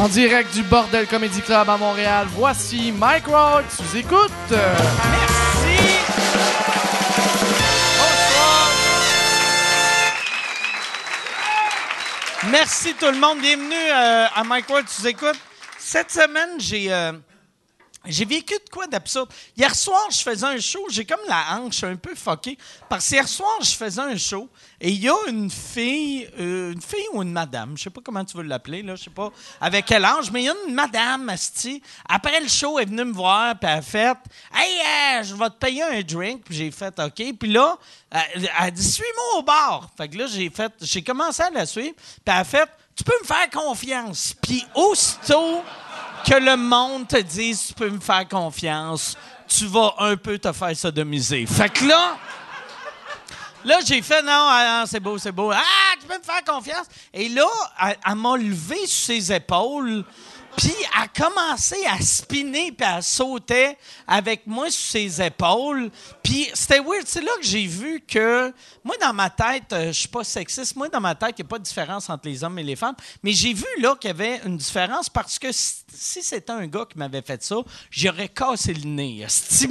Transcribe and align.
En 0.00 0.08
direct 0.08 0.54
du 0.54 0.62
Bordel 0.62 1.06
Comedy 1.06 1.42
Club 1.42 1.68
à 1.68 1.76
Montréal, 1.76 2.26
voici 2.30 2.90
Mike 2.90 3.28
Ward 3.28 3.64
sous 3.70 3.98
écoute. 3.98 4.30
Merci. 4.48 4.64
Bonsoir. 7.98 8.70
Merci 12.50 12.94
tout 12.94 13.10
le 13.12 13.18
monde. 13.20 13.40
Bienvenue 13.42 13.74
euh, 13.74 14.24
à 14.34 14.42
Mike 14.42 14.70
Ward, 14.70 14.86
tu 14.86 15.06
écoutes. 15.06 15.38
Cette 15.78 16.10
semaine, 16.10 16.58
j'ai 16.58 16.90
euh, 16.90 17.12
j'ai 18.06 18.24
vécu 18.24 18.54
de 18.54 18.70
quoi 18.70 18.86
d'absurde. 18.86 19.28
Hier 19.54 19.74
soir, 19.74 20.06
je 20.10 20.20
faisais 20.20 20.46
un 20.46 20.58
show, 20.58 20.86
j'ai 20.90 21.04
comme 21.04 21.20
la 21.28 21.58
hanche 21.58 21.84
un 21.84 21.96
peu 21.96 22.14
fuckée. 22.14 22.56
Parce 22.88 23.06
que 23.06 23.14
hier 23.14 23.28
soir, 23.28 23.58
je 23.60 23.72
faisais 23.72 24.00
un 24.00 24.16
show 24.16 24.48
et 24.80 24.90
il 24.90 25.02
y 25.02 25.08
a 25.08 25.16
une 25.28 25.50
fille, 25.50 26.26
euh, 26.38 26.72
une 26.72 26.80
fille 26.80 27.06
ou 27.12 27.22
une 27.22 27.32
madame, 27.32 27.76
je 27.76 27.82
sais 27.82 27.90
pas 27.90 28.00
comment 28.02 28.24
tu 28.24 28.38
veux 28.38 28.42
l'appeler, 28.42 28.82
là, 28.82 28.96
je 28.96 29.04
sais 29.04 29.10
pas 29.10 29.30
avec 29.60 29.84
quel 29.84 30.04
âge, 30.06 30.30
mais 30.30 30.42
il 30.42 30.46
y 30.46 30.48
a 30.48 30.54
une 30.66 30.74
madame, 30.74 31.28
asti. 31.28 31.82
Après 32.08 32.40
le 32.40 32.48
show, 32.48 32.78
elle 32.78 32.84
est 32.84 32.90
venue 32.90 33.04
me 33.04 33.12
voir, 33.12 33.58
puis 33.58 33.70
elle 33.70 33.78
a 33.78 33.82
fait 33.82 34.16
Hey, 34.54 34.78
euh, 35.20 35.22
je 35.22 35.34
vais 35.34 35.50
te 35.50 35.56
payer 35.56 35.82
un 35.82 36.00
drink, 36.00 36.44
puis 36.44 36.54
j'ai 36.54 36.70
fait 36.70 36.98
OK. 36.98 37.34
Puis 37.38 37.52
là, 37.52 37.76
elle, 38.10 38.50
a 38.56 38.70
dit 38.70 38.82
Suis-moi 38.82 39.38
au 39.38 39.42
bar. 39.42 39.90
Fait 39.96 40.08
que 40.08 40.16
là, 40.16 40.26
j'ai 40.26 40.48
fait, 40.48 40.72
j'ai 40.80 41.02
commencé 41.02 41.42
à 41.42 41.50
la 41.50 41.66
suivre, 41.66 41.94
puis 41.94 42.22
elle 42.26 42.32
a 42.32 42.44
fait 42.44 42.68
Tu 42.96 43.04
peux 43.04 43.18
me 43.20 43.26
faire 43.26 43.50
confiance. 43.50 44.34
Puis 44.40 44.64
aussitôt 44.74 45.62
que 46.24 46.34
le 46.34 46.56
monde 46.56 47.08
te 47.08 47.16
dise 47.16 47.68
tu 47.68 47.74
peux 47.74 47.90
me 47.90 48.00
faire 48.00 48.28
confiance, 48.28 49.16
tu 49.48 49.66
vas 49.66 49.94
un 49.98 50.16
peu 50.16 50.38
te 50.38 50.52
faire 50.52 50.76
sodomiser. 50.76 51.46
Fait 51.46 51.68
que 51.68 51.84
là, 51.84 52.16
là 53.64 53.78
j'ai 53.84 54.02
fait 54.02 54.22
non, 54.22 54.30
ah, 54.32 54.84
c'est 54.86 55.00
beau, 55.00 55.18
c'est 55.18 55.32
beau. 55.32 55.50
Ah, 55.52 55.62
tu 56.00 56.06
peux 56.06 56.18
me 56.18 56.22
faire 56.22 56.44
confiance. 56.44 56.86
Et 57.12 57.28
là, 57.28 57.46
elle, 57.82 57.96
elle 58.06 58.14
m'a 58.14 58.36
levé 58.36 58.86
sur 58.86 59.06
ses 59.06 59.32
épaules. 59.32 60.04
Puis 60.56 60.74
elle 60.78 61.02
a 61.02 61.08
commencé 61.08 61.76
à 61.86 62.00
spinner 62.00 62.72
puis 62.72 62.86
à 62.86 63.02
sauter 63.02 63.76
avec 64.06 64.46
moi 64.46 64.70
sur 64.70 64.90
ses 64.90 65.22
épaules. 65.22 65.90
Puis 66.22 66.48
c'était 66.54 66.80
weird. 66.80 67.06
C'est 67.06 67.22
là 67.22 67.32
que 67.40 67.46
j'ai 67.46 67.66
vu 67.66 68.00
que 68.06 68.52
moi, 68.84 68.96
dans 69.00 69.12
ma 69.12 69.30
tête, 69.30 69.72
euh, 69.72 69.86
je 69.88 70.00
suis 70.00 70.08
pas 70.08 70.24
sexiste. 70.24 70.76
Moi, 70.76 70.88
dans 70.88 71.00
ma 71.00 71.14
tête, 71.14 71.34
il 71.38 71.42
n'y 71.42 71.48
a 71.48 71.48
pas 71.48 71.58
de 71.58 71.64
différence 71.64 72.10
entre 72.10 72.28
les 72.28 72.42
hommes 72.42 72.58
et 72.58 72.62
les 72.62 72.76
femmes. 72.76 72.96
Mais 73.22 73.32
j'ai 73.32 73.52
vu 73.52 73.66
là 73.78 73.94
qu'il 73.96 74.08
y 74.08 74.10
avait 74.10 74.40
une 74.44 74.56
différence 74.56 75.08
parce 75.08 75.38
que 75.38 75.48
si, 75.52 76.22
c'était 76.22 76.52
un 76.52 76.66
gars 76.66 76.86
qui 76.90 76.98
m'avait 76.98 77.22
fait 77.22 77.42
ça, 77.42 77.56
j'aurais 77.90 78.28
cassé 78.28 78.74
le 78.74 78.88
nez. 78.88 79.24
asti. 79.24 79.68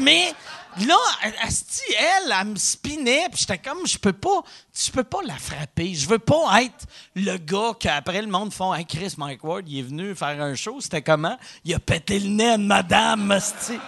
Là, 0.78 0.98
asti, 1.42 1.82
elle, 1.98 2.34
elle 2.40 2.48
me 2.48 2.56
spinait. 2.56 3.28
Puis 3.30 3.40
j'étais 3.42 3.58
comme, 3.58 3.86
je 3.86 3.98
peux 3.98 4.14
pas, 4.14 4.42
je 4.74 4.92
peux 4.92 5.04
pas 5.04 5.22
la 5.26 5.36
frapper. 5.36 5.94
Je 5.94 6.08
veux 6.08 6.20
pas 6.20 6.62
être 6.62 6.86
le 7.16 7.38
gars 7.38 7.74
qu'après 7.80 8.22
le 8.22 8.28
monde 8.28 8.54
font, 8.54 8.74
hey, 8.74 8.86
Chris 8.86 9.16
Mike 9.18 9.44
Ward, 9.44 9.68
il 9.68 9.80
est 9.80 9.84
venu 9.84 10.16
faire 10.16 10.42
un 10.42 10.56
show. 10.56 10.80
C'était 10.80 11.02
comment? 11.02 11.38
Il 11.66 11.74
a 11.74 11.80
pété 11.80 12.20
le 12.20 12.30
nez 12.30 12.52
à 12.52 12.58
madame, 12.58 13.32
asti. 13.32 13.80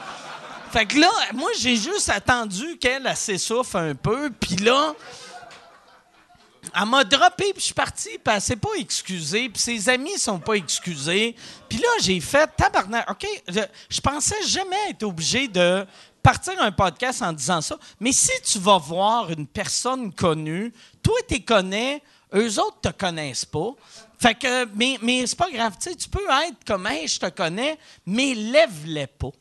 Fait 0.71 0.85
que 0.85 0.97
là, 0.99 1.09
moi, 1.33 1.49
j'ai 1.59 1.75
juste 1.75 2.09
attendu 2.09 2.77
qu'elle 2.77 3.05
elle 3.05 3.17
s'essouffle 3.17 3.77
un 3.77 3.95
peu, 3.95 4.31
puis 4.31 4.55
là, 4.55 4.93
elle 6.73 6.85
m'a 6.85 7.03
droppé, 7.03 7.51
puis 7.51 7.59
je 7.59 7.65
suis 7.65 7.73
parti, 7.73 8.09
puis 8.23 8.33
elle 8.33 8.41
s'est 8.41 8.55
pas 8.55 8.73
excusée, 8.77 9.49
puis 9.49 9.61
ses 9.61 9.89
amis 9.89 10.17
sont 10.17 10.39
pas 10.39 10.53
excusés. 10.53 11.35
Puis 11.67 11.79
là, 11.79 11.89
j'ai 12.01 12.21
fait 12.21 12.49
tabarnak. 12.55 13.09
OK, 13.11 13.27
je, 13.49 13.59
je 13.89 13.99
pensais 13.99 14.41
jamais 14.47 14.91
être 14.91 15.03
obligé 15.03 15.49
de 15.49 15.85
partir 16.21 16.53
un 16.61 16.71
podcast 16.71 17.21
en 17.21 17.33
disant 17.33 17.61
ça, 17.61 17.77
mais 17.99 18.11
si 18.11 18.31
tu 18.43 18.59
vas 18.59 18.77
voir 18.77 19.31
une 19.31 19.47
personne 19.47 20.13
connue, 20.13 20.73
toi, 21.01 21.15
tu 21.27 21.41
connais, 21.41 22.01
eux 22.33 22.59
autres 22.59 22.81
te 22.81 22.89
connaissent 22.89 23.45
pas. 23.45 23.71
Fait 24.19 24.35
que, 24.35 24.65
mais, 24.75 24.97
mais 25.01 25.25
c'est 25.25 25.37
pas 25.37 25.49
grave, 25.49 25.75
tu 25.81 25.89
sais, 25.89 25.95
tu 25.95 26.07
peux 26.07 26.27
être 26.47 26.63
comme, 26.65 26.85
hey, 26.87 27.07
je 27.07 27.19
te 27.19 27.29
connais, 27.29 27.77
mais 28.05 28.33
lève-les 28.35 29.07
pas 29.07 29.31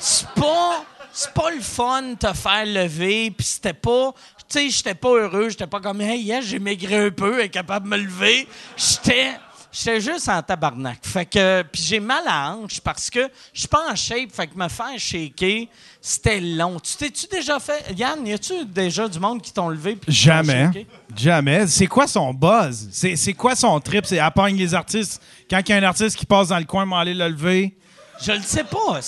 c'est 0.00 0.28
pas 0.30 0.84
c'est 1.12 1.32
pas 1.34 1.50
le 1.50 1.60
fun 1.60 2.02
de 2.02 2.14
te 2.14 2.32
faire 2.32 2.64
lever 2.64 3.30
puis 3.30 3.46
c'était 3.46 3.74
pas 3.74 4.14
tu 4.48 4.58
sais 4.58 4.70
j'étais 4.70 4.94
pas 4.94 5.10
heureux 5.10 5.50
j'étais 5.50 5.66
pas 5.66 5.80
comme 5.80 6.00
hey 6.00 6.40
j'ai 6.42 6.58
maigri 6.58 6.94
un 6.94 7.10
peu 7.10 7.42
et 7.42 7.50
capable 7.50 7.84
de 7.84 7.90
me 7.90 8.02
lever 8.02 8.48
j'étais 8.76 9.32
j'étais 9.72 10.00
juste 10.00 10.28
en 10.28 10.42
tabarnak 10.42 10.98
fait 11.02 11.26
que 11.26 11.62
puis 11.62 11.82
j'ai 11.82 12.00
mal 12.00 12.22
à 12.26 12.52
hanche 12.52 12.80
parce 12.80 13.08
que 13.08 13.28
je 13.52 13.60
suis 13.60 13.68
pas 13.68 13.90
en 13.90 13.94
shape 13.94 14.30
fait 14.32 14.46
que 14.46 14.58
me 14.58 14.68
faire 14.68 14.98
shaker 14.98 15.66
c'était 16.00 16.40
long 16.40 16.78
tu 16.80 16.96
t'es-tu 16.96 17.26
déjà 17.26 17.58
fait 17.60 17.94
Yann 17.96 18.26
y 18.26 18.32
a-tu 18.32 18.64
déjà 18.64 19.06
du 19.08 19.18
monde 19.18 19.42
qui 19.42 19.52
t'ont 19.52 19.68
levé 19.68 19.98
Jamais. 20.08 20.86
Jamais. 21.16 21.66
C'est 21.66 21.86
quoi 21.86 22.06
son 22.06 22.32
buzz? 22.32 22.88
C'est 22.92 23.16
c'est 23.16 23.34
quoi 23.34 23.54
son 23.54 23.78
trip? 23.80 24.06
C'est 24.06 24.18
à 24.18 24.30
pogne 24.30 24.56
les 24.56 24.74
artistes. 24.74 25.20
Quand 25.48 25.60
il 25.60 25.68
y 25.68 25.72
a 25.72 25.76
un 25.76 25.82
artiste 25.82 26.16
qui 26.16 26.26
passe 26.26 26.48
dans 26.48 26.58
le 26.58 26.64
coin, 26.64 26.84
m'en 26.84 26.98
aller 26.98 27.14
le 27.14 27.28
lever. 27.28 27.76
Je 28.22 28.32
le 28.32 28.42
sais 28.42 28.64
pas, 28.64 29.00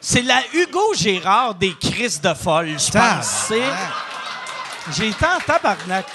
c'est 0.00 0.22
la 0.22 0.40
Hugo 0.54 0.94
Gérard 0.94 1.54
des 1.54 1.74
crises 1.74 2.20
de 2.20 2.32
folle, 2.32 2.78
je 2.78 2.90
pense. 2.90 3.52
J'ai 4.96 5.08
été 5.08 5.24
en 5.26 5.38
tabarnak. 5.46 6.06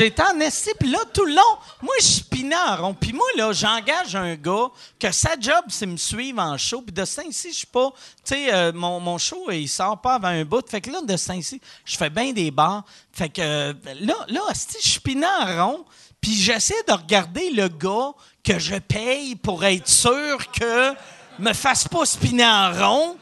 Été 0.00 0.22
en 0.22 0.40
esti, 0.40 0.70
puis 0.78 0.90
là, 0.90 0.98
tout 1.12 1.24
le 1.24 1.34
long, 1.34 1.58
moi, 1.82 1.94
je 2.00 2.06
spinais 2.06 2.56
en 2.56 2.76
rond. 2.76 2.94
Puis 2.94 3.12
moi, 3.12 3.26
là, 3.36 3.52
j'engage 3.52 4.16
un 4.16 4.34
gars 4.36 4.68
que 4.98 5.12
sa 5.12 5.38
job, 5.38 5.64
c'est 5.68 5.86
me 5.86 5.96
suivre 5.96 6.40
en 6.40 6.56
show. 6.56 6.82
Puis 6.82 6.92
de 6.92 7.04
ce 7.04 7.20
temps-ci, 7.20 7.50
je 7.50 7.58
suis 7.58 7.66
pas... 7.66 7.90
Tu 8.24 8.34
sais, 8.34 8.54
euh, 8.54 8.72
mon, 8.72 9.00
mon 9.00 9.18
show, 9.18 9.50
il 9.50 9.68
sort 9.68 10.00
pas 10.00 10.14
avant 10.14 10.28
un 10.28 10.44
bout. 10.44 10.68
Fait 10.68 10.80
que 10.80 10.90
là, 10.90 11.02
de 11.02 11.16
ce 11.16 11.28
temps-ci, 11.28 11.60
je 11.84 11.96
fais 11.96 12.10
bien 12.10 12.32
des 12.32 12.50
bars. 12.50 12.84
Fait 13.12 13.28
que 13.28 13.42
euh, 13.42 13.72
là, 14.00 14.14
là 14.28 14.40
esti, 14.50 14.78
je 14.82 14.88
spinais 14.88 15.26
en 15.26 15.66
rond. 15.66 15.84
Puis 16.20 16.34
j'essaie 16.34 16.82
de 16.86 16.92
regarder 16.92 17.50
le 17.50 17.68
gars 17.68 18.12
que 18.44 18.58
je 18.58 18.76
paye 18.76 19.34
pour 19.34 19.64
être 19.64 19.88
sûr 19.88 20.50
que 20.52 20.94
me 21.38 21.52
fasse 21.52 21.88
pas 21.88 22.06
spinner 22.06 22.46
en 22.46 22.72
rond. 22.72 23.16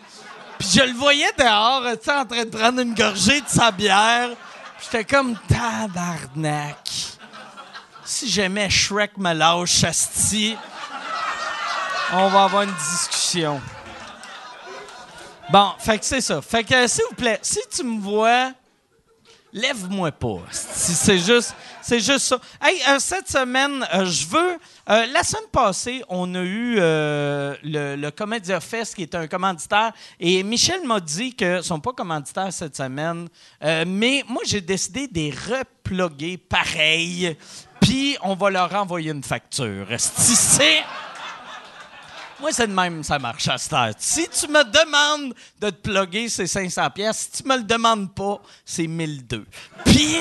Puis 0.59 0.69
je 0.75 0.83
le 0.83 0.93
voyais 0.93 1.33
dehors, 1.39 1.83
tu 1.93 2.05
sais, 2.05 2.15
en 2.15 2.27
train 2.27 2.45
de 2.45 2.51
prendre 2.51 2.81
une 2.81 2.95
gorgée 2.95 3.41
de 3.41 3.49
sa 3.49 3.71
bière. 3.71 4.31
J'étais 4.83 5.05
comme 5.05 5.37
tabarnak. 5.49 6.89
Si 8.05 8.29
jamais 8.29 8.71
Shrek 8.71 9.17
me 9.19 9.33
lâche, 9.33 9.85
asti, 9.85 10.57
on 12.13 12.29
va 12.29 12.45
avoir 12.45 12.63
une 12.63 12.73
discussion. 12.73 13.61
Bon, 15.51 15.73
fait 15.79 15.99
que 15.99 16.05
c'est 16.05 16.21
ça. 16.21 16.41
Fait 16.41 16.65
que, 16.65 16.87
s'il 16.87 17.05
vous 17.09 17.15
plaît, 17.15 17.39
si 17.43 17.61
tu 17.75 17.85
me 17.85 18.01
vois, 18.01 18.53
lève-moi 19.53 20.13
pas. 20.13 20.39
C'est 20.51 21.19
juste, 21.19 21.55
c'est 21.83 22.01
juste 22.01 22.21
ça. 22.21 22.41
Hey, 22.63 22.81
euh, 22.89 22.99
cette 22.99 23.29
semaine, 23.29 23.87
euh, 23.95 24.07
je 24.07 24.27
veux. 24.27 24.59
euh, 24.89 25.07
la 25.13 25.23
semaine 25.23 25.49
passée, 25.53 26.03
on 26.09 26.35
a 26.35 26.43
eu 26.43 26.77
le, 26.77 27.97
le 27.97 28.11
Comédia 28.11 28.61
Fest 28.61 28.95
qui 28.95 29.03
est 29.03 29.15
un 29.15 29.27
commanditaire 29.27 29.93
et 30.19 30.43
Michel 30.43 30.87
m'a 30.87 31.01
dit 31.01 31.35
que 31.35 31.63
sont 31.63 31.81
pas 31.81 31.93
commanditaires 31.93 32.53
cette 32.53 32.77
semaine, 32.77 33.29
mais 33.63 34.25
moi 34.29 34.43
j'ai 34.47 34.61
décidé 34.61 35.07
de 35.09 35.15
les 35.15 35.31
reploguer 35.31 36.37
pareil, 36.39 37.37
puis 37.81 38.17
on 38.23 38.35
va 38.35 38.51
leur 38.51 38.75
envoyer 38.75 39.11
une 39.11 39.23
facture. 39.23 39.87
C'est 39.99 40.83
moi, 42.41 42.51
c'est 42.53 42.67
de 42.67 42.73
même, 42.73 43.03
ça 43.05 43.19
marche 43.19 43.47
à 43.49 43.59
cette 43.59 43.73
heure. 43.73 43.93
Si 43.99 44.29
tu 44.29 44.49
me 44.49 44.63
demandes 44.65 45.35
de 45.61 45.71
te 45.71 45.89
plugger, 45.91 46.29
c'est 46.29 46.47
500 46.47 46.91
pièces. 46.91 47.29
Si 47.33 47.43
tu 47.43 47.49
me 47.49 47.57
le 47.57 47.63
demandes 47.63 48.15
pas, 48.15 48.41
c'est 48.65 48.87
1002. 48.87 49.47
Puis... 49.85 50.19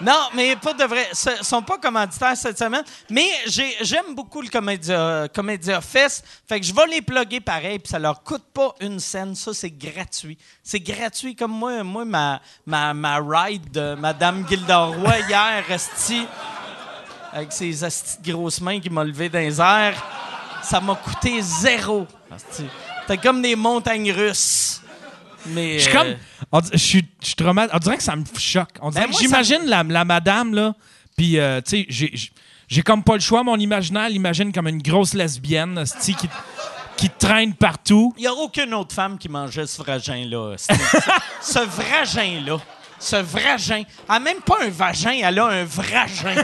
Non, 0.00 0.28
mais 0.32 0.54
pas 0.54 0.74
de 0.74 0.84
vrai. 0.84 1.08
Sont 1.42 1.62
pas 1.62 1.76
commanditaires 1.78 2.36
cette 2.36 2.56
semaine. 2.56 2.84
Mais 3.10 3.28
j'ai- 3.46 3.76
j'aime 3.80 4.14
beaucoup 4.14 4.40
le 4.40 4.48
Comédia, 4.48 5.80
Fest. 5.80 6.24
Fait 6.48 6.60
que 6.60 6.66
je 6.66 6.72
vais 6.72 6.86
les 6.86 7.02
plugger 7.02 7.40
pareil, 7.40 7.80
puis 7.80 7.88
ça 7.90 7.98
leur 7.98 8.22
coûte 8.22 8.44
pas 8.54 8.76
une 8.80 9.00
scène. 9.00 9.34
Ça, 9.34 9.52
c'est 9.52 9.72
gratuit. 9.72 10.38
C'est 10.62 10.78
gratuit 10.78 11.34
comme 11.34 11.50
moi, 11.50 11.82
moi 11.82 12.04
ma, 12.04 12.40
ma, 12.64 12.94
ma 12.94 13.16
ride 13.18 13.72
de 13.72 13.96
Madame 13.96 14.46
Gilderoy 14.48 15.18
hier, 15.28 15.64
esti, 15.68 16.24
avec 17.32 17.52
ses 17.52 17.74
grosses 18.22 18.60
mains 18.60 18.78
qui 18.78 18.90
m'a 18.90 19.02
levé 19.02 19.28
dans 19.28 19.40
les 19.40 19.60
airs. 19.60 20.00
Ça 20.62 20.80
m'a 20.80 20.94
coûté 20.94 21.40
zéro. 21.40 22.06
C'était 23.00 23.16
comme 23.18 23.40
des 23.42 23.56
montagnes 23.56 24.12
russes. 24.12 24.82
Mais, 25.46 25.78
Je 25.78 25.88
suis 25.88 25.96
euh, 25.96 26.00
comme. 26.00 26.14
on 26.52 26.60
dit- 26.60 26.70
Je 26.72 26.76
suis 26.78 27.08
je 27.20 27.26
suis 27.26 27.34
traumatisé. 27.36 27.74
On 27.74 27.78
dirait 27.78 27.96
que 27.96 28.02
ça 28.02 28.16
me 28.16 28.24
choque. 28.36 28.68
On 28.82 28.90
dirait 28.90 29.06
Ben, 29.06 29.12
que 29.12 29.18
j'imagine 29.18 29.64
la, 29.66 29.82
la 29.82 30.04
madame, 30.04 30.54
là. 30.54 30.74
Puis, 31.16 31.38
euh, 31.38 31.60
tu 31.60 31.86
sais, 31.90 32.10
j'ai- 32.68 32.82
comme 32.82 33.02
pas 33.02 33.14
le 33.14 33.20
choix. 33.20 33.42
Mon 33.42 33.56
imaginaire 33.56 34.08
l'imagine 34.08 34.52
comme 34.52 34.68
une 34.68 34.82
grosse 34.82 35.14
lesbienne, 35.14 35.84
qui, 36.02 36.14
qui 36.96 37.08
traîne 37.10 37.54
partout. 37.54 38.12
Il 38.18 38.22
n'y 38.22 38.26
a 38.26 38.34
aucune 38.34 38.74
autre 38.74 38.94
femme 38.94 39.16
qui 39.16 39.28
mangeait 39.28 39.66
ce 39.66 39.82
vagin-là. 39.82 40.56
Ce, 40.58 40.72
ce 41.40 41.58
vagin-là. 41.60 42.58
Ce 43.00 43.16
vagin. 43.16 43.84
Elle 43.84 43.84
n'a 44.08 44.20
même 44.20 44.40
pas 44.40 44.56
un 44.62 44.68
vagin, 44.70 45.16
elle 45.22 45.38
a 45.38 45.46
un 45.46 45.64
vagin. 45.64 46.42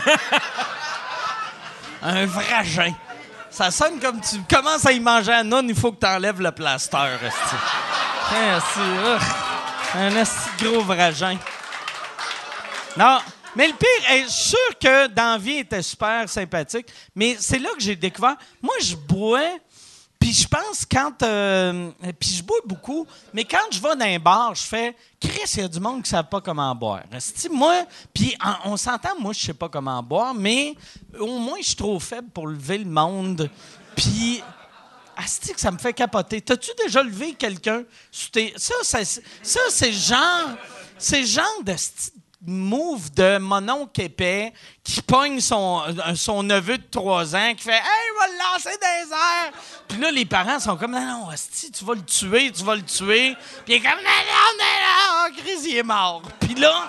un 2.02 2.26
vagin. 2.26 2.94
Ça 3.54 3.70
sonne 3.70 4.00
comme 4.00 4.20
tu 4.20 4.40
commences 4.52 4.84
à 4.84 4.90
y 4.90 4.98
manger 4.98 5.30
à 5.30 5.44
non, 5.44 5.62
il 5.62 5.76
faut 5.76 5.92
que 5.92 6.00
tu 6.00 6.06
enlèves 6.06 6.40
le 6.40 6.50
plaster. 6.50 6.96
Un 9.94 10.10
de 10.10 10.64
gros 10.64 10.82
vagin. 10.82 11.38
Non, 12.96 13.20
Mais 13.54 13.68
le 13.68 13.74
pire, 13.74 13.88
je 14.08 14.28
suis 14.28 14.48
sûr 14.48 14.78
que 14.80 15.06
dans 15.06 15.34
la 15.34 15.38
vie, 15.38 15.52
il 15.52 15.60
était 15.60 15.82
super 15.82 16.28
sympathique. 16.28 16.88
Mais 17.14 17.36
c'est 17.38 17.60
là 17.60 17.68
que 17.76 17.80
j'ai 17.80 17.94
découvert. 17.94 18.34
Moi, 18.60 18.74
je 18.80 18.96
bois. 18.96 19.38
Puis 20.24 20.32
je 20.32 20.48
pense 20.48 20.86
quand. 20.90 21.22
euh, 21.22 21.90
puis 22.18 22.30
je 22.30 22.42
bois 22.42 22.56
beaucoup, 22.64 23.06
mais 23.34 23.44
quand 23.44 23.70
je 23.70 23.78
vais 23.78 23.94
dans 23.94 24.06
un 24.06 24.18
bar, 24.18 24.54
je 24.54 24.62
fais. 24.62 24.96
Chris, 25.20 25.42
il 25.56 25.60
y 25.60 25.64
a 25.64 25.68
du 25.68 25.78
monde 25.78 25.96
qui 25.96 26.04
ne 26.04 26.16
savent 26.16 26.30
pas 26.30 26.40
comment 26.40 26.74
boire. 26.74 27.02
Asti, 27.12 27.50
moi. 27.50 27.84
Puis 28.14 28.34
on 28.64 28.78
s'entend, 28.78 29.20
moi, 29.20 29.34
je 29.34 29.40
sais 29.40 29.52
pas 29.52 29.68
comment 29.68 30.02
boire, 30.02 30.32
mais 30.32 30.76
au 31.20 31.38
moins, 31.38 31.58
je 31.60 31.66
suis 31.66 31.76
trop 31.76 32.00
faible 32.00 32.30
pour 32.30 32.46
lever 32.46 32.78
le 32.78 32.86
monde. 32.86 33.50
Puis. 33.94 34.42
Asti, 35.14 35.52
que 35.52 35.60
ça 35.60 35.70
me 35.70 35.76
fait 35.76 35.92
capoter. 35.92 36.40
T'as-tu 36.40 36.70
déjà 36.82 37.02
levé 37.02 37.34
quelqu'un? 37.34 37.84
Ça, 38.10 38.72
ça, 38.82 39.04
ça 39.04 39.60
c'est 39.68 39.92
genre. 39.92 40.56
C'est 40.96 41.24
genre 41.26 41.62
de 41.62 41.74
move 42.46 43.12
de 43.12 43.38
mon 43.38 43.68
oncle 43.68 44.00
épais 44.00 44.52
qui 44.82 45.00
pogne 45.02 45.40
son, 45.40 45.82
euh, 45.86 46.14
son 46.14 46.42
neveu 46.42 46.78
de 46.78 46.84
3 46.90 47.34
ans 47.36 47.54
qui 47.56 47.64
fait 47.64 47.72
Hey, 47.72 47.80
je 47.80 48.20
vais 48.20 48.32
le 48.32 48.38
lancer 48.38 48.78
les 48.80 49.12
airs. 49.12 49.52
Puis 49.88 49.98
là, 49.98 50.10
les 50.10 50.24
parents 50.24 50.58
sont 50.58 50.76
comme 50.76 50.92
Non, 50.92 51.04
non, 51.04 51.28
Asti, 51.30 51.70
tu 51.70 51.84
vas 51.84 51.94
le 51.94 52.02
tuer, 52.02 52.50
tu 52.50 52.64
vas 52.64 52.76
le 52.76 52.82
tuer. 52.82 53.36
Puis 53.64 53.74
il 53.74 53.76
est 53.76 53.80
comme 53.80 53.90
Non, 53.90 54.10
non, 54.28 54.58
non, 54.58 55.30
non, 55.30 55.36
Chris, 55.36 55.68
il 55.70 55.76
est 55.76 55.82
mort. 55.82 56.22
Puis 56.40 56.54
là. 56.54 56.88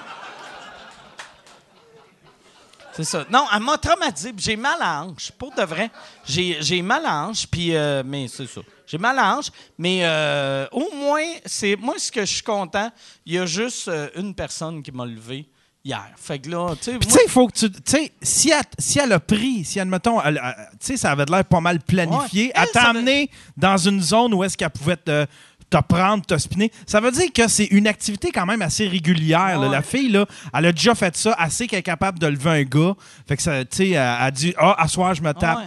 C'est 2.94 3.04
ça. 3.04 3.26
Non, 3.30 3.46
elle 3.54 3.60
m'a 3.60 3.78
traumatisé. 3.78 4.34
J'ai 4.38 4.56
mal 4.56 4.78
à 4.82 5.04
hanche. 5.04 5.32
Pour 5.32 5.54
de 5.54 5.64
vrai. 5.64 5.92
J'ai, 6.26 6.82
mal 6.82 7.06
à 7.06 7.26
hanche. 7.26 7.46
Puis, 7.46 7.76
euh, 7.76 8.04
mais 8.06 8.30
c'est 8.30 8.48
ça. 8.48 8.62
J'ai 8.88 8.98
mal 8.98 9.18
à 9.20 9.36
hanche. 9.38 9.48
Mais 9.78 10.00
euh, 10.04 10.66
au 10.72 10.90
moins, 10.96 11.24
c'est 11.46 11.76
moi, 11.76 11.96
ce 11.98 12.12
que 12.12 12.22
je 12.22 12.34
suis 12.34 12.44
content, 12.44 12.90
il 13.26 13.34
y 13.34 13.38
a 13.40 13.46
juste 13.46 13.88
euh, 13.88 14.10
une 14.16 14.34
personne 14.34 14.82
qui 14.84 14.92
m'a 14.92 15.06
levé 15.06 15.48
hier. 15.84 16.06
Fait 16.18 16.40
que 16.40 16.50
là, 16.50 16.74
tu 16.76 16.84
sais. 16.84 16.98
Puis, 16.98 17.08
tu 17.08 17.14
sais, 17.14 17.22
il 17.26 17.30
faut 17.32 17.48
que 17.48 17.54
tu. 17.58 17.70
Tu 17.72 17.80
sais, 17.86 18.12
si 18.22 18.50
elle, 18.52 18.62
si 18.80 19.00
elle 19.00 19.12
a 19.14 19.20
pris, 19.20 19.64
si, 19.66 19.80
admettons, 19.80 20.22
elle- 20.22 20.42
elle- 20.44 20.70
tu 20.80 20.88
sais, 20.88 20.98
ça 20.98 21.12
avait 21.12 21.26
l'air 21.26 21.46
pas 21.46 21.60
mal 21.62 21.80
planifié, 21.80 22.46
Ouais. 22.46 22.52
elle 22.56 22.64
Elle, 22.64 22.72
t'a 22.72 22.90
amené 22.90 23.30
dans 23.58 23.78
une 23.78 24.02
zone 24.02 24.34
où 24.34 24.44
est-ce 24.44 24.58
qu'elle 24.58 24.70
pouvait 24.72 24.98
te, 24.98 25.26
te 25.70 25.78
prendre, 25.82 26.24
te 26.26 26.38
spinner. 26.38 26.72
Ça 26.88 27.00
veut 27.02 27.12
dire 27.12 27.32
que 27.34 27.48
c'est 27.48 27.66
une 27.66 27.88
activité 27.88 28.32
quand 28.32 28.46
même 28.46 28.62
assez 28.62 28.88
régulière. 28.88 29.60
là. 29.60 29.68
La 29.68 29.82
fille, 29.82 30.10
là, 30.10 30.26
elle 30.54 30.68
a 30.68 30.72
déjà 30.72 30.94
fait 30.96 31.16
ça, 31.18 31.34
assez 31.34 31.66
qu'elle 31.68 31.80
est 31.80 31.84
capable 31.84 32.20
de 32.20 32.28
lever 32.28 32.50
un 32.52 32.64
gars. 32.64 32.94
Fait 33.28 33.36
que 33.36 33.42
ça, 33.44 33.66
tu 33.66 33.78
sais, 33.78 33.90
elle 33.90 33.98
a 33.98 34.30
dit 34.32 34.54
Ah, 34.58 34.76
à 34.82 34.88
soir, 34.88 35.14
je 35.16 35.22
me 35.24 35.34
tape. 35.34 35.58
Ouais. 35.58 35.64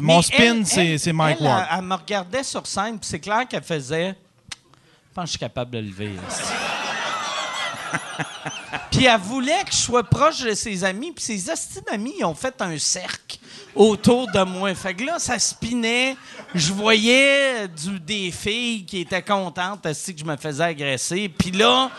Mon 0.00 0.22
spin, 0.22 0.64
c'est 0.64 1.12
Mike 1.12 1.38
elle, 1.40 1.46
Ward. 1.46 1.66
Elle, 1.70 1.78
elle 1.78 1.84
me 1.84 1.94
regardait 1.94 2.42
sur 2.42 2.66
scène, 2.66 2.98
puis 2.98 3.08
c'est 3.08 3.20
clair 3.20 3.46
qu'elle 3.48 3.62
faisait. 3.62 4.08
Je 4.08 5.14
pense 5.14 5.24
que 5.24 5.26
je 5.26 5.30
suis 5.30 5.38
capable 5.38 5.70
de 5.70 5.78
le 5.78 5.86
lever. 5.86 6.12
puis 8.90 9.06
elle 9.06 9.20
voulait 9.20 9.64
que 9.64 9.72
je 9.72 9.76
sois 9.76 10.04
proche 10.04 10.42
de 10.42 10.52
ses 10.54 10.84
amis, 10.84 11.12
puis 11.12 11.24
ses 11.24 11.48
ils 11.48 12.24
ont 12.24 12.34
fait 12.34 12.60
un 12.60 12.76
cercle 12.78 13.38
autour 13.74 14.30
de 14.30 14.42
moi. 14.42 14.74
Fait 14.74 14.94
que 14.94 15.04
là, 15.04 15.18
ça 15.18 15.38
spinait. 15.38 16.16
Je 16.54 16.72
voyais 16.72 17.68
du, 17.68 17.98
des 17.98 18.30
filles 18.30 18.84
qui 18.84 19.00
étaient 19.00 19.22
contentes 19.22 19.86
esti, 19.86 20.14
que 20.14 20.20
je 20.20 20.26
me 20.26 20.36
faisais 20.36 20.64
agresser. 20.64 21.28
Puis 21.28 21.52
là, 21.52 21.90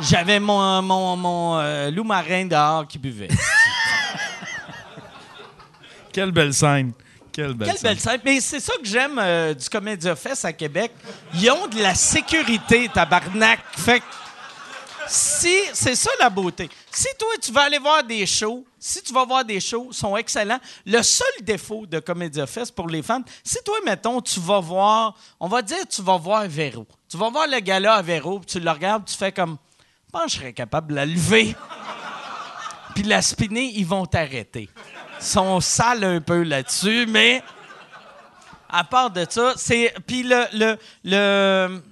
j'avais 0.00 0.38
mon, 0.38 0.82
mon, 0.82 1.16
mon 1.16 1.58
euh, 1.58 1.90
loup 1.90 2.04
marin 2.04 2.44
dehors 2.44 2.86
qui 2.86 2.98
buvait. 2.98 3.28
Quelle 6.12 6.32
belle 6.32 6.52
scène. 6.52 6.92
Quelle 7.38 7.54
belle 7.54 7.68
Quelle 7.68 7.78
scène. 7.78 7.90
belle 7.90 8.00
scène. 8.00 8.20
Mais 8.24 8.40
c'est 8.40 8.58
ça 8.58 8.72
que 8.78 8.84
j'aime 8.84 9.16
euh, 9.16 9.54
du 9.54 9.68
Comédia 9.68 10.16
Fest 10.16 10.44
à 10.44 10.52
Québec. 10.52 10.90
Ils 11.34 11.48
ont 11.52 11.68
de 11.68 11.80
la 11.80 11.94
sécurité, 11.94 12.90
tabarnak. 12.92 13.60
Fait 13.76 14.00
que 14.00 14.04
si, 15.06 15.56
c'est 15.72 15.94
ça 15.94 16.10
la 16.18 16.30
beauté. 16.30 16.68
Si 16.90 17.06
toi, 17.16 17.28
tu 17.40 17.52
vas 17.52 17.62
aller 17.62 17.78
voir 17.78 18.02
des 18.02 18.26
shows, 18.26 18.66
si 18.76 19.00
tu 19.04 19.12
vas 19.12 19.24
voir 19.24 19.44
des 19.44 19.60
shows, 19.60 19.86
ils 19.92 19.94
sont 19.94 20.16
excellents. 20.16 20.58
Le 20.84 21.00
seul 21.00 21.28
défaut 21.42 21.86
de 21.86 22.00
Comédia 22.00 22.44
Fest 22.44 22.74
pour 22.74 22.88
les 22.88 23.02
fans, 23.02 23.22
si 23.44 23.58
toi, 23.64 23.76
mettons, 23.86 24.20
tu 24.20 24.40
vas 24.40 24.58
voir, 24.58 25.14
on 25.38 25.46
va 25.46 25.62
dire, 25.62 25.86
tu 25.88 26.02
vas 26.02 26.16
voir 26.16 26.44
Véro. 26.48 26.88
Tu 27.08 27.16
vas 27.16 27.30
voir 27.30 27.46
le 27.46 27.60
gars-là 27.60 27.94
à 27.94 28.02
Véro, 28.02 28.40
puis 28.40 28.46
tu 28.46 28.58
le 28.58 28.68
regardes, 28.68 29.04
tu 29.04 29.16
fais 29.16 29.30
comme, 29.30 29.58
je 30.06 30.10
pense 30.10 30.24
que 30.24 30.30
je 30.30 30.36
serais 30.38 30.52
capable 30.52 30.88
de 30.88 30.96
la 30.96 31.06
lever. 31.06 31.54
puis 32.94 33.04
de 33.04 33.08
la 33.08 33.22
spinner, 33.22 33.70
ils 33.76 33.86
vont 33.86 34.06
t'arrêter. 34.06 34.68
Sont 35.20 35.60
sales 35.60 36.04
un 36.04 36.20
peu 36.20 36.42
là-dessus, 36.42 37.06
mais 37.06 37.42
à 38.68 38.84
part 38.84 39.10
de 39.10 39.26
ça, 39.28 39.54
c'est. 39.56 39.94
Puis 40.06 40.22
le. 40.22 40.44
le, 40.52 40.78
le 41.04 41.82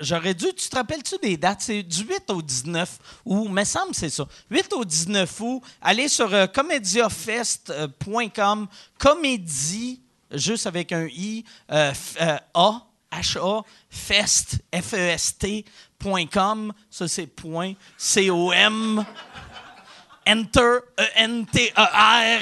J'aurais 0.00 0.32
dû. 0.32 0.46
Tu 0.56 0.70
te 0.70 0.76
rappelles-tu 0.76 1.16
des 1.22 1.36
dates? 1.36 1.60
C'est 1.60 1.82
du 1.82 2.02
8 2.02 2.30
au 2.30 2.40
19 2.40 2.98
août. 3.26 3.50
Me 3.50 3.64
semble 3.64 3.94
c'est 3.94 4.08
ça. 4.08 4.26
8 4.50 4.72
au 4.72 4.82
19 4.84 5.40
août. 5.40 5.62
Allez 5.82 6.08
sur 6.08 6.32
euh, 6.32 6.46
comediafest.com. 6.46 8.66
Comédie, 8.98 10.00
juste 10.32 10.66
avec 10.66 10.90
un 10.92 11.06
I, 11.06 11.44
euh, 11.70 11.92
euh, 12.22 12.38
A, 12.54 12.86
H-A, 13.12 13.60
fest, 13.90 14.56
F-E-S-T.com. 14.74 16.72
Ça, 16.90 17.06
c'est 17.06 17.26
point. 17.26 17.74
C-O-M. 17.98 19.04
Enter, 20.28 20.82
E-N-T-E-R. 21.00 22.40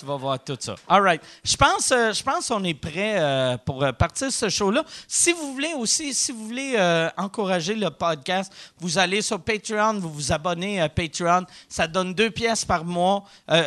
Tu 0.00 0.06
vas 0.06 0.16
voir 0.16 0.38
tout 0.42 0.56
ça. 0.58 0.76
All 0.88 1.02
right. 1.02 1.20
Je 1.44 1.56
pense, 1.56 1.92
euh, 1.92 2.10
je 2.14 2.22
pense 2.22 2.48
qu'on 2.48 2.64
est 2.64 2.72
prêt 2.72 3.16
euh, 3.20 3.58
pour 3.58 3.82
euh, 3.84 3.92
partir 3.92 4.32
ce 4.32 4.48
show-là. 4.48 4.82
Si 5.06 5.32
vous 5.32 5.52
voulez 5.52 5.74
aussi, 5.76 6.14
si 6.14 6.32
vous 6.32 6.46
voulez 6.46 7.10
encourager 7.18 7.74
le 7.74 7.90
podcast, 7.90 8.50
vous 8.78 8.96
allez 8.96 9.20
sur 9.20 9.38
Patreon, 9.40 9.98
vous 10.00 10.10
vous 10.10 10.32
abonnez 10.32 10.80
à 10.80 10.88
Patreon. 10.88 11.44
Ça 11.68 11.86
donne 11.86 12.14
deux 12.14 12.30
pièces 12.30 12.64
par 12.64 12.84
mois. 12.84 13.24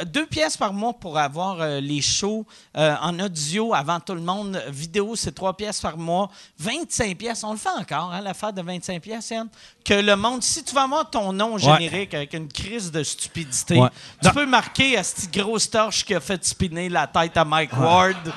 Deux 0.07 0.25
pièces 0.25 0.57
par 0.57 0.73
mois 0.73 0.93
pour 0.93 1.17
avoir 1.19 1.57
les 1.81 2.01
shows 2.01 2.45
en 2.75 3.19
audio 3.19 3.73
avant 3.73 3.99
tout 3.99 4.15
le 4.15 4.21
monde. 4.21 4.61
Vidéo, 4.69 5.15
c'est 5.15 5.33
trois 5.33 5.55
pièces 5.55 5.81
par 5.81 5.97
mois. 5.97 6.29
25 6.59 7.15
pièces. 7.17 7.43
On 7.43 7.51
le 7.51 7.57
fait 7.57 7.69
encore, 7.69 8.11
hein, 8.11 8.21
l'affaire 8.21 8.53
de 8.53 8.61
25 8.61 9.01
pièces, 9.01 9.29
Yann? 9.29 9.47
Que 9.85 9.93
le 9.95 10.15
monde, 10.15 10.41
si 10.41 10.63
tu 10.63 10.73
vas 10.73 10.83
avoir 10.83 11.09
ton 11.09 11.31
nom 11.33 11.57
générique 11.57 12.13
avec 12.13 12.33
une 12.33 12.47
crise 12.47 12.91
de 12.91 13.03
stupidité, 13.03 13.77
Ouais. 13.79 13.89
tu 14.23 14.29
peux 14.31 14.45
marquer 14.45 14.97
à 14.97 15.03
cette 15.03 15.31
grosse 15.31 15.69
torche 15.69 16.05
qui 16.05 16.15
a 16.15 16.19
fait 16.23 16.43
spinner 16.43 16.89
la 16.89 17.07
tête 17.07 17.37
à 17.37 17.45
Mike 17.45 17.77
Ward. 17.77 18.33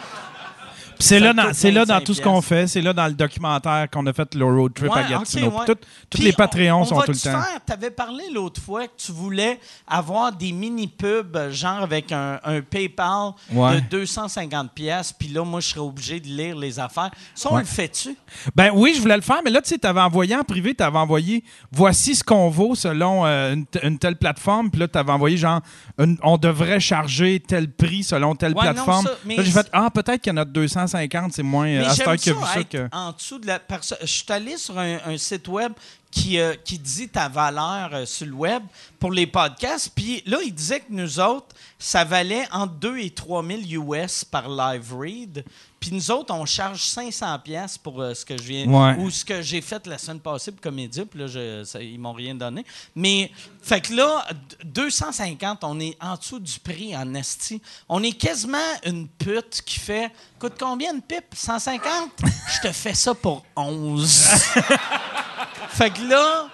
C'est 0.98 1.20
là, 1.20 1.32
dans, 1.32 1.52
c'est 1.52 1.70
là 1.70 1.84
dans 1.84 1.94
25 1.94 2.04
tout 2.04 2.14
ce 2.14 2.22
qu'on 2.22 2.40
fait. 2.40 2.66
C'est 2.66 2.80
là 2.80 2.92
dans 2.92 3.06
le 3.06 3.12
documentaire 3.14 3.88
qu'on 3.90 4.06
a 4.06 4.12
fait, 4.12 4.34
le 4.34 4.44
road 4.44 4.72
trip 4.74 4.90
Ouais, 4.90 5.00
à 5.00 5.02
Gatineau. 5.08 5.46
ok, 5.48 5.52
Puis 5.52 5.58
ouais. 5.60 5.66
tout- 5.74 5.86
tous 6.10 6.22
les 6.22 6.32
Patreons 6.32 6.78
on- 6.78 6.82
on 6.82 6.84
sont 6.84 7.00
tout 7.02 7.12
le 7.12 7.16
te 7.18 7.22
temps. 7.24 7.42
faire- 7.42 7.60
T'avais 7.66 7.90
parlé 7.90 8.24
l'autre 8.32 8.60
fois 8.60 8.86
que 8.86 8.92
tu 8.96 9.12
voulais 9.12 9.58
avoir 9.86 10.32
des 10.32 10.52
mini-pubs, 10.52 11.50
genre 11.50 11.82
avec 11.82 12.12
un, 12.12 12.40
un 12.44 12.60
PayPal 12.60 13.32
Ouais. 13.52 13.80
de 13.80 13.80
250 13.90 14.72
pièces 14.72 15.12
puis 15.12 15.28
là, 15.28 15.44
moi, 15.44 15.60
je 15.60 15.68
serais 15.68 15.80
obligé 15.80 16.20
de 16.20 16.26
lire 16.28 16.56
les 16.56 16.78
affaires. 16.78 17.10
Ça, 17.34 17.48
on 17.52 17.58
le 17.58 17.64
fait-tu? 17.64 18.16
Ben 18.54 18.70
oui, 18.74 18.92
je 18.96 19.00
voulais 19.00 19.16
le 19.16 19.22
faire, 19.22 19.40
mais 19.44 19.50
là, 19.50 19.60
tu 19.60 19.68
sais, 19.70 19.78
t'avais 19.78 20.00
envoyé 20.00 20.34
en 20.36 20.42
privé, 20.44 20.74
t'avais 20.74 20.98
envoyé 20.98 21.44
voici 21.72 22.14
ce 22.14 22.22
qu'on 22.24 22.48
vaut 22.48 22.74
selon 22.74 23.26
euh, 23.26 23.54
une, 23.82 23.98
telle 23.98 24.16
plateforme, 24.16 24.70
puis 24.70 24.80
là, 24.80 24.88
t'avais 24.88 25.12
envoyé 25.12 25.36
genre 25.36 25.60
une- 25.98 26.18
on 26.22 26.36
devrait 26.38 26.80
charger 26.80 27.40
tel 27.46 27.70
prix 27.70 28.02
selon 28.04 28.34
telle 28.34 28.52
non, 28.54 28.60
plateforme. 28.60 29.06
ça, 29.06 29.12
mais 29.24 29.36
là, 29.36 29.42
j'ai 29.42 29.50
fait 29.52 29.68
ah, 29.72 29.90
peut-être 29.90 30.20
qu'il 30.22 30.32
y 30.32 30.34
en 30.34 30.38
a 30.38 30.44
250, 30.86 31.32
c'est 31.34 31.42
moins. 31.42 31.66
euh, 31.66 31.80
Mais 31.80 31.86
à 31.86 31.94
cette 31.94 32.06
heure 32.06 32.42
a 32.44 32.54
vu 32.54 32.60
ça, 32.60 32.64
que. 32.64 32.88
en 32.92 33.12
dessous 33.12 33.38
de 33.38 33.46
la 33.46 33.58
personne. 33.58 33.98
Je 34.00 34.06
suis 34.06 34.24
allé 34.28 34.56
sur 34.56 34.78
un, 34.78 34.98
un 35.04 35.18
site 35.18 35.48
web 35.48 35.72
qui, 36.10 36.38
euh, 36.38 36.54
qui 36.64 36.78
dit 36.78 37.08
ta 37.08 37.28
valeur 37.28 37.90
euh, 37.92 38.06
sur 38.06 38.26
le 38.26 38.32
web 38.32 38.62
pour 39.06 39.12
les 39.12 39.28
podcasts. 39.28 39.92
Puis 39.94 40.20
là, 40.26 40.38
il 40.44 40.52
disait 40.52 40.80
que 40.80 40.86
nous 40.90 41.20
autres, 41.20 41.54
ça 41.78 42.02
valait 42.02 42.44
entre 42.50 42.72
2 42.72 42.98
et 42.98 43.10
3 43.10 43.44
000 43.46 43.84
US 43.94 44.24
par 44.24 44.48
live 44.48 44.92
read. 44.98 45.44
Puis 45.78 45.92
nous 45.92 46.10
autres, 46.10 46.34
on 46.34 46.44
charge 46.44 46.80
500 46.82 47.38
pièces 47.38 47.78
pour 47.78 48.02
euh, 48.02 48.14
ce 48.14 48.24
que 48.24 48.36
je 48.36 48.42
viens 48.42 48.66
Ouais. 48.66 48.96
ou 48.98 49.08
ce 49.10 49.24
que 49.24 49.42
j'ai 49.42 49.60
fait 49.60 49.86
la 49.86 49.96
semaine 49.98 50.18
passée 50.18 50.50
pour 50.50 50.60
Comédia. 50.60 51.04
Puis 51.06 51.20
là, 51.20 51.28
je, 51.28 51.62
ça- 51.62 51.80
ils 51.80 52.00
m'ont 52.00 52.14
rien 52.14 52.34
donné. 52.34 52.64
Mais 52.96 53.30
fait 53.62 53.80
que 53.80 53.94
là, 53.94 54.26
d- 54.32 54.56
250, 54.64 55.62
on 55.62 55.78
est 55.78 55.96
en 56.00 56.16
dessous 56.16 56.40
du 56.40 56.58
prix 56.58 56.96
en 56.96 57.14
esti. 57.14 57.62
On 57.88 58.02
est 58.02 58.18
quasiment 58.18 58.58
une 58.84 59.06
pute 59.06 59.62
qui 59.64 59.78
fait 59.78 60.10
coûte 60.40 60.54
combien 60.58 60.92
une 60.92 61.02
pipe? 61.02 61.26
150 61.32 62.10
Je 62.56 62.66
te 62.68 62.72
fais 62.72 62.94
ça 62.94 63.14
pour 63.14 63.44
11. 63.54 64.10
fait 65.68 65.90
que 65.90 66.02
là, 66.08 66.48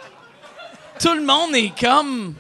tout 1.01 1.15
le 1.15 1.23
monde 1.25 1.55
est 1.57 1.73
comme. 1.81 2.35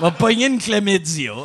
Va 0.00 0.10
pogner 0.10 0.46
une 0.46 0.58
chlamydia. 0.60 1.32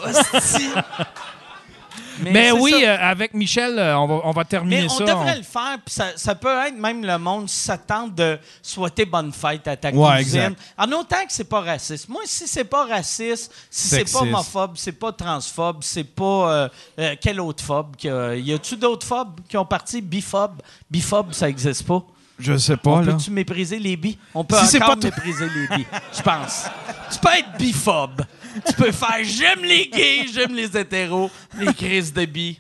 Mais 2.24 2.46
c'est 2.50 2.52
oui, 2.52 2.84
euh, 2.86 2.98
avec 3.00 3.34
Michel, 3.34 3.80
euh, 3.80 3.98
on, 3.98 4.06
va, 4.06 4.22
on 4.26 4.32
va 4.32 4.44
terminer 4.46 4.82
Mais 4.82 4.86
on 4.86 4.90
ça. 4.98 5.06
devrait 5.06 5.34
on- 5.34 5.38
le 5.38 5.44
faire, 5.44 5.78
puis 5.84 5.96
ça, 5.96 6.10
ça 6.18 6.36
peut 6.36 6.56
être 6.68 6.76
même 6.78 7.04
le 7.04 7.18
monde 7.18 7.50
s'attend 7.50 8.08
de 8.08 8.38
souhaiter 8.62 9.06
bonne 9.06 9.32
fête 9.34 9.68
à 9.68 9.76
ta 9.76 9.90
Ouais, 9.90 10.18
cousine. 10.18 10.40
exact. 10.42 10.60
En 10.78 10.92
autant 10.92 11.26
que 11.26 11.32
c'est 11.32 11.46
pas 11.50 11.62
raciste. 11.62 12.08
Moi, 12.10 12.22
si 12.26 12.48
c'est 12.48 12.64
pas 12.66 12.86
raciste, 12.86 13.52
si 13.72 13.88
c'est 13.88 13.96
Sexiste. 13.98 14.18
pas 14.20 14.24
homophobe, 14.24 14.74
c'est 14.76 14.92
pas 14.92 15.12
transphobe, 15.14 15.78
c'est 15.82 16.04
pas 16.04 16.24
euh, 16.54 16.70
euh, 17.00 17.16
quel 17.20 17.40
autre 17.42 17.64
phobe 17.64 17.96
y 18.04 18.54
a-tu 18.54 18.78
d'autres 18.78 19.08
phobes 19.08 19.40
qui 19.50 19.58
ont 19.58 19.66
parti? 19.66 20.00
Biphobe? 20.02 20.62
Biphobe, 20.92 21.34
ça 21.34 21.50
existe 21.50 21.88
pas? 21.88 22.04
Je 22.40 22.58
sais 22.58 22.78
pas, 22.78 22.92
On 22.92 23.00
là. 23.02 23.14
peut-tu 23.14 23.30
mépriser 23.32 23.78
les 23.80 23.96
bi? 23.96 24.18
On 24.34 24.44
peut 24.44 24.56
Si 24.66 24.78
encore 24.78 24.90
pas 24.98 25.08
mépriser 25.08 25.48
les 25.50 25.78
bi, 25.78 25.86
je 26.16 26.22
pense. 26.22 26.64
Tu 27.12 27.20
peux 27.20 27.30
être 27.38 27.58
biphobe. 27.58 28.22
Tu 28.66 28.74
peux 28.74 28.92
faire 28.92 29.20
«j'aime 29.24 29.64
les 29.64 29.88
gays, 29.88 30.26
j'aime 30.34 30.54
les 30.56 30.76
hétéros, 30.76 31.30
les 31.58 31.74
crises 31.74 32.12
de 32.12 32.26
bi.» 32.26 32.60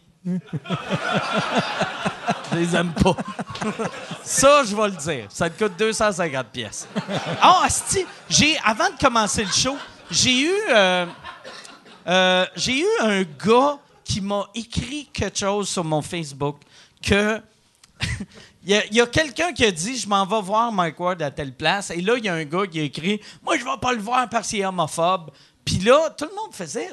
Je 2.51 2.57
les 2.57 2.75
aime 2.75 2.93
pas. 2.93 3.15
Ça, 4.23 4.63
je 4.63 4.75
vais 4.75 4.87
le 4.89 4.95
dire. 4.95 5.25
Ça 5.29 5.49
te 5.49 5.63
coûte 5.63 5.73
250 5.77 6.47
pièces. 6.47 6.87
Ah, 7.41 7.61
asti, 7.63 8.05
j'ai 8.29 8.57
avant 8.63 8.89
de 8.89 8.97
commencer 8.99 9.43
le 9.43 9.51
show, 9.51 9.77
j'ai 10.09 10.41
eu 10.43 10.51
euh, 10.69 11.05
euh, 12.07 12.45
j'ai 12.55 12.81
eu 12.81 12.87
un 13.01 13.21
gars 13.23 13.77
qui 14.03 14.21
m'a 14.21 14.45
écrit 14.53 15.09
quelque 15.13 15.39
chose 15.39 15.69
sur 15.69 15.83
mon 15.83 16.01
Facebook 16.01 16.57
que 17.01 17.41
il 18.63 18.79
y 18.91 19.01
a, 19.01 19.07
quelqu'un 19.07 19.53
qui 19.53 19.65
a 19.65 19.71
dit 19.71 19.97
je 19.97 20.07
m'en 20.07 20.25
vais 20.25 20.41
voir 20.41 20.71
Mike 20.71 20.99
Ward 20.99 21.21
à 21.21 21.31
telle 21.31 21.53
place 21.53 21.89
et 21.89 22.01
là 22.01 22.13
il 22.17 22.25
y 22.25 22.29
a 22.29 22.33
un 22.35 22.45
gars 22.45 22.67
qui 22.67 22.79
a 22.79 22.83
écrit 22.83 23.19
moi 23.43 23.57
je 23.57 23.63
vais 23.63 23.69
pas 23.81 23.93
le 23.93 24.01
voir 24.01 24.29
parce 24.29 24.49
qu'il 24.49 24.59
est 24.59 24.65
homophobe. 24.65 25.31
Puis 25.63 25.77
là, 25.77 26.09
tout 26.17 26.25
le 26.25 26.35
monde 26.35 26.53
faisait 26.55 26.89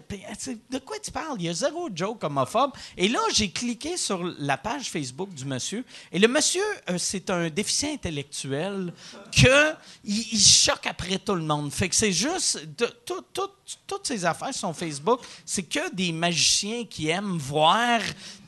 de 0.70 0.78
quoi 0.78 0.98
tu 1.02 1.10
parles? 1.10 1.36
Il 1.38 1.46
y 1.46 1.48
a 1.48 1.54
zéro 1.54 1.88
joke 1.92 2.22
homophobe. 2.22 2.72
Et 2.98 3.08
là, 3.08 3.18
j'ai 3.32 3.50
cliqué 3.50 3.96
sur 3.96 4.22
la 4.38 4.58
page 4.58 4.90
Facebook 4.90 5.32
du 5.32 5.46
monsieur 5.46 5.86
et 6.12 6.18
le 6.18 6.28
monsieur 6.28 6.62
euh, 6.90 6.98
c'est 6.98 7.30
un 7.30 7.48
déficient 7.48 7.94
intellectuel 7.94 8.92
que 9.32 9.72
il, 10.04 10.18
il 10.32 10.38
choque 10.38 10.86
après 10.86 11.18
tout 11.18 11.34
le 11.34 11.42
monde. 11.42 11.72
Fait 11.72 11.88
que 11.88 11.94
c'est 11.94 12.12
juste 12.12 12.60
tout- 12.76 13.48
toutes 13.86 14.06
ces 14.06 14.24
affaires 14.24 14.54
sur 14.54 14.74
Facebook, 14.74 15.20
c'est 15.44 15.62
que 15.62 15.92
des 15.94 16.12
magiciens 16.12 16.84
qui 16.84 17.08
aiment 17.08 17.38
voir 17.38 18.00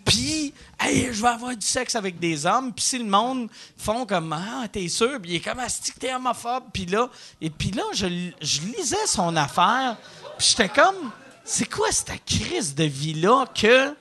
puis, 0.05 0.53
hey, 0.81 1.13
je 1.13 1.23
vais 1.23 1.29
avoir 1.29 1.57
du 1.57 1.67
sexe 1.67 1.95
avec 1.95 2.19
des 2.19 2.47
hommes. 2.47 2.73
Puis 2.73 2.85
si 2.85 2.99
le 2.99 3.05
monde 3.05 3.49
font 3.77 4.07
comme, 4.07 4.33
ah, 4.33 4.67
t'es 4.69 4.89
sûr? 4.89 5.21
Puis 5.21 5.33
il 5.33 5.37
est 5.37 5.41
comme, 5.41 5.61
ah, 5.61 5.69
c'est 5.69 5.95
que 5.95 5.99
t'es 5.99 6.13
homophobe. 6.13 6.65
Puis 6.73 6.87
là, 6.87 7.09
et 7.41 7.51
puis 7.51 7.71
là, 7.71 7.83
je, 7.93 8.07
lisais 8.07 9.07
son 9.07 9.37
affaire. 9.37 9.97
Puis 10.39 10.49
j'étais 10.51 10.69
comme, 10.69 11.13
c'est 11.45 11.71
quoi 11.71 11.93
cette 11.93 12.25
crise 12.25 12.75
de 12.75 12.85
vie-là 12.85 13.47
que... 13.55 13.95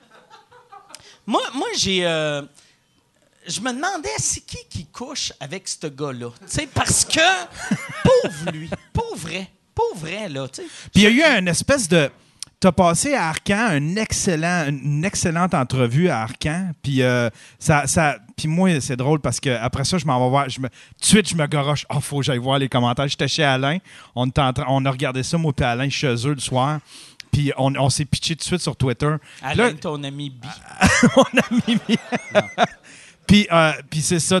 Moi, 1.26 1.42
moi 1.54 1.68
j'ai... 1.76 2.04
euh, 2.06 2.42
je 3.46 3.60
me 3.60 3.72
demandais, 3.72 4.10
c'est 4.18 4.40
qui 4.40 4.58
qui 4.68 4.86
couche 4.86 5.32
avec 5.38 5.68
ce 5.68 5.86
gars-là? 5.86 6.30
Tu 6.40 6.46
sais, 6.46 6.66
parce 6.66 7.04
que, 7.04 7.20
pauvre 8.02 8.50
lui, 8.52 8.70
pauvre 8.92 9.16
vrai, 9.16 9.50
pauvre 9.74 10.00
vrai, 10.00 10.28
là, 10.28 10.46
tu 10.48 10.62
sais. 10.62 10.68
Puis 10.92 11.02
il 11.04 11.16
y 11.16 11.22
a 11.22 11.36
eu 11.36 11.38
une 11.40 11.48
espèce 11.48 11.88
de. 11.88 12.10
T'as 12.58 12.72
passé 12.72 13.14
à 13.14 13.28
Arcan 13.30 13.68
un 13.70 13.96
excellent, 13.96 14.66
une 14.68 15.02
excellente 15.02 15.54
entrevue 15.54 16.10
à 16.10 16.20
Arcan. 16.20 16.72
Puis 16.82 17.00
euh, 17.02 17.30
ça, 17.58 17.86
ça, 17.86 18.18
puis 18.36 18.48
moi 18.48 18.78
c'est 18.82 18.96
drôle 18.96 19.18
parce 19.20 19.40
que 19.40 19.48
après 19.48 19.84
ça 19.84 19.96
je 19.96 20.04
m'en 20.04 20.22
vais 20.22 20.28
voir. 20.28 20.46
Je 20.50 20.60
me, 20.60 20.68
tout 20.68 20.74
de 21.00 21.04
suite 21.06 21.28
je 21.30 21.36
me 21.36 21.46
garoche. 21.46 21.86
Oh 21.88 22.00
faut 22.00 22.18
que 22.18 22.24
j'aille 22.24 22.36
voir 22.36 22.58
les 22.58 22.68
commentaires. 22.68 23.08
J'étais 23.08 23.28
chez 23.28 23.44
Alain. 23.44 23.78
On, 24.14 24.26
était 24.26 24.42
en 24.42 24.52
train- 24.52 24.66
on 24.68 24.84
a 24.84 24.90
regardé 24.90 25.22
ça 25.22 25.38
moi 25.38 25.54
et 25.58 25.62
Alain 25.62 25.88
chez 25.88 26.14
eux 26.26 26.34
le 26.34 26.38
soir. 26.40 26.80
Puis 27.32 27.50
on, 27.56 27.74
on 27.76 27.88
s'est 27.88 28.04
pitché 28.04 28.34
tout 28.34 28.40
de 28.40 28.44
suite 28.44 28.60
sur 28.60 28.76
Twitter. 28.76 29.14
Puis 29.40 29.56
là- 29.56 29.64
Alain, 29.64 29.74
ton 29.76 30.02
ami 30.04 30.28
bi. 30.28 30.48
on 31.16 31.22
a 31.22 31.42
mis. 31.66 31.78
puis, 33.26 33.46
euh, 33.50 33.72
puis 33.88 34.02
c'est 34.02 34.20
ça. 34.20 34.38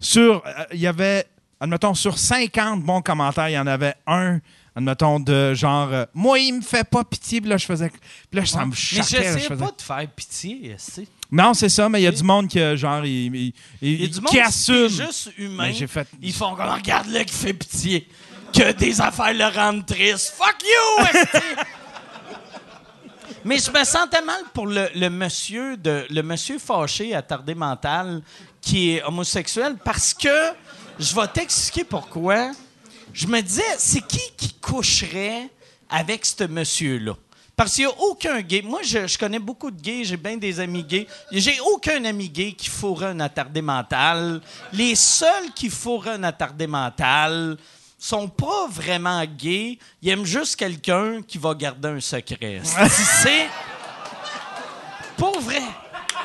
Sur, 0.00 0.42
euh, 0.46 0.64
il 0.72 0.80
y 0.80 0.86
avait, 0.86 1.26
admettons, 1.60 1.94
sur 1.94 2.18
50 2.18 2.82
bons 2.82 3.02
commentaires, 3.02 3.48
il 3.48 3.52
y 3.52 3.58
en 3.58 3.66
avait 3.66 3.94
un, 4.06 4.38
admettons, 4.76 5.20
de 5.20 5.54
genre, 5.54 5.88
euh, 5.92 6.04
moi, 6.14 6.38
il 6.38 6.54
me 6.54 6.60
fait 6.62 6.84
pas 6.88 7.04
pitié. 7.04 7.40
Puis 7.40 7.50
là, 7.50 7.56
je 7.56 7.66
faisais. 7.66 7.90
Puis 7.90 8.40
là, 8.40 8.46
ça 8.46 8.64
me 8.64 8.70
Mais 8.70 8.76
choquait. 8.76 9.00
là, 9.00 9.06
j'essayais 9.32 9.48
je 9.48 9.54
pas 9.54 9.70
de 9.76 9.82
faire 9.82 10.08
pitié, 10.14 10.70
esti. 10.72 11.08
Non, 11.30 11.54
c'est 11.54 11.68
ça, 11.68 11.88
mais 11.88 12.00
il 12.00 12.04
y 12.04 12.06
a 12.06 12.12
du 12.12 12.22
monde 12.22 12.48
qui, 12.48 12.60
euh, 12.60 12.76
genre, 12.76 13.04
il, 13.04 13.34
il- 13.34 13.52
il- 13.82 14.00
y 14.02 14.04
a 14.04 14.08
du 14.08 14.20
monde 14.20 14.30
qui 14.30 14.38
est 14.38 14.88
juste 14.88 15.30
humain. 15.38 15.64
Mais 15.68 15.72
j'ai 15.72 15.86
fait- 15.86 16.08
Ils 16.22 16.32
font 16.32 16.54
comme 16.54 16.68
regarde-le 16.68 17.20
qui 17.24 17.34
fait 17.34 17.52
pitié. 17.54 18.08
Que 18.52 18.70
des 18.72 19.00
affaires 19.00 19.34
le 19.34 19.46
rendent 19.46 19.84
triste. 19.84 20.34
Fuck 20.38 20.62
you! 20.62 21.04
Mais 23.44 23.58
je 23.58 23.70
me 23.70 23.84
sentais 23.84 24.22
mal 24.22 24.40
pour 24.54 24.66
le, 24.66 24.88
le 24.94 25.08
monsieur 25.10 25.76
de 25.76 26.06
le 26.08 26.22
monsieur 26.22 26.58
fâché 26.58 27.14
attardé 27.14 27.54
mental 27.54 28.22
qui 28.62 28.92
est 28.92 29.02
homosexuel 29.02 29.76
parce 29.84 30.14
que 30.14 30.28
je 30.98 31.14
vais 31.14 31.28
t'expliquer 31.28 31.84
pourquoi. 31.84 32.52
Je 33.12 33.26
me 33.26 33.40
disais 33.40 33.62
c'est 33.78 34.06
qui 34.06 34.22
qui 34.36 34.52
coucherait 34.54 35.48
avec 35.88 36.24
ce 36.24 36.44
monsieur 36.44 36.98
là 36.98 37.14
parce 37.56 37.74
qu'il 37.74 37.86
n'y 37.86 37.92
a 37.92 37.94
aucun 38.00 38.40
gay. 38.40 38.62
Moi, 38.62 38.80
je, 38.82 39.06
je 39.06 39.16
connais 39.16 39.38
beaucoup 39.38 39.70
de 39.70 39.80
gays, 39.80 40.04
j'ai 40.04 40.16
bien 40.16 40.36
des 40.36 40.58
amis 40.58 40.82
gays. 40.82 41.06
J'ai 41.30 41.60
aucun 41.60 42.04
ami 42.04 42.28
gay 42.28 42.52
qui 42.52 42.68
fourrait 42.68 43.06
un 43.06 43.20
attardé 43.20 43.62
mental. 43.62 44.40
Les 44.72 44.94
seuls 44.96 45.52
qui 45.54 45.70
fourraient 45.70 46.14
un 46.14 46.24
attardé 46.24 46.66
mental 46.66 47.56
sont 47.96 48.28
pas 48.28 48.66
vraiment 48.68 49.24
gays. 49.24 49.78
Ils 50.02 50.10
aiment 50.10 50.24
juste 50.24 50.56
quelqu'un 50.56 51.22
qui 51.22 51.38
va 51.38 51.54
garder 51.54 51.88
un 51.88 52.00
secret. 52.00 52.60
C'est. 52.88 53.48
Pour 55.16 55.38
vrai. 55.38 55.62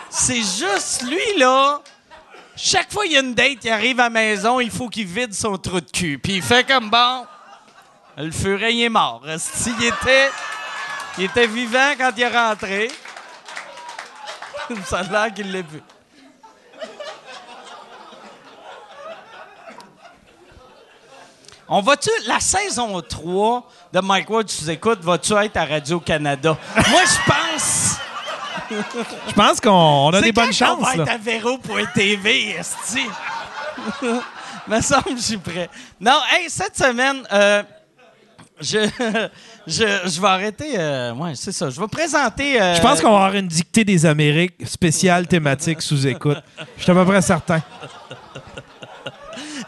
C'est 0.10 0.42
juste 0.42 1.04
lui, 1.04 1.38
là. 1.40 1.80
Chaque 2.62 2.92
fois 2.92 3.04
qu'il 3.04 3.14
y 3.14 3.18
a 3.18 3.22
une 3.22 3.34
date, 3.34 3.64
il 3.64 3.70
arrive 3.70 4.02
à 4.02 4.04
la 4.04 4.10
maison, 4.10 4.60
il 4.60 4.70
faut 4.70 4.90
qu'il 4.90 5.08
vide 5.08 5.34
son 5.34 5.58
trou 5.58 5.80
de 5.80 5.90
cul. 5.90 6.20
Puis 6.22 6.34
il 6.34 6.42
fait 6.42 6.68
comme 6.68 6.90
bon. 6.90 7.26
Le 8.18 8.32
furet, 8.32 8.76
il 8.76 8.84
est 8.84 8.90
mort. 8.90 9.22
Il 9.26 9.86
était. 9.86 10.30
Il 11.18 11.24
était 11.24 11.48
vivant 11.48 11.94
quand 11.98 12.12
il 12.18 12.24
est 12.24 12.28
rentré. 12.28 12.92
Ça 14.86 15.00
a 15.00 15.04
l'air 15.04 15.34
qu'il 15.34 15.50
l'a 15.54 15.62
vu. 15.62 15.82
On 21.70 21.82
va-tu, 21.82 22.10
la 22.26 22.42
saison 22.42 23.02
3 23.02 23.70
de 23.94 24.00
Mike 24.02 24.30
Ward, 24.30 24.48
tu 24.48 24.70
écoutes, 24.70 25.00
vas-tu 25.02 25.34
être 25.34 25.56
à 25.56 25.66
Radio-Canada? 25.66 26.58
Moi, 26.90 27.02
je 27.06 27.32
pense. 27.32 28.09
Je 29.28 29.34
pense 29.34 29.60
qu'on 29.60 29.70
on 29.72 30.10
a 30.14 30.22
des 30.22 30.32
bonnes 30.32 30.54
chances. 30.54 30.82
va 30.82 30.96
là. 30.96 31.04
être 31.04 31.12
à 31.12 31.18
Véro.tv, 31.18 32.56
esti? 32.58 33.06
Me 34.68 34.82
semble 34.82 35.04
que 35.06 35.18
je 35.18 35.22
suis 35.22 35.38
prêt. 35.38 35.70
Non, 36.00 36.20
hey, 36.32 36.50
cette 36.50 36.78
semaine, 36.78 37.24
euh, 37.32 37.64
je, 38.62 38.78
je, 39.68 39.84
je 40.06 40.22
vais 40.22 40.28
arrêter. 40.28 40.74
Euh, 40.78 41.14
ouais, 41.14 41.32
c'est 41.36 41.52
ça. 41.52 41.70
Je 41.70 41.80
vais 41.80 41.88
présenter. 41.88 42.62
euh, 42.62 42.76
Je 42.76 42.82
pense 42.82 43.02
qu'on 43.02 43.10
va 43.12 43.16
avoir 43.26 43.36
une 43.36 43.48
dictée 43.48 43.84
des 43.84 44.06
Amériques 44.06 44.56
spéciale 44.68 45.28
thématique 45.28 45.82
sous 45.82 46.06
écoute. 46.06 46.38
Je 46.78 46.84
suis 46.84 46.92
à 46.92 46.96
peu 46.96 47.06
près 47.06 47.22
certain. 47.22 47.62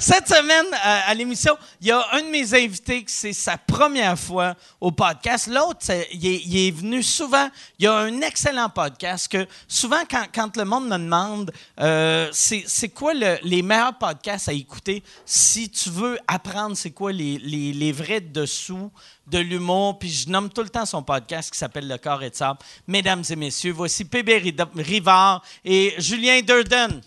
Cette 0.02 0.28
semaine, 0.30 0.66
euh, 0.74 1.00
à 1.06 1.14
l'émission, 1.14 1.56
il 1.80 1.86
y 1.90 1.92
a 1.92 2.04
un 2.14 2.24
de 2.24 2.30
mes 2.30 2.56
invités 2.56 3.04
que 3.04 3.12
c'est 3.12 3.34
sa 3.34 3.56
première 3.56 4.18
fois 4.18 4.56
au 4.80 4.92
podcast. 4.92 5.46
L'autre, 5.46 5.86
il 6.12 6.58
est, 6.58 6.72
venu 6.72 7.04
souvent. 7.04 7.48
Il 7.78 7.86
y 7.86 7.88
a 7.88 7.94
un 7.96 8.22
excellent 8.22 8.68
podcast 8.70 9.28
que 9.32 9.46
souvent, 9.68 10.02
quand, 10.10 10.58
le 10.58 10.66
monde 10.66 10.86
me 10.88 10.98
demande 10.98 11.52
euh, 11.80 12.28
c'est 12.32 12.90
quoi 12.90 13.14
le- 13.14 13.38
les 13.44 13.62
meilleurs 13.62 13.96
podcasts 13.96 14.50
à 14.50 14.54
écouter 14.54 15.04
si 15.24 15.70
tu 15.70 15.92
veux 15.92 16.18
apprendre 16.28 16.76
c'est 16.76 16.90
quoi 16.90 17.12
les, 17.12 17.92
vrais 17.92 18.22
dessous 18.22 18.92
de 19.28 19.38
l'humour, 19.38 20.00
puis 20.00 20.10
je 20.10 20.30
nomme 20.30 20.50
tout 20.50 20.64
le 20.64 20.70
temps 20.70 20.88
son 20.88 21.04
podcast 21.04 21.52
qui 21.52 21.60
s'appelle 21.60 21.88
Le 21.88 22.00
corps 22.00 22.24
et 22.24 22.32
de 22.32 22.36
sable. 22.36 22.58
Mesdames 22.88 23.24
et 23.30 23.36
messieurs, 23.36 23.72
voici 23.72 24.04
PB 24.06 24.30
Rida- 24.40 24.68
Rivard 24.76 25.44
et 25.64 25.94
Julien 26.00 26.42
Durden. 26.42 27.02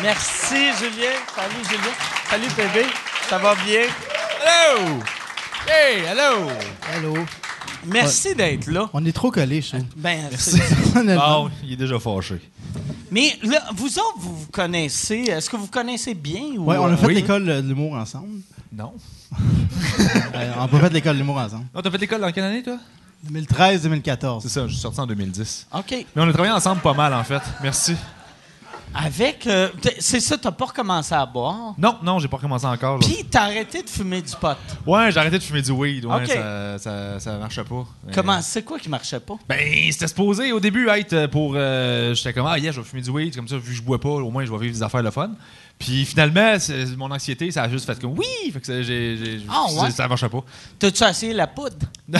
Merci, 0.00 0.72
Julien. 0.78 1.12
Salut, 1.34 1.64
Julien. 1.68 1.92
Salut, 2.30 2.48
bébé. 2.56 2.86
Ça 3.28 3.38
va 3.38 3.54
bien? 3.56 3.82
Hello! 4.40 5.00
Hey, 5.68 6.02
hello! 6.06 6.48
Allô? 6.94 7.14
Merci 7.86 8.34
d'être 8.34 8.68
là. 8.68 8.88
On 8.92 9.04
est 9.04 9.12
trop 9.12 9.30
collés, 9.30 9.60
je 9.60 9.68
trouve. 9.70 9.84
Ben. 9.96 10.30
Bon, 10.94 11.50
il 11.62 11.72
est 11.72 11.76
déjà 11.76 11.98
fâché. 11.98 12.40
Mais 13.10 13.36
là, 13.42 13.62
vous 13.74 13.98
autres, 13.98 14.18
vous 14.18 14.36
vous 14.36 14.46
connaissez. 14.50 15.24
Est-ce 15.28 15.50
que 15.50 15.56
vous 15.56 15.66
connaissez 15.66 16.14
bien? 16.14 16.42
Ou, 16.56 16.64
Ouais, 16.64 16.76
on 16.78 16.86
a 16.86 16.90
euh, 16.92 16.96
fait 16.96 17.06
oui? 17.06 17.14
l'école 17.14 17.44
de 17.44 17.60
l'humour 17.60 17.94
ensemble. 17.94 18.40
Non. 18.72 18.92
Euh, 20.34 20.52
on 20.56 20.62
a 20.62 20.68
pas 20.68 20.78
fait 20.80 20.92
l'école 20.94 21.14
de 21.14 21.18
l'humour 21.18 21.36
ensemble. 21.36 21.66
Non, 21.74 21.82
t'as 21.82 21.90
fait 21.90 21.98
l'école 21.98 22.20
dans 22.22 22.32
quelle 22.32 22.44
année, 22.44 22.62
toi? 22.62 22.78
2013-2014. 23.30 24.40
C'est 24.42 24.48
ça, 24.48 24.66
je 24.66 24.72
suis 24.72 24.80
sorti 24.80 24.98
en 25.00 25.06
2010. 25.06 25.66
OK. 25.74 25.90
Mais 25.90 26.04
on 26.16 26.28
a 26.28 26.32
travaillé 26.32 26.52
ensemble 26.54 26.80
pas 26.80 26.94
mal, 26.94 27.12
en 27.12 27.22
fait. 27.22 27.42
Merci. 27.62 27.94
Avec. 28.94 29.46
euh, 29.46 29.68
c'est 29.98 30.20
ça, 30.20 30.36
t'as 30.36 30.50
pas 30.50 30.66
recommencé 30.66 31.14
à 31.14 31.24
boire? 31.26 31.74
Non, 31.78 31.96
non, 32.02 32.18
j'ai 32.18 32.28
pas 32.28 32.36
recommencé 32.36 32.66
encore. 32.66 32.98
Puis 33.00 33.24
t'as 33.30 33.44
arrêté 33.44 33.82
de 33.82 33.88
fumer 33.88 34.20
du 34.22 34.34
pot. 34.36 34.56
Ouais, 34.86 35.10
j'ai 35.10 35.18
arrêté 35.18 35.38
de 35.38 35.42
fumer 35.42 35.62
du 35.62 35.70
weed. 35.72 36.04
Ouais, 36.04 36.26
ça, 36.26 36.78
ça, 36.78 37.20
ça 37.20 37.32
marchait 37.38 37.64
pas. 37.64 37.84
Mais- 38.06 38.12
Comment? 38.12 38.40
C'est 38.42 38.62
quoi 38.62 38.78
qui 38.78 38.88
marchait 38.88 39.20
pas? 39.20 39.34
Ben, 39.48 39.58
c'était 39.90 40.08
supposé 40.08 40.52
au 40.52 40.60
début 40.60 40.88
être 40.88 41.26
pour. 41.28 41.54
euh, 41.56 42.14
J'étais 42.14 42.32
comme, 42.32 42.46
ah, 42.46 42.58
yeah, 42.58 42.72
je 42.72 42.80
vais 42.80 42.86
fumer 42.86 43.02
du 43.02 43.10
weed. 43.10 43.34
Comme 43.34 43.48
ça, 43.48 43.56
vu 43.56 43.70
que 43.70 43.76
je 43.76 43.82
bois 43.82 44.00
pas, 44.00 44.08
au 44.10 44.30
moins, 44.30 44.44
je 44.44 44.52
vais 44.52 44.58
vivre 44.58 44.74
des 44.74 44.82
affaires 44.82 45.02
le 45.02 45.10
fun. 45.10 45.30
Puis 45.78 46.04
finalement, 46.04 46.58
c'est- 46.58 46.96
mon 46.96 47.10
anxiété, 47.10 47.50
ça 47.50 47.62
a 47.64 47.68
juste 47.68 47.86
fait 47.86 48.00
comme, 48.00 48.16
oui! 48.18 48.26
Fait 48.52 48.60
que 48.60 48.66
ça, 48.66 48.82
j'ai- 48.82 49.40
Ah, 49.48 49.66
ouais? 49.82 49.90
ça 49.90 50.06
marchait 50.06 50.28
pas. 50.28 50.44
T'as-tu 50.78 51.02
essayé 51.04 51.32
la 51.32 51.46
poudre? 51.46 51.76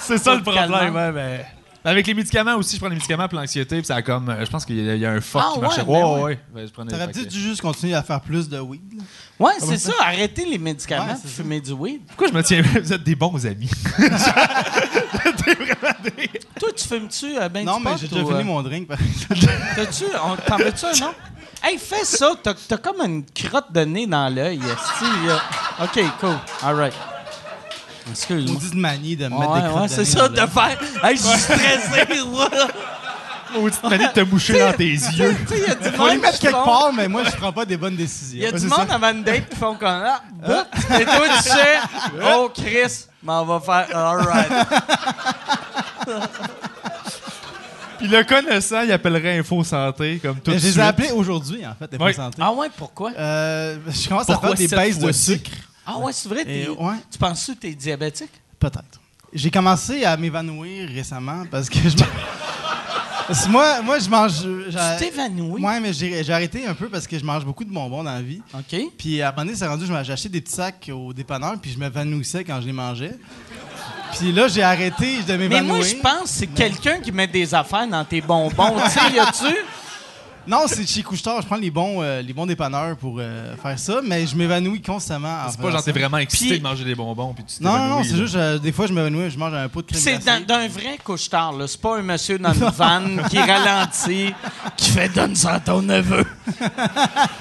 C'est 0.00 0.18
ça 0.18 0.34
le 0.34 0.42
Pas 0.42 0.50
de 0.52 0.56
calmant. 0.56 0.76
problème, 0.78 0.94
ouais, 0.94 1.12
mais. 1.12 1.46
Avec 1.88 2.06
les 2.06 2.14
médicaments 2.14 2.54
aussi, 2.56 2.76
je 2.76 2.80
prends 2.80 2.88
des 2.88 2.94
médicaments 2.96 3.28
pour 3.28 3.38
l'anxiété, 3.38 3.76
puis 3.76 3.86
ça 3.86 3.96
a 3.96 4.02
comme. 4.02 4.28
euh, 4.28 4.44
je 4.44 4.50
pense 4.50 4.64
qu'il 4.64 4.76
y, 4.84 4.90
a- 4.90 4.94
il 4.94 5.00
y 5.00 5.06
a 5.06 5.10
un 5.12 5.20
fuck 5.20 5.42
Ah, 5.44 5.50
qui 5.54 5.60
marchait. 5.60 5.80
ouais, 5.82 5.86
ben 5.86 5.92
Ouais, 6.06 6.14
ouais. 6.14 6.22
ouais. 6.22 6.40
Ben, 6.54 6.66
je 6.66 6.72
prenais- 6.72 6.90
T'aurais 6.90 7.08
peut-être 7.10 7.28
dû 7.28 7.40
juste 7.40 7.60
continuer 7.60 7.94
à 7.94 8.02
faire 8.02 8.20
plus 8.20 8.48
de 8.48 8.58
weed. 8.60 8.80
là. 8.96 9.02
Ouais, 9.38 9.52
c'est 9.60 9.78
ça? 9.78 9.92
Arrêtez 10.00 10.44
les 10.44 10.58
médicaments 10.58 11.06
Ouais, 11.06 11.14
c'est 11.22 11.28
ça. 11.28 11.42
du 11.42 11.72
weed. 11.72 12.00
Pourquoi 12.08 12.28
je 12.28 12.32
me 12.32 12.42
tiens. 12.42 12.62
Vous 12.62 12.92
êtes 12.92 13.02
des 13.04 13.14
bons 13.14 13.44
amis? 13.46 13.70
Toi, 16.60 16.70
tu 16.76 16.88
fumes-tu 16.88 17.38
euh, 17.38 17.48
ben 17.48 17.64
Non, 17.64 17.78
du 17.78 17.84
mais 17.84 17.90
pot 17.92 17.98
j'ai 18.00 18.08
déjà 18.08 18.22
ou, 18.22 18.28
fini 18.28 18.40
euh, 18.40 18.44
mon 18.44 18.62
drink. 18.62 18.88
par 18.88 18.98
exemple. 19.30 19.52
T'as-tu... 19.76 20.04
on- 20.24 20.36
T'en 20.36 20.56
veux-tu 20.56 20.84
un, 20.86 21.06
non? 21.06 21.12
Hey, 21.62 21.78
fais 21.78 22.04
ça. 22.04 22.32
T'as, 22.42 22.54
t'as 22.54 22.76
comme 22.76 23.00
une 23.04 23.24
crotte 23.24 23.72
de 23.72 23.80
nez 23.80 24.06
dans 24.06 24.28
l'œil. 24.32 24.58
esti. 24.58 25.04
OK, 25.82 26.00
cool. 26.20 26.36
All 26.62 26.74
right. 26.74 26.94
Excuse-moi. 28.10 28.54
Maudite 28.54 28.74
manie 28.74 29.16
de 29.16 29.24
me 29.28 29.38
mettre 29.38 29.50
Ouais, 29.52 29.60
des 29.62 29.68
crottes 29.68 29.82
ouais, 29.82 29.88
de 29.88 29.92
c'est 29.92 30.04
ça, 30.04 30.28
de 30.28 30.36
faire. 30.36 30.78
Hey, 31.04 31.16
je 31.16 31.22
suis 31.22 31.38
stressé. 31.38 32.06
voilà. 32.32 32.68
Maudite 33.54 33.82
manie 33.84 34.06
de 34.06 34.12
te 34.12 34.20
moucher 34.20 34.58
dans 34.58 34.72
tes 34.72 34.84
yeux. 34.88 35.36
Il 35.50 35.58
y 35.58 35.64
a 35.70 35.74
du 35.74 35.96
Faut 35.96 36.08
les 36.08 36.16
mettre 36.18 36.38
quelque 36.38 36.54
font- 36.56 36.64
part, 36.64 36.92
mais 36.94 37.08
moi, 37.08 37.22
je 37.24 37.30
prends 37.36 37.52
pas 37.52 37.64
des 37.64 37.76
bonnes 37.76 37.94
Il 37.94 38.00
y 38.00 38.02
décisions. 38.04 38.48
a 38.48 38.52
du 38.52 38.66
monde 38.66 38.86
avant 38.90 39.10
une 39.12 39.24
date 39.24 39.48
qui 39.48 39.56
font 39.56 39.74
comme 39.74 39.88
ah, 39.88 40.20
bout. 40.32 40.96
Et 41.00 41.04
toi, 41.04 41.26
tu 41.36 41.42
sais, 41.48 41.78
oh 42.34 42.50
Chris, 42.54 43.06
mais 43.22 43.32
on 43.32 43.44
va 43.44 43.60
faire 43.60 43.96
all 43.96 44.20
right. 44.20 44.52
Puis 47.98 48.06
le 48.06 48.22
connaissant, 48.22 48.82
il 48.82 48.92
appellerait 48.92 49.38
Info 49.38 49.64
Santé, 49.64 50.20
comme 50.22 50.36
tout 50.36 50.50
de 50.50 50.50
Mais 50.52 50.58
Je 50.60 50.66
les 50.66 50.70
suite. 50.72 50.82
ai 50.84 50.86
appelés 50.86 51.10
aujourd'hui, 51.10 51.66
en 51.66 51.74
fait, 51.74 52.00
Ouais. 52.00 52.12
santé. 52.12 52.36
Ah 52.40 52.52
ouais, 52.52 52.68
pourquoi? 52.76 53.10
Euh, 53.18 53.76
je 53.88 54.08
commence 54.08 54.26
Pourquoi 54.26 54.50
à 54.52 54.56
faire 54.56 54.68
des 54.68 54.76
baisses 54.76 54.98
de 55.00 55.10
sucre. 55.10 55.50
Ah 55.90 55.98
ouais, 55.98 56.12
c'est 56.12 56.28
vrai. 56.28 56.44
Et, 56.46 56.68
ouais. 56.68 56.94
Tu 57.10 57.18
penses 57.18 57.46
que 57.46 57.52
t'es 57.52 57.70
diabétique? 57.74 58.30
Peut-être. 58.60 59.00
J'ai 59.32 59.50
commencé 59.50 60.04
à 60.04 60.16
m'évanouir 60.16 60.88
récemment 60.88 61.44
parce 61.50 61.68
que 61.70 61.78
je 61.78 61.96
man- 61.96 62.06
Parce 63.26 63.44
que 63.44 63.50
moi, 63.50 63.82
moi, 63.82 63.98
je 63.98 64.08
mange. 64.08 64.40
Tu 64.42 65.04
t'évanouis? 65.04 65.62
Ouais, 65.62 65.80
mais 65.80 65.92
j'ai 65.92 66.30
arrêté 66.32 66.66
un 66.66 66.74
peu 66.74 66.88
parce 66.88 67.06
que 67.06 67.18
je 67.18 67.24
mange 67.24 67.44
beaucoup 67.44 67.64
de 67.64 67.70
bonbons 67.72 68.02
dans 68.02 68.12
la 68.12 68.22
vie. 68.22 68.40
OK. 68.54 68.80
Puis 68.96 69.20
à 69.20 69.28
un 69.28 69.30
moment 69.32 69.44
donné, 69.44 69.56
c'est 69.56 69.66
rendu, 69.66 69.84
acheté 69.94 70.28
des 70.30 70.40
petits 70.40 70.54
sacs 70.54 70.90
au 70.92 71.12
dépanneur, 71.12 71.54
puis 71.60 71.70
je 71.72 71.78
m'évanouissais 71.78 72.42
quand 72.44 72.60
je 72.60 72.66
les 72.66 72.72
mangeais. 72.72 73.16
Puis 74.18 74.32
là, 74.32 74.48
j'ai 74.48 74.62
arrêté 74.62 75.22
de 75.22 75.32
Mais 75.32 75.38
m'évanouir. 75.48 75.74
moi, 75.74 75.82
je 75.84 75.96
pense 75.96 76.22
que 76.22 76.28
c'est 76.28 76.46
quelqu'un 76.46 77.00
qui 77.00 77.12
met 77.12 77.26
des 77.26 77.54
affaires 77.54 77.86
dans 77.86 78.04
tes 78.04 78.22
bonbons. 78.22 78.76
tu 78.84 78.90
sais, 78.90 79.12
y 79.14 79.18
a-tu? 79.18 79.54
Non, 80.48 80.62
c'est 80.66 80.86
chez 80.88 81.02
Couche-Tard. 81.02 81.42
Je 81.42 81.46
prends 81.46 81.56
les 81.56 81.70
bons, 81.70 82.02
euh, 82.02 82.22
les 82.22 82.32
bons 82.32 82.46
dépanneurs 82.46 82.96
pour 82.96 83.16
euh, 83.18 83.54
faire 83.56 83.78
ça, 83.78 84.00
mais 84.02 84.26
je 84.26 84.34
m'évanouis 84.34 84.80
constamment. 84.80 85.28
en 85.28 85.50
C'est 85.50 85.56
pas 85.58 85.64
faisant 85.64 85.70
genre 85.72 85.84
t'es 85.84 85.92
ça. 85.92 85.98
vraiment 85.98 86.16
excité 86.18 86.48
Puis- 86.50 86.58
de 86.58 86.62
manger 86.62 86.84
des 86.84 86.94
bonbons, 86.94 87.34
puis 87.34 87.44
tu 87.44 87.62
Non, 87.62 87.76
non, 87.76 87.86
non, 87.88 88.02
c'est 88.02 88.12
là. 88.12 88.16
juste, 88.16 88.34
euh, 88.36 88.58
des 88.58 88.72
fois, 88.72 88.86
je 88.86 88.92
m'évanouis, 88.94 89.30
je 89.30 89.38
mange 89.38 89.52
un 89.54 89.68
pot 89.68 89.82
de 89.82 89.86
crème 89.88 90.00
C'est 90.00 90.18
glacée. 90.18 90.44
d'un 90.44 90.66
vrai 90.68 90.98
couche-tard, 91.04 91.52
là. 91.52 91.66
C'est 91.68 91.80
pas 91.80 91.98
un 91.98 92.02
monsieur 92.02 92.38
dans 92.38 92.52
une 92.54 92.70
vanne 92.70 93.22
qui 93.30 93.38
ralentit, 93.38 94.32
qui 94.76 94.90
fait 94.90 95.08
donne 95.10 95.36
ça 95.36 95.54
à 95.54 95.60
ton 95.60 95.82
neveu. 95.82 96.24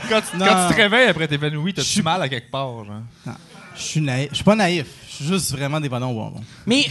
Quand, 0.10 0.22
tu, 0.32 0.38
Non. 0.38 0.46
quand 0.46 0.68
tu 0.68 0.74
te 0.76 0.82
réveilles 0.82 1.08
après 1.10 1.28
t'évanouis, 1.28 1.72
Je 1.72 1.76
t'as-tu 1.78 1.88
suis- 1.90 2.02
mal 2.02 2.22
à 2.22 2.30
quelque 2.30 2.52
part, 2.52 2.84
genre? 2.86 3.02
Non, 3.26 3.34
Je 3.76 3.82
suis 3.82 4.02
naïf. 4.02 4.30
Je 4.32 4.36
suis 4.36 4.44
pas 4.44 4.56
naïf. 4.56 4.86
Je 5.10 5.16
suis 5.16 5.26
juste 5.34 5.52
vraiment 5.52 5.80
dépendant 5.80 6.12
aux 6.12 6.16
bonbons. 6.16 6.44
Mais, 6.66 6.86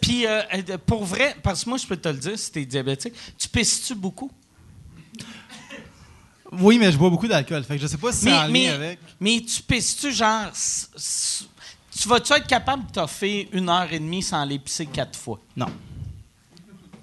puis, 0.00 0.26
euh, 0.26 0.42
pour 0.86 1.04
vrai, 1.04 1.34
parce 1.42 1.64
que 1.64 1.68
moi, 1.70 1.78
je 1.78 1.86
peux 1.86 1.96
te 1.96 2.08
le 2.08 2.16
dire, 2.18 2.38
si 2.38 2.50
t'es 2.52 2.64
diabétique, 2.64 3.14
tu 3.38 3.48
pisses-tu 3.48 3.94
beaucoup? 3.94 4.30
Oui, 6.52 6.78
mais 6.78 6.90
je 6.90 6.98
bois 6.98 7.10
beaucoup 7.10 7.28
d'alcool. 7.28 7.62
Fait 7.64 7.76
que 7.76 7.82
je 7.82 7.86
sais 7.86 7.96
pas 7.96 8.12
si 8.12 8.20
c'est 8.20 8.30
Mais, 8.30 8.36
en 8.36 8.42
lien 8.42 8.50
mais, 8.52 8.68
avec. 8.68 8.98
mais 9.20 9.40
tu 9.40 9.62
pisses-tu 9.62 10.12
genre. 10.12 10.46
Tu 11.96 12.08
vas-tu 12.08 12.32
être 12.32 12.46
capable 12.46 12.86
de 12.86 12.92
toffer 12.92 13.48
une 13.52 13.68
heure 13.68 13.92
et 13.92 13.98
demie 13.98 14.22
sans 14.22 14.40
aller 14.42 14.58
pisser 14.58 14.86
quatre 14.86 15.18
fois? 15.18 15.38
Non. 15.56 15.66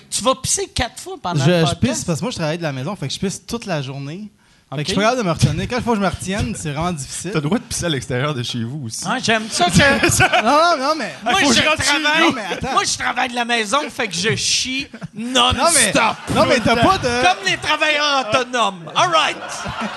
Tu 0.09 0.23
vas 0.23 0.35
pisser 0.35 0.67
quatre 0.69 0.99
fois 0.99 1.17
pendant 1.21 1.43
Je, 1.43 1.51
le 1.51 1.65
je 1.65 1.75
pisse 1.75 2.03
parce 2.03 2.19
que 2.19 2.25
moi, 2.25 2.31
je 2.31 2.37
travaille 2.37 2.57
de 2.57 2.63
la 2.63 2.73
maison. 2.73 2.95
Fait 2.95 3.07
que 3.07 3.13
je 3.13 3.19
pisse 3.19 3.45
toute 3.45 3.65
la 3.65 3.81
journée. 3.81 4.29
Fait 4.69 4.75
Ok. 4.75 4.79
que 4.81 4.83
je 4.87 4.91
suis 4.91 4.95
pas 4.95 5.01
capable 5.03 5.21
de 5.21 5.27
me 5.27 5.31
retenir. 5.31 5.67
Quand 5.69 5.77
il 5.77 5.83
faut 5.83 5.91
que 5.91 5.95
je 5.95 6.01
me 6.01 6.07
retienne, 6.09 6.53
c'est 6.53 6.71
vraiment 6.71 6.91
difficile. 6.91 7.31
T'as 7.31 7.37
le 7.39 7.43
droit 7.43 7.57
de 7.57 7.63
pisser 7.63 7.85
à 7.85 7.89
l'extérieur 7.89 8.33
de 8.33 8.43
chez 8.43 8.63
vous 8.65 8.87
aussi. 8.87 9.05
Ah, 9.07 9.15
j'aime 9.23 9.47
ça 9.49 9.65
que. 9.65 10.43
Non, 10.43 10.77
non, 10.77 10.87
non, 10.89 10.95
mais. 10.97 11.13
moi, 11.23 11.39
je 11.41 11.61
travaille. 11.61 12.21
Non, 12.21 12.31
mais 12.33 12.41
attends. 12.51 12.73
Moi, 12.73 12.83
je 12.83 12.97
travaille 12.97 13.29
de 13.29 13.35
la 13.35 13.45
maison, 13.45 13.77
fait 13.89 14.09
que 14.09 14.15
je 14.15 14.35
chie 14.35 14.87
Non, 15.15 15.51
mais. 15.53 15.59
non-stop. 15.59 16.35
Non, 16.35 16.45
mais 16.47 16.59
t'as 16.59 16.75
pas 16.75 16.97
de. 16.97 17.07
Comme 17.07 17.45
les 17.45 17.55
travailleurs 17.57 18.27
autonomes. 18.29 18.91
All 18.93 19.09
right. 19.09 19.37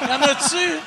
Y 0.02 0.12
en 0.12 0.22
a-tu? 0.22 0.78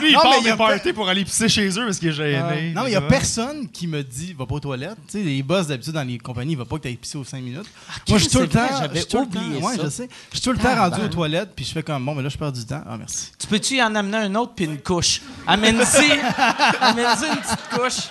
Lui, 0.00 0.10
il 0.10 0.14
Non, 0.14 0.20
part 0.22 0.42
des 0.42 0.52
parties 0.54 0.92
pour 0.92 1.08
aller 1.08 1.24
pisser 1.24 1.48
chez 1.48 1.68
eux 1.68 1.84
parce 1.84 1.98
qu'il 1.98 2.08
est 2.08 2.12
gêné. 2.12 2.72
Non, 2.74 2.82
mais 2.84 2.90
il 2.90 2.92
y 2.92 2.96
a 2.96 3.00
personne 3.02 3.68
qui 3.68 3.86
me 3.86 4.02
dit 4.02 4.32
va 4.32 4.46
pas 4.46 4.54
aux 4.56 4.60
toilettes. 4.60 4.96
Tu 5.10 5.18
sais, 5.18 5.22
les 5.24 5.42
boss 5.42 5.66
d'habitude 5.66 5.92
dans 5.92 6.02
les 6.06 6.18
compagnies, 6.18 6.52
il 6.52 6.58
va 6.58 6.64
pas 6.64 6.78
que 6.78 6.88
tu 6.88 6.94
pisser 6.96 7.18
aux 7.18 7.24
5 7.24 7.42
minutes. 7.42 7.66
Moi, 8.08 8.18
je 8.18 8.24
suis 8.24 8.30
tout 8.32 8.38
le 8.40 8.48
Ah, 8.54 8.68
temps. 8.68 8.76
j'avais 8.80 9.16
oublié 9.16 9.56
Ouais, 9.62 9.74
je 9.82 9.88
sais. 9.88 10.08
Je 10.32 10.36
suis 10.36 10.44
tout 10.44 10.52
le 10.52 10.58
temps 10.58 10.74
rendu 10.74 11.00
aux 11.02 11.08
toilettes, 11.08 11.50
puis 11.56 11.64
je 11.64 11.72
fais 11.72 11.82
comme 11.82 12.04
bon, 12.04 12.14
mais 12.14 12.22
là, 12.22 12.28
je 12.28 12.38
perds 12.38 12.52
du 12.52 12.64
temps. 12.64 12.82
Ah, 12.88 12.96
merci. 12.96 13.30
Tu 13.38 13.46
peux-tu 13.46 13.76
y 13.76 13.82
en 13.82 13.94
amener 13.94 14.18
un 14.18 14.34
autre 14.34 14.52
puis 14.54 14.64
une 14.66 14.78
couche? 14.78 15.20
Amène-y. 15.46 16.12
Amène-y 16.80 17.26
une 17.26 17.36
petite 17.36 17.68
couche. 17.70 18.08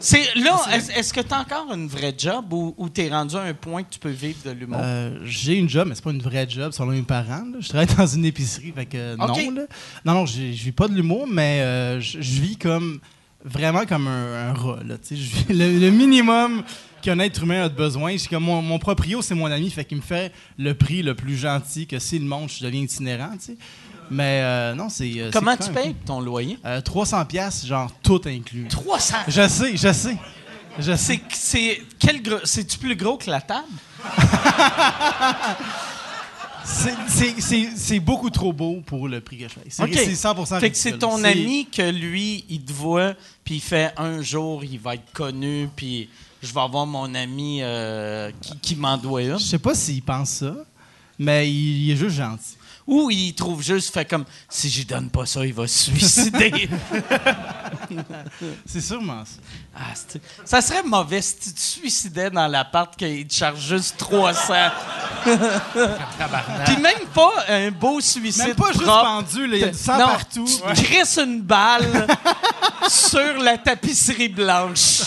C'est 0.00 0.34
là, 0.36 0.60
est-ce, 0.72 0.90
est-ce 0.92 1.12
que 1.14 1.20
tu 1.20 1.32
as 1.32 1.40
encore 1.40 1.72
une 1.72 1.86
vraie 1.88 2.14
job 2.16 2.52
ou, 2.52 2.74
ou 2.76 2.88
tu 2.88 3.02
es 3.02 3.08
rendu 3.08 3.36
à 3.36 3.42
un 3.42 3.54
point 3.54 3.82
que 3.82 3.90
tu 3.90 3.98
peux 3.98 4.10
vivre 4.10 4.38
de 4.44 4.50
l'humour? 4.50 4.78
Euh, 4.82 5.18
j'ai 5.24 5.54
une 5.56 5.68
job, 5.68 5.86
mais 5.88 5.94
c'est 5.94 6.04
pas 6.04 6.10
une 6.10 6.20
vraie 6.22 6.46
job 6.48 6.72
selon 6.72 6.90
mes 6.90 7.02
parents. 7.02 7.44
là. 7.52 7.58
Je 7.60 7.68
travaille 7.68 7.94
dans 7.96 8.06
une 8.06 8.24
épicerie, 8.24 8.72
fait 8.74 8.86
que 8.86 9.16
non. 9.16 9.26
Là. 9.54 9.62
Non, 10.04 10.14
non, 10.14 10.26
j'ai- 10.26 10.52
je 10.52 10.64
vis 10.64 10.72
pas 10.72 10.88
de 10.88 10.94
l'humour, 10.94 11.26
mais 11.26 11.60
euh, 11.60 12.00
je 12.00 12.20
je 12.20 12.40
vis 12.40 12.56
comme 12.56 13.00
vraiment 13.44 13.84
comme 13.86 14.06
un, 14.08 14.50
un 14.50 14.52
rat. 14.54 14.78
Là, 14.86 14.96
tu 14.98 15.08
sais. 15.08 15.16
je 15.16 15.36
vis 15.36 15.44
le, 15.54 15.78
le 15.78 15.90
minimum 15.90 16.62
qu'un 17.02 17.18
être 17.18 17.42
humain 17.42 17.64
a 17.64 17.68
de 17.68 17.74
besoin. 17.74 18.16
C'est 18.16 18.28
comme 18.28 18.44
mon, 18.44 18.62
mon 18.62 18.78
proprio, 18.78 19.20
c'est 19.20 19.34
mon 19.34 19.46
ami, 19.46 19.68
fait 19.70 19.84
qu'il 19.84 19.98
me 19.98 20.02
fait 20.02 20.32
le 20.58 20.72
prix 20.74 21.02
le 21.02 21.14
plus 21.14 21.36
gentil 21.36 21.86
que 21.86 21.98
s'il 21.98 22.22
monte, 22.24 22.50
je 22.52 22.64
deviens 22.64 22.80
itinérant. 22.82 23.32
tu 23.38 23.46
sais. 23.52 23.56
Mais 24.10 24.40
euh, 24.42 24.74
non, 24.74 24.88
c'est. 24.88 25.10
euh, 25.16 25.30
Comment 25.32 25.52
c'est 25.52 25.66
tu 25.68 25.68
quand 25.68 25.74
même 25.74 25.84
payes 25.94 25.94
ton 26.06 26.20
loyer? 26.20 26.56
cool. 26.56 26.70
Euh, 26.70 26.80
300 26.80 27.24
pièces, 27.24 27.66
genre 27.66 27.90
tout 28.02 28.20
inclus. 28.26 28.68
300. 28.68 29.16
Je 29.28 29.48
sais, 29.48 29.76
je 29.76 29.92
sais. 29.92 30.16
Je 30.78 30.96
sais. 30.96 30.96
C'est, 30.96 31.22
c'est, 31.32 31.82
quel 31.98 32.20
gros, 32.22 32.38
c'est-tu 32.44 32.78
plus 32.78 32.96
gros 32.96 33.16
que 33.16 33.30
la 33.30 33.40
table? 33.40 33.64
C'est- 36.66 36.96
c'est- 37.08 37.40
C'est 37.40 37.68
c'est 37.76 38.00
beaucoup 38.00 38.30
trop 38.30 38.50
beau 38.52 38.80
pour 38.86 39.06
le 39.06 39.20
prix 39.20 39.36
que 39.36 39.44
je 39.44 39.48
fais. 39.52 39.60
C'est 39.68 39.82
Ok. 39.82 39.90
c'est 39.92 40.14
100% 40.14 40.60
Fait 40.60 40.70
que 40.70 40.76
c'est 40.76 40.92
ridicule. 40.92 40.98
ton 41.10 41.18
C'est- 41.18 41.26
ami 41.30 41.66
que 41.70 41.90
lui, 41.90 42.44
il 42.48 42.62
te 42.64 42.72
voit, 42.72 43.12
puis 43.44 43.56
il 43.56 43.60
fait 43.60 43.92
un 43.98 44.22
jour, 44.22 44.64
il 44.64 44.78
va 44.78 44.94
être 44.94 45.12
connu, 45.12 45.68
puis 45.76 46.08
je 46.42 46.52
vais 46.54 46.60
avoir 46.60 46.86
mon 46.86 47.14
ami 47.14 47.58
euh, 47.60 48.30
qui, 48.40 48.56
qui 48.60 48.76
m'en 48.76 48.96
doit 48.96 49.22
une. 49.22 49.38
Je 49.38 49.44
sais 49.44 49.58
pas 49.58 49.74
s'il 49.74 50.00
pense 50.02 50.30
ça, 50.30 50.54
mais 51.18 51.50
il, 51.50 51.84
il 51.84 51.90
est 51.90 51.96
juste 51.96 52.16
gentil. 52.16 52.56
Ou 52.86 53.10
il 53.10 53.34
trouve 53.34 53.62
juste, 53.62 53.94
fait 53.94 54.04
comme, 54.04 54.24
si 54.48 54.68
j'y 54.68 54.84
donne 54.84 55.08
pas 55.08 55.24
ça, 55.24 55.44
il 55.46 55.54
va 55.54 55.66
se 55.66 55.90
suicider. 55.90 56.68
C'est 58.66 58.80
sûrement 58.82 59.24
ça. 59.24 59.40
Ah, 59.74 59.94
ça 60.44 60.60
serait 60.60 60.82
mauvais 60.82 61.22
si 61.22 61.38
tu 61.38 61.52
te 61.54 61.60
suicidais 61.60 62.30
dans 62.30 62.46
l'appart 62.46 62.94
qu'il 62.94 63.26
te 63.26 63.34
charge 63.34 63.60
juste 63.60 63.96
300. 63.96 64.54
Puis 65.24 66.76
même 66.76 67.06
pas 67.14 67.32
un 67.48 67.70
beau 67.70 68.00
suicide 68.00 68.48
Même 68.48 68.54
pas 68.54 68.72
juste 68.72 68.84
propre. 68.84 69.02
pendu, 69.04 69.46
là, 69.46 69.56
il 69.56 69.60
y 69.62 69.64
a 69.64 69.68
du 69.68 69.78
sang 69.78 69.98
non, 69.98 70.06
partout. 70.06 70.46
Tu 70.76 70.82
crisses 70.82 71.18
une 71.18 71.40
balle 71.40 72.06
sur 72.88 73.38
la 73.38 73.58
tapisserie 73.58 74.28
blanche. 74.28 75.02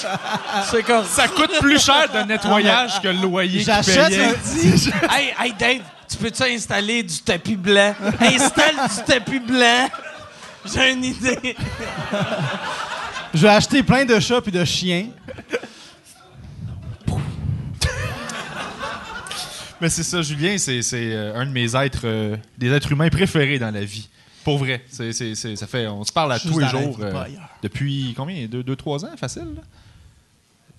C'est 0.71 0.83
comme 0.83 1.05
Ça 1.05 1.27
coûte 1.27 1.51
plus 1.59 1.79
cher 1.79 2.11
de 2.11 2.19
nettoyage 2.27 3.01
que 3.01 3.07
le 3.07 3.21
loyer 3.21 3.61
J'achète 3.63 4.07
payait. 4.07 4.31
lundi. 4.31 4.89
hey, 5.11 5.33
hey 5.39 5.53
Dave, 5.57 5.81
tu 6.09 6.17
peux-tu 6.17 6.43
installer 6.43 7.03
du 7.03 7.17
tapis 7.19 7.55
blanc? 7.55 7.93
Installe 8.19 8.75
du 8.75 9.03
tapis 9.05 9.39
blanc. 9.39 9.89
J'ai 10.65 10.91
une 10.93 11.03
idée. 11.03 11.55
Je 13.33 13.41
vais 13.41 13.49
acheter 13.49 13.83
plein 13.83 14.05
de 14.05 14.19
chats 14.19 14.41
et 14.45 14.51
de 14.51 14.65
chiens. 14.65 15.07
Mais 19.79 19.89
c'est 19.89 20.03
ça, 20.03 20.21
Julien, 20.23 20.57
c'est 20.57 20.81
c'est, 20.81 21.13
euh, 21.13 21.35
un 21.35 21.45
de 21.45 21.51
mes 21.51 21.75
êtres, 21.75 22.01
euh, 22.05 22.35
des 22.57 22.71
êtres 22.71 22.91
humains 22.91 23.09
préférés 23.09 23.59
dans 23.59 23.69
la 23.71 23.83
vie. 23.83 24.09
Pour 24.43 24.57
vrai. 24.57 24.83
C'est, 24.89 25.11
ça 25.35 25.67
fait, 25.67 25.87
on 25.87 26.03
se 26.03 26.11
parle 26.11 26.31
à 26.33 26.37
Juste 26.37 26.51
tous 26.51 26.59
les 26.59 26.67
jours. 26.67 26.97
euh, 27.01 27.25
depuis 27.61 28.13
combien? 28.17 28.47
Deux, 28.47 28.63
deux, 28.63 28.75
trois 28.75 29.05
ans, 29.05 29.15
facile. 29.17 29.43
là? 29.55 29.61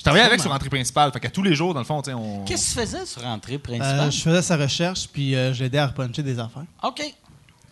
Je 0.09 0.13
travaillais 0.13 0.33
avec 0.33 0.41
sur 0.41 0.51
l'entrée 0.51 0.71
principale. 0.71 1.13
Fait 1.13 1.21
qu'à 1.21 1.31
tous 1.31 1.43
les 1.43 1.55
jours, 1.55 1.75
dans 1.75 1.81
le 1.81 1.87
fond, 1.87 2.01
on. 2.15 2.45
Qu'est-ce 2.45 2.75
que 2.75 2.81
tu 2.81 2.87
faisais 2.87 3.07
sur 3.07 3.23
principale? 3.59 4.01
Euh, 4.01 4.11
je 4.11 4.21
faisais 4.21 4.43
sa 4.43 4.57
recherche, 4.57 5.09
puis 5.13 5.35
euh, 5.35 5.53
je 5.53 5.63
l'aidais 5.63 5.79
à 5.79 5.87
repuncher 5.89 6.23
des 6.23 6.39
affaires. 6.39 6.65
OK. 6.83 7.03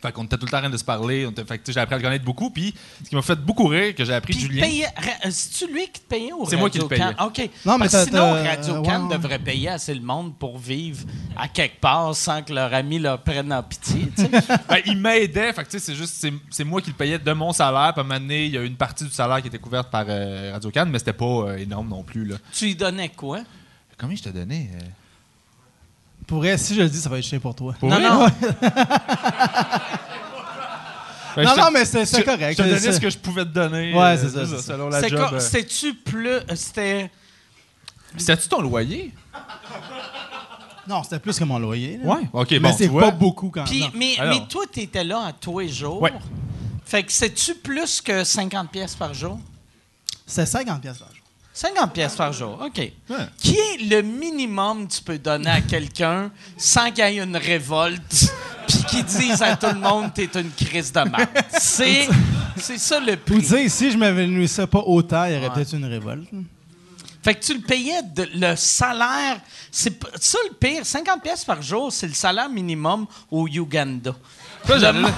Fait 0.07 0.13
qu'on 0.13 0.25
était 0.25 0.37
tout 0.39 0.47
le 0.47 0.51
temps 0.51 0.59
en 0.59 0.61
train 0.61 0.71
de 0.71 0.77
se 0.77 0.85
parler. 0.85 1.27
On 1.27 1.31
était- 1.31 1.45
fait 1.45 1.59
que, 1.59 1.65
tu 1.65 1.73
sais, 1.73 1.75
j'ai 1.75 1.81
appris 1.81 1.95
à 1.97 1.99
le 1.99 2.05
connaître 2.05 2.25
beaucoup. 2.25 2.51
Puis, 2.51 2.73
ce 3.03 3.09
qui 3.09 3.17
m'a 3.17 3.23
fait 3.23 3.35
beaucoup 3.37 3.67
rire, 3.67 3.93
que 3.95 4.05
j'ai 4.05 4.15
appris 4.15 4.35
Puis 4.35 4.43
Julien. 4.43 4.67
ra- 4.97 5.31
C'est-tu 5.31 5.73
lui 5.73 5.87
qui 5.89 6.01
te 6.01 6.07
payait 6.09 6.33
ou 6.33 6.47
C'est 6.49 6.57
moi 6.57 6.71
qui 6.71 6.79
le 6.79 6.85
Radio-Can? 6.85 7.13
payais. 7.15 7.27
OK. 7.47 7.51
Non, 7.65 7.79
mais 7.79 7.89
Parce 7.89 8.05
sinon, 8.05 8.35
ouais, 8.35 8.43
ouais. 8.43 9.17
devrait 9.17 9.39
payer 9.41 9.69
assez 9.71 9.95
le 9.95 10.01
monde 10.03 10.37
pour 10.39 10.59
vivre 10.59 11.05
à 11.37 11.49
quelque 11.49 11.81
part 11.81 12.15
sans 12.15 12.43
que 12.43 12.53
leur 12.53 12.73
ami 12.73 12.99
leur 13.01 13.21
prenne 13.23 13.53
en 13.53 13.63
pitié. 13.63 14.09
Ben, 14.69 14.79
il 14.87 14.97
m'aidait. 14.99 15.53
Fait 15.53 15.65
que, 15.65 15.79
c'est 15.79 15.95
juste, 15.95 16.25
c'est, 16.51 16.65
moi 16.65 16.81
qui 16.81 16.91
le 16.91 16.97
payais 16.97 17.19
de 17.19 17.33
mon 17.33 17.53
salaire. 17.53 17.93
Puis, 17.93 18.01
à 18.01 18.05
un 18.05 18.07
moment 18.07 18.21
donné, 18.21 18.47
il 18.47 18.53
y 18.53 18.59
a 18.59 18.63
une 18.63 18.77
partie 18.77 19.05
du 19.05 19.11
salaire 19.11 19.41
qui 19.43 19.49
était 19.49 19.59
couverte 19.59 19.91
par 19.91 20.05
euh, 20.09 20.51
Radio-Can, 20.53 20.87
mais 20.87 20.99
c'était 21.01 21.13
pas 21.13 21.25
euh, 21.25 21.57
énorme 21.57 21.89
non 21.89 22.03
plus, 22.05 22.25
là. 22.25 22.37
tu 22.53 22.67
lui 22.67 22.75
donnais 22.77 23.09
quoi? 23.09 23.41
Combien 23.99 24.15
je 24.17 24.23
t'ai 24.23 24.31
donné? 24.31 24.71
euh? 24.75 24.85
Pour 26.27 26.39
vrai, 26.39 26.59
si 26.59 26.75
je 26.75 26.83
le 26.83 26.89
dis, 26.89 26.99
ça 26.99 27.09
va 27.09 27.19
être 27.19 27.25
chiant 27.25 27.39
pour 27.39 27.55
toi. 27.55 27.75
Pour 27.79 27.89
Non, 27.89 27.97
vrai? 28.01 28.09
non. 28.11 28.27
Ben, 31.37 31.45
non, 31.45 31.57
non, 31.57 31.71
mais 31.71 31.85
c'est 31.85 32.25
correct. 32.25 32.53
Je 32.53 32.57
te 32.57 32.63
donnais 32.63 32.79
C'est- 32.81 32.93
ce 32.93 33.01
que 33.01 33.11
je 33.11 33.19
pouvais 33.19 33.45
te 33.45 33.51
donner. 33.51 33.93
Ouais, 33.95 34.01
euh, 34.01 34.17
c'est 34.17 34.47
ça. 34.47 34.63
Selon 34.63 34.89
la 34.89 35.07
job. 35.07 35.29
euh. 35.35 35.39
C'était-tu 35.39 35.95
plus. 35.95 36.29
euh, 36.29 36.41
C'était. 36.55 37.11
C'était-tu 38.17 38.49
ton 38.49 38.61
loyer? 38.63 39.13
Non, 40.89 41.03
c'était 41.03 41.19
plus 41.19 41.39
que 41.39 41.45
mon 41.45 41.59
loyer. 41.59 41.99
là. 42.03 42.15
Ouais. 42.15 42.21
OK, 42.33 42.51
mais 42.53 42.59
bon, 42.61 42.75
c'est 42.79 42.89
pas 42.89 43.11
beaucoup 43.11 43.51
quand 43.51 43.69
même. 43.71 43.91
mais, 43.95 44.19
Alors. 44.19 44.35
mais 44.41 44.47
toi, 44.49 44.65
t'étais 44.71 45.05
là 45.05 45.27
à 45.27 45.33
tous 45.33 45.59
les 45.59 45.69
jours. 45.69 46.01
Ouais. 46.01 46.13
Fait 46.85 47.03
que 47.03 47.11
c'est-tu 47.13 47.55
plus 47.57 48.01
que 48.01 48.23
50 48.23 48.71
pièces 48.71 48.95
par 48.95 49.13
jour? 49.13 49.39
C'est 50.25 50.47
50 50.47 50.81
pièces 50.81 50.99
par 50.99 51.09
jour. 51.13 51.26
50 51.59 51.93
pièces 51.95 52.15
par 52.17 52.35
jour, 52.35 52.59
OK. 52.63 52.77
Ouais. 52.77 52.93
Qui 53.39 53.57
est 53.57 53.79
le 53.89 54.03
minimum 54.03 54.87
que 54.87 54.93
tu 54.93 55.03
peux 55.03 55.19
donner 55.19 55.49
à 55.49 55.63
quelqu'un 55.63 56.31
sans 56.59 56.91
qu'il 56.91 56.99
y 56.99 57.19
ait 57.19 57.23
une 57.23 57.35
révolte 57.37 58.31
puis 58.69 58.79
qu'il 58.91 59.05
dise 59.05 59.41
à 59.41 59.57
tout 59.57 59.69
le 59.69 59.81
monde 59.81 60.13
t'es 60.13 60.29
une 60.35 60.51
crise 60.51 60.93
de 60.93 61.01
merde? 61.01 61.29
C'est, 61.59 62.09
c'est 62.59 62.77
ça 62.79 63.01
le 63.01 63.17
prix. 63.17 63.39
dire, 63.39 63.71
si 63.71 63.91
je 63.91 63.97
m'évanouissais 63.97 64.67
pas 64.67 64.81
autant, 64.81 65.25
il 65.25 65.33
y 65.33 65.37
aurait 65.39 65.49
Ouais. 65.49 65.55
peut-être 65.55 65.73
une 65.75 65.87
révolte. 65.87 66.29
Fait 67.23 67.35
que 67.35 67.41
tu 67.45 67.55
le 67.55 67.61
payais 67.61 68.03
de- 68.03 68.29
le 68.35 68.55
salaire. 68.55 69.41
C'est 69.73 69.99
ça 70.21 70.39
le 70.49 70.55
pire. 70.55 70.85
50 70.85 71.23
pièces 71.23 71.45
par 71.45 71.63
jour, 71.63 71.91
c'est 71.91 72.07
le 72.07 72.13
salaire 72.15 72.51
minimum 72.51 73.07
au 73.31 73.49
Uganda. 73.49 74.15
Ça, 74.67 74.75
Le 74.75 74.81
j'allais- 74.81 75.01
monde- 75.01 75.13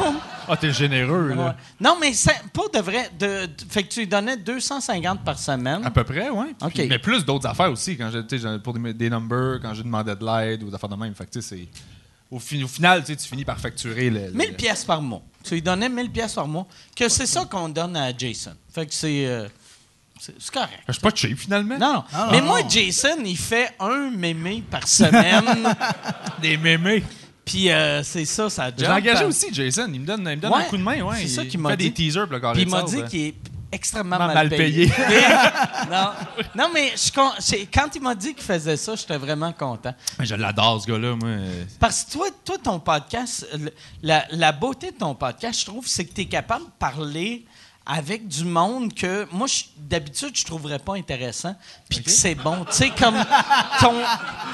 Ah, 0.50 0.56
t'es 0.56 0.72
généreux, 0.72 1.28
là. 1.28 1.46
Ouais. 1.48 1.52
Non, 1.78 1.96
mais 2.00 2.12
pas 2.54 2.62
de 2.72 2.82
vrai. 2.82 3.10
De, 3.18 3.46
de- 3.46 3.52
fait 3.68 3.82
que 3.82 3.88
tu 3.88 4.00
lui 4.00 4.06
donnais 4.06 4.36
250 4.38 5.22
par 5.22 5.38
semaine. 5.38 5.84
À 5.84 5.90
peu 5.90 6.04
près, 6.04 6.30
oui. 6.30 6.54
Mais 6.88 6.98
plus 6.98 7.22
d'autres 7.24 7.46
affaires 7.46 7.70
aussi, 7.70 7.96
quand 7.98 8.10
j'ai, 8.10 8.58
pour 8.58 8.72
des, 8.72 8.94
des 8.94 9.10
numbers, 9.10 9.58
quand 9.60 9.74
j'ai 9.74 9.82
demandé 9.82 10.14
de 10.14 10.24
l'aide 10.24 10.62
ou 10.62 10.68
des 10.70 10.74
affaires 10.74 10.88
de 10.88 10.96
même. 10.96 11.14
Fait 11.14 11.26
que, 11.26 11.40
c'est. 11.40 11.68
Au, 12.30 12.38
fi- 12.38 12.62
au 12.64 12.68
final, 12.68 13.04
tu 13.04 13.14
finis 13.16 13.44
par 13.44 13.58
facturer 13.60 14.08
le. 14.10 14.26
le- 14.28 14.32
1000 14.32 14.54
pièces 14.54 14.84
par 14.84 15.02
mois. 15.02 15.22
Tu 15.44 15.54
lui 15.54 15.62
donnais 15.62 15.88
1000 15.90 16.10
pièces 16.10 16.34
par 16.34 16.46
mois. 16.48 16.66
Que 16.96 17.08
c'est 17.10 17.26
ça 17.26 17.44
qu'on 17.44 17.68
donne 17.68 17.96
à 17.96 18.16
Jason. 18.16 18.54
Fait 18.72 18.86
que 18.86 18.94
c'est. 18.94 19.26
euh, 19.26 19.48
c'est 20.18 20.50
correct. 20.50 20.80
Je 20.88 20.92
suis 20.94 21.02
pas 21.02 21.10
cheap, 21.14 21.38
finalement. 21.38 21.78
Non, 21.78 22.04
non, 22.12 22.30
mais 22.30 22.40
non. 22.40 22.46
moi, 22.46 22.60
Jason, 22.68 23.16
il 23.24 23.36
fait 23.36 23.70
un 23.80 24.10
mémé 24.10 24.62
par 24.70 24.86
semaine. 24.88 25.44
Des 26.42 26.56
mémés. 26.56 27.02
Puis 27.48 27.70
euh, 27.70 28.02
c'est 28.02 28.24
ça, 28.24 28.48
ça 28.50 28.70
J'ai 28.76 28.84
job. 28.84 28.94
engagé 28.94 29.16
Puis 29.18 29.24
aussi, 29.26 29.46
Jason. 29.52 29.88
Il 29.92 30.00
me 30.00 30.06
donne, 30.06 30.20
il 30.20 30.36
me 30.36 30.36
donne 30.36 30.52
Ouais. 30.52 30.60
un 30.60 30.64
coup 30.64 30.76
de 30.76 30.82
main, 30.82 31.00
ouais. 31.02 31.16
C'est 31.22 31.28
ça 31.28 31.42
Il 31.44 31.48
qu'il 31.48 31.60
m'a 31.60 31.70
fait 31.70 31.76
dit. 31.78 31.84
des 31.90 31.94
teasers 31.94 32.24
pour 32.26 32.34
le 32.34 32.40
carré 32.40 32.62
il 32.62 32.68
m'a 32.68 32.82
dit 32.82 33.02
qu'il 33.04 33.20
est 33.26 33.34
extrêmement 33.70 34.16
Mal 34.18 34.32
mal, 34.34 34.48
payé. 34.48 34.86
non. 35.90 36.10
non, 36.54 36.70
mais 36.72 36.92
je 36.96 37.10
quand 37.12 37.94
il 37.94 38.00
m'a 38.02 38.14
dit 38.14 38.32
qu'il 38.34 38.42
faisait 38.44 38.76
ça, 38.76 38.94
j'étais 38.96 39.16
vraiment 39.18 39.52
content. 39.52 39.94
Mais 40.18 40.24
Je 40.26 40.34
l'adore, 40.34 40.80
ce 40.82 40.86
gars-là, 40.86 41.16
moi. 41.16 41.30
Parce 41.78 42.04
que 42.04 42.12
toi, 42.12 42.26
toi 42.44 42.56
ton 42.62 42.80
podcast, 42.80 43.46
la, 44.02 44.24
la 44.30 44.52
beauté 44.52 44.90
de 44.90 44.96
ton 44.96 45.14
podcast, 45.14 45.60
je 45.60 45.66
trouve, 45.66 45.86
c'est 45.86 46.04
que 46.06 46.14
tu 46.14 46.22
es 46.22 46.26
capable 46.26 46.64
de 46.64 46.70
parler 46.78 47.44
avec 47.88 48.28
du 48.28 48.44
monde 48.44 48.92
que 48.94 49.26
moi, 49.32 49.46
d'habitude, 49.78 50.36
je 50.36 50.44
trouverais 50.44 50.78
pas 50.78 50.94
intéressant, 50.96 51.56
puis 51.88 52.02
que 52.02 52.10
c'est 52.10 52.34
bon. 52.34 52.64
Tu 52.66 52.76
sais, 52.76 52.90
comme 52.90 53.16
ton, 53.80 53.94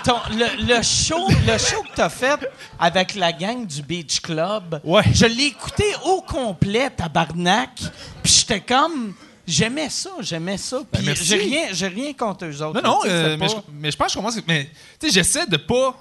ton- 0.05 0.21
le, 0.31 0.67
le 0.77 0.83
show, 0.83 1.27
le 1.47 1.59
show 1.59 1.83
que 1.83 1.95
tu 1.97 2.01
as 2.01 2.09
fait 2.09 2.39
avec 2.79 3.17
la 3.17 3.33
gang 3.33 3.67
du 3.67 3.83
Beach 3.83 4.21
Club, 4.21 4.81
Ouais. 4.85 5.03
je 5.13 5.27
l'ai 5.27 5.47
écouté 5.47 5.85
au 6.05 6.21
complet, 6.23 6.91
tabarnak, 6.91 7.71
puis 8.23 8.33
j'étais 8.33 8.61
comme... 8.61 9.15
J'aimais 9.47 9.91
ça, 9.91 10.09
j'aimais 10.21 10.57
ça. 10.57 10.79
Puis 10.91 11.05
Ben, 11.05 11.15
j'ai 11.15 11.37
rien, 11.37 11.67
j'ai 11.73 11.89
rien 11.89 12.15
contre 12.15 12.47
eux 12.47 12.63
autres. 12.63 12.81
Non, 12.81 12.93
non, 12.93 13.01
euh, 13.05 13.37
mais, 13.37 13.47
pas- 13.47 13.53
je, 13.53 13.73
mais 13.75 13.91
je 13.91 13.97
pense 13.99 14.13
que 14.13 14.17
commence. 14.17 14.39
Mais, 14.49 14.71
tu 14.99 15.07
sais, 15.09 15.13
j'essaie 15.13 15.47
de 15.47 15.59
pas. 15.59 15.95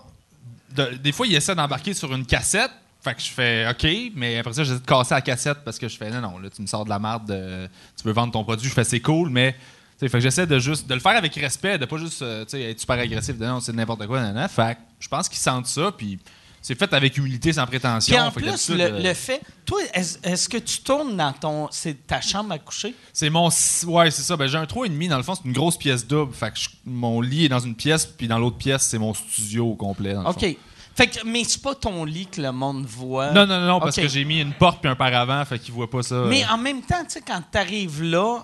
de- 0.74 0.96
des 0.96 1.12
fois, 1.12 1.28
il 1.28 1.36
essaie 1.36 1.54
d'embarquer 1.54 1.94
sur 1.94 2.14
une 2.16 2.26
cassette. 2.26 2.72
Fait 3.04 3.14
que 3.16 3.22
je 3.22 3.28
fais 3.32 3.68
OK, 3.70 4.14
mais 4.16 4.38
après 4.38 4.54
ça, 4.54 4.64
j'essaie 4.64 4.80
de 4.80 4.86
casser 4.86 5.14
la 5.14 5.22
cassette 5.22 5.58
parce 5.66 5.78
que 5.78 5.88
je 5.90 5.98
fais 5.98 6.10
non, 6.10 6.22
non, 6.22 6.38
là, 6.40 6.50
tu 6.50 6.62
me 6.62 6.68
sors 6.68 6.86
de 6.86 6.90
la 6.90 7.00
merde. 7.00 7.26
de- 7.28 7.68
tu 8.00 8.08
veux 8.08 8.14
vendre 8.14 8.32
ton 8.32 8.44
produit. 8.44 8.70
Je 8.70 8.74
fais 8.74 8.84
c'est 8.86 9.02
cool, 9.02 9.30
mais. 9.30 9.52
tu 9.54 9.60
sais, 10.00 10.10
Fait 10.10 10.18
que 10.20 10.24
j'essaie 10.24 10.48
de 10.48 10.58
juste 10.60 10.88
de 10.88 10.94
le 10.94 11.02
faire 11.02 11.18
avec 11.18 11.36
respect, 11.36 11.78
de 11.78 11.86
pas 11.86 11.98
juste 11.98 12.22
euh, 12.22 12.46
être 12.54 12.80
super 12.80 12.98
agressif, 13.00 13.38
de 13.38 13.46
non, 13.46 13.60
c'est 13.60 13.74
n'importe 13.74 14.08
quoi, 14.08 14.22
nan, 14.22 14.34
nan. 14.34 14.48
Fait 14.48 14.76
que 14.76 14.80
je 15.02 15.08
pense 15.10 15.28
qu'ils 15.28 15.40
sentent 15.40 15.68
ça, 15.68 15.92
puis 15.98 16.18
c'est 16.62 16.80
fait 16.80 16.94
avec 16.94 17.18
humilité, 17.18 17.52
sans 17.52 17.66
prétention. 17.66 18.16
Puis 18.16 18.24
en 18.24 18.32
Fait 18.32 18.40
plus, 18.40 18.70
le, 18.70 18.82
euh, 18.82 19.00
le 19.02 19.14
fait. 19.14 19.42
Toi, 19.66 19.82
est-ce 19.94 20.48
que 20.48 20.58
tu 20.60 20.78
tournes 20.80 21.18
dans 21.18 21.34
ton. 21.34 21.68
C'est 21.72 22.08
ta 22.08 22.22
chambre 22.22 22.54
à 22.54 22.58
coucher? 22.60 22.96
C'est 23.12 23.30
mon. 23.30 23.50
Ouais, 23.88 24.12
c'est 24.12 24.22
ça. 24.22 24.38
Ben, 24.38 24.48
j'ai 24.48 24.58
un 24.58 24.64
3,5. 24.64 25.10
Dans 25.10 25.18
le 25.18 25.24
fond, 25.24 25.36
c'est 25.36 25.44
une 25.44 25.52
grosse 25.52 25.76
pièce 25.78 26.08
double. 26.08 26.34
Fait 26.34 26.52
que 26.52 26.58
je- 26.58 26.70
mon 26.86 27.20
lit 27.20 27.46
est 27.46 27.50
dans 27.50 27.60
une 27.60 27.76
pièce, 27.76 28.06
puis 28.06 28.30
dans 28.30 28.40
l'autre 28.40 28.58
pièce, 28.58 28.84
c'est 28.84 28.98
mon 28.98 29.14
studio 29.14 29.72
au 29.72 29.76
complet. 29.76 30.14
dans 30.14 30.22
le 30.24 30.30
OK. 30.30 30.40
fond. 30.40 30.56
Fait 30.96 31.08
que, 31.08 31.26
mais 31.26 31.44
c'est 31.44 31.62
pas 31.62 31.74
ton 31.74 32.06
lit 32.06 32.28
que 32.28 32.42
le 32.42 32.52
monde 32.52 32.86
voit. 32.86 33.32
Non, 33.32 33.48
non, 33.48 33.60
non, 33.62 33.80
parce 33.80 33.96
que 33.96 34.08
j'ai 34.08 34.26
mis 34.26 34.40
une 34.42 34.54
porte 34.54 34.80
puis 34.80 34.90
un 34.90 34.96
paravent, 34.96 35.44
fait 35.46 35.58
qu'ils 35.60 35.74
voient 35.74 35.90
pas 35.90 36.04
ça. 36.04 36.24
Mais 36.28 36.46
en 36.46 36.58
même 36.58 36.82
temps, 36.82 37.04
tu 37.04 37.12
sais, 37.12 37.22
quand 37.26 37.42
t'arrives 37.52 38.04
là, 38.04 38.44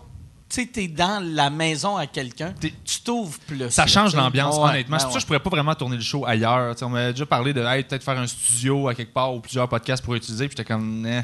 tu 0.49 0.61
sais, 0.61 0.65
t'es 0.67 0.87
dans 0.87 1.23
la 1.23 1.51
maison 1.51 1.95
à 1.95 2.07
quelqu'un, 2.07 2.55
tu 2.59 3.01
t'ouvres 3.01 3.37
plus. 3.45 3.69
Ça 3.69 3.83
là, 3.83 3.87
change 3.87 4.15
l'ambiance, 4.15 4.57
honnêtement. 4.57 4.95
ben 4.95 4.99
c'est 4.99 5.05
pour 5.05 5.13
ça 5.13 5.13
que 5.13 5.13
ouais. 5.13 5.19
je 5.21 5.25
pourrais 5.27 5.39
pas 5.39 5.49
vraiment 5.51 5.75
tourner 5.75 5.95
le 5.95 6.01
show 6.01 6.25
ailleurs. 6.25 6.75
On 6.81 6.89
m'avait 6.89 7.13
déjà 7.13 7.27
parlé 7.27 7.53
de 7.53 7.61
hey, 7.61 7.83
peut-être 7.83 8.03
faire 8.03 8.17
un 8.17 8.25
studio 8.25 8.87
à 8.87 8.95
quelque 8.95 9.13
part 9.13 9.31
ou 9.35 9.41
plusieurs 9.41 9.69
podcasts 9.69 10.03
pour 10.03 10.15
utiliser. 10.15 10.47
Puis 10.47 10.57
j'étais 10.57 10.67
comme, 10.67 11.05
Eh, 11.05 11.21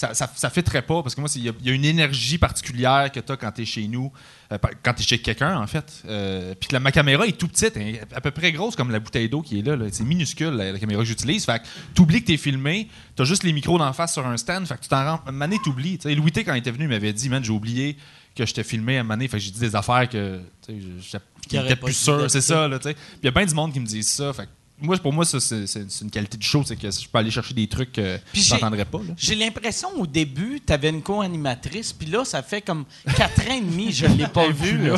ça, 0.00 0.14
ça, 0.14 0.30
ça 0.34 0.48
fitterait 0.48 0.80
pas 0.80 1.02
parce 1.02 1.14
que 1.14 1.20
moi, 1.20 1.28
il 1.36 1.42
y, 1.44 1.48
a- 1.50 1.52
il 1.60 1.66
y 1.66 1.70
a 1.70 1.74
une 1.74 1.84
énergie 1.84 2.38
particulière 2.38 3.12
que 3.12 3.20
tu 3.20 3.32
as 3.32 3.36
quand 3.36 3.52
tu 3.52 3.60
es 3.62 3.64
chez 3.66 3.86
nous, 3.86 4.10
euh, 4.50 4.56
quand 4.82 4.94
tu 4.94 5.02
es 5.02 5.04
chez 5.04 5.18
quelqu'un, 5.18 5.58
en 5.58 5.66
fait. 5.66 6.02
Euh, 6.06 6.54
puis 6.58 6.68
que 6.68 6.74
la, 6.74 6.80
ma 6.80 6.90
caméra 6.90 7.26
est 7.26 7.36
tout 7.38 7.48
petite, 7.48 7.76
elle 7.76 7.96
est 7.96 8.00
à 8.14 8.20
peu 8.22 8.30
près 8.30 8.50
grosse 8.50 8.76
comme 8.76 8.90
la 8.90 8.98
bouteille 8.98 9.28
d'eau 9.28 9.42
qui 9.42 9.58
est 9.58 9.62
là. 9.62 9.76
là. 9.76 9.84
C'est 9.92 10.04
minuscule, 10.04 10.54
la, 10.54 10.72
la 10.72 10.78
caméra 10.78 11.02
que 11.02 11.06
j'utilise. 11.08 11.44
Fait 11.44 11.58
que 11.60 11.66
tu 11.94 12.00
oublies 12.00 12.22
que 12.22 12.28
tu 12.28 12.32
es 12.32 12.36
filmé, 12.38 12.88
tu 13.14 13.20
as 13.20 13.24
juste 13.26 13.44
les 13.44 13.52
micros 13.52 13.78
d'en 13.78 13.92
face 13.92 14.14
sur 14.14 14.26
un 14.26 14.38
stand. 14.38 14.66
Fait 14.66 14.76
que 14.76 14.80
tu 14.82 14.88
t'en 14.88 15.04
rends. 15.04 15.20
T'oublies. 15.64 15.98
Tu 15.98 16.08
sais, 16.08 16.14
Louis 16.14 16.32
T, 16.32 16.44
quand 16.44 16.54
il 16.54 16.58
était 16.60 16.70
venu, 16.70 16.84
il 16.84 16.88
m'avait 16.88 17.12
dit, 17.12 17.28
man, 17.28 17.44
j'ai 17.44 17.52
oublié 17.52 17.96
que 18.34 18.46
je 18.46 18.54
t'ai 18.54 18.64
filmé 18.64 18.96
à 18.98 19.02
donné. 19.02 19.28
Fait 19.28 19.36
que 19.36 19.42
j'ai 19.42 19.50
dit 19.50 19.60
des 19.60 19.76
affaires 19.76 20.08
que 20.08 20.40
j'étais- 20.66 21.76
plus 21.76 21.92
sûr. 21.92 22.30
C'est 22.30 22.40
ça, 22.40 22.68
là. 22.68 22.78
Puis 22.78 22.94
il 23.22 23.26
y 23.26 23.28
a 23.28 23.32
bien 23.32 23.44
du 23.44 23.54
monde 23.54 23.72
qui 23.72 23.80
me 23.80 23.86
dit 23.86 24.02
ça. 24.02 24.32
Fait 24.32 24.44
que 24.44 24.48
moi, 24.80 24.96
pour 24.98 25.12
moi, 25.12 25.24
ça, 25.24 25.38
c'est 25.40 25.64
une 26.02 26.10
qualité 26.10 26.36
du 26.36 26.46
show, 26.46 26.62
c'est 26.66 26.76
que 26.76 26.90
je 26.90 27.08
peux 27.08 27.18
aller 27.18 27.30
chercher 27.30 27.54
des 27.54 27.66
trucs 27.68 27.92
que 27.92 28.18
Puis 28.32 28.42
je 28.42 28.48
j'ai- 28.48 28.54
n'entendrais 28.54 28.84
pas. 28.84 28.98
là. 28.98 29.14
J'ai 29.16 29.34
l'impression 29.34 29.88
au 29.96 30.06
début, 30.06 30.60
tu 30.66 30.72
avais 30.72 30.88
une 30.90 31.02
co-animatrice, 31.02 31.92
puis 31.92 32.08
là, 32.08 32.24
ça 32.24 32.42
fait 32.42 32.60
comme 32.62 32.84
quatre 33.16 33.40
ans 33.48 33.54
et 33.54 33.60
demi, 33.60 33.92
je 33.92 34.06
l'ai 34.06 34.26
pas 34.28 34.48
vu. 34.48 34.78
là. 34.88 34.96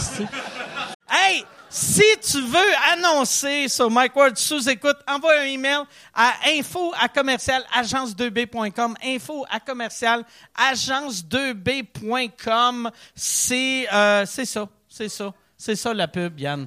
Hey, 1.10 1.44
si 1.68 2.02
tu 2.30 2.40
veux 2.42 2.58
annoncer 2.92 3.68
sur 3.68 3.90
Mike 3.90 4.14
Ward 4.16 4.36
sous 4.36 4.68
écoute, 4.68 4.96
envoie 5.08 5.40
un 5.40 5.44
email 5.44 5.80
à 6.14 6.32
info 6.48 6.92
à 7.00 7.08
commercial 7.08 7.62
agence2b.com. 7.74 8.94
Info 9.04 9.44
à 9.50 9.58
commercial 9.60 10.24
agence2b.com. 10.54 12.90
C'est 13.14 13.86
euh, 13.92 14.24
c'est 14.26 14.44
ça, 14.46 14.68
c'est 14.88 15.08
ça, 15.08 15.32
c'est 15.56 15.76
ça 15.76 15.94
la 15.94 16.08
pub, 16.08 16.38
Yann. 16.40 16.66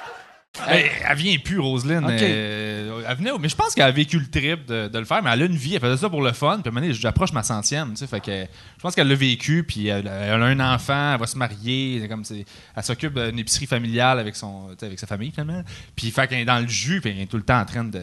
Elle 0.67 1.15
vient 1.17 1.37
plus, 1.37 1.59
Roselyne. 1.59 2.05
Euh, 2.09 3.01
elle 3.07 3.17
venait, 3.17 3.31
mais 3.39 3.47
je 3.47 3.55
pense 3.55 3.73
qu'elle 3.73 3.85
a 3.85 3.91
vécu 3.91 4.19
le 4.19 4.27
trip 4.29 4.65
de, 4.65 4.89
de 4.89 4.99
le 4.99 5.05
faire, 5.05 5.23
mais 5.23 5.29
elle 5.31 5.43
a 5.43 5.45
une 5.45 5.55
vie, 5.55 5.75
elle 5.75 5.79
faisait 5.81 5.95
ça 5.97 6.09
pour 6.09 6.21
le 6.21 6.33
fun. 6.33 6.59
Puis 6.61 6.67
à 6.67 6.69
un 6.69 6.71
moment 6.73 6.81
donné, 6.85 6.93
j'approche 6.93 7.31
ma 7.31 7.41
centième, 7.41 7.91
tu 7.91 7.97
sais, 7.97 8.07
fait 8.07 8.19
que 8.19 8.31
je 8.31 8.81
pense 8.81 8.93
qu'elle 8.93 9.07
l'a 9.07 9.15
vécu, 9.15 9.63
puis 9.63 9.87
elle, 9.87 10.07
elle 10.07 10.43
a 10.43 10.45
un 10.45 10.59
enfant, 10.73 11.13
elle 11.13 11.19
va 11.21 11.25
se 11.25 11.37
marier, 11.37 12.05
comme 12.09 12.23
elle 12.75 12.83
s'occupe 12.83 13.17
d'une 13.17 13.39
épicerie 13.39 13.65
familiale 13.65 14.19
avec 14.19 14.35
son, 14.35 14.67
avec 14.81 14.99
sa 14.99 15.07
famille 15.07 15.31
finalement. 15.31 15.63
Puis 15.95 16.11
fait 16.11 16.27
qu'elle 16.27 16.39
est 16.39 16.45
dans 16.45 16.59
le 16.59 16.67
jus, 16.67 16.99
puis 16.99 17.11
elle 17.11 17.21
est 17.21 17.27
tout 17.27 17.37
le 17.37 17.43
temps 17.43 17.59
en 17.61 17.65
train 17.65 17.85
de, 17.85 17.99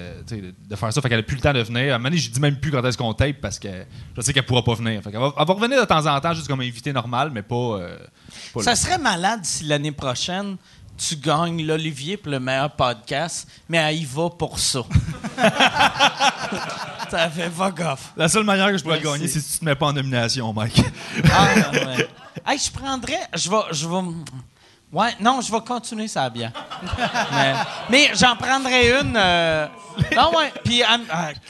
faire 0.75 0.93
ça, 0.93 1.03
fait 1.03 1.09
qu'elle 1.11 1.21
a 1.21 1.23
plus 1.25 1.37
le 1.37 1.43
temps 1.43 1.53
de 1.53 1.61
venir. 1.61 1.93
À 1.93 1.97
un 1.97 1.99
moment 1.99 2.09
donné, 2.09 2.17
je 2.17 2.31
dis 2.31 2.41
même 2.41 2.57
plus 2.59 2.71
quand 2.71 2.83
est-ce 2.85 2.97
qu'on 2.97 3.13
tape 3.13 3.43
parce 3.43 3.59
que 3.59 3.69
je 4.17 4.23
sais 4.23 4.33
qu'elle 4.33 4.47
pourra 4.47 4.65
pas 4.65 4.75
venir. 4.75 5.03
Fait 5.03 5.11
qu'elle 5.11 5.21
va, 5.21 5.35
elle 5.39 5.47
va 5.47 5.53
revenir 5.55 5.79
de 5.81 5.87
temps 5.87 6.07
en 6.07 6.19
temps 6.19 6.33
juste 6.33 6.49
comme 6.49 6.63
invité 6.63 6.95
normal, 6.95 7.31
mais 7.33 7.43
pas. 7.43 7.55
euh, 7.55 7.99
pas 8.55 8.63
Ça 8.63 8.71
là. 8.71 8.77
serait 8.77 8.99
malade 8.99 9.41
si 9.43 9.65
l'année 9.65 9.93
prochaine, 9.93 10.57
tu 10.99 11.17
gagnes 11.17 11.65
l'Olivier 11.65 12.17
pour 12.17 12.33
le 12.33 12.41
meilleur 12.41 12.71
podcast, 12.73 13.49
mais 13.69 13.79
elle 13.79 13.97
y 13.97 14.05
va 14.05 14.29
pour 14.31 14.59
ça. 14.59 14.81
ça 17.11 17.31
fait 17.31 17.51
fuck 17.51 17.81
off. 17.81 18.13
La 18.17 18.29
seule 18.29 18.45
manière 18.45 18.69
que 18.69 18.79
je 18.79 18.83
pourrais 18.83 19.01
Merci. 19.01 19.13
gagner, 19.19 19.29
c'est 19.29 19.41
si 19.41 19.53
tu 19.55 19.59
te 19.61 19.65
mets 19.65 19.75
pas 19.75 19.87
en 19.87 19.93
nomination, 19.93 20.53
Mike. 20.53 20.81
Ah, 21.33 21.49
ouais. 21.73 22.09
Hey, 22.47 22.59
je 22.59 22.71
prendrais. 22.71 23.21
Je 23.35 23.49
vais. 23.51 23.57
Je 23.73 23.89
vais 23.89 23.95
ouais, 24.93 25.15
non, 25.21 25.41
je 25.41 25.51
vais 25.53 25.61
continuer 25.61 26.09
ça 26.09 26.29
bien. 26.31 26.53
mais 27.33 27.55
mais 27.91 28.11
j'en 28.15 28.37
prendrai 28.37 29.01
une. 29.01 29.15
euh, 29.17 29.67
non, 30.17 30.31
ouais. 30.37 30.53
Puis, 30.65 30.83
ah, 30.83 30.99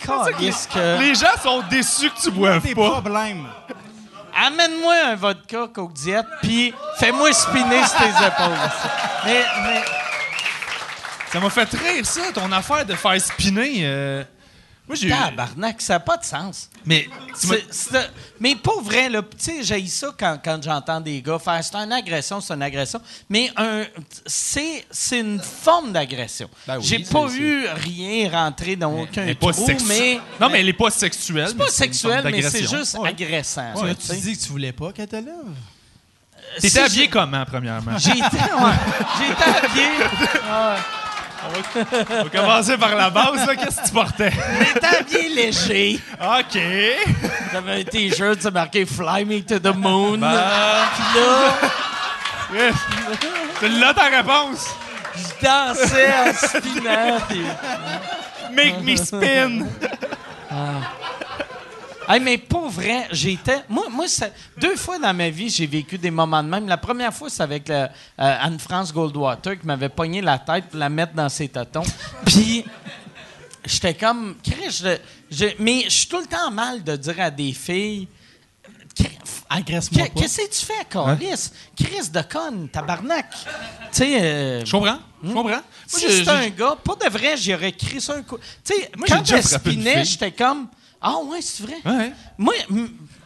que- 0.02 0.98
Les 1.00 1.14
gens 1.14 1.36
sont 1.42 1.62
déçus 1.70 2.10
que 2.10 2.20
tu 2.20 2.30
boives 2.30 2.62
Des 2.62 2.74
pas. 2.74 2.90
problèmes. 3.00 3.46
Amène-moi 4.46 4.94
un 5.06 5.14
vodka 5.16 5.66
Coke 5.74 5.92
Diet, 5.94 6.22
puis 6.42 6.72
fais-moi 6.98 7.32
spinner 7.32 7.84
sur 7.86 7.98
tes 7.98 8.08
épaules. 8.26 8.58
Mais, 9.24 9.44
mais 9.64 9.82
Ça 11.32 11.40
m'a 11.40 11.50
fait 11.50 11.68
rire, 11.70 12.06
ça, 12.06 12.20
ton 12.32 12.50
affaire 12.52 12.84
de 12.86 12.94
faire 12.94 13.20
spinner. 13.20 13.80
euh. 13.82 14.22
Moi, 14.88 14.96
j'ai. 14.96 15.10
Tabarnak, 15.10 15.80
ça 15.82 15.94
n'a 15.94 16.00
pas 16.00 16.16
de 16.16 16.24
sens. 16.24 16.70
Mais. 16.86 17.06
C'est- 17.34 17.66
c'est- 17.70 18.10
mais 18.40 18.56
pas 18.56 18.80
vrai, 18.82 19.08
là. 19.10 19.20
Tu 19.22 19.28
sais, 19.38 19.62
j'ai 19.62 19.86
ça 19.86 20.08
quand, 20.18 20.38
quand 20.42 20.60
j'entends 20.62 21.00
des 21.00 21.20
gars 21.22 21.38
faire 21.38 21.62
c'est 21.62 21.76
une 21.76 21.92
agression, 21.92 22.40
c'est 22.40 22.54
une 22.54 22.62
agression. 22.62 23.00
Mais 23.28 23.50
un, 23.56 23.84
c'est, 24.26 24.86
c'est 24.90 25.20
une 25.20 25.40
forme 25.40 25.92
d'agression. 25.92 26.48
Ben 26.66 26.78
oui, 26.78 26.84
j'ai 26.84 26.98
pas 27.00 27.26
eu 27.32 27.66
rien 27.68 28.30
rentrer 28.30 28.76
dans 28.76 28.92
aucun 28.98 29.22
Elle 29.24 29.28
est 29.30 29.34
pas 29.34 29.52
trou, 29.52 29.66
sexu- 29.66 29.84
mais. 29.86 30.20
Non, 30.40 30.48
mais 30.48 30.60
elle 30.60 30.68
est 30.70 30.72
pas 30.72 30.90
sexuelle. 30.90 31.48
C'est 31.48 31.54
pas 31.56 31.64
mais 31.64 31.70
une 31.70 31.70
forme 31.70 31.70
sexuel, 31.70 32.22
mais 32.32 32.42
c'est 32.42 32.66
juste 32.66 32.96
Ouais. 32.98 33.08
agressant. 33.10 33.72
Tu 33.76 34.16
dit 34.16 34.36
que 34.38 34.42
tu 34.42 34.48
voulais 34.48 34.72
pas 34.72 34.92
qu'elle 34.92 35.08
te 35.08 35.16
lève? 35.16 35.26
T'étais 36.56 36.68
Si 36.70 36.78
habillé 36.78 37.02
j'ai- 37.04 37.10
comment, 37.10 37.44
premièrement? 37.44 37.92
Ouais, 37.92 37.98
j'ai 37.98 38.10
été 38.10 38.24
habillé. 39.44 39.88
On 41.44 42.24
va 42.24 42.30
commencer 42.30 42.76
par 42.76 42.94
la 42.94 43.10
base, 43.10 43.46
là. 43.46 43.56
Qu'est-ce 43.56 43.80
que 43.80 43.86
tu 43.86 43.92
portais? 43.92 44.32
Été 44.74 44.86
habillé 44.86 45.28
léger. 45.28 46.00
OK. 46.20 46.58
J'avais 47.52 47.80
un 47.80 47.84
t-shirt, 47.84 48.38
c'est 48.40 48.50
marqué 48.52 48.84
Fly 48.84 49.24
me 49.24 49.40
to 49.42 49.58
the 49.58 49.74
moon. 49.74 50.14
Puis 50.18 51.20
là, 51.20 51.52
Yes. 52.54 52.74
C'est 53.60 53.68
là 53.68 53.92
ta 53.92 54.04
réponse. 54.04 54.66
je 55.14 55.44
dansais 55.46 56.10
en 56.24 56.32
spinant. 56.32 57.18
puis- 57.28 57.42
Make 58.52 58.82
me 58.82 58.96
spin. 58.96 59.66
Hey, 62.08 62.20
mais 62.20 62.38
pour 62.38 62.68
vrai, 62.70 63.06
j'étais. 63.12 63.62
Moi, 63.68 63.86
moi 63.90 64.08
ça- 64.08 64.30
deux 64.56 64.76
fois 64.76 64.98
dans 64.98 65.12
ma 65.14 65.28
vie, 65.30 65.50
j'ai 65.50 65.66
vécu 65.66 65.98
des 65.98 66.10
moments 66.10 66.42
de 66.42 66.48
même. 66.48 66.66
La 66.66 66.78
première 66.78 67.12
fois, 67.12 67.28
c'est 67.28 67.42
avec 67.42 67.68
euh, 67.70 67.86
Anne-France 68.16 68.92
Goldwater 68.92 69.58
qui 69.60 69.66
m'avait 69.66 69.88
pogné 69.90 70.20
la 70.22 70.38
tête 70.38 70.66
pour 70.70 70.78
la 70.78 70.88
mettre 70.88 71.12
dans 71.12 71.28
ses 71.28 71.48
tâtons. 71.48 71.82
Puis, 72.24 72.64
j'étais 73.64 73.94
comme. 73.94 74.36
Chris, 74.42 74.70
je- 74.82 74.98
je- 75.30 75.54
mais 75.58 75.84
je 75.84 75.90
suis 75.90 76.08
tout 76.08 76.20
le 76.20 76.26
temps 76.26 76.50
mal 76.50 76.82
de 76.82 76.96
dire 76.96 77.20
à 77.20 77.30
des 77.30 77.52
filles. 77.52 78.08
Agresse-moi. 79.50 80.08
Qu'est-ce 80.14 80.38
que 80.42 80.50
tu 80.50 80.66
fais, 80.66 80.84
Carlis? 80.90 81.50
Chris 81.76 82.10
de 82.10 82.20
conne, 82.22 82.68
tabarnak. 82.68 83.26
Tu 83.30 83.46
sais. 83.92 84.20
euh, 84.22 84.64
Je 84.64 84.70
comprends. 84.72 84.98
Je 85.22 85.28
comprends. 85.32 85.50
Moi, 85.50 85.62
si 85.88 86.28
un 86.28 86.48
gars, 86.50 86.76
pas 86.84 86.94
de 86.96 87.10
vrai, 87.10 87.36
j'aurais 87.36 87.72
crié 87.72 88.00
ça 88.00 88.14
un 88.16 88.22
coup. 88.22 88.36
Tu 88.64 88.74
sais, 88.74 88.90
quand 89.08 89.24
spinait, 89.40 89.94
fille. 90.02 90.04
j'étais 90.04 90.32
comme 90.32 90.68
Ah 91.00 91.18
ouais, 91.24 91.40
c'est 91.40 91.62
vrai. 91.62 91.76
Ouais. 91.84 92.12
Moi, 92.36 92.54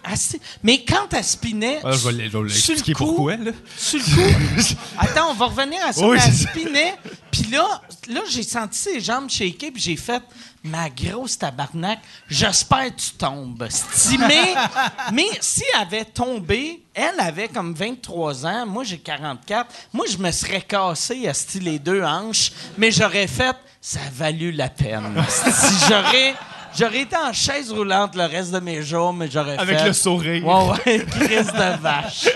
assez- 0.05 0.41
mais 0.63 0.85
quand 0.85 1.13
elle 1.13 1.25
spinait. 1.25 1.81
Ah, 1.83 1.93
je 1.93 2.09
vais 2.09 2.13
je 2.13 2.19
vais 2.19 2.31
sur 2.31 2.41
le 2.43 2.49
l'expliquer 2.49 2.93
coup- 2.93 3.05
pourquoi, 3.07 3.37
là. 3.37 3.53
Sur 3.77 3.99
le 3.99 4.05
coup. 4.05 4.75
Attends, 4.99 5.31
on 5.31 5.35
va 5.35 5.47
revenir 5.47 5.79
à 5.87 5.93
ça. 5.93 6.07
Oui, 6.07 6.19
elle 6.23 6.33
spinait. 6.35 6.95
Puis 7.31 7.45
là, 7.45 7.81
là 8.09 8.21
j'ai 8.29 8.43
senti 8.43 8.79
ses 8.79 9.01
jambes 9.01 9.31
shaker, 9.31 9.71
puis 9.73 9.83
j'ai 9.83 9.97
fait 9.97 10.23
Ma 10.65 10.89
grosse 10.91 11.37
tabarnak, 11.39 11.99
j'espère 12.29 12.95
que 12.95 13.01
tu 13.01 13.11
tombes. 13.19 13.67
Sti- 13.69 14.17
Mais, 14.29 14.55
mais 15.13 15.27
si 15.41 15.65
elle 15.75 15.83
avait 15.83 16.05
tombé, 16.05 16.85
elle 16.95 17.19
avait 17.19 17.49
comme 17.49 17.75
23 17.75 18.47
ans, 18.47 18.65
moi 18.67 18.85
j'ai 18.85 18.99
44, 18.99 19.69
moi 19.93 20.07
je 20.09 20.19
me 20.19 20.31
serais 20.31 20.61
cassé 20.61 21.27
à 21.27 21.35
style 21.35 21.65
les 21.65 21.81
deux 21.81 22.05
hanches, 22.05 22.53
mais 22.79 22.93
j'aurais 22.93 23.27
fait 23.27 23.57
Ça 23.81 23.99
a 24.07 24.11
valu 24.13 24.53
la 24.53 24.69
peine. 24.69 25.21
Si 25.29 25.75
j'aurais. 25.89 26.37
J'aurais 26.79 27.01
été 27.01 27.17
en 27.17 27.33
chaise 27.33 27.71
roulante 27.73 28.15
le 28.17 28.25
reste 28.25 28.51
de 28.53 28.61
mes 28.61 28.83
jours, 28.83 29.13
mais 29.13 29.31
j'aurais 29.31 29.59
Avec 29.59 29.79
fait... 29.79 29.87
le 29.87 29.93
sourire. 29.93 30.45
Ouais, 30.47 30.71
ouais, 30.87 31.07
crise 31.11 31.47
de 31.53 31.81
vache. 31.81 32.29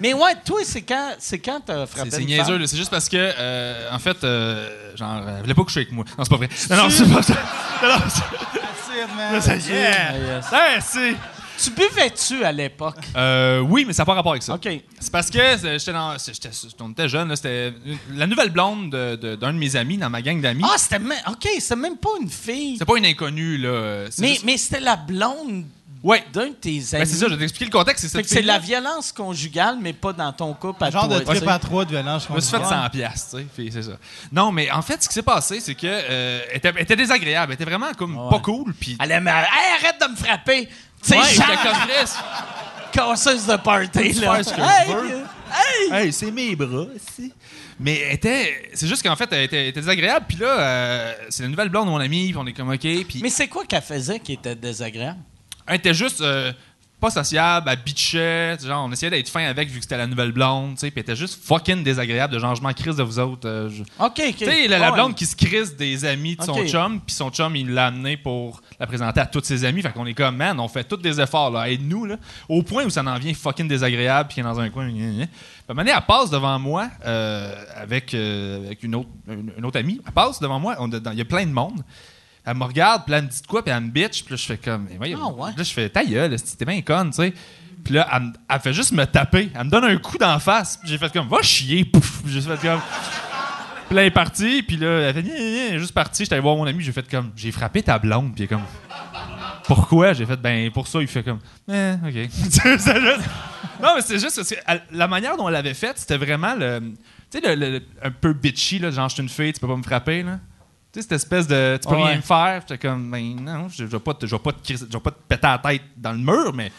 Mais 0.00 0.14
ouais, 0.14 0.34
toi, 0.44 0.60
c'est 0.64 0.82
quand, 0.82 1.12
c'est 1.18 1.38
quand 1.38 1.60
t'as 1.64 1.86
frappé 1.86 2.10
C'est 2.10 2.24
niaiseux. 2.24 2.66
C'est 2.66 2.76
juste 2.76 2.90
parce 2.90 3.08
que, 3.08 3.16
euh, 3.18 3.90
en 3.92 3.98
fait, 3.98 4.24
euh, 4.24 4.96
genre, 4.96 5.20
elle 5.28 5.42
voulait 5.42 5.54
pas 5.54 5.62
coucher 5.62 5.80
avec 5.80 5.92
moi. 5.92 6.04
Non, 6.16 6.24
c'est 6.24 6.30
pas 6.30 6.36
vrai. 6.36 6.48
Non, 6.70 6.76
non, 6.76 6.90
c'est 6.90 7.12
pas 7.12 7.22
ça. 7.22 7.34
Non, 7.82 7.88
non, 7.88 9.40
c'est- 9.40 9.40
ça 9.40 9.56
y 9.56 9.72
est. 9.72 9.92
Ah, 9.92 10.12
yes. 10.16 10.44
Ouais, 10.50 10.78
c'est. 10.80 11.14
Tu 11.62 11.70
buvais-tu 11.70 12.44
à 12.44 12.52
l'époque? 12.52 12.96
Euh, 13.16 13.60
oui, 13.60 13.84
mais 13.86 13.92
ça 13.92 14.02
n'a 14.02 14.06
pas 14.06 14.14
rapport 14.14 14.32
avec 14.32 14.42
ça. 14.42 14.54
OK. 14.54 14.68
C'est 14.98 15.12
parce 15.12 15.30
que 15.30 15.38
euh, 15.38 15.78
j'étais 15.78 15.92
dans. 15.92 16.16
j'étais- 16.18 16.48
on 16.80 16.90
était 16.90 17.08
jeune. 17.08 17.34
C'était 17.36 17.72
la 18.14 18.26
nouvelle 18.26 18.50
blonde 18.50 18.90
de- 18.90 19.16
de- 19.16 19.36
d'un 19.36 19.52
de, 19.52 19.58
mes 19.58 19.76
amis, 19.76 19.98
dans 19.98 20.10
ma 20.10 20.22
gang 20.22 20.40
d'amis. 20.40 20.62
Ah, 20.64 20.76
c'était 20.78 20.98
même... 20.98 21.18
OK, 21.28 21.46
c'était 21.58 21.76
même 21.76 21.96
pas 21.96 22.10
une 22.20 22.30
fille. 22.30 22.76
C'est 22.78 22.84
pas 22.84 22.96
une 22.96 23.06
inconnue, 23.06 23.58
là. 23.58 24.06
C'est 24.10 24.22
Mais, 24.22 24.28
juste- 24.28 24.44
mais 24.44 24.56
c'était 24.56 24.80
la 24.80 24.96
blonde 24.96 25.64
Ouais. 26.02 26.24
d'un 26.32 26.46
de 26.46 26.52
tes 26.54 26.70
amis. 26.70 26.86
Ben, 26.92 27.04
c'est 27.04 27.16
ça, 27.16 27.26
je 27.28 27.34
vais 27.34 27.40
t'expliquer 27.40 27.66
le 27.66 27.70
contexte. 27.78 28.06
C'est 28.08 28.26
c'est 28.26 28.40
la 28.40 28.58
violence 28.58 29.12
conjugale, 29.12 29.76
mais 29.82 29.92
pas 29.92 30.14
dans 30.14 30.32
ton 30.32 30.54
couple 30.54 30.82
Un 30.82 30.90
genre 30.90 31.06
toi, 31.08 31.18
de 31.18 31.24
trip 31.24 31.46
à 31.46 31.58
trois 31.58 31.84
de 31.84 31.90
violence. 31.90 32.26
Je 32.26 32.32
me 32.34 32.40
suis 32.40 32.56
fait 32.56 32.64
100 32.64 32.88
piastres, 32.88 33.36
tu 33.54 33.64
sais, 33.66 33.70
c'est 33.70 33.82
ça. 33.82 33.98
Non, 34.32 34.50
mais 34.50 34.70
en 34.70 34.80
fait, 34.80 35.02
ce 35.02 35.08
qui 35.08 35.12
s'est 35.14 35.22
passé, 35.22 35.60
c'est 35.60 35.74
que 35.74 35.86
euh, 35.86 36.40
elle 36.50 36.56
était, 36.56 36.72
elle 36.74 36.82
était 36.84 36.96
désagréable, 36.96 37.52
elle 37.52 37.56
était 37.56 37.70
vraiment 37.70 37.92
comme 37.98 38.16
Ouais. 38.16 38.30
pas 38.30 38.38
cool, 38.38 38.72
puis 38.72 38.96
Elle 38.98 39.10
aimait... 39.12 39.30
Hey, 39.30 39.84
arrête 39.84 40.00
de 40.00 40.10
me 40.10 40.16
frapper! 40.16 40.70
Sais, 41.02 41.16
Ouais, 41.16 41.22
comme 41.36 42.06
casseuse 42.92 43.46
de 43.46 43.56
party, 43.56 44.12
là. 44.14 44.34
faire 44.34 44.44
ce 44.44 44.52
que 44.54 44.60
Hey, 44.60 44.88
je 44.88 44.92
veux? 44.92 45.22
Hey! 45.52 45.92
Hey, 46.06 46.12
c'est 46.12 46.30
mes 46.30 46.54
bras, 46.56 46.86
ici. 46.94 47.32
Mais 47.78 47.98
elle 48.00 48.14
était. 48.14 48.70
C'est 48.74 48.86
juste 48.86 49.02
qu'en 49.02 49.16
fait, 49.16 49.28
elle 49.32 49.44
était, 49.44 49.62
elle 49.62 49.66
était 49.68 49.80
désagréable, 49.80 50.26
puis 50.28 50.38
là, 50.38 50.60
euh, 50.60 51.12
c'est 51.30 51.42
la 51.44 51.48
nouvelle 51.48 51.68
blonde 51.70 51.86
de 51.86 51.90
mon 51.90 51.98
ami, 52.00 52.28
puis 52.28 52.36
on 52.36 52.46
est 52.46 52.52
comme 52.52 52.68
OK, 52.70 52.80
puis 52.80 53.20
Mais 53.22 53.30
c'est 53.30 53.48
quoi 53.48 53.64
qu'elle 53.64 53.82
faisait 53.82 54.20
qui 54.20 54.34
était 54.34 54.54
désagréable? 54.54 55.18
elle 55.66 55.76
était 55.76 55.94
juste. 55.94 56.20
euh, 56.20 56.52
pas 57.00 57.08
sociable, 57.10 57.70
elle 57.72 57.78
bitchait, 57.82 58.58
genre 58.62 58.84
on 58.86 58.92
essayait 58.92 59.08
d'être 59.08 59.30
fin 59.30 59.42
avec 59.46 59.70
vu 59.70 59.76
que 59.78 59.82
c'était 59.84 59.96
la 59.96 60.06
nouvelle 60.06 60.32
blonde, 60.32 60.74
tu 60.74 60.80
sais, 60.80 60.90
puis 60.90 60.98
elle 61.00 61.02
était 61.04 61.16
juste 61.16 61.42
fucking 61.42 61.82
désagréable 61.82 62.34
de 62.34 62.38
genre 62.38 62.54
je 62.54 62.60
m'en 62.60 62.74
crise 62.74 62.94
de 62.96 63.02
vous 63.02 63.18
autres. 63.18 63.48
euh, 63.48 63.70
je- 63.70 63.80
OK, 63.98 64.20
OK. 64.28 64.36
Tu 64.36 64.44
sais, 64.44 64.68
la, 64.68 64.78
la 64.78 64.90
blonde 64.92 65.14
qui 65.14 65.24
se 65.24 65.34
crise 65.34 65.74
des 65.76 66.04
amis 66.04 66.36
de 66.36 66.42
son 66.42 66.66
chum, 66.66 67.00
puis 67.00 67.14
son 67.14 67.30
chum, 67.30 67.56
il 67.56 67.70
l'a 67.72 67.86
amené 67.86 68.18
pour 68.18 68.60
la 68.80 68.86
présenter 68.86 69.20
à 69.20 69.26
tous 69.26 69.44
ses 69.44 69.64
amis. 69.66 69.82
Fait 69.82 69.92
qu'on 69.92 70.06
est 70.06 70.14
comme, 70.14 70.36
man, 70.36 70.58
on 70.58 70.66
fait 70.66 70.84
tous 70.84 70.96
des 70.96 71.20
efforts, 71.20 71.50
là, 71.50 71.70
aide-nous, 71.70 72.06
là. 72.06 72.16
Au 72.48 72.62
point 72.62 72.84
où 72.86 72.90
ça 72.90 73.02
en 73.02 73.18
vient 73.18 73.34
fucking 73.34 73.68
désagréable, 73.68 74.28
puis 74.28 74.36
qu'il 74.36 74.40
est 74.40 74.48
dans 74.48 74.58
un 74.58 74.70
coin. 74.70 74.88
gna, 74.88 74.98
gna, 74.98 75.12
gna. 75.12 75.26
Puis 75.26 75.64
à 75.68 75.72
un 75.72 75.74
moment 75.74 75.82
donné, 75.82 75.92
elle 75.94 76.06
passe 76.06 76.30
devant 76.30 76.58
moi 76.58 76.88
euh, 77.04 77.54
avec, 77.76 78.14
euh, 78.14 78.66
avec 78.66 78.82
une, 78.82 78.94
autre, 78.94 79.10
une, 79.28 79.52
une 79.56 79.64
autre 79.66 79.78
amie. 79.78 80.00
Elle 80.04 80.12
passe 80.12 80.40
devant 80.40 80.58
moi, 80.58 80.76
il 80.80 81.18
y 81.18 81.20
a 81.20 81.24
plein 81.26 81.44
de 81.44 81.52
monde. 81.52 81.84
Elle 82.44 82.56
me 82.56 82.64
regarde, 82.64 83.04
puis 83.04 83.14
elle 83.14 83.24
me 83.24 83.28
dit 83.28 83.42
de 83.42 83.46
quoi, 83.46 83.62
puis 83.62 83.70
elle 83.72 83.82
me 83.82 83.90
bitch, 83.90 84.24
puis 84.24 84.32
là, 84.32 84.36
je 84.36 84.46
fais 84.46 84.56
comme, 84.56 84.86
mais 84.88 84.96
voyons. 84.96 85.18
Ah, 85.22 85.42
ouais? 85.42 85.50
Là, 85.54 85.62
je 85.62 85.72
fais, 85.72 85.90
ta 85.90 86.02
gueule, 86.02 86.34
t'es 86.40 86.64
bien 86.64 86.80
conne, 86.80 87.10
tu 87.10 87.16
sais? 87.16 87.34
Puis 87.84 87.94
là, 87.94 88.08
elle, 88.12 88.32
elle 88.48 88.60
fait 88.60 88.72
juste 88.72 88.92
me 88.92 89.04
taper. 89.04 89.50
Elle 89.54 89.64
me 89.64 89.70
donne 89.70 89.84
un 89.84 89.96
coup 89.98 90.16
d'en 90.16 90.38
face. 90.38 90.78
Puis 90.78 90.88
j'ai 90.88 90.98
fait 90.98 91.12
comme, 91.12 91.28
va 91.28 91.42
chier, 91.42 91.84
pouf. 91.84 92.22
J'ai 92.26 92.40
fait 92.40 92.60
comme. 92.60 92.80
Puis 93.90 93.96
là, 93.96 94.02
elle 94.02 94.06
est 94.06 94.10
partie, 94.12 94.62
puis 94.62 94.76
là, 94.76 94.86
elle 95.00 95.14
fait, 95.14 95.22
Gna, 95.24 95.34
elle 95.34 95.74
est 95.74 95.78
juste 95.80 95.92
partie. 95.92 96.22
J'étais 96.22 96.34
allé 96.36 96.42
voir 96.42 96.54
mon 96.54 96.64
ami, 96.64 96.80
j'ai 96.80 96.92
fait 96.92 97.10
comme, 97.10 97.32
j'ai 97.34 97.50
frappé 97.50 97.82
ta 97.82 97.98
blonde, 97.98 98.32
puis 98.34 98.42
il 98.42 98.44
est 98.44 98.46
comme, 98.46 98.62
pourquoi? 99.64 100.12
J'ai 100.12 100.26
fait, 100.26 100.36
ben, 100.36 100.70
pour 100.70 100.86
ça, 100.86 101.00
il 101.00 101.08
fait 101.08 101.24
comme, 101.24 101.40
eh, 101.68 101.94
ok. 102.06 102.30
C'est 102.50 102.78
juste- 102.78 103.28
non, 103.82 103.88
mais 103.96 104.02
c'est 104.02 104.18
juste, 104.18 104.36
parce 104.36 104.48
que 104.50 104.54
elle- 104.66 104.82
la 104.92 105.08
manière 105.08 105.36
dont 105.36 105.48
elle 105.48 105.54
l'avait 105.54 105.74
faite, 105.74 105.94
c'était 105.98 106.18
vraiment 106.18 106.54
le, 106.54 106.80
tu 107.30 107.40
sais, 107.40 107.56
le, 107.56 107.70
le- 107.78 107.82
un 108.02 108.10
peu 108.10 108.32
bitchy, 108.32 108.78
là, 108.78 108.90
genre, 108.90 109.08
je 109.08 109.14
suis 109.14 109.22
une 109.22 109.28
fille, 109.28 109.52
tu 109.54 109.58
peux 109.60 109.66
pas 109.68 109.76
me 109.76 109.82
frapper, 109.82 110.22
là. 110.22 110.38
Tu 110.92 111.00
sais, 111.00 111.02
cette 111.02 111.12
espèce 111.12 111.46
de, 111.48 111.78
tu 111.82 111.88
peux 111.88 111.94
Ouais. 111.96 112.04
rien 112.08 112.16
me 112.16 112.20
faire. 112.22 112.60
J'étais 112.68 112.78
comme, 112.86 113.10
ben, 113.10 113.36
non, 113.42 113.68
je, 113.68 113.76
je 113.78 113.84
vais 113.86 113.98
pas 113.98 114.12
te, 114.14 114.26
je 114.26 114.34
vais 114.36 114.38
pas 114.42 114.52
te, 114.52 114.62
crisser- 114.62 114.86
je 114.88 114.92
vais 114.96 115.02
pas 115.02 115.10
te 115.12 115.18
péter 115.28 115.46
la 115.46 115.58
tête 115.58 115.82
dans 115.96 116.12
le 116.12 116.18
mur, 116.18 116.52
mais 116.54 116.70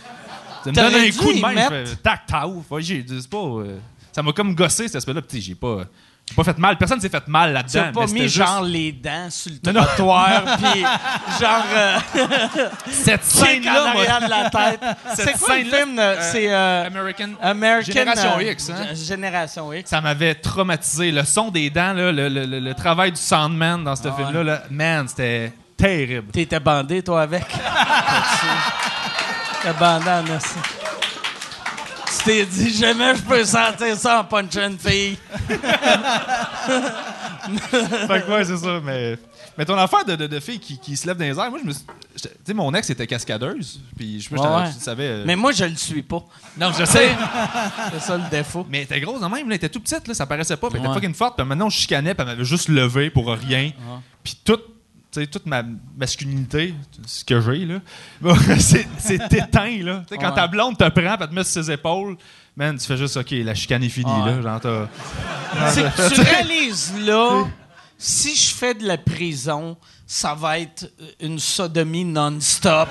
tu 0.63 0.69
me 0.69 0.75
T'aurais 0.75 0.91
donnes 0.91 1.01
un 1.01 1.05
dû 1.09 1.17
coup 1.17 1.33
de 1.33 1.37
y 1.37 1.41
main, 1.41 1.53
mettre- 1.53 1.73
je 1.75 1.85
fais, 1.85 1.95
tac. 1.97 2.21
Ouais, 2.69 2.81
j'ai, 2.83 3.05
c'est 3.07 3.29
pas, 3.29 3.37
euh, 3.37 3.79
ça 4.13 4.21
m'a 4.21 4.31
comme 4.33 4.53
gossé, 4.53 4.87
cet 4.87 4.97
aspect-là, 4.97 5.21
puis 5.21 5.29
tu 5.29 5.35
sais, 5.37 5.41
j'ai 5.49 5.55
pas, 5.55 5.85
pas 6.35 6.43
fait 6.45 6.57
mal. 6.57 6.77
Personne 6.77 7.01
s'est 7.01 7.09
fait 7.09 7.27
mal 7.27 7.49
Tu 7.49 7.53
là-dedans. 7.77 8.01
as 8.01 8.05
pas 8.05 8.11
mis 8.13 8.21
juste- 8.21 8.35
genre 8.37 8.61
les 8.61 8.91
dents 8.93 9.29
sur 9.29 9.51
le 9.51 9.71
Non, 9.73 9.83
trottoir, 9.83 10.43
puis 10.61 10.81
genre 11.41 11.65
euh, 11.75 11.97
cette 12.89 13.21
en 13.25 13.25
scène-là, 13.25 13.87
arrière 13.89 14.21
de 14.21 14.29
la 14.29 14.49
tête. 14.49 14.79
C'est 15.15 15.37
quoi 15.37 15.57
le 15.57 15.65
film? 15.65 15.99
euh, 15.99 16.15
c'est 16.31 16.51
euh, 16.53 16.87
American. 16.87 17.29
American... 17.41 17.91
Génération 17.91 18.37
euh, 18.37 18.43
X, 18.51 18.69
hein? 18.69 18.93
Génération 18.93 19.73
X. 19.73 19.89
Ça 19.89 19.99
m'avait 19.99 20.35
traumatisé. 20.35 21.11
Le 21.11 21.25
son 21.25 21.49
des 21.51 21.69
dents, 21.69 21.91
là, 21.93 22.11
le, 22.13 22.29
le- 22.29 22.45
le- 22.45 22.59
le 22.61 22.73
travail 22.75 23.11
du 23.11 23.19
soundman 23.19 23.83
dans 23.83 23.95
ce 23.97 24.07
Ah 24.07 24.13
film-là, 24.15 24.43
là, 24.43 24.63
man, 24.69 25.07
c'était 25.09 25.51
terrible. 25.75 26.31
T'étais 26.31 26.59
bandé, 26.61 27.03
toi, 27.03 27.23
avec? 27.23 27.43
T'es 29.63 29.73
bandé 29.73 30.09
en. 30.09 30.80
Tu 32.23 32.29
t'es 32.29 32.45
dit, 32.45 32.73
jamais 32.73 33.15
je 33.15 33.21
peux 33.21 33.43
sentir 33.43 33.95
ça 33.97 34.19
en 34.19 34.23
punchant 34.23 34.67
une 34.69 34.77
fille. 34.79 35.17
fait 35.47 35.57
que 38.21 38.31
ouais, 38.31 38.45
c'est 38.45 38.57
ça. 38.57 38.79
Mais, 38.83 39.17
mais 39.57 39.65
ton 39.65 39.77
affaire 39.77 40.05
de, 40.05 40.15
de, 40.15 40.27
de 40.27 40.39
fille 40.39 40.59
qui, 40.59 40.79
qui 40.79 40.95
se 40.97 41.07
lève 41.07 41.17
dans 41.17 41.23
les 41.25 41.37
airs, 41.39 41.49
moi, 41.49 41.59
je 41.63 41.67
me 41.67 41.73
Tu 41.73 42.29
sais, 42.45 42.53
mon 42.53 42.73
ex 42.73 42.89
était 42.89 43.07
cascadeuse. 43.07 43.81
Puis 43.97 44.21
je, 44.21 44.29
Ouais, 44.29 44.37
j'étais- 44.37 44.49
ouais. 44.55 44.73
tu 44.73 44.79
savais. 44.83 45.07
euh, 45.07 45.23
Mais 45.25 45.35
moi, 45.35 45.51
je 45.51 45.65
le 45.65 45.75
suis 45.75 46.03
pas. 46.03 46.23
non, 46.57 46.71
je 46.77 46.85
sais. 46.85 47.11
C'est 47.93 48.01
ça 48.01 48.17
le 48.17 48.29
défaut. 48.29 48.65
mais 48.69 48.79
elle 48.79 48.83
était 48.85 48.99
grosse 49.01 49.21
même, 49.21 49.33
elle 49.47 49.53
était 49.53 49.69
tout 49.69 49.79
petite, 49.79 50.07
là, 50.07 50.13
ça 50.13 50.25
paraissait 50.25 50.57
pas. 50.57 50.67
Puis 50.69 50.77
elle 50.77 50.81
était 50.83 50.89
Ouais. 50.89 50.95
fucking 50.95 51.13
forte. 51.15 51.37
Puis 51.37 51.45
maintenant, 51.45 51.69
je 51.69 51.77
chicanais, 51.77 52.13
puis 52.13 52.21
elle 52.21 52.27
m'avait 52.33 52.45
juste 52.45 52.69
levé 52.69 53.09
pour 53.09 53.29
rien. 53.31 53.71
Puis 54.23 54.37
toute, 54.45 54.63
tu 55.11 55.19
sais, 55.19 55.27
toute 55.27 55.45
ma 55.45 55.61
masculinité, 55.97 56.73
ce 57.05 57.23
que 57.25 57.41
j'ai, 57.41 57.65
là, 57.65 57.79
c'est 58.59 59.33
éteint, 59.33 59.77
là. 59.83 60.03
Quand 60.09 60.29
Ouais. 60.29 60.35
ta 60.35 60.47
blonde 60.47 60.77
te 60.77 60.87
prend, 60.89 61.17
elle 61.19 61.27
te 61.27 61.33
met 61.33 61.43
sur 61.43 61.63
ses 61.63 61.71
épaules, 61.71 62.15
man, 62.55 62.77
tu 62.77 62.85
fais 62.85 62.97
juste, 62.97 63.17
OK, 63.17 63.31
la 63.31 63.53
chicane 63.55 63.83
est 63.83 63.89
finie, 63.89 64.11
Ouais. 64.23 64.41
là. 64.41 64.41
Genre, 64.41 64.61
que 64.61 66.15
tu 66.15 66.21
réalises 66.21 66.93
là 67.05 67.43
si 68.03 68.35
je 68.35 68.55
fais 68.55 68.73
de 68.73 68.87
la 68.87 68.97
prison, 68.97 69.77
ça 70.07 70.33
va 70.33 70.57
être 70.57 70.91
une 71.19 71.37
sodomie 71.37 72.03
non-stop 72.05 72.89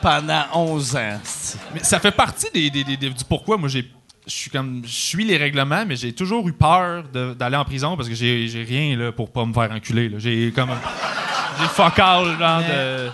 pendant 0.00 0.44
11 0.54 0.96
ans. 0.96 1.20
Mais 1.74 1.82
ça 1.82 1.98
fait 2.00 2.10
partie 2.12 2.46
des, 2.52 2.70
des- 2.70 2.84
des- 2.84 2.96
des- 2.96 3.10
du 3.10 3.24
pourquoi 3.24 3.56
moi 3.56 3.68
j'ai 3.68 3.90
je 4.26 4.32
suis 4.32 4.50
comme 4.50 4.82
je 4.84 4.92
suis 4.92 5.24
les 5.24 5.36
règlements 5.36 5.84
mais 5.86 5.96
j'ai 5.96 6.12
toujours 6.12 6.46
eu 6.48 6.52
peur 6.52 7.04
d'aller 7.04 7.56
en 7.56 7.64
prison 7.64 7.96
parce 7.96 8.08
que 8.08 8.14
j'ai 8.14 8.64
rien 8.66 8.96
là 8.96 9.12
pour 9.12 9.30
pas 9.30 9.44
me 9.44 9.52
faire 9.52 9.70
enculer. 9.72 10.12
J'ai 10.18 10.52
comme 10.52 10.70
j'ai 11.60 11.68
fuck 11.68 11.98
all 11.98 12.38
genre 12.38 12.60
de 12.60 13.10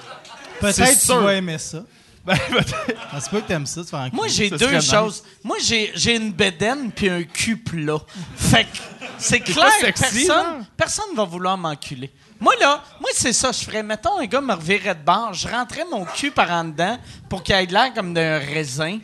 Peut-être 0.60 1.00
tu 1.00 1.06
vas 1.06 1.34
aimer 1.34 1.58
ça. 1.58 1.82
Ben, 2.28 2.36
peut-être. 2.50 3.30
Que 3.30 3.36
t'aimes 3.38 3.64
ça, 3.64 3.80
tu 3.88 3.94
un 3.94 4.10
Moi, 4.12 4.26
j'ai 4.28 4.50
deux 4.50 4.80
choses. 4.80 5.24
Moi, 5.42 5.56
j'ai 5.64 5.92
j'ai 5.94 6.16
une 6.16 6.30
bédaine 6.30 6.92
puis 6.92 7.08
un 7.08 7.22
cul 7.22 7.56
plat. 7.56 7.96
Fait 8.36 8.64
que 8.64 8.68
c'est 9.16 9.40
clair, 9.40 9.72
sexy, 9.80 10.26
personne, 10.26 10.46
hein? 10.60 10.66
personne 10.76 11.16
va 11.16 11.24
vouloir 11.24 11.56
m'enculer. 11.56 12.10
Moi, 12.38 12.52
là, 12.60 12.82
moi, 13.00 13.08
c'est 13.14 13.32
ça. 13.32 13.50
Je 13.50 13.64
ferais, 13.64 13.82
mettons, 13.82 14.18
un 14.18 14.26
gars 14.26 14.42
me 14.42 14.52
revirait 14.52 14.94
de 14.94 15.02
bord, 15.02 15.32
je 15.32 15.48
rentrais 15.48 15.86
mon 15.90 16.04
cul 16.04 16.30
par 16.30 16.50
en 16.50 16.64
dedans 16.64 16.98
pour 17.30 17.42
qu'il 17.42 17.54
ait 17.54 17.64
l'air 17.64 17.94
comme 17.94 18.12
d'un 18.12 18.38
raisin. 18.38 18.98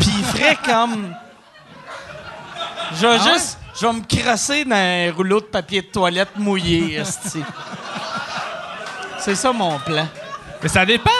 Puis 0.00 0.10
il 0.18 0.24
ferait 0.24 0.58
comme. 0.62 1.14
Je 2.94 3.06
Ah 3.06 3.16
vais 3.18 3.32
juste. 3.32 3.58
Je 3.80 3.86
vais 3.86 3.92
me 3.92 4.00
crosser 4.02 4.64
dans 4.64 4.74
un 4.76 5.12
rouleau 5.12 5.40
de 5.40 5.46
papier 5.46 5.82
de 5.82 5.86
toilette 5.86 6.36
mouillé. 6.36 7.02
C'est 9.20 9.34
ça 9.34 9.52
mon 9.52 9.78
plan. 9.78 10.06
Mais 10.62 10.68
ça 10.68 10.84
dépend. 10.84 11.10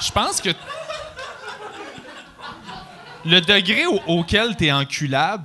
Je 0.00 0.10
pense 0.10 0.40
que 0.40 0.50
le 3.24 3.40
degré 3.40 3.86
au- 3.86 4.00
auquel 4.06 4.56
tu 4.56 4.66
es 4.66 4.72
enculable 4.72 5.44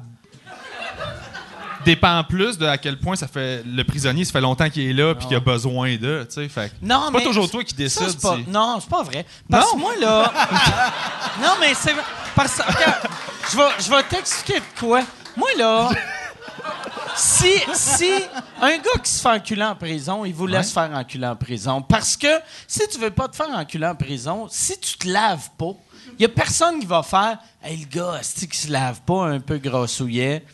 dépend 1.85 2.21
plus 2.23 2.57
de 2.57 2.65
à 2.65 2.77
quel 2.77 2.97
point 2.99 3.15
ça 3.15 3.27
fait 3.27 3.63
le 3.65 3.83
prisonnier 3.83 4.25
ça 4.25 4.33
fait 4.33 4.41
longtemps 4.41 4.69
qu'il 4.69 4.89
est 4.89 4.93
là 4.93 5.15
puis 5.15 5.27
qu'il 5.27 5.37
a 5.37 5.39
besoin 5.39 5.95
de, 5.95 6.25
tu 6.27 6.33
sais, 6.35 6.49
fait 6.49 6.73
Non, 6.81 7.03
c'est 7.05 7.11
pas 7.13 7.17
mais 7.19 7.23
toujours 7.23 7.49
toi 7.49 7.63
qui 7.63 7.73
décides. 7.75 8.09
c'est 8.09 8.21
pas- 8.21 8.35
si- 8.35 8.49
Non, 8.49 8.79
c'est 8.81 8.89
pas 8.89 9.03
vrai. 9.03 9.25
Parce 9.49 9.71
que 9.71 9.75
Non? 9.75 9.81
moi, 9.81 9.93
là. 10.01 10.33
non, 11.41 11.51
mais 11.61 11.73
c'est. 11.75 11.95
Parce 12.35 12.57
que. 12.57 12.63
je 13.51 13.57
vais, 13.57 13.69
je 13.79 13.89
vais 13.89 14.03
t'expliquer 14.03 14.59
de 14.59 14.65
quoi. 14.79 15.01
Moi, 15.37 15.47
là. 15.57 15.89
Si, 17.15 17.49
si 17.73 18.11
un 18.61 18.77
gars 18.77 18.99
qui 19.03 19.09
se 19.11 19.21
fait 19.21 19.29
enculer 19.29 19.63
en 19.63 19.75
prison, 19.75 20.23
il 20.25 20.33
vous 20.35 20.45
laisse 20.45 20.71
faire 20.71 20.91
enculer 20.93 21.25
en 21.25 21.35
prison. 21.35 21.81
Parce 21.81 22.15
que 22.15 22.27
si 22.67 22.87
tu 22.87 22.99
veux 22.99 23.09
pas 23.09 23.27
te 23.27 23.35
faire 23.35 23.49
enculer 23.49 23.87
en 23.87 23.95
prison, 23.95 24.47
si 24.51 24.79
tu 24.79 24.97
te 24.97 25.07
laves 25.07 25.49
pas, 25.57 25.71
il 26.17 26.21
y 26.21 26.25
a 26.25 26.29
personne 26.29 26.79
qui 26.79 26.85
va 26.85 27.01
faire 27.03 27.39
Hey, 27.63 27.77
le 27.77 27.85
gars, 27.87 28.19
est 28.21 28.47
qui 28.47 28.57
se 28.57 28.71
lave 28.71 29.01
pas 29.01 29.25
un 29.27 29.39
peu 29.39 29.57
grossouillet? 29.57 30.45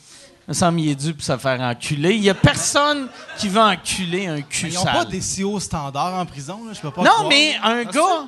Il 0.48 0.56
semble 0.56 0.80
qu'il 0.80 0.89
est 0.89 0.96
dû 0.96 1.13
pour 1.13 1.24
se 1.24 1.38
faire 1.38 1.60
enculer. 1.62 2.15
Il 2.15 2.24
y 2.24 2.30
a 2.30 2.34
personne 2.34 3.08
qui 3.38 3.48
va 3.50 3.67
enculer 3.67 4.28
un 4.28 4.41
cul 4.41 4.67
Ils 4.69 4.78
ont 4.78 4.84
sale. 4.84 4.93
pas 4.93 5.06
des 5.06 5.22
si 5.22 5.43
hauts 5.43 5.60
standards 5.60 6.13
en 6.19 6.26
prison, 6.26 6.60
là, 6.65 6.74
je 6.74 6.80
peux 6.82 6.91
pas 6.91 7.02
Non, 7.04 7.10
croire. 7.12 7.28
mais 7.30 7.56
un 7.63 7.80
Ah, 7.82 7.84
gars, 7.86 8.28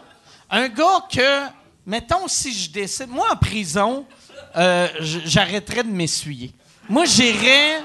un 0.50 0.68
gars 0.70 1.06
que, 1.12 1.42
mettons, 1.86 2.28
si 2.28 2.54
je 2.54 2.70
décide, 2.70 3.10
moi 3.10 3.28
en 3.34 3.36
prison, 3.38 4.06
euh, 4.58 4.88
j'arrêterais 5.00 5.84
de 5.84 5.90
m'essuyer. 5.90 6.52
Moi, 6.90 7.06
j'irais, 7.06 7.82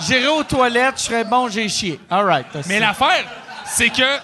j'irais 0.00 0.26
aux 0.28 0.44
toilettes, 0.44 0.94
je 0.98 1.02
serais 1.04 1.24
bon, 1.24 1.48
j'ai 1.48 1.68
chié. 1.68 1.98
All 2.10 2.24
right. 2.24 2.46
Mais 2.66 2.78
l'affaire, 2.80 3.24
c'est 3.66 3.90
que 3.90 4.18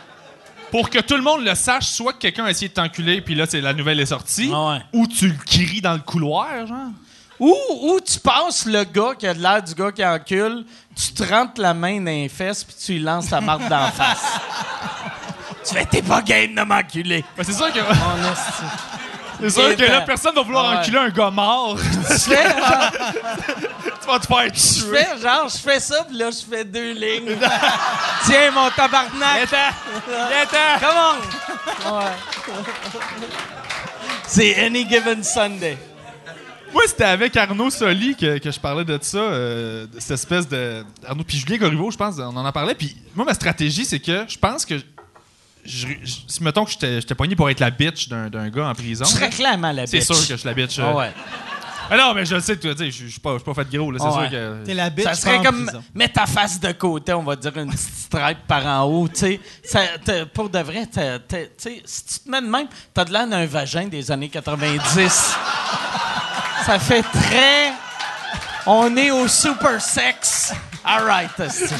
pour 0.71 0.91
que 0.91 0.99
tout 0.99 1.17
le 1.17 1.23
monde 1.23 1.45
le 1.45 1.55
sache, 1.55 1.87
soit 1.87 2.13
que 2.13 2.19
quelqu'un 2.19 2.45
a 2.45 2.51
essayé 2.51 2.69
de 2.69 2.75
t'enculer, 2.75 3.21
puis 3.21 3.35
là, 3.35 3.47
c'est 3.49 3.61
la 3.61 3.73
nouvelle 3.73 4.01
est 4.01 4.07
sortie, 4.07 4.51
Ah 4.53 4.73
ouais. 4.75 4.81
ou 4.93 5.07
tu 5.07 5.29
le 5.29 5.35
cries 5.45 5.81
dans 5.81 5.95
le 5.95 6.01
couloir, 6.01 6.67
genre. 6.67 6.91
Ou, 7.39 7.55
ou 7.83 8.01
tu 8.01 8.19
passes 8.19 8.65
le 8.65 8.85
gars 8.85 9.13
qui 9.19 9.27
a 9.27 9.35
de 9.35 9.41
l'air 9.43 9.63
du 9.63 9.75
gars 9.75 9.93
qui 9.93 10.05
encule, 10.05 10.65
tu 10.95 11.13
te 11.13 11.23
rentres 11.23 11.61
la 11.61 11.75
main 11.75 11.99
dans 12.01 12.07
les 12.07 12.29
fesses, 12.31 12.65
puis 12.65 12.75
tu 12.83 12.93
lui 12.93 13.01
lances 13.01 13.29
ta 13.29 13.41
marque 13.43 13.69
d'en 13.69 13.91
face. 13.91 14.25
tu 15.67 15.75
fais, 15.75 15.85
t'es 15.85 16.03
pas 16.03 16.23
game 16.23 16.55
de 16.55 16.63
m'enculer. 16.63 17.25
Ben, 17.37 17.45
c'est 17.45 17.53
sûr 17.53 17.71
que, 17.73 17.79
esti. 17.79 18.63
C'est 19.41 19.51
sûr 19.51 19.69
Et 19.71 19.77
que 19.77 19.83
là, 19.83 20.01
ben- 20.01 20.07
personne 20.07 20.35
va 20.35 20.43
vouloir 20.43 20.71
Ouais. 20.71 20.77
enculer 20.79 20.99
un 20.99 21.09
gars 21.11 21.31
mort. 21.31 21.77
Je 22.09 22.15
fais, 22.15 22.43
genre, 22.59 22.91
tu 24.01 24.07
vas 24.07 24.19
te 24.19 24.27
faire 24.27 24.55
Je 24.55 24.85
tuer. 24.85 24.97
fais, 24.99 25.19
genre, 25.23 25.49
je 25.49 25.59
fais 25.59 25.81
ça, 25.81 26.05
puis 26.09 26.17
là, 26.17 26.31
je 26.31 26.45
fais 26.57 26.65
deux 26.65 26.93
lignes. 26.93 27.37
Tiens, 28.25 28.51
mon 28.53 28.71
tabarnak! 28.71 29.49
Viens-t'en! 29.49 30.79
Come 30.81 30.99
on! 31.93 31.99
Ouais. 31.99 32.11
C'est 34.27 34.65
Any 34.65 34.89
Given 34.89 35.23
Sunday. 35.23 35.79
Moi, 36.73 36.83
c'était 36.87 37.05
avec 37.05 37.37
Arnaud 37.37 37.71
Soli 37.71 38.15
que, 38.17 38.39
que 38.39 38.51
je 38.51 38.59
parlais 38.61 38.85
de 38.85 38.99
ça, 39.01 39.17
euh, 39.19 39.87
de 39.87 40.01
cette 40.01 40.11
espèce 40.13 40.47
de. 40.49 40.85
Arnaud 41.07 41.25
puis 41.25 41.39
Julien 41.39 41.59
Corriveau, 41.59 41.91
je 41.91 41.97
pense, 41.97 42.19
on 42.19 42.37
en 42.37 42.45
a 42.45 42.53
parlé. 42.53 42.75
Puis 42.75 42.97
moi, 43.15 43.25
ma 43.25 43.35
stratégie, 43.35 43.85
c'est 43.85 44.01
que 44.01 44.25
je 44.29 44.37
pense 44.39 44.67
que. 44.67 44.75
Je- 45.67 45.87
je- 46.05 46.15
si 46.27 46.43
mettons 46.43 46.65
que 46.65 46.71
j'étais 46.71 47.15
pogné 47.15 47.37
pour 47.37 47.49
être 47.51 47.61
la 47.61 47.71
bitch 47.71 48.09
d'un 48.09 48.29
d'un 48.29 48.49
gars 48.49 48.69
en 48.69 48.75
prison. 48.75 49.05
Tu 49.05 49.13
serais 49.15 49.31
clairement 49.31 49.73
la 49.73 49.87
C'est 49.87 49.99
bitch. 49.99 50.07
sûr 50.07 50.17
que 50.17 50.23
je 50.23 50.35
suis 50.37 50.47
la 50.49 50.55
bitch. 50.55 50.79
euh. 50.79 50.85
Ah 50.87 50.97
ouais. 50.97 51.13
Mais 51.89 51.97
non, 51.99 52.15
mais 52.15 52.25
je 52.25 52.35
le 52.35 52.41
sais, 52.41 52.57
tu 52.59 52.67
vas 52.67 52.75
dire, 52.75 52.87
je 52.91 53.05
je 53.05 53.11
suis 53.13 53.21
pas, 53.21 53.39
pas 53.39 53.55
fait 53.55 53.77
gros, 53.77 53.93
là, 53.93 53.99
c'est 54.01 54.07
Ah 54.09 54.21
sûr 54.23 54.31
que. 54.31 54.65
T'es 54.65 54.75
la 54.75 54.91
bitch 54.91 55.05
Ça 55.05 55.15
serait 55.15 55.41
comme 55.41 55.71
mets 55.95 56.09
ta 56.09 56.27
face 56.27 56.59
de 56.59 56.73
côté, 56.73 57.13
on 57.13 57.23
va 57.23 57.37
dire 57.37 57.57
une 57.57 57.71
petite 57.71 57.95
stripe 57.95 58.39
par 58.49 58.67
en 58.67 58.83
haut, 58.87 59.07
tu 59.09 59.39
sais. 59.63 60.31
Pour 60.35 60.51
de 60.51 60.59
vrai, 60.59 60.87
tu 60.93 60.99
sais, 61.59 61.83
si 61.85 62.05
tu 62.05 62.19
te 62.25 62.29
mets 62.31 62.41
de 62.41 62.47
même, 62.49 62.67
t'as 62.93 63.05
de 63.05 63.13
l'air 63.13 63.29
d'un 63.29 63.47
vagin 63.47 63.87
des 63.87 64.11
années 64.11 64.29
90. 64.29 65.37
Ça 66.67 66.79
fait 66.81 67.03
très. 67.03 67.73
On 68.67 68.97
est 68.97 69.13
au 69.13 69.29
super 69.29 69.81
sex. 69.81 70.53
All 70.85 71.05
right. 71.05 71.31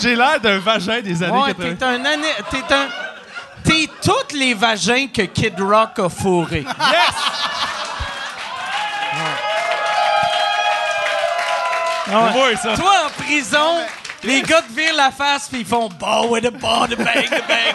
J'ai 0.01 0.15
l'air 0.15 0.41
d'un 0.41 0.59
vagin 0.61 1.01
des 1.01 1.21
années 1.23 1.37
Ouais, 1.37 1.49
80. 1.55 1.75
t'es 1.75 1.85
un 1.85 2.05
année. 2.05 2.33
T'es 2.51 2.75
un. 2.75 2.89
T'es 4.01 4.09
tous 4.09 4.37
les 4.37 4.55
vagins 4.55 5.09
que 5.09 5.23
Kid 5.23 5.61
Rock 5.61 5.99
a 5.99 6.09
fourré. 6.09 6.61
Yes! 6.61 7.15
Ouais. 12.09 12.41
Ouais, 12.41 12.57
ça. 12.57 12.77
Toi, 12.77 12.93
en 13.07 13.23
prison, 13.23 13.79
les 14.23 14.43
gars 14.43 14.63
te 14.63 14.73
virent 14.73 14.95
la 14.95 15.11
face 15.11 15.49
puis 15.49 15.61
ils 15.61 15.67
font 15.67 15.89
Bow 15.89 16.29
with 16.29 16.45
a 16.45 16.51
ball, 16.51 16.89
the 16.89 16.97
bang, 16.97 17.25
the 17.25 17.43
bang. 17.49 17.75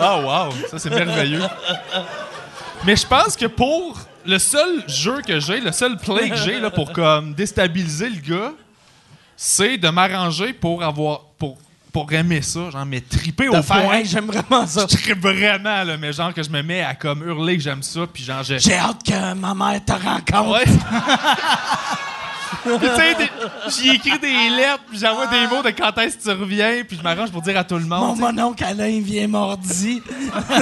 Oh, 0.00 0.22
wow, 0.22 0.52
ça 0.70 0.78
c'est 0.78 0.90
merveilleux. 0.90 1.42
Mais 2.84 2.96
je 2.96 3.06
pense 3.06 3.36
que 3.36 3.46
pour 3.46 3.98
le 4.24 4.38
seul 4.38 4.84
jeu 4.88 5.20
que 5.22 5.40
j'ai, 5.40 5.60
le 5.60 5.72
seul 5.72 5.96
play 5.96 6.30
que 6.30 6.36
j'ai 6.36 6.60
là, 6.60 6.70
pour 6.70 6.92
comme 6.92 7.34
déstabiliser 7.34 8.08
le 8.08 8.20
gars, 8.20 8.52
c'est 9.36 9.76
de 9.76 9.88
m'arranger 9.88 10.52
pour 10.52 10.82
avoir 10.82 11.22
pour 11.38 11.56
pour 11.92 12.12
aimer 12.12 12.42
ça, 12.42 12.70
genre 12.70 12.84
mais 12.86 13.00
triper 13.00 13.48
au 13.48 13.62
faire, 13.62 13.84
point. 13.84 13.94
Hey, 13.94 14.04
j'aime 14.06 14.26
vraiment 14.26 14.66
ça. 14.66 14.86
Je 14.90 14.96
tripe 14.96 15.20
vraiment 15.20 15.84
là, 15.84 15.96
mais 15.98 16.12
genre 16.12 16.32
que 16.34 16.42
je 16.42 16.50
me 16.50 16.62
mets 16.62 16.82
à 16.82 16.94
comme 16.94 17.22
hurler 17.26 17.56
que 17.56 17.62
j'aime 17.62 17.82
ça, 17.82 18.00
puis 18.12 18.22
genre 18.24 18.42
je 18.42 18.58
J'ai 18.58 18.76
hâte 18.76 19.02
que 19.04 19.34
ma 19.34 19.54
mère 19.54 19.84
te 19.84 19.92
rencontre. 19.92 20.50
Ouais. 20.52 20.64
Tu 22.64 22.70
sais, 22.86 23.14
des- 23.14 23.30
j'y 23.70 23.90
écris 23.90 24.18
des 24.18 24.50
lettres, 24.50 24.82
puis 24.90 24.98
j'envoie 24.98 25.26
des 25.26 25.46
mots 25.46 25.62
de 25.62 25.70
quand 25.70 25.96
est-ce 25.98 26.16
que 26.18 26.22
tu 26.22 26.30
reviens, 26.30 26.82
puis 26.86 26.96
je 26.98 27.02
m'arrange 27.02 27.30
pour 27.30 27.40
dire 27.40 27.56
à 27.56 27.64
tout 27.64 27.76
le 27.76 27.84
Mon 27.84 27.98
monde. 27.98 28.16
tu 28.16 28.20
sais. 28.20 28.26
mononcle 28.32 28.64
Alain 28.64 29.00
vient 29.00 29.28
mordi. 29.28 30.02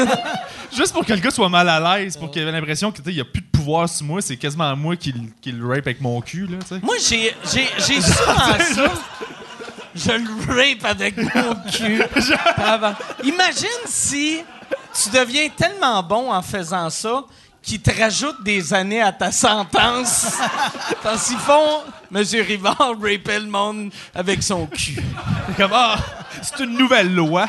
Juste 0.77 0.93
pour 0.93 1.05
que 1.07 1.12
le 1.12 1.21
gars 1.21 1.31
soit 1.31 1.49
mal 1.49 1.69
à 1.69 1.99
l'aise, 1.99 2.17
pour 2.17 2.31
qu'il 2.31 2.43
ait 2.43 2.53
l'impression 2.53 2.93
qu'il 2.93 3.12
n'y 3.15 3.21
a 3.21 3.25
plus 3.25 3.41
de 3.41 3.47
pouvoir 3.47 3.89
sur 3.89 4.05
moi, 4.05 4.21
c'est 4.21 4.37
quasiment 4.37 4.77
moi 4.77 4.95
qui, 4.97 5.12
le- 5.12 5.21
qui 5.41 5.53
le 5.53 5.67
rape 5.67 5.79
avec 5.87 6.01
mon 6.01 6.21
cul, 6.21 6.47
là, 6.47 6.59
tu 6.61 6.75
sais. 6.75 6.81
Moi, 6.83 6.97
j'ai, 7.01 7.35
j'ai, 7.53 7.67
j'ai 7.79 8.01
souvent 8.01 8.37
ça. 8.75 8.93
Je 9.97 10.13
le 10.13 10.55
rape 10.55 10.85
avec 10.85 11.17
mon 11.17 11.55
cul. 11.71 12.03
Imagine 13.25 13.87
si 13.87 14.43
tu 14.93 15.11
deviens 15.11 15.49
tellement 15.49 16.03
bon 16.03 16.31
en 16.31 16.43
faisant 16.43 16.91
ça 16.91 17.25
qu'ils 17.62 17.81
te 17.81 17.91
rajoutent 17.99 18.45
des 18.45 18.75
années 18.75 19.01
à 19.01 19.11
ta 19.11 19.33
sentence. 19.33 20.37
Parce 21.03 21.29
qu'ils 21.29 21.39
font 21.39 21.81
Monsieur 22.11 22.43
Rivard 22.43 22.95
raper 23.01 23.41
le 23.41 23.47
monde 23.47 23.91
avec 24.14 24.43
son 24.43 24.66
cul. 24.66 25.03
C'est 25.49 25.57
comme, 25.57 25.73
ah, 25.75 25.97
c'est 26.43 26.62
une 26.62 26.77
nouvelle 26.77 27.14
loi. 27.14 27.47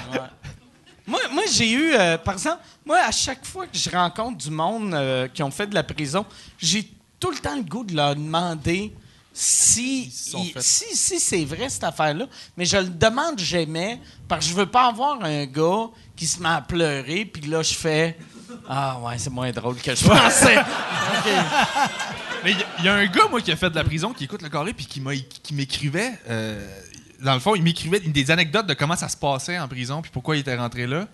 Moi, 1.05 1.19
moi 1.32 1.43
j'ai 1.51 1.69
eu, 1.69 1.93
euh, 1.93 2.17
par 2.17 2.36
exemple, 2.36 2.61
moi, 2.86 2.99
à 3.05 3.11
chaque 3.11 3.45
fois 3.45 3.67
que 3.67 3.78
je 3.78 3.89
rencontre 3.89 4.38
du 4.38 4.49
monde 4.49 4.93
euh, 4.93 5.28
qui 5.28 5.43
ont 5.43 5.51
fait 5.51 5.67
de 5.67 5.76
la 5.76 5.84
prison, 5.84 6.26
j'ai 6.57 6.89
tout 7.19 7.32
le 7.32 7.38
temps 7.38 7.55
le 7.55 7.63
goût 7.63 7.84
de 7.84 7.95
leur 7.95 8.15
demander 8.15 8.93
si, 9.39 10.05
il- 10.05 10.53
si, 10.61 10.85
si 10.95 11.19
c'est 11.19 11.45
vrai 11.45 11.69
cette 11.69 11.83
affaire-là. 11.83 12.25
Mais 12.57 12.65
je 12.65 12.77
le 12.77 12.89
demande 12.89 13.38
jamais 13.39 13.99
parce 14.27 14.45
que 14.45 14.51
je 14.51 14.57
veux 14.57 14.65
pas 14.65 14.88
avoir 14.88 15.23
un 15.23 15.45
gars 15.45 15.88
qui 16.15 16.25
se 16.25 16.41
met 16.41 16.49
à 16.49 16.61
pleurer, 16.61 17.25
puis 17.25 17.43
là, 17.49 17.61
je 17.61 17.75
fais 17.75 18.17
Ah, 18.67 18.99
ouais, 19.03 19.17
c'est 19.19 19.29
moins 19.29 19.51
drôle 19.51 19.75
que 19.75 19.93
je 19.93 20.05
pensais. 20.07 20.57
Mais 22.43 22.55
il 22.79 22.85
y, 22.85 22.88
a 22.88 22.93
un 22.95 23.05
gars, 23.05 23.27
moi, 23.29 23.41
qui 23.41 23.51
a 23.51 23.55
fait 23.55 23.69
de 23.69 23.75
la 23.75 23.83
prison, 23.83 24.13
qui 24.13 24.23
écoute 24.23 24.41
le 24.41 24.49
carré, 24.49 24.73
puis 24.73 24.85
qui, 24.85 25.53
m'écrivait, 25.53 26.13
euh, 26.29 26.67
dans 27.21 27.33
le 27.33 27.39
fond, 27.39 27.55
il 27.55 27.63
m'écrivait 27.63 27.99
des 27.99 28.31
anecdotes 28.31 28.67
de 28.67 28.73
comment 28.73 28.95
ça 28.95 29.09
se 29.09 29.17
passait 29.17 29.59
en 29.59 29.67
prison, 29.67 30.01
puis 30.01 30.11
pourquoi 30.11 30.35
il 30.35 30.39
était 30.39 30.55
rentré 30.55 30.88
là. 30.88 31.07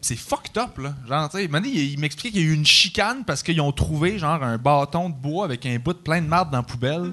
C'est 0.00 0.16
fucked 0.16 0.56
up, 0.58 0.78
là. 0.78 0.94
Genre, 1.08 1.28
tu 1.30 1.38
sais, 1.38 1.44
il, 1.44 1.76
il 1.92 1.98
m'expliquait 1.98 2.30
qu'il 2.30 2.42
y 2.42 2.48
a 2.48 2.50
eu 2.50 2.54
une 2.54 2.66
chicane 2.66 3.24
parce 3.24 3.42
qu'ils 3.42 3.60
ont 3.60 3.72
trouvé, 3.72 4.18
genre, 4.18 4.42
un 4.42 4.58
bâton 4.58 5.08
de 5.10 5.14
bois 5.14 5.44
avec 5.46 5.64
un 5.66 5.76
bout 5.78 5.94
de 5.94 5.98
plein 5.98 6.20
de 6.20 6.26
marde 6.26 6.50
dans 6.50 6.58
la 6.58 6.62
poubelle. 6.62 7.12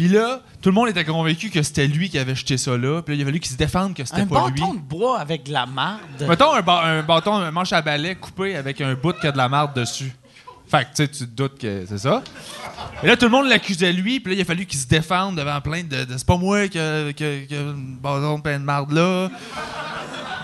Puis 0.00 0.08
là, 0.08 0.40
tout 0.62 0.70
le 0.70 0.74
monde 0.74 0.88
était 0.88 1.04
convaincu 1.04 1.50
que 1.50 1.62
c'était 1.62 1.86
lui 1.86 2.08
qui 2.08 2.18
avait 2.18 2.34
jeté 2.34 2.56
ça 2.56 2.74
là. 2.74 3.02
Puis 3.02 3.14
là, 3.14 3.18
il 3.20 3.22
a 3.22 3.26
fallu 3.26 3.38
qu'il 3.38 3.52
se 3.52 3.56
défende 3.58 3.92
que 3.92 4.02
c'était 4.02 4.22
Un 4.22 4.26
pas 4.26 4.46
lui. 4.48 4.58
bâton 4.58 4.72
de 4.72 4.78
bois 4.80 5.20
avec 5.20 5.42
de 5.44 5.52
la 5.52 5.66
marde. 5.66 6.00
Mettons 6.26 6.54
un, 6.54 6.62
ba- 6.62 6.80
un 6.86 7.02
bâton, 7.02 7.34
un 7.34 7.50
manche 7.50 7.74
à 7.74 7.82
balai 7.82 8.14
coupé 8.14 8.56
avec 8.56 8.80
un 8.80 8.94
bout 8.94 9.12
qui 9.20 9.26
a 9.26 9.32
de 9.32 9.36
la 9.36 9.50
marde 9.50 9.74
dessus. 9.78 10.10
Fait 10.70 10.84
que, 10.84 10.88
tu 10.88 11.04
sais, 11.04 11.08
tu 11.08 11.18
te 11.18 11.24
doutes 11.24 11.58
que 11.58 11.84
c'est 11.86 11.98
ça. 11.98 12.22
Et 13.02 13.08
là, 13.08 13.16
tout 13.18 13.26
le 13.26 13.30
monde 13.30 13.46
l'accusait 13.46 13.92
lui, 13.92 14.20
puis 14.20 14.32
là, 14.32 14.38
il 14.38 14.40
a 14.40 14.44
fallu 14.46 14.64
qu'il 14.64 14.78
se 14.80 14.86
défende 14.86 15.36
devant 15.36 15.60
plein 15.60 15.82
de. 15.82 16.04
de- 16.06 16.16
c'est 16.16 16.26
pas 16.26 16.38
moi 16.38 16.66
qui 16.68 16.78
a, 16.78 17.12
qui 17.12 17.22
a- 17.22 17.40
qui 17.46 17.54
a 17.54 17.60
une 17.60 17.98
bâton 18.00 18.40
plein 18.40 18.58
de 18.58 18.64
marde 18.64 18.92
là. 18.92 19.28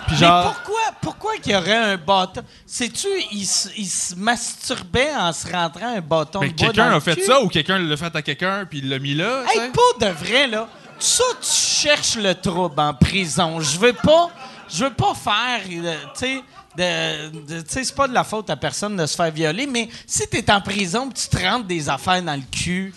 Puis 0.05 0.11
Mais 0.11 0.17
genre. 0.27 0.53
pourquoi, 0.53 0.81
pourquoi 1.07 1.37
qu'il 1.37 1.53
y 1.53 1.55
aurait 1.55 1.73
un 1.93 1.95
bâton? 1.97 2.41
Sais-tu, 2.65 3.07
il, 3.31 3.45
se- 3.45 3.69
il 3.77 3.85
se 3.87 4.13
masturbait 4.15 5.15
en 5.15 5.31
se 5.31 5.49
rentrant 5.49 5.95
un 5.95 6.01
bâton 6.01 6.39
Mais 6.41 6.49
de 6.49 6.53
bois 6.55 6.67
quelqu'un 6.67 6.83
dans 6.85 6.89
le 6.91 6.95
a 6.97 6.99
fait 6.99 7.15
cul? 7.15 7.23
ça 7.23 7.41
ou 7.41 7.47
quelqu'un 7.47 7.79
l'a 7.79 7.95
fait 7.97 8.13
à 8.15 8.21
quelqu'un 8.21 8.65
puis 8.69 8.79
il 8.79 8.89
l'a 8.89 8.99
mis 8.99 9.13
là. 9.15 9.43
tu 9.47 9.57
sais? 9.57 9.65
Hey, 9.65 9.71
pas 9.71 10.05
de 10.05 10.11
vrai, 10.11 10.47
là. 10.47 10.67
Ça, 10.99 11.23
tu 11.41 11.49
cherches 11.49 12.15
le 12.17 12.33
trouble 12.35 12.79
en 12.79 12.93
prison. 12.93 13.59
Je 13.61 13.77
veux 13.79 13.93
pas... 13.93 14.29
Je 14.69 14.83
veux 14.83 14.93
pas 14.93 15.13
faire... 15.13 15.61
euh, 15.71 15.95
Tu 16.13 16.19
sais... 16.19 16.41
De, 16.77 17.29
de- 17.39 17.61
tu 17.61 17.69
sais, 17.69 17.83
c'est 17.85 17.95
pas 17.95 18.07
de 18.07 18.13
la 18.13 18.23
faute 18.23 18.49
à 18.49 18.55
personne 18.57 18.95
de 18.97 19.05
se 19.05 19.15
faire 19.15 19.31
violer, 19.31 19.65
mais 19.65 19.89
si 20.05 20.27
t'es 20.27 20.51
en 20.51 20.61
prison 20.61 21.09
pis 21.09 21.21
tu 21.21 21.35
te 21.35 21.41
rentres 21.43 21.65
des 21.65 21.89
affaires 21.89 22.21
dans 22.21 22.35
le 22.35 22.43
cul, 22.51 22.93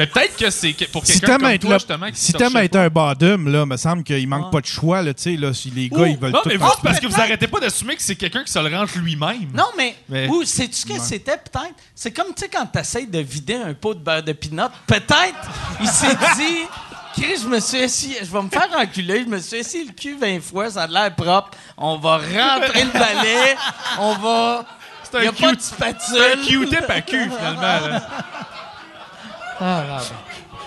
Mais 0.00 0.06
peut-être 0.06 0.34
que 0.38 0.48
c'est 0.48 0.72
que- 0.72 0.86
pour 0.86 1.04
Si 1.04 1.12
quelqu'un 1.12 1.26
t'aimes 1.26 1.40
comme 1.42 1.50
être, 1.50 1.60
toi, 1.60 1.70
là- 1.72 1.78
justement, 1.78 2.06
qui 2.10 2.16
si 2.16 2.32
t'aimes 2.32 2.56
être 2.56 2.76
un 2.76 2.88
bottom, 2.88 3.48
là, 3.52 3.66
me 3.66 3.76
semble 3.76 4.02
qu'il 4.02 4.26
manque 4.26 4.46
Ah. 4.48 4.50
pas 4.50 4.60
de 4.62 4.66
choix, 4.66 5.02
là, 5.02 5.12
tu 5.12 5.22
sais, 5.24 5.36
là, 5.36 5.52
si 5.52 5.68
les 5.70 5.90
gars, 5.90 5.98
Ou- 5.98 6.06
ils 6.06 6.16
veulent 6.18 6.32
Non, 6.32 6.40
tout 6.42 6.48
mais 6.48 6.56
vous, 6.56 6.70
parce 6.82 6.98
que 6.98 7.06
vous 7.06 7.20
arrêtez 7.20 7.46
pas 7.48 7.60
d'assumer 7.60 7.96
que 7.96 8.02
c'est 8.02 8.16
quelqu'un 8.16 8.42
qui 8.42 8.50
se 8.50 8.58
le 8.58 8.74
rentre 8.74 8.96
lui-même. 8.98 9.50
Non, 9.52 9.66
mais, 9.76 9.94
Mais- 10.08 10.26
ou 10.28 10.42
sais-tu 10.44 10.72
ce 10.76 10.86
que 10.86 10.98
c'était 10.98 11.36
peut-être? 11.36 11.74
C'est 11.94 12.12
comme, 12.12 12.28
tu 12.34 12.42
sais, 12.44 12.48
quand 12.48 12.64
t'essayes 12.64 13.06
de 13.06 13.18
vider 13.18 13.56
un 13.56 13.74
pot 13.74 13.92
de 13.92 14.00
beurre 14.00 14.22
de 14.22 14.32
pinot, 14.32 14.68
peut-être 14.86 15.36
il 15.82 15.86
s'est 15.88 16.06
dit, 16.38 16.66
Chris, 17.14 17.40
je 17.42 17.46
me 17.48 17.60
suis 17.60 17.82
assis, 17.82 18.16
je 18.22 18.26
vais 18.32 18.42
me 18.42 18.48
faire 18.48 18.68
enculer, 18.78 19.24
je 19.24 19.28
me 19.28 19.38
suis 19.38 19.58
assis 19.60 19.84
le 19.84 19.92
cul 19.92 20.16
20 20.18 20.40
fois, 20.40 20.70
ça 20.70 20.84
a 20.84 20.86
l'air 20.86 21.14
propre, 21.14 21.50
on 21.76 21.98
va 21.98 22.16
rentrer 22.18 22.84
le 22.84 22.92
balai, 22.92 23.56
on 23.98 24.14
va... 24.14 24.64
C'est 25.02 25.18
un 25.18 25.22
Il 25.22 25.28
a 25.28 25.32
pas 25.32 25.52
de 25.52 25.60
spatule. 25.60 26.00
C'est 26.08 26.32
un 26.32 26.36
Q-tip 26.46 26.88
à 26.88 27.00
cul, 27.00 27.28
finalement. 27.36 27.60
là. 27.60 28.08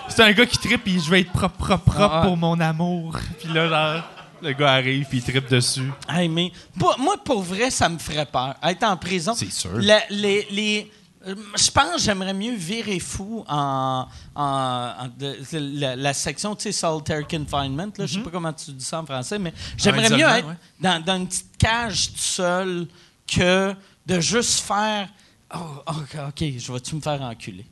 C'est 0.08 0.22
un 0.22 0.32
gars 0.32 0.46
qui 0.46 0.58
trippe 0.58 0.84
puis 0.84 1.00
je 1.00 1.10
vais 1.10 1.20
être 1.22 1.32
propre, 1.32 1.56
propre, 1.56 1.84
propre 1.84 2.00
Ah, 2.00 2.20
ah. 2.22 2.26
pour 2.26 2.36
mon 2.36 2.58
amour. 2.60 3.16
Puis 3.42 3.52
là, 3.52 3.68
genre, 3.68 4.04
le 4.42 4.52
gars 4.52 4.72
arrive 4.74 5.06
puis 5.08 5.18
il 5.18 5.24
trippe 5.24 5.48
dessus. 5.48 5.90
Hey, 6.08 6.28
mais 6.28 6.52
pour- 6.78 6.98
moi, 6.98 7.16
pour 7.24 7.42
vrai, 7.42 7.70
ça 7.70 7.88
me 7.88 7.98
ferait 7.98 8.26
peur. 8.26 8.54
Être 8.62 8.82
en 8.84 8.96
prison. 8.96 9.34
C'est 9.34 9.50
sûr. 9.50 9.72
La- 9.76 10.02
les, 10.10 10.46
les- 10.50 10.92
je 11.26 11.70
pense 11.70 11.92
que 11.94 11.98
j'aimerais 12.00 12.34
mieux 12.34 12.54
virer 12.54 12.98
fou 13.00 13.44
en, 13.48 14.06
en- 14.34 14.42
en- 14.44 15.08
de- 15.18 15.38
la, 15.80 15.96
la 15.96 16.12
section, 16.12 16.54
tu 16.54 16.64
sais, 16.64 16.72
solitary 16.72 17.24
confinement. 17.24 17.86
Là, 17.96 18.06
Je 18.06 18.14
sais 18.14 18.20
pas 18.20 18.30
comment 18.30 18.52
tu 18.52 18.72
dis 18.72 18.84
ça 18.84 19.00
en 19.00 19.06
français, 19.06 19.38
mais 19.38 19.54
j'aimerais 19.78 20.10
mieux 20.10 20.26
être 20.26 20.46
ouais. 20.48 20.54
dans, 20.80 21.02
dans 21.02 21.16
une 21.16 21.26
petite 21.26 21.56
cage 21.56 22.12
tout 22.12 22.18
seul 22.18 22.86
que 23.26 23.74
de 24.04 24.20
juste 24.20 24.60
faire. 24.60 25.08
Oh, 25.54 25.58
OK, 25.86 26.16
OK, 26.28 26.44
je 26.58 26.72
vais-tu 26.72 26.94
me 26.96 27.00
faire 27.00 27.22
enculer? 27.22 27.64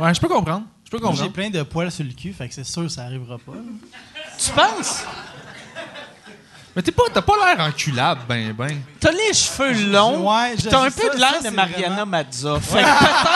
Ouais, 0.00 0.14
je 0.14 0.20
peux 0.20 0.28
comprendre. 0.28 0.64
Je 0.84 0.90
peux 0.90 0.98
Moi, 1.02 1.12
J'ai 1.16 1.28
plein 1.28 1.50
de 1.50 1.62
poils 1.62 1.90
sur 1.90 2.04
le 2.04 2.12
cul, 2.12 2.32
fait 2.32 2.48
que 2.48 2.54
c'est 2.54 2.64
sûr 2.64 2.82
que 2.84 2.88
ça 2.88 3.02
arrivera 3.02 3.36
pas. 3.38 3.52
Tu 4.38 4.50
penses? 4.52 5.02
Mais 6.76 6.82
t'es 6.82 6.92
pas, 6.92 7.02
t'as 7.12 7.22
pas 7.22 7.32
l'air 7.44 7.66
enculable, 7.66 8.20
ben, 8.28 8.52
ben. 8.52 8.80
T'as 9.00 9.10
les 9.10 9.34
cheveux 9.34 9.72
longs. 9.90 10.30
Ouais, 10.32 10.54
je- 10.56 10.68
T'as 10.68 10.80
un 10.84 10.90
ça- 10.90 11.00
peu 11.02 11.10
de 11.14 11.20
l'air 11.20 11.42
de 11.42 11.48
Mariana 11.50 11.88
vraiment- 12.04 12.06
Mazza. 12.06 12.60
Fait 12.60 12.78
que 12.82 12.98
peut-être. 12.98 13.28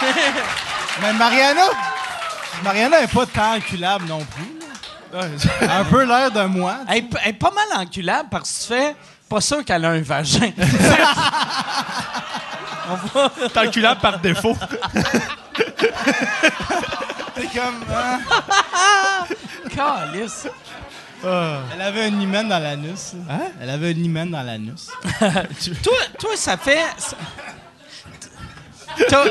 Mais 1.02 1.12
Mariana, 1.12 1.62
Mariana 2.64 3.02
est 3.02 3.12
pas 3.12 3.26
tant 3.26 3.54
enculable 3.56 4.06
non 4.06 4.24
plus. 4.24 4.58
là. 5.12 5.26
Elle 5.60 5.70
a 5.70 5.78
un 5.80 5.84
peu 5.84 6.04
l'air 6.04 6.30
de 6.30 6.42
moi. 6.44 6.76
Elle, 6.88 6.96
est 6.98 7.02
p- 7.02 7.18
elle 7.22 7.30
est 7.30 7.32
pas 7.34 7.50
mal 7.50 7.80
enculable 7.82 8.28
parce 8.30 8.50
que 8.50 8.62
tu 8.62 8.68
fais 8.74 8.96
pas 9.28 9.40
sûr 9.40 9.64
qu'elle 9.64 9.84
a 9.84 9.90
un 9.90 10.00
vagin. 10.02 10.52
T'es 13.52 13.58
enculable 13.58 14.00
par 14.00 14.18
défaut. 14.18 14.56
C'est 17.36 17.52
comme. 17.58 17.84
hein? 17.92 18.18
Calice. 19.74 20.48
Elle 21.22 21.80
avait 21.82 22.04
un 22.04 22.20
hymen 22.20 22.48
dans 22.48 22.58
l'anus. 22.58 23.12
Hein? 23.28 23.40
Elle 23.60 23.70
avait 23.70 23.88
un 23.88 23.98
hymen 23.98 24.30
dans 24.30 24.42
l'anus. 24.42 24.88
toi, 25.82 25.96
toi, 26.18 26.30
ça 26.36 26.56
fait. 26.56 26.84
ça- 26.96 27.16
T'as 29.08 29.24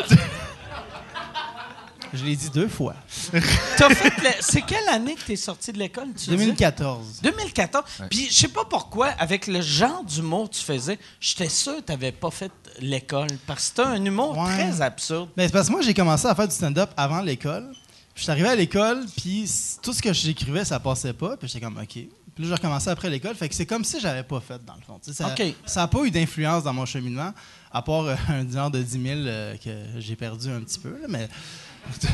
Je 2.13 2.25
l'ai 2.25 2.35
dit 2.35 2.49
deux 2.49 2.67
fois. 2.67 2.95
t'as 3.77 3.89
fait. 3.89 4.21
le- 4.23 4.29
C'est 4.41 4.61
quelle 4.61 4.87
année 4.89 5.15
que 5.15 5.21
t'es 5.21 5.35
sorti 5.35 5.71
de 5.71 5.77
l'école, 5.79 6.07
tu 6.15 6.25
dis? 6.25 6.29
2014. 6.29 7.19
2014. 7.21 7.83
Puis 8.09 8.27
je 8.29 8.33
sais 8.33 8.47
pas 8.47 8.65
pourquoi, 8.65 9.07
avec 9.19 9.47
le 9.47 9.61
genre 9.61 10.03
d'humour 10.03 10.49
que 10.49 10.55
tu 10.55 10.61
faisais, 10.63 10.97
j'étais 11.19 11.49
sûr 11.49 11.77
que 11.77 11.81
t'avais 11.81 12.11
pas 12.11 12.31
fait 12.31 12.51
l'école. 12.79 13.27
Parce 13.45 13.69
que 13.69 13.75
t'as 13.77 13.87
un 13.89 14.03
humour 14.03 14.37
Ouais. 14.37 14.45
très 14.55 14.81
absurde. 14.81 15.29
Ben, 15.37 15.47
c'est 15.47 15.53
parce 15.53 15.67
que 15.67 15.71
moi, 15.73 15.81
j'ai 15.81 15.93
commencé 15.93 16.25
à 16.27 16.33
faire 16.35 16.47
du 16.47 16.55
stand-up 16.55 16.89
avant 16.97 17.21
l'école. 17.21 17.69
Puis 18.15 18.21
je 18.21 18.21
suis 18.23 18.31
arrivé 18.31 18.49
à 18.49 18.55
l'école, 18.55 19.05
puis 19.15 19.49
tout 19.81 19.93
ce 19.93 20.01
que 20.01 20.11
j'écrivais, 20.11 20.65
ça 20.65 20.79
passait 20.79 21.13
pas. 21.13 21.37
Puis 21.37 21.47
j'étais 21.47 21.63
comme, 21.63 21.77
OK. 21.77 21.87
Puis 21.87 22.07
là, 22.45 22.47
j'ai 22.47 22.53
recommencé 22.55 22.89
après 22.89 23.09
l'école. 23.09 23.35
Fait 23.35 23.47
que 23.49 23.55
c'est 23.55 23.65
comme 23.65 23.83
si 23.85 23.99
j'avais 23.99 24.23
pas 24.23 24.39
fait, 24.39 24.63
dans 24.65 24.75
le 24.75 24.81
fond. 24.81 24.99
Ça 25.01 25.27
OK. 25.27 25.53
ça 25.65 25.83
a 25.83 25.87
pas 25.87 26.03
eu 26.03 26.11
d'influence 26.11 26.63
dans 26.63 26.73
mon 26.73 26.85
cheminement, 26.85 27.33
à 27.71 27.81
part 27.81 28.03
euh, 28.05 28.15
un 28.29 28.49
genre 28.49 28.71
de 28.71 28.81
10 28.81 28.91
000 28.91 29.03
euh, 29.19 29.55
que 29.57 29.99
j'ai 29.99 30.15
perdu 30.15 30.49
un 30.49 30.61
petit 30.61 30.79
peu. 30.79 30.89
là, 31.01 31.07
mais 31.07 31.29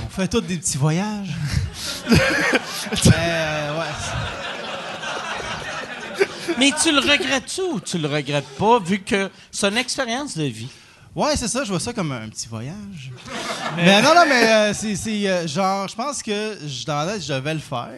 on 0.05 0.09
fait 0.09 0.27
tous 0.27 0.41
des 0.41 0.57
petits 0.57 0.77
voyages. 0.77 1.29
mais, 2.09 2.17
euh, 3.15 3.79
ouais. 3.79 3.85
Mais 6.57 6.71
tu 6.81 6.91
le 6.91 6.99
regrettes-tu 6.99 7.61
ou 7.61 7.79
tu 7.79 7.97
le 7.97 8.07
regrettes 8.07 8.47
pas, 8.57 8.79
vu 8.79 8.99
que 8.99 9.29
c'est 9.51 9.67
une 9.67 9.77
expérience 9.77 10.37
de 10.37 10.43
vie? 10.43 10.69
Ouais, 11.13 11.35
c'est 11.35 11.47
ça, 11.47 11.63
je 11.63 11.69
vois 11.69 11.79
ça 11.79 11.93
comme 11.93 12.11
un 12.11 12.27
petit 12.29 12.47
voyage. 12.47 13.11
Mais 13.77 14.01
non, 14.01 14.13
non, 14.15 14.23
mais 14.27 14.51
euh, 14.51 14.73
c'est 14.73 14.95
euh, 15.27 15.47
genre, 15.47 15.87
je 15.87 15.95
pense 15.95 16.21
que 16.21 16.57
je- 16.65 16.85
dans 16.85 17.03
la 17.03 17.13
tête, 17.13 17.23
je 17.25 17.33
devais 17.33 17.53
le 17.53 17.59
faire. 17.59 17.89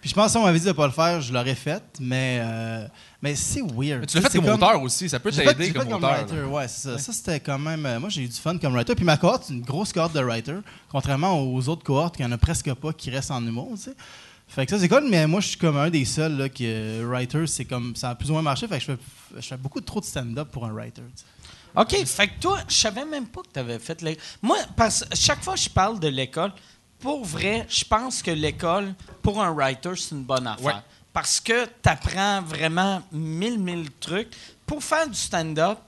Puis 0.00 0.10
je 0.10 0.14
pense 0.14 0.26
que 0.26 0.30
si 0.32 0.36
on 0.38 0.42
m'avait 0.44 0.58
dit 0.60 0.66
de 0.66 0.72
pas 0.72 0.86
le 0.86 0.92
faire, 0.92 1.20
je 1.20 1.32
l'aurais 1.32 1.54
fait, 1.56 1.82
mais, 2.00 2.40
mais 3.20 3.34
c'est 3.34 3.62
weird. 3.62 4.00
Mais 4.00 4.06
tu 4.06 4.16
l'as 4.16 4.22
fait 4.22 4.30
C'est 4.32 4.38
comme, 4.40 4.50
auteur 4.54 4.80
aussi. 4.82 5.08
Ça 5.08 5.18
peut 5.18 5.30
t'aider 5.32 5.72
comme 5.72 5.84
comme 5.84 5.94
auteur. 5.94 6.10
writer, 6.10 6.36
là. 6.36 6.46
ouais, 6.46 6.68
ça. 6.68 6.98
Ça, 6.98 7.12
c'était 7.12 7.40
quand 7.40 7.58
même. 7.58 7.84
euh, 7.84 7.98
moi, 7.98 8.08
j'ai 8.08 8.22
eu 8.22 8.28
du 8.28 8.36
fun 8.36 8.56
comme 8.58 8.74
writer. 8.74 8.94
Puis 8.94 9.04
ma 9.04 9.16
cohorte, 9.16 9.44
c'est 9.46 9.54
une 9.54 9.62
grosse 9.62 9.92
cohorte 9.92 10.14
de 10.14 10.20
writer, 10.20 10.54
contrairement 10.90 11.40
aux 11.42 11.68
autres 11.68 11.82
cohortes, 11.84 12.16
qu'il 12.16 12.24
n'y 12.26 12.30
en 12.32 12.34
a 12.34 12.38
presque 12.38 12.72
pas 12.74 12.92
qui 12.92 13.10
restent 13.10 13.30
en 13.32 13.44
humour, 13.44 13.70
tu 13.76 13.82
sais. 13.82 13.94
Fait 14.46 14.64
que 14.64 14.70
ça, 14.70 14.78
c'est 14.78 14.88
cool, 14.88 15.06
mais 15.10 15.26
moi, 15.26 15.40
je 15.40 15.48
suis 15.48 15.58
comme 15.58 15.76
un 15.76 15.90
des 15.90 16.06
seuls 16.06 16.36
là, 16.38 16.48
qui, 16.48 16.64
euh, 16.66 17.04
writer, 17.06 17.46
c'est 17.46 17.64
comme. 17.66 17.94
Ça 17.96 18.10
a 18.10 18.14
plus 18.14 18.30
ou 18.30 18.32
moins 18.32 18.42
marché, 18.42 18.66
fait 18.66 18.76
que 18.78 18.80
je 18.80 18.92
fais, 18.92 18.98
je 19.36 19.46
fais 19.46 19.56
beaucoup 19.58 19.80
trop 19.82 20.00
de 20.00 20.06
stand-up 20.06 20.48
pour 20.50 20.64
un 20.64 20.72
writer, 20.72 21.02
tu 21.14 21.22
sais. 21.22 21.24
OK, 21.76 22.06
fait 22.06 22.28
que 22.28 22.40
toi, 22.40 22.58
je 22.66 22.74
savais 22.74 23.04
même 23.04 23.26
pas 23.26 23.42
que 23.42 23.48
tu 23.52 23.58
avais 23.60 23.78
fait 23.78 24.00
l'école. 24.00 24.22
Moi, 24.40 24.56
parce 24.74 25.04
que 25.04 25.14
chaque 25.16 25.44
fois 25.44 25.54
que 25.54 25.60
je 25.60 25.68
parle 25.68 26.00
de 26.00 26.08
l'école, 26.08 26.50
pour 26.98 27.24
vrai, 27.24 27.66
je 27.68 27.84
pense 27.84 28.22
que 28.22 28.30
l'école, 28.30 28.94
pour 29.22 29.40
un 29.42 29.52
writer, 29.52 29.90
c'est 29.96 30.14
une 30.14 30.24
bonne 30.24 30.46
affaire. 30.46 30.64
Ouais. 30.64 30.72
Parce 31.20 31.40
que 31.40 31.64
tu 31.64 31.88
apprends 31.88 32.40
vraiment 32.42 33.02
mille, 33.10 33.58
mille 33.58 33.90
trucs. 33.98 34.28
Pour 34.64 34.84
faire 34.84 35.08
du 35.08 35.16
stand-up, 35.18 35.78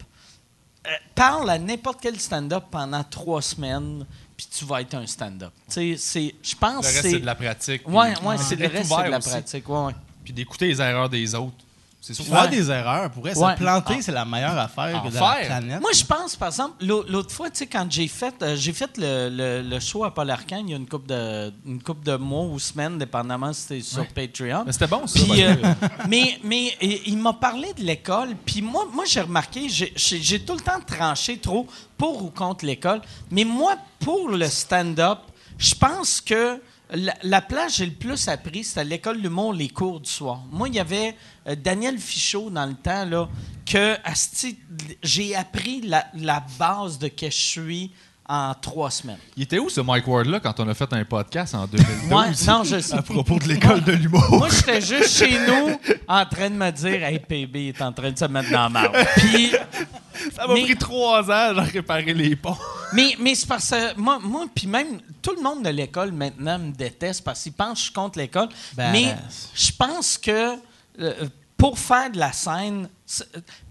euh, 0.84 0.90
parle 1.14 1.48
à 1.50 1.56
n'importe 1.56 2.00
quel 2.02 2.18
stand-up 2.18 2.64
pendant 2.68 3.04
trois 3.04 3.40
semaines, 3.40 4.04
puis 4.36 4.48
tu 4.50 4.64
vas 4.64 4.80
être 4.80 4.94
un 4.94 5.06
stand-up. 5.06 5.52
Tu 5.68 5.72
sais, 5.72 5.96
c'est- 5.96 6.34
je 6.42 6.56
pense 6.56 6.84
Le 6.84 6.88
reste, 6.90 7.02
c'est... 7.02 7.20
de 7.20 7.26
la 7.26 7.36
pratique. 7.36 7.84
puis- 7.84 7.94
Ouais, 7.94 8.08
ouais, 8.24 8.38
c'est 8.38 8.56
le 8.56 8.66
reste, 8.66 8.90
c'est 8.90 9.04
de 9.06 9.10
la 9.10 9.18
aussi. 9.18 9.28
pratique. 9.30 9.68
Ouais, 9.68 9.78
ouais. 9.84 9.92
Puis 10.24 10.32
d'écouter 10.32 10.66
les 10.66 10.80
erreurs 10.80 11.08
des 11.08 11.32
autres. 11.36 11.54
C'est 12.02 12.14
sûr. 12.14 12.24
Faire 12.24 12.48
des 12.48 12.70
erreurs, 12.70 13.10
pour 13.10 13.22
vrai, 13.22 13.36
Ouais. 13.36 13.52
se 13.52 13.58
planter, 13.58 14.00
c'est 14.00 14.10
la 14.12 14.24
meilleure 14.24 14.56
affaire 14.58 15.02
En 15.04 15.08
de 15.08 15.12
la 15.14 15.20
faire. 15.20 15.46
planète. 15.46 15.80
Moi, 15.82 15.90
je 15.94 16.02
pense, 16.04 16.34
par 16.34 16.48
exemple, 16.48 16.82
l'au- 16.82 17.04
l'autre 17.06 17.30
fois, 17.30 17.50
tu 17.50 17.58
sais, 17.58 17.66
quand 17.66 17.86
j'ai 17.90 18.08
fait, 18.08 18.34
euh, 18.42 18.56
j'ai 18.56 18.72
fait 18.72 18.90
le, 18.96 19.28
le- 19.28 19.68
le 19.68 19.80
show 19.80 20.02
à 20.04 20.14
Paul 20.14 20.30
Arcand, 20.30 20.62
il 20.64 20.70
y 20.70 20.72
a 20.72 20.76
une 20.78 20.88
couple 20.88 21.08
de, 21.08 21.52
une 21.66 21.82
couple 21.82 22.04
de 22.06 22.16
mois 22.16 22.44
ou 22.46 22.58
semaines, 22.58 22.96
dépendamment 22.96 23.52
si 23.52 23.60
c'était 23.60 23.80
sur 23.82 24.06
Patreon. 24.08 24.62
Mais 24.64 24.72
c'était 24.72 24.86
bon, 24.86 25.06
ça. 25.06 25.20
The 25.20 25.30
euh, 25.40 25.56
mais 26.08 26.38
mais 26.42 26.74
il 26.80 27.18
m'a 27.18 27.34
parlé 27.34 27.74
de 27.74 27.82
l'école. 27.82 28.30
Puis 28.46 28.62
moi, 28.62 28.86
moi 28.90 29.04
j'ai 29.06 29.20
remarqué, 29.20 29.68
j'ai 29.68 30.40
tout 30.40 30.54
le 30.54 30.60
temps 30.60 30.80
tranché 30.86 31.36
trop 31.38 31.66
pour 31.98 32.24
ou 32.24 32.30
contre 32.30 32.64
l'école. 32.64 33.02
Mais 33.30 33.44
moi, 33.44 33.74
pour 33.98 34.30
le 34.30 34.46
stand-up, 34.48 35.18
je 35.58 35.74
pense 35.74 36.22
que 36.22 36.62
la, 36.92 37.14
la 37.22 37.40
place 37.40 37.76
j'ai 37.76 37.86
le 37.86 37.92
plus 37.92 38.28
appris, 38.28 38.64
c'était 38.64 38.80
à 38.80 38.84
l'école 38.84 39.18
de 39.18 39.22
l'humour, 39.22 39.52
les 39.52 39.68
cours 39.68 40.00
du 40.00 40.10
soir. 40.10 40.42
Moi, 40.50 40.68
il 40.68 40.74
y 40.74 40.80
avait 40.80 41.16
euh, 41.46 41.54
Daniel 41.54 41.98
Fichot 41.98 42.50
dans 42.50 42.66
le 42.66 42.74
temps, 42.74 43.04
là, 43.04 43.28
que 43.66 43.96
j'ai 45.02 45.34
appris 45.34 45.80
la, 45.82 46.06
la 46.14 46.44
base 46.58 46.98
de 46.98 47.08
que 47.08 47.26
je 47.26 47.36
suis 47.36 47.92
en 48.32 48.54
trois 48.54 48.90
semaines. 48.92 49.18
Il 49.36 49.42
était 49.42 49.58
où 49.58 49.68
ce 49.68 49.80
Mike 49.80 50.06
Ward-là 50.06 50.38
quand 50.38 50.60
on 50.60 50.68
a 50.68 50.74
fait 50.74 50.92
un 50.92 51.04
podcast 51.04 51.52
en 51.56 51.66
2012? 51.66 52.12
Ouais, 52.12 52.30
non, 52.46 52.62
je 52.62 52.78
sais. 52.80 52.94
À 52.94 53.02
propos 53.02 53.38
de 53.40 53.48
l'école 53.48 53.82
de 53.82 53.90
l'humour. 53.92 54.24
Moi, 54.30 54.48
j'étais 54.48 54.80
juste 54.80 55.10
chez 55.18 55.36
nous 55.46 55.76
en 56.06 56.24
train 56.26 56.48
de 56.48 56.54
me 56.54 56.70
dire 56.70 57.02
Hey, 57.02 57.18
PB 57.18 57.56
est 57.68 57.82
en 57.82 57.92
train 57.92 58.12
de 58.12 58.18
se 58.18 58.24
mettre 58.26 58.50
dans 58.50 58.62
la 58.62 58.68
marde. 58.68 58.96
Puis, 59.16 59.50
Ça 60.36 60.46
m'a 60.46 60.54
Mais- 60.54 60.62
pris 60.64 60.76
trois 60.76 61.24
ans 61.24 61.56
à 61.58 61.62
réparer 61.62 62.14
les 62.14 62.36
ponts. 62.36 62.56
Mais, 62.92 63.16
mais 63.18 63.34
c'est 63.34 63.46
parce 63.48 63.70
que 63.70 63.98
moi, 63.98 64.18
moi 64.22 64.46
puis 64.54 64.66
même 64.66 65.00
tout 65.22 65.34
le 65.36 65.42
monde 65.42 65.64
de 65.64 65.70
l'école 65.70 66.12
maintenant 66.12 66.58
me 66.58 66.70
déteste 66.72 67.24
parce 67.24 67.42
qu'ils 67.42 67.52
pensent 67.52 67.72
que 67.72 67.78
je 67.78 67.82
suis 67.84 67.92
contre 67.92 68.18
l'école. 68.18 68.48
Ben, 68.74 68.92
mais 68.92 69.16
je 69.54 69.70
pense 69.76 70.18
que 70.18 70.56
euh, 71.00 71.14
pour 71.56 71.78
faire 71.78 72.10
de 72.10 72.18
la 72.18 72.32
scène, 72.32 72.88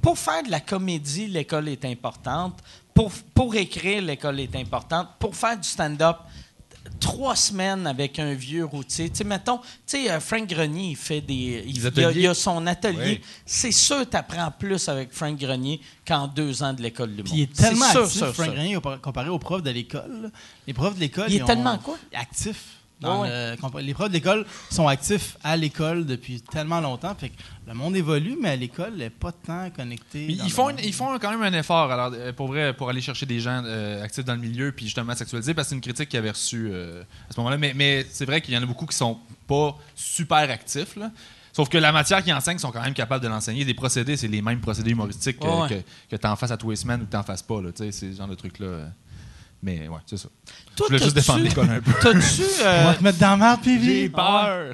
pour 0.01 0.18
faire 0.18 0.43
de 0.43 0.51
la 0.51 0.60
comédie, 0.60 1.28
l'école 1.28 1.68
est 1.70 1.84
importante. 1.86 2.60
Pour, 3.00 3.14
pour 3.34 3.56
écrire, 3.56 4.02
l'école 4.02 4.41
est 4.41 4.54
importante. 4.58 5.08
Pour 5.20 5.34
faire 5.34 5.58
du 5.58 5.66
stand-up, 5.66 6.18
trois 7.00 7.34
semaines 7.34 7.88
avec 7.88 8.20
un 8.20 8.34
vieux 8.34 8.66
routier. 8.66 9.10
Tu 9.10 9.16
sais, 9.20 9.24
mettons, 9.24 9.60
tu 9.60 9.64
sais, 9.86 10.12
euh, 10.12 10.20
Frank 10.20 10.45
Grenier, 10.50 10.89
il 10.89 10.95
fait 10.97 11.22
des. 11.22 11.64
Il, 11.66 11.82
a, 11.86 11.88
ateliers. 11.88 12.20
il 12.24 12.28
a 12.28 12.34
son 12.34 12.68
atelier. 12.68 13.22
Oui. 13.22 13.22
C'est 13.45 13.72
sûr 13.72 14.00
que 14.00 14.10
tu 14.12 14.18
apprends 14.18 14.52
plus 14.52 14.89
avec 14.89 15.14
Frank 15.14 15.39
Grenier 15.39 15.80
qu'en 16.06 16.28
deux 16.28 16.62
ans 16.62 16.74
de 16.74 16.82
l'école 16.82 17.16
du 17.16 17.24
Puis 17.24 17.32
il 17.36 17.41
est 17.43 17.54
tellement 17.56 17.89
sûr, 17.89 18.02
actif, 18.02 18.18
sûr, 18.18 18.34
Frank 18.34 18.47
sûr. 18.47 18.54
Grenier, 18.56 18.76
compa- 18.76 19.00
comparé 19.00 19.30
aux 19.30 19.39
profs 19.39 19.64
de 19.64 19.72
l'école. 19.72 20.30
Les 20.68 20.74
profs 20.74 20.95
de 20.95 21.00
l'école. 21.00 21.28
Il 21.30 21.36
est 21.36 21.38
ils 21.38 21.43
ont- 21.43 21.47
tellement 21.47 21.78
quoi? 21.78 21.97
Actif. 22.14 22.66
Dans 23.00 23.22
Ouais, 23.22 23.30
le- 23.52 23.56
compa- 23.56 23.82
les 23.82 23.93
profs 23.93 24.10
de 24.10 24.14
l'école 24.14 24.45
sont 24.70 24.88
actifs 24.88 25.38
à 25.43 25.56
l'école 25.56 26.06
depuis 26.06 26.41
tellement 26.41 26.82
longtemps. 26.82 27.16
Fait 27.16 27.30
que 27.30 27.36
le 27.68 27.74
monde 27.74 27.95
évolue, 27.95 28.36
mais 28.41 28.50
à 28.50 28.56
l'école, 28.56 28.95
n'est 28.95 29.10
pas 29.10 29.32
tant 29.32 29.70
connecté. 29.70 30.26
Ils 30.30 30.52
font, 30.52 30.70
ils 30.78 30.93
font 30.93 31.18
quand 31.20 31.32
même 31.38 31.43
un 31.54 31.58
effort, 31.58 31.91
alors, 31.91 32.12
euh, 32.14 32.34
pour 32.34 32.47
vrai, 32.47 32.74
pour 32.74 32.89
aller 32.89 33.02
chercher 33.02 33.26
des 33.26 33.39
gens 33.39 33.62
euh, 33.66 34.04
actifs 34.04 34.26
dans 34.26 34.36
le 34.36 34.41
milieu, 34.41 34.72
puis 34.72 34.86
justement 34.86 35.16
sexualisés, 35.16 35.54
parce 35.54 35.68
que 35.68 35.70
c'est 35.70 35.76
une 35.76 35.82
critique 35.82 36.10
qu'ils 36.10 36.20
avaient 36.20 36.32
reçue 36.32 36.70
euh, 36.72 37.02
à 37.30 37.34
ce 37.34 37.39
moment-là. 37.39 37.58
Mais, 37.58 37.74
mais 37.76 38.06
c'est 38.10 38.26
vrai 38.26 38.41
qu'il 38.41 38.54
y 38.54 38.58
en 38.58 38.64
a 38.64 38.66
beaucoup 38.66 38.86
qui 38.86 38.95
sont 38.97 39.18
pas 39.47 39.78
super 39.95 40.50
actifs, 40.50 40.95
là. 40.95 41.12
Sauf 41.52 41.68
que 41.68 41.78
la 41.80 41.91
matière 41.91 42.24
qu'ils 42.24 42.34
enseignent 42.34 42.60
sont 42.60 42.72
quand 42.72 42.82
même 42.82 42.93
capables 42.93 43.24
de 43.24 43.28
l'enseigner. 43.28 43.66
Des 43.66 43.74
procédés, 43.74 44.16
c'est 44.16 44.28
les 44.28 44.41
mêmes 44.41 44.62
procédés 44.62 44.91
humoristiques 44.91 45.39
que, 45.39 45.47
Ouais, 45.47 45.84
que, 46.10 46.16
tu 46.16 46.28
en 46.28 46.36
fasses 46.36 46.52
à 46.52 46.58
tous 46.58 46.70
les 46.70 46.76
semaines 46.76 47.02
ou 47.02 47.06
que 47.06 47.12
tu 47.12 47.18
en 47.18 47.24
fasses 47.24 47.41
pas. 47.41 47.60
C'est 47.76 47.91
ce 47.91 48.12
genre 48.14 48.28
de 48.28 48.36
trucs-là. 48.36 48.89
Mais 49.62 49.88
ouais, 49.88 49.99
c'est 50.05 50.18
ça. 50.18 50.30
Toi, 50.76 50.88
Je 50.89 50.93
voulais 50.93 51.03
juste 51.03 51.16
défendre 51.16 51.43
l'école 51.43 51.70
un 51.70 51.82
peu. 51.82 51.91
T'as-tu. 52.01 52.41
On 52.62 52.66
euh, 52.66 52.84
va 52.86 52.95
te 52.95 53.03
mettre 53.03 53.20
dans 53.20 53.32
la 53.32 53.38
merde, 53.38 53.62
PV. 53.62 53.84
J'ai 53.86 54.10
peur! 54.10 54.74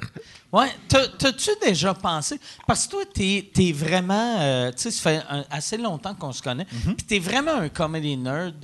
Ouais, 0.52 0.70
t'as- 0.88 1.08
t'as-tu 1.08 1.50
déjà 1.60 1.92
pensé? 1.92 2.38
Parce 2.66 2.86
que 2.86 2.92
toi, 2.92 3.02
t'es 3.12 3.50
es 3.58 3.72
vraiment. 3.72 4.36
euh, 4.40 4.70
tu 4.70 4.82
sais, 4.82 4.90
ça 4.92 5.02
fait 5.02 5.22
un- 5.28 5.44
assez 5.50 5.76
longtemps 5.76 6.14
qu'on 6.14 6.32
se 6.32 6.40
connaît. 6.40 6.64
Mm-hmm. 6.64 6.94
Puis 6.94 7.06
t'es 7.06 7.18
vraiment 7.18 7.56
un 7.56 7.68
comedy 7.68 8.16
nerd. 8.16 8.54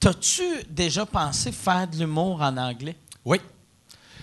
T'as-tu 0.00 0.42
déjà 0.70 1.04
pensé 1.04 1.52
faire 1.52 1.86
de 1.86 1.98
l'humour 1.98 2.40
en 2.40 2.56
anglais? 2.56 2.96
Oui. 3.24 3.38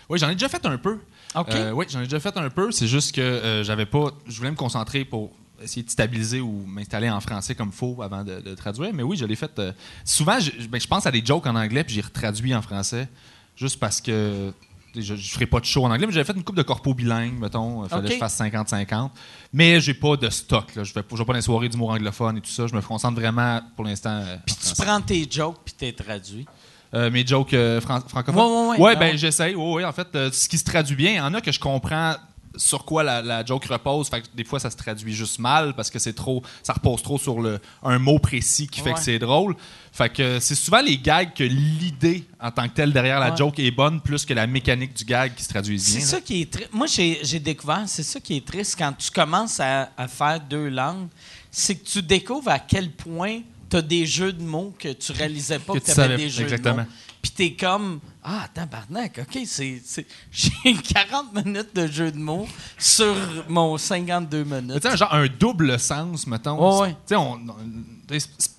Oui, 0.10 0.20
j'en 0.20 0.30
ai 0.30 0.34
déjà 0.34 0.50
fait 0.50 0.66
un 0.66 0.78
peu. 0.78 1.00
OK. 1.36 1.50
Euh, 1.52 1.72
oui, 1.72 1.86
j'en 1.90 2.02
ai 2.02 2.06
déjà 2.06 2.20
fait 2.20 2.36
un 2.36 2.50
peu. 2.50 2.72
C'est 2.72 2.88
juste 2.88 3.14
que 3.14 3.22
euh, 3.22 3.64
j'avais 3.64 3.86
pas. 3.86 4.12
Je 4.28 4.38
voulais 4.38 4.52
me 4.52 4.56
concentrer 4.56 5.06
pour 5.06 5.32
essayer 5.64 5.84
de 5.84 5.90
stabiliser 5.90 6.40
ou 6.42 6.64
m'installer 6.68 7.10
en 7.10 7.20
français 7.20 7.56
comme 7.56 7.72
faux 7.72 8.02
avant 8.02 8.24
de, 8.24 8.40
de 8.42 8.56
traduire. 8.56 8.92
Mais 8.94 9.04
oui, 9.04 9.18
je 9.18 9.26
l'ai 9.26 9.36
fait. 9.36 9.58
euh, 9.60 9.72
souvent, 10.06 10.40
je, 10.40 10.52
ben, 10.68 10.80
je 10.80 10.88
pense 10.88 11.06
à 11.06 11.12
des 11.12 11.24
jokes 11.26 11.46
en 11.48 11.56
anglais 11.56 11.84
puis 11.84 11.96
j'ai 11.96 12.02
retraduit 12.02 12.54
en 12.56 12.62
français 12.62 13.08
juste 13.56 13.80
parce 13.80 14.02
que 14.02 14.52
je, 14.96 15.16
je 15.16 15.32
ferai 15.32 15.46
pas 15.48 15.60
de 15.60 15.66
show 15.66 15.84
en 15.86 15.92
anglais. 15.92 16.06
Mais 16.08 16.14
j'avais 16.14 16.26
fait 16.26 16.34
une 16.38 16.44
coupe 16.44 16.56
de 16.56 16.62
corpo 16.64 16.94
bilingue, 16.94 17.40
mettons. 17.40 17.84
Il 17.84 17.90
fallait 17.90 18.04
OK. 18.04 18.08
que 18.10 18.14
je 18.14 18.20
fasse 18.20 18.40
50-50. 18.40 19.10
Mais 19.54 19.80
j'ai 19.82 19.94
pas 19.96 20.16
de 20.18 20.30
stock. 20.30 20.76
Là. 20.76 20.84
Je 20.84 20.94
vais 20.94 21.02
pas 21.04 21.16
je 21.16 21.18
vais 21.22 21.26
pas 21.26 21.34
dans 21.34 21.38
les 21.38 21.42
soirées 21.42 21.70
d'humour 21.70 21.90
anglophone 21.92 22.38
et 22.38 22.42
tout 22.42 22.52
ça. 22.52 22.68
Je 22.68 22.76
me 22.76 22.82
concentre 22.82 23.20
vraiment 23.20 23.62
pour 23.76 23.86
l'instant. 23.86 24.12
euh, 24.24 24.38
Puis 24.46 24.56
tu 24.56 24.82
prends 24.84 25.02
tes 25.02 25.28
jokes 25.30 25.58
puis 25.66 25.74
t'es 25.76 25.92
traduit. 25.94 26.46
Euh, 26.96 27.10
mes 27.10 27.26
jokes 27.26 27.56
euh, 27.56 27.82
fran- 27.82 28.02
francophones? 28.08 28.40
Ouais, 28.74 28.78
ouais, 28.78 28.84
ouais. 28.84 28.96
ben 28.96 29.18
j'essaye. 29.18 29.56
Ouais, 29.56 29.74
ouais, 29.74 29.84
en 29.84 29.92
fait, 29.92 30.08
euh, 30.16 30.30
ce 30.32 30.48
qui 30.48 30.60
se 30.60 30.64
traduit 30.64 30.96
bien, 30.96 31.12
il 31.14 31.16
y 31.18 31.20
en 31.22 31.34
a 31.34 31.42
que 31.42 31.52
je 31.52 31.60
comprends 31.60 32.14
sur 32.56 32.86
quoi 32.86 33.04
la, 33.04 33.22
la 33.22 33.44
joke 33.44 33.66
repose. 33.66 34.10
Fait 34.10 34.22
que 34.22 34.28
des 34.36 34.44
fois, 34.44 34.60
ça 34.60 34.70
se 34.70 34.78
traduit 34.78 35.14
juste 35.14 35.40
mal 35.40 35.74
parce 35.76 35.90
que 35.90 36.00
c'est 36.00 36.14
trop, 36.14 36.42
ça 36.62 36.74
repose 36.74 37.02
trop 37.02 37.18
sur 37.18 37.42
le, 37.42 37.60
un 37.84 38.00
mot 38.00 38.20
précis 38.20 38.68
qui 38.68 38.80
fait 38.82 38.90
Ouais. 38.90 38.94
que 38.96 39.02
c'est 39.02 39.20
drôle. 39.20 39.56
Fait 39.92 40.10
que 40.10 40.40
c'est 40.40 40.56
souvent 40.56 40.82
les 40.82 40.98
gags 40.98 41.34
que 41.34 41.44
l'idée 41.44 42.24
en 42.40 42.52
tant 42.52 42.68
que 42.68 42.74
telle 42.74 42.92
derrière 42.94 43.20
la 43.20 43.36
joke 43.36 43.60
est 43.60 43.72
bonne 43.72 44.02
plus 44.02 44.26
que 44.26 44.34
la 44.34 44.48
mécanique 44.48 44.94
du 44.96 45.04
gag 45.06 45.34
qui 45.36 45.44
se 45.44 45.50
traduit 45.50 45.76
bien. 45.78 45.84
C'est 45.86 46.02
ça 46.02 46.22
qui 46.22 46.42
est 46.42 46.52
triste. 46.52 46.70
Moi, 46.74 46.88
j'ai 46.88 47.40
découvert, 47.40 47.84
c'est 47.88 48.04
ça 48.04 48.20
qui 48.20 48.38
est 48.38 48.46
triste 48.46 48.76
quand 48.78 48.94
tu 48.98 49.10
commences 49.12 49.60
à, 49.60 49.90
à 49.98 50.08
faire 50.08 50.40
deux 50.40 50.70
langues, 50.70 51.08
c'est 51.52 51.76
que 51.76 51.88
tu 51.88 52.02
découvres 52.02 52.50
à 52.50 52.60
quel 52.60 52.90
point 52.92 53.42
tu 53.70 53.78
as 53.78 53.82
des 53.82 54.06
jeux 54.06 54.34
de 54.34 54.44
mots 54.44 54.74
que 54.78 54.90
tu 54.94 55.12
réalisais 55.12 55.60
pas 55.60 55.74
Que 55.74 55.80
que, 55.80 55.86
tu 55.86 55.94
tu 55.94 56.00
avais 56.00 56.10
savais- 56.14 56.24
des 56.24 56.30
jeux 56.30 56.44
exactement. 56.44 56.76
de 56.76 56.82
mots. 56.82 56.88
T'es 57.36 57.54
comme 57.54 58.00
Ah, 58.24 58.48
tabarnak, 58.54 59.20
OK, 59.24 59.40
c'est. 59.46 59.82
J'ai 60.32 60.52
40 60.76 61.34
minutes 61.46 61.76
de 61.76 61.88
jeu 61.88 62.12
de 62.12 62.18
mots 62.18 62.48
sur 62.78 63.16
mon 63.50 63.78
52 63.78 64.44
Mais 64.46 64.62
minutes. 64.62 64.82
tu 64.82 64.90
sais, 64.90 64.98
genre 64.98 65.14
un 65.14 65.28
double 65.28 65.80
sens, 65.80 66.28
mettons. 66.28 66.82
Ouais. 66.82 66.90
Tu 66.92 66.96
sais, 67.08 67.16
on- 67.16 67.34
on- 67.34 67.56
tu 68.08 68.20
sais, 68.20 68.28
c'est- 68.38 68.52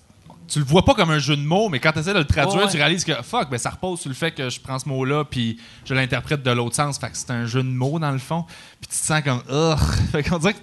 tu 0.47 0.59
le 0.59 0.65
vois 0.65 0.85
pas 0.85 0.93
comme 0.93 1.09
un 1.09 1.17
jeu 1.19 1.35
de 1.35 1.41
mots, 1.41 1.69
mais 1.69 1.79
quand 1.79 1.91
tu 1.91 1.99
essaies 1.99 2.13
de 2.13 2.19
le 2.19 2.25
traduire, 2.25 2.65
ouais. 2.65 2.69
tu 2.69 2.77
réalises 2.77 3.03
que 3.03 3.13
fuck, 3.23 3.49
ben 3.49 3.57
ça 3.57 3.71
repose 3.71 3.99
sur 4.01 4.09
le 4.09 4.15
fait 4.15 4.31
que 4.31 4.47
je 4.49 4.59
prends 4.59 4.77
ce 4.77 4.87
mot-là 4.87 5.23
puis 5.25 5.59
je 5.85 5.93
l'interprète 5.95 6.43
de 6.43 6.51
l'autre 6.51 6.75
sens. 6.75 6.99
Fait 6.99 7.09
que 7.09 7.17
c'est 7.17 7.31
un 7.31 7.45
jeu 7.47 7.63
de 7.63 7.67
mots 7.69 7.97
dans 7.97 8.11
le 8.11 8.19
fond. 8.19 8.43
Puis 8.79 8.89
tu 8.91 8.97
te 8.99 9.05
sens 9.05 9.21
comme 9.23 9.41
Ugh. 9.49 9.79
Fait 10.11 10.21
qu'on 10.23 10.37
dirait 10.37 10.53
que 10.53 10.59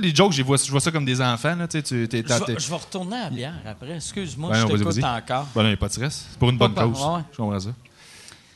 les 0.00 0.14
jokes, 0.14 0.32
je 0.32 0.42
vois, 0.42 0.56
je 0.56 0.70
vois 0.70 0.80
ça 0.80 0.90
comme 0.90 1.04
des 1.04 1.20
enfants. 1.20 1.54
Là, 1.56 1.66
tu 1.68 1.78
sais, 1.78 1.82
tu 1.82 2.08
t'es- 2.08 2.18
Je 2.18 2.22
t'as- 2.22 2.38
vais, 2.40 2.44
t'es- 2.54 2.58
je 2.60 2.68
vais 2.68 2.76
retourner 2.76 3.16
à 3.16 3.24
la 3.24 3.30
bière 3.30 3.54
après. 3.66 3.96
Excuse-moi, 3.96 4.50
Ben 4.50 4.60
je 4.60 4.66
t'écoute 4.66 4.82
vas-y. 5.00 5.04
encore. 5.04 5.46
Ben 5.54 5.62
il 5.62 5.66
n'y 5.68 5.72
a 5.72 5.76
pas 5.76 5.88
de 5.88 5.92
stress. 5.92 6.26
C'est 6.30 6.38
pour 6.38 6.50
une 6.50 6.58
bonne 6.58 6.74
Pas- 6.74 6.84
cause. 6.84 7.00
ouais. 7.00 7.20
Je 7.32 7.36
comprends 7.36 7.60
ça. 7.60 7.70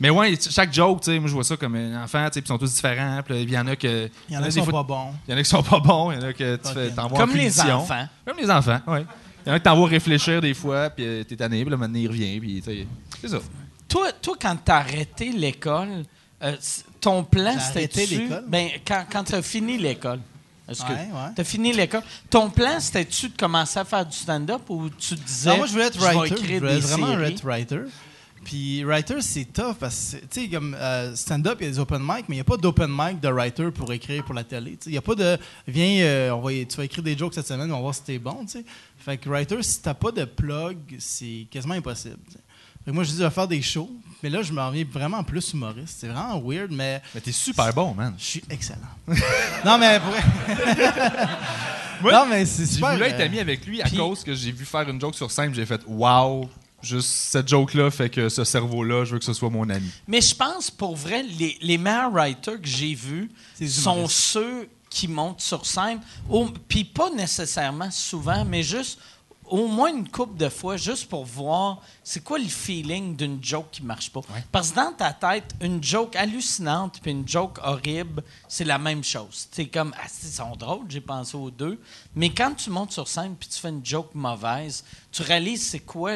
Mais 0.01 0.11
ouais, 0.11 0.35
chaque 0.51 0.75
joke, 0.75 1.07
moi 1.07 1.29
je 1.29 1.33
vois 1.33 1.45
ça 1.45 1.57
comme 1.57 1.77
un 1.77 2.03
enfant, 2.03 2.29
ils 2.35 2.47
sont 2.47 2.59
tous 2.59 2.75
différents. 2.75 3.21
Il 3.31 3.51
y 3.51 3.57
en 3.59 3.67
a 3.69 3.77
que. 3.77 4.11
Il 4.29 4.35
y 4.35 4.37
en 4.37 4.43
a 4.43 4.47
qui 4.47 4.53
sont 4.53 4.65
fois- 4.65 4.73
pas 4.73 4.83
bons. 4.83 5.13
il 5.27 5.31
y 5.31 5.35
en 5.35 5.39
a 5.39 5.43
qui 5.43 5.49
sont 5.49 5.63
pas 5.63 5.79
bons, 5.81 6.11
il 6.11 6.21
y 6.21 6.25
en 6.25 6.27
a 6.29 6.33
que 6.33 6.57
tu 6.57 6.95
t'envoies 6.95 7.19
Comme 7.19 7.35
les 7.37 7.61
enfants. 7.61 8.09
Comme 8.27 8.37
les 8.39 8.51
enfants, 8.51 8.81
oui. 8.89 9.01
Il 9.45 9.49
y 9.49 9.53
en 9.53 9.55
a 9.55 9.59
que 9.59 9.65
t'envoies 9.65 9.89
réfléchir 9.89 10.41
des 10.41 10.55
fois, 10.55 10.91
puis 10.91 11.05
euh, 11.05 11.25
t'es 11.25 11.35
tanné, 11.37 11.63
puis 11.63 11.71
là, 11.71 11.77
maintenant, 11.77 11.99
il 11.99 12.09
revient, 12.09 12.39
puis 12.41 12.63
c'est 13.21 13.29
ça. 13.29 13.39
Toi, 13.89 14.13
toi 14.21 14.37
quand 14.41 14.57
t'as 14.65 14.77
arrêté 14.79 15.33
l'école, 15.33 16.05
euh, 16.43 16.57
ton 17.01 17.23
plan, 17.25 17.53
c'était. 17.59 17.79
arrêté 17.81 18.07
l'école? 18.07 18.45
Ben, 18.49 18.69
quand, 18.87 19.05
quand 19.11 19.25
t'as 19.25 19.43
fini 19.43 19.79
l'école. 19.79 20.21
Est-ce 20.73 20.83
que 20.83 20.89
Ouais, 20.93 20.99
ouais. 21.13 21.31
t'as 21.37 21.45
fini 21.45 21.73
l'école? 21.73 22.03
Ton 22.29 22.51
plan, 22.51 22.79
c'était-tu 22.81 23.29
de 23.31 23.37
commencer 23.37 23.79
à 23.79 23.85
faire 23.85 24.05
du 24.05 24.17
stand-up 24.17 24.63
ou 24.69 24.89
tu 24.91 25.15
te 25.17 25.25
disais. 25.27 25.51
Non, 25.51 25.59
moi, 25.59 25.67
je 25.67 25.73
voulais 25.73 25.85
être 25.87 25.99
writer. 26.01 26.35
Je 26.37 26.43
écrire 26.43 26.61
voulais 26.61 26.79
vraiment 26.81 27.07
séries? 27.13 27.33
être 27.33 27.45
writer. 27.45 27.81
Puis 28.45 28.83
writer, 28.83 29.21
c'est 29.21 29.45
tough 29.53 29.77
parce 29.79 30.17
que, 30.21 30.27
tu 30.27 30.41
sais, 30.43 30.49
comme 30.49 30.75
euh, 30.77 31.15
stand-up, 31.15 31.59
il 31.61 31.65
y 31.67 31.69
a 31.69 31.73
des 31.75 31.79
open 31.79 32.01
mic, 32.03 32.25
mais 32.29 32.35
il 32.35 32.39
n'y 32.39 32.41
a 32.41 32.45
pas 32.45 32.57
d'open 32.57 32.91
mic 32.91 33.21
de 33.21 33.29
writer 33.29 33.71
pour 33.71 33.93
écrire 33.93 34.25
pour 34.25 34.35
la 34.35 34.43
télé. 34.43 34.77
Il 34.87 34.91
n'y 34.91 34.99
a 34.99 35.03
pas 35.03 35.15
de 35.15 35.39
viens, 35.69 36.03
euh, 36.05 36.31
on 36.33 36.41
va, 36.41 36.51
tu 36.51 36.77
vas 36.77 36.85
écrire 36.85 37.05
des 37.05 37.17
jokes 37.17 37.35
cette 37.35 37.47
semaine, 37.47 37.71
on 37.71 37.77
va 37.77 37.81
voir 37.83 37.95
si 37.95 38.03
t'es 38.03 38.19
bon. 38.19 38.45
tu 38.45 38.49
sais. 38.59 38.65
Fait 38.99 39.17
que 39.17 39.29
writer, 39.29 39.63
si 39.63 39.81
t'as 39.81 39.95
pas 39.95 40.11
de 40.11 40.25
plug, 40.25 40.77
c'est 40.99 41.47
quasiment 41.53 41.75
impossible. 41.75 42.17
Fait 42.85 42.91
que 42.91 42.95
moi, 42.97 43.05
je 43.05 43.11
dis, 43.13 43.19
je 43.19 43.23
vais 43.23 43.31
faire 43.31 43.47
des 43.47 43.63
shows, 43.63 43.91
mais 44.23 44.31
là, 44.31 44.43
je 44.43 44.53
m'en 44.53 44.71
viens 44.71 44.85
vraiment 44.91 45.23
plus 45.25 45.53
humoriste. 45.53 45.97
C'est 46.01 46.09
vraiment 46.09 46.41
weird, 46.41 46.71
mais 46.71 47.03
Mais 47.15 47.21
t'es 47.21 47.33
super 47.33 47.73
bon, 47.75 47.95
man. 47.95 48.15
je 48.19 48.25
suis 48.25 48.45
excellent. 48.51 48.79
non, 49.65 49.79
mais 49.79 50.01
pour 50.01 50.15
Moi, 52.03 52.13
Non, 52.13 52.27
mais 52.27 52.45
c'est 52.47 52.67
super. 52.67 52.93
voulu 52.93 53.05
être 53.05 53.21
euh, 53.21 53.27
ami 53.27 53.39
avec 53.39 53.65
lui 53.67 53.81
à 53.81 53.85
puis- 53.85 53.97
cause 53.97 54.25
que 54.25 54.35
j'ai 54.35 54.51
vu 54.53 54.65
faire 54.65 54.89
une 54.89 55.01
joke 55.01 55.15
sur 55.15 55.31
scène, 55.31 55.55
j'ai 55.55 55.65
fait 55.67 55.81
wow, 55.87 56.49
juste 56.83 57.09
cette 57.09 57.49
joke-là 57.49 57.91
fait 57.91 58.11
que 58.11 58.29
ce 58.29 58.43
cerveau-là, 58.45 59.05
je 59.05 59.13
veux 59.13 59.19
que 59.21 59.25
ce 59.25 59.33
soit 59.35 59.51
mon 59.51 59.69
ami. 59.71 59.89
Mais 60.09 60.21
je 60.21 60.35
pense, 60.35 60.71
pour 60.71 60.97
vrai, 60.97 61.23
les, 61.23 61.57
les 61.61 61.79
meilleurs 61.79 62.11
writers 62.13 62.61
que 62.61 62.67
j'ai 62.67 62.95
vus 62.95 63.31
sont 63.69 64.09
ceux 64.09 64.69
qui 64.91 65.07
montent 65.09 65.41
sur 65.41 65.65
scène. 65.65 66.01
Puis 66.69 66.85
pas 66.85 67.11
nécessairement 67.11 67.91
souvent, 67.91 68.45
mais 68.45 68.63
juste 68.65 68.99
au 69.53 69.67
moins 69.69 69.91
une 69.95 70.09
couple 70.09 70.37
de 70.39 70.49
fois, 70.49 70.77
juste 70.77 71.09
pour 71.09 71.25
voir 71.25 71.81
c'est 72.03 72.25
quoi 72.25 72.39
le 72.39 72.47
feeling 72.47 73.15
d'une 73.15 73.39
joke 73.45 73.67
qui 73.71 73.83
marche 73.83 74.11
pas. 74.11 74.21
Parce 74.51 74.71
que 74.71 74.77
dans 74.77 74.93
ta 74.93 75.13
tête, 75.13 75.45
une 75.61 75.83
joke 75.85 76.17
hallucinante 76.17 76.99
puis 77.03 77.11
une 77.13 77.29
joke 77.29 77.59
horrible, 77.63 78.23
c'est 78.49 78.65
la 78.65 78.79
même 78.79 79.05
chose. 79.05 79.47
C'est 79.53 79.67
comme, 79.67 79.95
ah, 80.03 80.07
ils 80.25 80.29
sont 80.31 80.57
drôles, 80.57 80.87
j'ai 80.89 81.01
pensé 81.03 81.37
aux 81.37 81.51
deux. 81.51 81.79
Mais 82.17 82.31
quand 82.31 82.55
tu 82.55 82.71
montes 82.71 82.93
sur 82.93 83.07
scène 83.07 83.37
puis 83.39 83.49
tu 83.49 83.59
fais 83.61 83.69
une 83.69 83.85
joke 83.85 84.15
mauvaise, 84.15 84.85
tu 85.13 85.23
réalises 85.23 85.69
c'est 85.69 85.81
quoi 85.81 86.13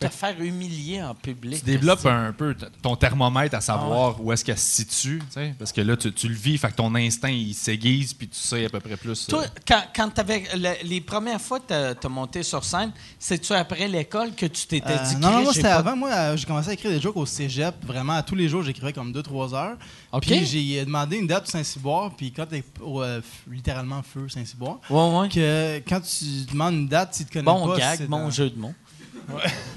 te 0.00 0.08
faire 0.08 0.40
humilier 0.40 1.00
en 1.02 1.14
public. 1.14 1.60
Tu 1.60 1.64
développes 1.64 2.04
un 2.06 2.32
peu 2.32 2.56
ton 2.82 2.96
thermomètre 2.96 3.54
à 3.54 3.60
savoir 3.60 4.20
où 4.20 4.32
est-ce 4.32 4.44
qu'elle 4.44 4.58
se 4.58 4.82
situe, 4.82 5.22
parce 5.58 5.70
que 5.72 5.80
là, 5.80 5.96
tu, 5.96 6.12
tu 6.12 6.28
le 6.28 6.34
vis, 6.34 6.58
fait 6.58 6.70
que 6.70 6.74
ton 6.76 6.92
instinct, 6.96 7.28
il 7.30 7.54
s'aiguise, 7.54 8.12
puis 8.12 8.26
tu 8.28 8.36
sais 8.38 8.64
à 8.64 8.68
peu 8.68 8.80
près 8.80 8.96
plus. 8.96 9.26
Toi, 9.28 9.42
euh, 9.44 9.46
quand, 9.66 9.82
quand 9.94 10.10
t'avais 10.10 10.42
le- 10.56 10.82
les 10.88 11.00
premières 11.00 11.40
fois 11.40 11.60
que 11.60 11.92
tu 11.94 12.06
as 12.06 12.10
monté 12.10 12.42
sur 12.42 12.64
scène, 12.64 12.71
c'est-tu 13.18 13.52
après 13.52 13.88
l'école 13.88 14.34
que 14.34 14.46
tu 14.46 14.66
t'étais 14.66 14.92
Euh, 14.92 15.04
dit 15.08 15.16
non, 15.16 15.30
non, 15.30 15.42
moi 15.42 15.52
c'était 15.52 15.68
pas- 15.68 15.76
avant. 15.76 15.96
Moi, 15.96 16.10
euh, 16.10 16.36
j'ai 16.36 16.46
commencé 16.46 16.70
à 16.70 16.72
écrire 16.72 16.90
des 16.90 17.00
jokes 17.00 17.16
au 17.16 17.26
cégep. 17.26 17.74
Vraiment, 17.86 18.14
à 18.14 18.22
tous 18.22 18.34
les 18.34 18.48
jours, 18.48 18.62
j'écrivais 18.62 18.92
comme 18.92 19.12
2-3 19.12 19.54
heures. 19.54 19.76
OK. 20.12 20.22
Puis 20.26 20.44
j'ai 20.46 20.84
demandé 20.84 21.16
une 21.16 21.26
date 21.26 21.48
au 21.48 21.50
Saint-Cyboire. 21.50 22.10
Puis 22.16 22.32
quand 22.32 22.46
t'es 22.46 22.62
au, 22.80 23.02
euh, 23.02 23.20
littéralement 23.50 24.02
feu 24.02 24.28
Saint-Cyboire, 24.28 24.78
Ouais, 24.90 25.18
ouais. 25.20 25.28
que 25.28 25.78
quand 25.88 26.00
tu 26.00 26.24
demandes 26.50 26.74
une 26.74 26.88
date, 26.88 27.14
s'ils 27.14 27.26
te 27.26 27.32
connaissent 27.32 27.44
Bon 27.46 27.66
pas. 27.68 27.78
gag, 27.78 27.98
c'est 27.98 28.06
bon 28.08 28.18
dans- 28.24 28.30
jeu 28.30 28.50
de 28.50 28.58
mots. 28.58 28.74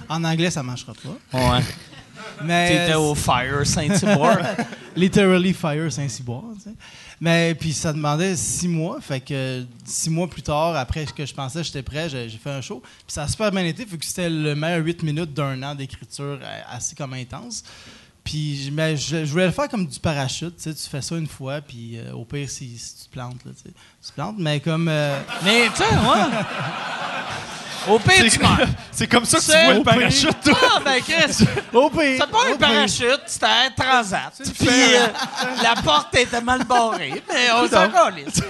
En 0.10 0.24
anglais, 0.24 0.50
ça 0.52 0.64
marchera 0.64 0.94
pas. 0.94 1.38
Ouais. 1.40 1.64
Mais 2.44 2.70
T'étais 2.88 2.96
au 2.96 3.14
Fire 3.16 3.66
Saint-Cyboire. 3.66 4.40
literally 4.96 5.54
fire 5.54 5.92
Saint-Cyboire. 5.92 6.44
tu 6.56 6.62
sais. 6.70 6.76
Mais 7.22 7.56
puis 7.56 7.74
ça 7.74 7.94
demandait 7.94 8.36
six 8.36 8.68
mois. 8.68 9.00
Fait 9.02 9.22
que 9.22 9.66
six 9.86 10.10
mois 10.10 10.30
plus 10.30 10.42
tard, 10.42 10.76
après 10.76 11.06
que 11.06 11.26
je 11.26 11.34
pensais 11.34 11.60
que 11.60 11.66
j'étais 11.66 11.82
prêt, 11.84 12.10
j'ai 12.10 12.30
fait 12.30 12.50
un 12.52 12.62
show. 12.62 12.82
Puis 12.82 13.14
ça 13.14 13.24
a 13.24 13.28
super 13.28 13.52
bien 13.52 13.64
été, 13.66 13.86
vu 13.86 13.98
que 13.98 14.06
c'était 14.06 14.30
le 14.30 14.54
meilleur 14.56 14.84
huit 14.86 15.02
minutes 15.04 15.34
d'un 15.34 15.62
an 15.64 15.76
d'écriture 15.76 16.40
euh, 16.42 16.60
assez 16.70 16.96
comme 16.96 17.14
intense. 17.14 17.64
Puis 18.24 18.64
je- 18.66 18.72
mais 18.72 18.98
je, 18.98 19.24
je 19.24 19.32
voulais 19.32 19.46
le 19.46 19.52
faire 19.52 19.70
comme 19.70 19.86
du 19.86 20.00
parachute. 20.00 20.58
Tu 20.58 20.64
sais, 20.64 20.74
tu 20.74 20.90
fais 20.90 21.02
ça 21.02 21.16
une 21.16 21.28
fois, 21.28 21.62
puis 21.62 21.98
euh, 21.98 22.12
au 22.14 22.26
pire, 22.26 22.50
si, 22.50 22.78
si 22.78 22.96
tu 22.98 23.04
te 23.06 23.12
plantes, 23.12 23.46
là, 23.46 23.52
tu 23.56 23.64
sais, 23.70 23.74
tu 24.04 24.10
te 24.10 24.14
plantes. 24.14 24.36
Mais 24.40 24.60
comme. 24.60 24.88
euh, 24.90 25.20
Mais, 25.44 25.68
tu 25.70 25.78
sais, 25.78 25.84
ouais. 25.84 25.90
Au 27.88 28.00
pire, 28.00 28.32
tu 28.32 28.40
meurs. 28.40 28.68
C'est 28.92 29.08
comme 29.08 29.26
ça 29.26 29.38
que 29.38 29.44
tu 29.44 29.66
vois 29.66 29.74
le 29.76 29.84
parachute, 29.84 30.42
toi. 30.44 30.58
Ah, 30.76 30.80
ben, 30.84 31.02
Chris, 31.02 31.46
au 31.74 31.90
pire! 31.90 32.20
c'est 32.20 32.32
pas 32.32 32.52
un 32.52 32.58
parachute, 32.58 33.22
c'était 33.28 33.46
un 33.46 33.70
transat. 33.76 34.34
Puis 34.58 34.68
euh, 34.70 35.08
la 35.62 35.82
porte 35.82 36.16
était 36.16 36.42
mal 36.42 36.64
barrée, 36.64 37.22
mais 37.30 37.52
on 37.56 37.68
s'en 37.68 37.90
calisse. 37.90 38.42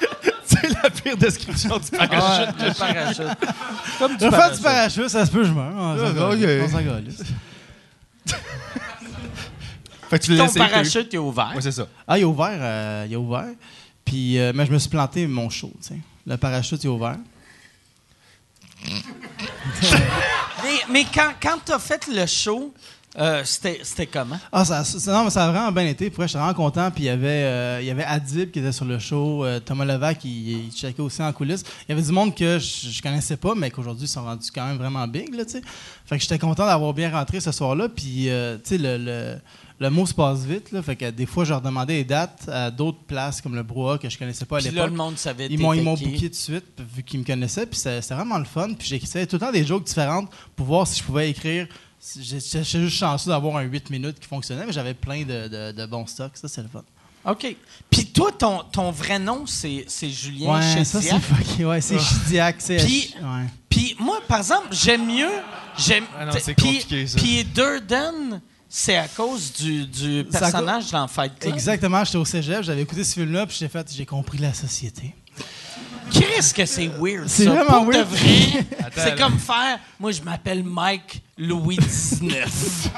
C'est 0.44 0.68
la 0.82 0.90
pire 0.90 1.16
description 1.16 1.78
du 1.78 1.90
parachute. 1.90 2.54
Le 2.58 2.72
parachute. 2.72 3.48
Comme 3.98 4.16
du 4.16 4.24
Je 4.24 4.30
vais 4.30 4.36
faire 4.36 4.50
du 4.52 4.60
parachute. 4.60 4.62
parachute, 4.62 5.08
ça 5.08 5.26
se 5.26 5.30
peut, 5.30 5.44
je 5.44 5.52
meurs. 5.52 5.72
On 5.76 5.96
s'en 5.96 6.04
Ah, 6.04 6.68
s'en 6.68 6.82
calisse. 6.84 7.22
Fait 10.08 10.18
que 10.18 10.24
tu 10.24 10.34
l'as 10.34 10.46
Ton 10.46 10.54
parachute 10.54 11.12
est 11.12 11.18
ouvert. 11.18 11.52
Ouais, 11.54 11.60
c'est 11.60 11.72
ça. 11.72 11.86
Ah, 12.06 12.16
il 12.18 12.22
est 12.22 12.24
ouvert. 12.24 12.48
euh, 12.58 13.04
il 13.06 13.12
est 13.12 13.16
ouvert. 13.16 13.44
Puis, 14.04 14.38
euh, 14.38 14.52
mais 14.54 14.64
je 14.64 14.72
me 14.72 14.78
suis 14.78 14.88
planté 14.88 15.26
mon 15.26 15.50
show, 15.50 15.70
tu 15.82 15.88
sais. 15.88 15.98
Le 16.26 16.36
parachute 16.38 16.82
est 16.82 16.88
ouvert. 16.88 17.16
Mais, 20.90 21.04
quand, 21.12 21.32
quand 21.40 21.58
t'as 21.64 21.78
fait 21.78 22.06
le 22.08 22.26
show, 22.26 22.72
euh, 23.18 23.42
c'était 23.44 24.06
comment? 24.06 24.38
Ah, 24.52 24.64
ça, 24.64 24.82
non, 25.06 25.28
ça 25.30 25.46
a 25.46 25.50
vraiment 25.50 25.72
bien 25.72 25.86
été. 25.86 26.08
Pour 26.10 26.18
vrai, 26.18 26.28
j'étais 26.28 26.38
vraiment 26.38 26.54
content. 26.54 26.90
Puis 26.90 27.04
il 27.04 27.06
y 27.06 27.10
avait, 27.10 27.26
euh, 27.28 27.78
il 27.80 27.86
y 27.86 27.90
avait 27.90 28.04
Adib 28.04 28.50
qui 28.50 28.60
était 28.60 28.72
sur 28.72 28.84
le 28.84 28.98
show. 28.98 29.44
euh, 29.44 29.60
Thomas 29.60 29.84
Levac, 29.84 30.24
il 30.24 30.70
checkait 30.72 31.00
aussi 31.02 31.22
en 31.22 31.32
coulisses. 31.32 31.64
Il 31.88 31.92
y 31.92 31.92
avait 31.92 32.02
du 32.02 32.12
monde 32.12 32.34
que 32.34 32.58
je, 32.58 32.90
je 32.90 33.02
connaissais 33.02 33.36
pas, 33.36 33.54
mais 33.56 33.70
qu'aujourd'hui, 33.70 34.04
ils 34.04 34.08
sont 34.10 34.22
rendus 34.22 34.50
quand 34.54 34.66
même 34.66 34.76
vraiment 34.76 35.06
big, 35.08 35.34
là, 35.34 35.44
tu. 35.44 35.60
Fait 36.06 36.16
que 36.16 36.22
j'étais 36.22 36.38
content 36.38 36.66
d'avoir 36.66 36.94
bien 36.94 37.10
rentré 37.10 37.40
ce 37.40 37.50
soir-là. 37.50 37.88
Puis, 37.88 38.28
euh, 38.28 38.56
tu 38.58 38.76
sais, 38.76 38.78
le, 38.78 39.38
le 39.80 39.90
mot 39.90 40.06
se 40.06 40.14
passe 40.14 40.40
vite, 40.44 40.72
là. 40.72 40.82
Fait 40.82 40.96
que 40.96 41.10
des 41.10 41.26
fois, 41.26 41.44
je 41.44 41.50
leur 41.50 41.60
demandais 41.60 41.98
des 41.98 42.04
dates 42.04 42.48
à 42.48 42.70
d'autres 42.70 42.98
places, 43.06 43.40
comme 43.40 43.54
le 43.54 43.62
Brouhaha, 43.62 43.98
que 43.98 44.08
je 44.08 44.18
connaissais 44.18 44.44
pas 44.44 44.56
à 44.58 44.60
l'époque. 44.60 44.90
le 44.90 44.96
monde 44.96 45.16
savait 45.18 45.46
Ils 45.50 45.58
m'ont, 45.60 45.72
ils 45.72 45.82
m'ont 45.82 45.94
booké 45.94 46.18
tout 46.22 46.28
de 46.30 46.34
suite, 46.34 46.64
vu 46.96 47.02
qu'ils 47.02 47.20
me 47.20 47.24
connaissaient, 47.24 47.66
puis 47.66 47.78
c'était 47.78 48.00
vraiment 48.14 48.38
le 48.38 48.44
fun. 48.44 48.68
Puis 48.78 48.88
j'écrivais 48.88 49.26
tout 49.26 49.36
le 49.36 49.40
temps 49.40 49.52
des 49.52 49.64
jokes 49.64 49.84
différentes 49.84 50.30
pour 50.56 50.66
voir 50.66 50.86
si 50.86 50.98
je 50.98 51.04
pouvais 51.04 51.30
écrire. 51.30 51.66
J'étais 52.20 52.62
juste 52.64 52.96
chanceux 52.96 53.30
d'avoir 53.30 53.56
un 53.56 53.62
8 53.62 53.90
minutes 53.90 54.20
qui 54.20 54.28
fonctionnait, 54.28 54.64
mais 54.66 54.72
j'avais 54.72 54.94
plein 54.94 55.22
de, 55.24 55.48
de- 55.48 55.72
de 55.72 55.86
bons 55.86 56.06
stocks. 56.06 56.36
Ça, 56.36 56.46
c'est 56.48 56.62
le 56.62 56.68
fun. 56.68 56.82
OK. 57.24 57.56
Puis 57.90 58.06
toi, 58.06 58.30
ton, 58.32 58.62
ton 58.70 58.90
vrai 58.92 59.18
nom, 59.18 59.44
c'est 59.46 59.84
c'est 59.88 60.08
Julien 60.08 60.54
Ouais, 60.54 60.84
ça, 60.84 61.00
Chediac? 61.00 61.20
c'est. 61.56 61.64
Ouais, 61.64 61.80
c'est 61.80 61.98
Chidiac. 61.98 62.56
c'est- 62.60 62.76
Puis- 62.76 63.14
ouais. 63.20 63.46
Moi, 64.00 64.20
par 64.26 64.38
exemple, 64.38 64.68
j'aime 64.72 65.06
mieux. 65.06 65.28
J'aime. 65.76 66.04
Ah 66.18 66.24
non, 66.26 66.32
c'est 66.40 66.54
puis- 66.54 66.66
compliqué, 66.78 67.06
ça. 67.06 67.18
Puis 67.18 67.44
Durden, 67.44 68.40
c'est 68.68 68.96
à 68.96 69.08
cause 69.08 69.52
du, 69.54 69.86
du 69.86 70.24
personnage 70.30 70.90
dans 70.90 71.06
Fight 71.08 71.38
Club? 71.38 71.54
Exactement, 71.54 72.04
j'étais 72.04 72.18
au 72.18 72.24
cégep, 72.24 72.62
j'avais 72.62 72.82
écouté 72.82 73.02
ce 73.04 73.14
film-là, 73.14 73.46
puis 73.46 73.56
j'ai 73.58 73.68
fait, 73.68 73.86
j'ai 73.94 74.06
compris 74.06 74.38
la 74.38 74.52
société. 74.52 75.14
Qu'est-ce 76.10 76.54
que 76.54 76.64
c'est 76.64 76.88
weird, 76.98 77.28
C'est 77.28 77.44
ça. 77.44 77.50
vraiment 77.50 77.84
Pour 77.84 77.92
de 77.92 77.98
weird. 77.98 78.08
vrai, 78.08 78.66
Attends, 78.78 78.90
c'est 78.94 79.10
là. 79.10 79.16
comme 79.16 79.38
faire... 79.38 79.78
Moi, 80.00 80.10
je 80.12 80.22
m'appelle 80.22 80.64
Mike 80.64 81.22
Louis 81.36 81.76
XIX. 81.76 82.90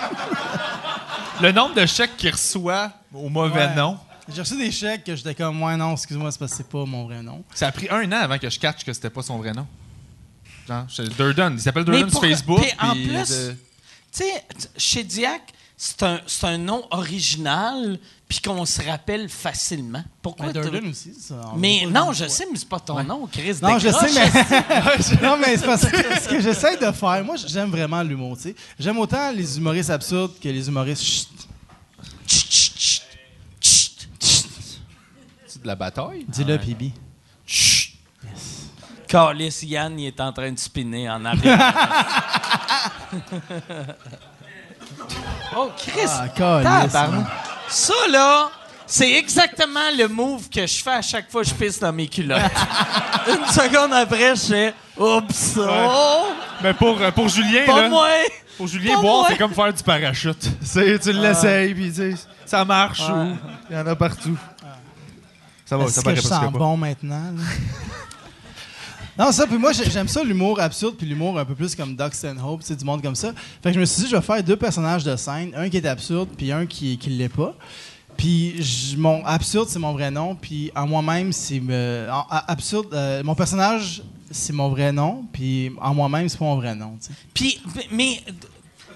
Le 1.41 1.53
nombre 1.53 1.75
de 1.75 1.87
chèques 1.87 2.17
qu'il 2.17 2.31
reçoit 2.31 2.93
au 3.13 3.29
mauvais 3.29 3.67
Ouais. 3.67 3.75
nom, 3.75 3.99
J'ai 4.33 4.43
reçu 4.43 4.57
des 4.57 4.71
chèques 4.71 5.05
que 5.05 5.17
j'étais 5.17 5.35
comme, 5.35 5.61
ouais, 5.63 5.77
non, 5.77 5.95
excuse-moi, 5.95 6.31
c'est 6.31 6.39
parce 6.39 6.53
que 6.53 6.59
c'est 6.59 6.69
pas 6.69 6.85
mon 6.85 7.05
vrai 7.07 7.21
nom. 7.23 7.43
ça 7.55 7.67
a 7.69 7.73
pris 7.73 7.89
un 7.91 8.07
an 8.13 8.17
avant 8.23 8.39
que 8.39 8.49
je 8.49 8.59
catch 8.61 8.85
que 8.85 8.93
c'était 8.93 9.11
pas 9.11 9.23
son 9.23 9.39
vrai 9.39 9.53
nom. 9.53 9.67
Genre, 10.69 10.85
je- 10.89 11.03
Durden, 11.03 11.55
il 11.55 11.61
s'appelle 11.61 11.85
Durden 11.85 12.09
sur 12.11 12.21
Facebook. 12.21 12.61
puis 12.61 12.71
en 12.81 12.93
puis, 12.93 13.09
plus, 13.09 13.31
euh, 13.33 13.53
Tu 14.13 14.23
sais, 14.25 14.45
t- 14.57 14.69
chez 14.77 15.03
Diac, 15.03 15.43
c'est 15.83 16.03
un, 16.03 16.21
c'est 16.27 16.45
un 16.45 16.59
nom 16.59 16.87
original 16.91 17.99
puis 18.29 18.39
qu'on 18.41 18.67
se 18.67 18.83
rappelle 18.83 19.31
facilement. 19.31 20.05
Pourquoi 20.21 20.53
Durden 20.53 20.91
aussi, 20.91 21.15
ça. 21.15 21.55
Mais 21.57 21.87
non, 21.87 22.13
je 22.13 22.29
sais, 22.29 22.45
mais 22.53 22.59
c'est 22.59 22.69
pas 22.69 22.81
ton 22.81 23.03
nom, 23.03 23.27
Chris. 23.27 23.57
Non, 23.63 23.79
je 23.79 23.89
sais, 23.89 24.13
mais. 24.13 25.23
non, 25.27 25.39
mais 25.39 25.57
c'est 25.57 25.65
parce 25.65 25.87
que 25.87 26.21
ce 26.21 26.29
que 26.29 26.39
j'essaie 26.39 26.77
de 26.77 26.93
faire. 26.93 27.25
Moi, 27.25 27.37
j'aime 27.47 27.71
vraiment 27.71 28.03
l'humour, 28.03 28.37
tu 28.37 28.43
sais. 28.43 28.55
J'aime 28.79 28.99
autant 28.99 29.33
les 29.33 29.57
humoristes 29.57 29.89
absurdes 29.89 30.39
que 30.39 30.51
les 30.51 30.69
humoristes. 30.69 31.03
chut. 31.03 31.29
Chut, 32.27 32.53
chut, 32.53 32.79
chut, 32.79 33.03
chut, 33.63 34.09
chut. 34.21 34.51
C'est 35.47 35.63
de 35.63 35.67
la 35.67 35.77
bataille? 35.77 36.27
Dis-le, 36.29 36.59
Pibi. 36.59 36.93
Chut. 37.47 37.95
Carlis, 39.09 39.61
Yann, 39.63 39.99
il 39.99 40.09
est 40.09 40.21
en 40.21 40.35
train 40.35 40.53
de 40.53 40.59
spinner 40.59 41.09
en 41.09 41.25
arrière. 41.25 41.75
oh, 45.57 45.71
Chris! 45.77 46.09
Ah, 46.09 46.29
Tabarnak. 46.29 47.27
Ça, 47.69 47.95
là, 48.11 48.51
c'est 48.87 49.13
exactement 49.13 49.91
le 49.97 50.09
move 50.09 50.49
que 50.49 50.67
je 50.67 50.83
fais 50.83 50.91
à 50.91 51.03
chaque 51.03 51.31
fois 51.31 51.43
que 51.43 51.49
je 51.49 51.55
pisse 51.55 51.79
dans 51.79 51.93
mes 51.93 52.09
culottes. 52.09 52.41
Une 53.29 53.47
seconde 53.47 53.93
après, 53.93 54.35
je 54.35 54.41
fais 54.41 54.75
«Oups! 54.99 55.59
oh, 55.59 56.27
Mais 56.63 56.75
pour, 56.75 57.01
euh, 57.01 57.11
pour 57.11 57.29
Julien, 57.29 57.65
pas 57.67 57.83
là, 57.83 57.89
moi! 57.89 58.09
pour 58.57 58.67
Julien, 58.67 58.97
Pas 58.97 59.01
boire, 59.01 59.27
c'est 59.29 59.37
comme 59.39 59.55
faire 59.55 59.73
du 59.73 59.83
parachute. 59.83 60.51
C'est- 60.63 60.99
tu 60.99 61.13
l'essayes, 61.13 61.73
puis 61.75 61.89
tu 61.93 61.95
sais, 61.95 62.15
ça 62.45 62.65
marche 62.65 63.01
ou 63.01 63.37
il 63.71 63.77
y 63.77 63.79
en 63.79 63.87
a 63.87 63.95
partout. 63.97 64.37
Ça 65.65 65.77
va, 65.77 65.85
Est-ce 65.85 65.95
ça 65.95 66.01
que 66.01 66.05
paraît 66.07 66.17
je 66.17 66.23
presque 66.23 66.43
sens 66.43 66.53
bon 66.53 66.77
maintenant? 66.77 67.33
là? 67.37 67.43
non, 69.21 69.33
ça, 69.33 69.47
puis 69.47 69.59
moi, 69.59 69.73
j'ai- 69.73 69.91
j'aime 69.91 70.09
ça, 70.09 70.25
l'humour 70.25 70.59
absurde, 70.61 70.95
puis 70.97 71.07
l'humour 71.07 71.39
un 71.39 71.45
peu 71.45 71.55
plus 71.55 71.75
comme 71.75 71.95
Doc 71.95 72.15
Stanhope, 72.15 72.61
c'est 72.65 72.77
du 72.77 72.85
monde 72.85 73.03
comme 73.03 73.15
ça. 73.15 73.33
Fait 73.63 73.69
que 73.71 73.75
je 73.75 73.81
me 73.81 73.85
suis 73.85 74.03
dit, 74.05 74.09
je 74.11 74.17
vais 74.17 74.23
faire 74.23 74.43
deux 74.43 74.57
personnages 74.57 75.05
de 75.05 75.15
scène, 75.17 75.53
un 75.57 75.69
qui 75.69 75.77
est 75.77 75.87
absurde, 75.87 76.29
puis 76.37 76.51
un 76.53 76.67
qui 76.67 76.99
ne 77.07 77.13
l'est 77.15 77.29
pas. 77.29 77.55
Puis 78.17 78.63
je- 78.63 78.97
mon 78.97 79.25
absurde, 79.25 79.69
c'est 79.69 79.79
mon 79.79 79.93
vrai 79.93 80.11
nom, 80.11 80.35
puis 80.35 80.71
en 80.75 80.87
moi-même, 80.87 81.33
c'est 81.33 81.61
absurde. 82.49 82.89
euh, 82.93 83.23
mon 83.23 83.35
personnage, 83.35 84.03
c'est 84.31 84.53
mon 84.53 84.69
vrai 84.69 84.93
nom, 84.93 85.25
puis 85.33 85.73
en 85.81 85.95
moi-même, 85.95 86.29
c'est 86.29 86.39
pas 86.39 86.45
mon 86.45 86.57
vrai 86.57 86.75
nom. 86.75 86.97
tu 87.01 87.09
sais. 87.09 87.13
Puis, 87.33 87.61
mais 87.91 88.21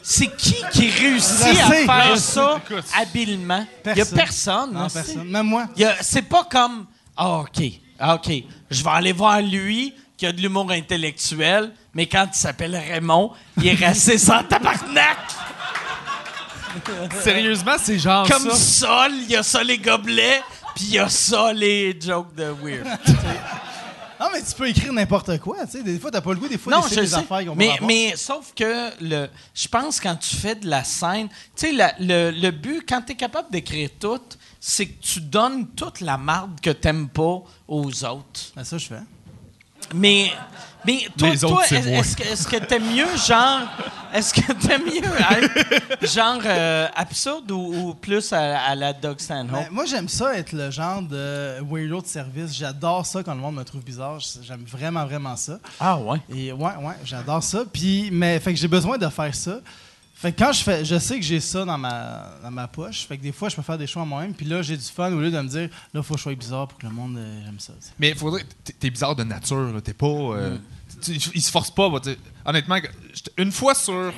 c'est 0.03 0.35
qui 0.37 0.57
qui 0.73 0.91
réussit 0.91 1.43
à 1.61 1.71
faire 1.71 2.19
ça 2.19 2.61
Écoute. 2.69 2.85
habilement? 3.01 3.67
Il 3.87 3.95
n'y 3.95 4.01
a 4.03 4.05
personne. 4.07 4.73
Non, 4.73 4.89
personne. 4.89 5.29
Même 5.29 5.47
moi. 5.47 5.67
C'est 6.03 6.23
pas 6.29 6.45
comme 6.45 6.87
Ah, 7.17 7.39
OK, 7.41 7.63
ah, 7.99 8.17
OK, 8.17 8.31
je 8.71 8.83
vais 8.83 8.91
aller 8.91 9.13
voir 9.13 9.41
lui 9.41 9.95
qui 10.17 10.27
a 10.27 10.33
de 10.33 10.41
l'humour 10.41 10.71
intellectuel, 10.71 11.73
mais 11.95 12.07
quand 12.07 12.27
il 12.33 12.37
s'appelle 12.39 12.77
Raymond, 12.77 13.33
il 13.57 13.67
est 13.69 13.75
raciste 13.85 14.31
en 14.31 14.43
tabarnak. 14.45 15.19
Sérieusement, 17.23 17.77
c'est 17.81 17.99
genre 17.99 18.29
Comme 18.29 18.51
ça. 18.51 18.57
ça, 18.57 19.09
il 19.09 19.31
y 19.31 19.37
a 19.37 19.43
ça 19.43 19.63
les 19.63 19.79
gobelets, 19.79 20.43
puis 20.75 20.85
il 20.87 20.91
y 20.95 20.99
a 20.99 21.09
ça 21.09 21.53
les 21.53 21.99
jokes 22.01 22.35
de 22.35 22.45
weird. 22.63 22.87
Non, 24.21 24.27
mais 24.33 24.43
tu 24.43 24.55
peux 24.57 24.69
écrire 24.69 24.93
n'importe 24.93 25.39
quoi. 25.41 25.67
tu 25.67 25.73
sais. 25.73 25.83
Des 25.83 25.99
fois, 25.99 26.11
t'as 26.11 26.21
pas 26.21 26.33
le 26.33 26.39
goût, 26.39 26.49
des 26.49 26.57
fois, 26.57 26.73
non, 26.73 26.83
je 26.89 27.01
des 27.01 27.07
sais. 27.09 27.15
affaires 27.17 27.45
qu'on 27.45 27.55
mais, 27.55 27.71
avoir. 27.73 27.87
mais 27.89 28.15
sauf 28.17 28.53
que 28.55 28.91
le, 29.03 29.29
je 29.53 29.69
pense 29.69 30.01
quand 30.01 30.17
tu 30.17 30.37
fais 30.37 30.55
de 30.55 30.69
la 30.69 30.85
scène, 30.85 31.29
tu 31.57 31.77
sais, 31.77 31.95
le, 31.99 32.31
le 32.31 32.51
but, 32.51 32.85
quand 32.89 33.03
tu 33.03 33.13
es 33.13 33.17
capable 33.17 33.51
d'écrire 33.51 33.91
tout, 34.01 34.21
c'est 34.61 34.87
que 34.87 35.01
tu 35.03 35.21
donnes 35.21 35.67
toute 35.77 36.01
la 36.01 36.17
marde 36.17 36.61
que 36.61 36.71
t'aimes 36.71 37.09
pas 37.09 37.43
aux 37.69 38.05
autres. 38.05 38.41
Ben, 38.57 38.65
ça, 38.65 38.79
je 38.79 38.87
fais. 38.87 39.01
Mais, 39.95 40.31
mais 40.87 41.07
toi, 41.19 41.37
toi, 41.37 41.63
est- 41.71 41.75
est-ce 41.93 42.17
que 42.17 42.23
est-ce 42.23 42.47
que 42.47 42.57
t'aimes 42.57 42.91
mieux 42.95 43.17
genre 43.27 43.61
est-ce 44.15 44.33
que 44.33 44.53
t'aimes 44.53 44.85
mieux 44.85 45.03
être 45.03 46.07
genre 46.07 46.41
euh, 46.45 46.87
absurde 46.95 47.51
ou, 47.51 47.89
ou 47.89 47.95
plus 47.95 48.33
à, 48.33 48.61
à 48.61 48.75
la 48.77 48.93
Doug 48.93 49.19
Stanhope? 49.19 49.51
Ben, 49.51 49.67
moi, 49.73 49.85
j'aime 49.87 50.09
ça 50.09 50.37
être 50.39 50.53
le 50.53 50.71
genre 50.71 51.03
de 51.03 51.57
weirdo 51.69 52.01
de 52.01 52.07
service. 52.07 52.55
J'adore 52.55 53.05
ça 53.05 53.25
quand 53.25 53.35
le 53.35 53.41
monde 53.41 53.57
me 53.57 53.65
trouve 53.65 53.83
bizarre. 53.83 54.19
J'aime 54.43 54.65
vraiment, 54.71 55.05
vraiment 55.05 55.35
ça. 55.37 55.59
ah 55.81 55.99
ouais. 55.99 56.19
Et 56.33 56.53
ouais, 56.53 56.63
ouais, 56.81 56.95
j'adore 57.05 57.43
ça. 57.43 57.65
Puis, 57.73 58.09
mais, 58.13 58.39
fait 58.39 58.55
que 58.55 58.61
j'ai 58.61 58.69
besoin 58.69 58.97
de 58.99 59.09
faire 59.09 59.35
ça. 59.35 59.59
Fait 60.25 60.33
que 60.33 60.39
quand 60.43 60.53
je 60.53 60.63
fais, 60.63 60.85
je 60.87 60.99
sais 60.99 61.17
que 61.17 61.23
j'ai 61.23 61.39
ça 61.39 61.67
dans 61.67 61.77
ma, 61.77 62.31
dans 62.43 62.51
ma 62.51 62.67
poche. 62.67 63.07
Fait 63.07 63.19
que 63.19 63.23
des 63.23 63.31
fois, 63.33 63.51
je 63.51 63.57
peux 63.57 63.61
faire 63.63 63.77
des 63.77 63.87
choix 63.87 64.07
moi-même. 64.07 64.33
Puis 64.33 64.47
là, 64.47 64.63
j'ai 64.63 64.75
du 64.75 64.83
fun 64.83 65.13
au 65.13 65.21
lieu 65.21 65.31
de 65.31 65.39
me 65.39 65.47
dire, 65.49 65.69
là, 65.93 66.03
faut 66.03 66.15
que 66.15 66.19
je 66.19 66.23
sois 66.23 66.35
bizarre 66.35 66.67
pour 66.67 66.79
que 66.79 66.87
le 66.87 66.93
monde 66.95 67.19
euh, 67.19 67.47
aime 67.47 67.59
ça. 67.61 67.75
tu 67.79 67.89
sais. 67.89 67.93
Mais 67.99 68.09
il 68.09 68.17
faudrait. 68.17 68.43
t'es- 68.65 68.73
T'es 68.73 68.89
bizarre 68.89 69.15
de 69.15 69.23
nature, 69.23 69.71
là. 69.75 69.83
T'es 69.83 69.93
pas. 69.93 70.07
euh, 70.07 70.57
tu- 71.03 71.19
tu- 71.19 71.31
il 71.35 71.43
se 71.43 71.51
force 71.51 71.71
pas. 71.71 71.91
bah. 71.91 72.01
Honnêtement, 72.47 72.79
une 73.37 73.53
fois 73.53 73.75
sur 73.75 74.15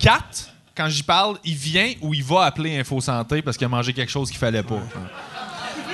quatre, 0.00 0.48
quand 0.76 0.88
j'y 0.88 1.04
parle, 1.04 1.38
il 1.44 1.54
vient 1.54 1.92
ou 2.00 2.14
il 2.14 2.24
va 2.24 2.46
appeler 2.46 2.76
Info 2.76 3.00
Santé 3.00 3.40
parce 3.40 3.56
qu'il 3.56 3.66
a 3.66 3.68
mangé 3.68 3.92
quelque 3.92 4.10
chose 4.10 4.30
qu'il 4.30 4.38
fallait 4.40 4.64
pas. 4.64 4.80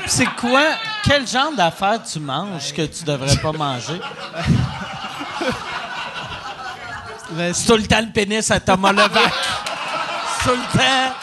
C'est 0.06 0.24
quoi 0.36 0.64
quel 1.04 1.26
genre 1.28 1.54
d'affaires 1.54 2.02
tu 2.02 2.18
manges 2.18 2.72
que 2.72 2.86
tu 2.86 3.04
devrais 3.04 3.36
pas 3.36 3.52
manger? 3.52 4.00
Ben, 7.32 7.54
C'est 7.54 7.66
tout 7.66 7.76
le 7.76 7.86
temps 7.86 8.00
le 8.00 8.10
pénis 8.12 8.50
à 8.50 8.60
Thomas 8.60 8.92
Levac. 8.92 9.32
Tout 10.42 10.50
le 10.50 10.78
temps. 10.78 11.14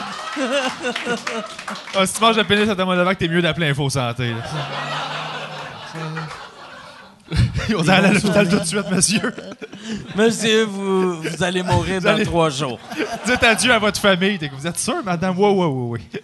Ah, 1.95 2.05
si 2.05 2.13
tu 2.13 2.21
manges 2.21 2.37
le 2.37 2.43
pénis 2.43 2.69
à 2.69 2.75
ta 2.75 2.85
monovac, 2.85 3.17
t'es 3.17 3.27
mieux 3.27 3.41
d'appeler 3.41 3.69
Info 3.69 3.89
Santé. 3.89 4.33
On 7.77 7.81
va 7.81 7.95
aller 7.95 8.07
à 8.07 8.13
l'hôpital 8.13 8.47
tout 8.47 8.59
de 8.59 8.63
suite, 8.65 8.89
monsieur. 8.89 9.33
Monsieur, 10.15 10.63
vous, 10.63 11.21
vous 11.21 11.43
allez 11.43 11.61
mourir 11.63 12.01
dans 12.01 12.11
allez- 12.11 12.23
trois 12.25 12.49
jours. 12.49 12.79
Dites 13.25 13.43
adieu 13.43 13.73
à 13.73 13.79
votre 13.79 13.99
famille. 13.99 14.39
Vous 14.57 14.65
êtes 14.67 14.79
sûr, 14.79 15.03
madame? 15.03 15.37
Oui, 15.37 15.49
oui, 15.49 15.65
oui, 15.65 15.99
oui. 16.13 16.21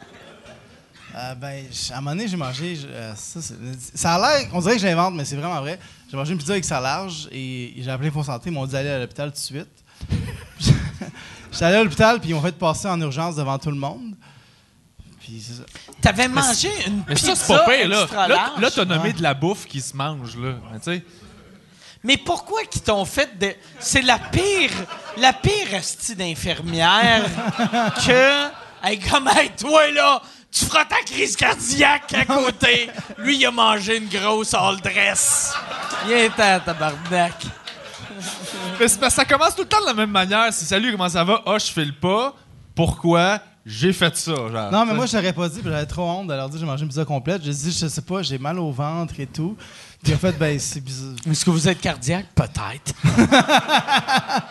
Euh, 1.15 1.35
ben, 1.35 1.63
à 1.91 1.97
un 1.97 2.01
moment 2.01 2.11
donné, 2.11 2.27
j'ai 2.27 2.37
mangé. 2.37 2.77
euh, 2.87 3.13
ça, 3.15 4.13
a 4.15 4.19
l'air. 4.39 4.47
On 4.53 4.61
dirait 4.61 4.75
que 4.75 4.81
j'invente, 4.81 5.13
mais 5.15 5.25
c'est 5.25 5.35
vraiment 5.35 5.59
vrai. 5.59 5.77
J'ai 6.09 6.15
mangé 6.17 6.31
une 6.31 6.37
pizza 6.39 6.53
avec 6.53 6.67
large 6.69 7.27
et 7.31 7.73
j'ai 7.77 7.91
appelé 7.91 8.09
Fonds 8.09 8.23
Santé. 8.23 8.49
Ils 8.49 8.53
m'ont 8.53 8.65
dit 8.65 8.71
d'aller 8.71 8.89
à 8.89 8.99
l'hôpital 8.99 9.29
tout 9.29 9.35
de 9.35 9.39
suite. 9.39 9.67
J'étais 11.51 11.65
allé 11.65 11.75
à 11.77 11.83
l'hôpital, 11.83 12.19
puis 12.19 12.29
ils 12.29 12.35
m'ont 12.35 12.41
fait 12.41 12.57
passer 12.57 12.87
en 12.87 12.99
urgence 12.99 13.35
devant 13.35 13.57
tout 13.59 13.69
le 13.69 13.77
monde. 13.77 14.15
Puis 15.19 15.41
c'est 15.45 15.53
ça. 15.53 15.63
T'avais 16.01 16.27
mangé 16.27 16.69
une 16.87 17.03
Mais 17.07 17.15
pizza 17.15 17.35
ça, 17.35 17.45
c'est 17.45 17.53
pas 17.53 17.65
pire, 17.69 17.87
là. 17.87 18.01
extra 18.01 18.27
Là, 18.27 18.35
large. 18.35 18.61
là 18.61 18.71
t'as 18.71 18.85
nommé 18.85 19.13
de 19.13 19.21
la 19.21 19.33
bouffe 19.33 19.65
qui 19.67 19.79
se 19.79 19.95
mange, 19.95 20.35
là. 20.35 20.55
Mais 22.03 22.17
pourquoi 22.17 22.63
qu'ils 22.65 22.81
t'ont 22.81 23.05
fait 23.05 23.37
de... 23.39 23.53
C'est 23.79 24.01
la 24.01 24.19
pire... 24.19 24.71
La 25.17 25.31
pire 25.31 25.73
esti 25.73 26.15
d'infirmière 26.15 27.23
que... 28.05 28.47
Hey, 28.85 28.99
comme, 28.99 29.29
hey, 29.29 29.49
toi, 29.57 29.89
là, 29.91 30.21
tu 30.51 30.65
feras 30.65 30.83
ta 30.83 30.97
crise 31.05 31.37
cardiaque 31.37 32.13
à 32.13 32.25
côté. 32.25 32.89
Lui, 33.17 33.37
il 33.37 33.45
a 33.45 33.51
mangé 33.51 33.97
une 33.97 34.09
grosse 34.09 34.53
all 34.53 34.81
dress. 34.81 35.53
Viens 36.05 36.29
t'en, 36.29 36.59
tabarnak. 36.59 37.45
Mais 38.79 38.87
c'est 38.87 38.99
parce 38.99 39.15
que 39.15 39.21
ça 39.21 39.25
commence 39.25 39.55
tout 39.55 39.63
le 39.63 39.67
temps 39.67 39.81
de 39.81 39.85
la 39.87 39.93
même 39.93 40.11
manière. 40.11 40.51
Si 40.53 40.65
salut, 40.65 40.91
comment 40.91 41.09
ça 41.09 41.23
va? 41.23 41.41
Ah, 41.45 41.57
je 41.57 41.65
file 41.65 41.95
pas. 41.95 42.35
Pourquoi? 42.75 43.39
J'ai 43.65 43.93
fait 43.93 44.15
ça, 44.17 44.33
genre. 44.35 44.71
Non, 44.71 44.85
mais 44.85 44.93
moi, 44.93 45.05
je 45.05 45.15
l'aurais 45.15 45.31
pas 45.31 45.47
dit, 45.47 45.61
j'avais 45.63 45.85
trop 45.85 46.03
honte 46.03 46.27
de 46.27 46.33
leur 46.33 46.49
dire 46.49 46.55
que 46.55 46.59
j'ai 46.59 46.65
mangé 46.65 46.83
une 46.83 46.89
pizza 46.89 47.05
complète. 47.05 47.43
J'ai 47.43 47.51
dit, 47.51 47.71
je 47.71 47.87
sais 47.87 48.01
pas, 48.01 48.21
j'ai 48.21 48.37
mal 48.37 48.59
au 48.59 48.71
ventre 48.71 49.19
et 49.19 49.27
tout. 49.27 49.55
Puis 50.03 50.13
en 50.13 50.17
fait, 50.17 50.37
ben, 50.37 50.59
c'est 50.59 50.81
bizarre. 50.81 51.15
Est-ce 51.29 51.45
que 51.45 51.49
vous 51.49 51.67
êtes 51.69 51.79
cardiaque? 51.79 52.27
Peut-être. 52.35 52.93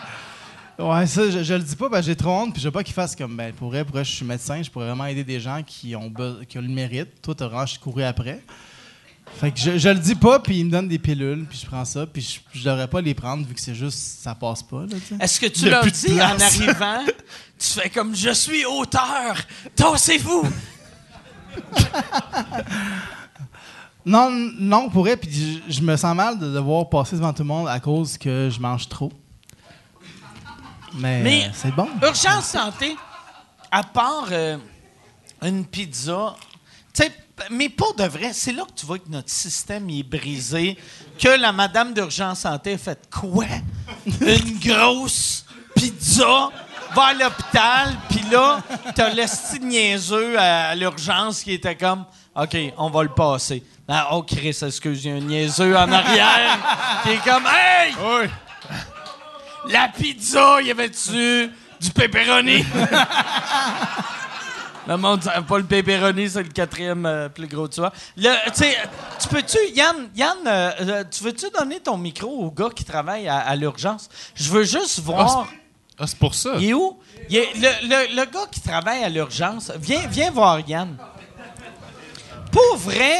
Ouais, 0.79 1.07
ça, 1.07 1.31
je, 1.31 1.43
je 1.45 1.55
le 1.55 1.61
dis 1.61 1.77
pas, 1.77 1.89
ben, 1.89 2.03
j'ai 2.03 2.17
trop 2.17 2.31
honte, 2.31 2.55
puis 2.55 2.63
je 2.63 2.67
veux 2.67 2.73
pas 2.73 2.83
qu'ils 2.83 2.95
fassent 2.95 3.15
comme, 3.15 3.37
ben, 3.37 3.53
pour 3.53 3.69
vrai, 3.69 3.85
pour 3.85 3.95
vrai, 3.95 4.05
je 4.05 4.11
suis 4.11 4.25
médecin, 4.25 4.63
je 4.63 4.71
pourrais 4.71 4.87
vraiment 4.87 5.05
aider 5.07 5.23
des 5.23 5.39
gens 5.39 5.63
qui 5.65 5.95
ont, 5.95 6.13
qui 6.49 6.59
ont 6.59 6.63
le 6.63 6.69
mérite. 6.69 7.21
Toi, 7.21 7.35
t'as 7.35 7.47
vraiment 7.47 7.67
couru 7.81 8.03
après. 8.03 8.41
Fait 9.41 9.51
que 9.51 9.59
je, 9.59 9.77
je 9.79 9.89
le 9.89 9.99
dis 9.99 10.15
pas, 10.15 10.39
puis 10.39 10.59
ils 10.61 10.65
me 10.67 10.71
donnent 10.71 10.87
des 10.89 10.99
pilules, 11.01 11.45
puis 11.49 11.59
je 11.59 11.67
prends 11.67 11.85
ça, 11.85 12.07
puis 12.07 12.23
je, 12.23 12.59
je 12.61 12.65
devrais 12.65 12.87
pas 12.87 13.01
les 13.01 13.15
prendre, 13.15 13.45
vu 13.47 13.55
que 13.55 13.61
c'est 13.61 13.75
juste, 13.75 13.99
ça 14.23 14.35
passe 14.37 14.63
pas. 14.63 14.85
Est-ce 15.21 15.41
que 15.41 15.47
tu 15.47 15.69
leur 15.69 15.85
dis 15.85 16.21
en 16.21 16.39
arrivant, 16.39 17.05
tu 17.59 17.67
fais 17.81 17.91
comme 17.91 18.15
je 18.15 18.31
suis 18.31 18.65
auteur, 18.65 19.37
tassez-vous. 19.75 20.45
Non, 24.05 24.31
non, 24.59 24.89
pour 24.91 25.03
vrai, 25.05 25.17
puis 25.17 25.31
je, 25.69 25.73
je 25.73 25.81
me 25.81 25.97
sens 25.97 26.15
mal 26.17 26.37
de 26.39 26.53
devoir 26.53 26.89
passer 26.89 27.15
devant 27.17 27.33
tout 27.33 27.43
le 27.43 27.49
monde 27.49 27.69
à 27.69 27.79
cause 27.79 28.19
que 28.19 28.51
je 28.51 28.59
mange 28.59 28.89
trop. 28.89 29.13
Mais, 30.95 31.23
Mais- 31.23 31.45
euh, 31.47 31.51
c'est 31.55 31.73
bon. 31.75 31.89
Urgence 32.03 32.47
santé, 32.47 32.97
à 33.71 33.83
part 33.85 34.27
euh, 34.33 34.59
une 35.43 35.65
pizza, 35.65 36.35
tu 36.93 37.03
sais, 37.05 37.13
mais 37.51 37.69
pour 37.69 37.95
de 37.95 38.05
vrai, 38.05 38.33
c'est 38.33 38.53
là 38.53 38.65
que 38.65 38.81
tu 38.81 38.87
vois 38.87 38.99
que 38.99 39.09
notre 39.09 39.31
système 39.31 39.89
est 39.91 40.03
brisé, 40.03 40.77
que 41.19 41.29
la 41.29 41.53
madame 41.53 41.95
d'urgence 41.95 42.41
santé 42.41 42.75
a 42.75 42.79
fait 42.79 43.09
quoi? 43.11 43.47
Une 44.21 44.59
grosse 44.59 45.45
pizza, 45.75 46.51
va 46.95 47.03
à 47.05 47.15
l'hôpital, 47.15 47.97
puis 48.09 48.23
là, 48.31 48.61
t'as 48.95 49.11
l'esti 49.11 49.61
niaiseux 49.61 50.39
à, 50.39 50.69
à 50.69 50.75
l'urgence 50.75 51.43
qui 51.43 51.53
était 51.53 51.77
comme, 51.77 52.05
OK, 52.35 52.57
on 52.77 52.91
va 52.91 53.03
le 53.03 53.09
passer. 53.11 53.63
Ah, 53.89 54.09
oh, 54.13 54.23
Chris, 54.23 54.57
excuse, 54.63 55.05
il 55.05 55.11
y 55.11 55.15
a 55.15 55.17
un 55.17 55.21
niaiseux 55.21 55.77
en 55.77 55.91
arrière 55.91 56.59
qui 57.03 57.11
est 57.11 57.25
comme, 57.25 57.45
Hey! 57.47 57.95
Oui. 57.99 58.29
La 59.69 59.89
pizza, 59.89 60.61
y 60.63 60.71
avait-tu 60.71 61.51
du 61.81 61.91
pepperoni? 61.91 62.65
le 64.87 64.97
monde 64.97 65.23
savait 65.23 65.47
pas 65.47 65.59
le 65.59 65.65
pepperoni, 65.65 66.29
c'est 66.29 66.43
le 66.43 66.49
quatrième 66.49 67.07
euh, 67.07 67.29
plus 67.29 67.47
gros 67.47 67.69
de 67.69 67.75
soi. 67.75 67.93
Le- 68.17 68.51
Tu 69.21 69.29
peux-tu, 69.29 69.59
Yann, 69.75 70.09
Yann 70.17 70.39
euh, 70.47 70.71
euh, 70.81 71.05
tu 71.11 71.23
veux-tu 71.25 71.47
donner 71.57 71.81
ton 71.81 71.97
micro 71.97 72.27
au 72.29 72.51
gars 72.51 72.71
qui 72.75 72.85
travaille 72.85 73.29
à, 73.29 73.39
à 73.39 73.55
l'urgence? 73.57 74.09
Je 74.35 74.51
veux 74.51 74.65
juste 74.65 74.99
voir. 75.01 75.47
Ah, 75.99 76.07
c'est 76.07 76.19
pour 76.19 76.35
ça. 76.35 76.55
Il 76.59 76.71
est 76.71 76.75
où? 76.75 76.99
Il 77.29 77.37
est- 77.37 77.55
le, 77.55 77.89
le- 77.89 78.17
le 78.17 78.25
gars 78.25 78.47
qui 78.51 78.61
travaille 78.61 79.05
à 79.05 79.09
l'urgence, 79.09 79.71
viens, 79.79 80.07
viens 80.09 80.31
voir 80.31 80.59
Yann. 80.69 80.97
Pour 82.51 82.77
vrai, 82.77 83.17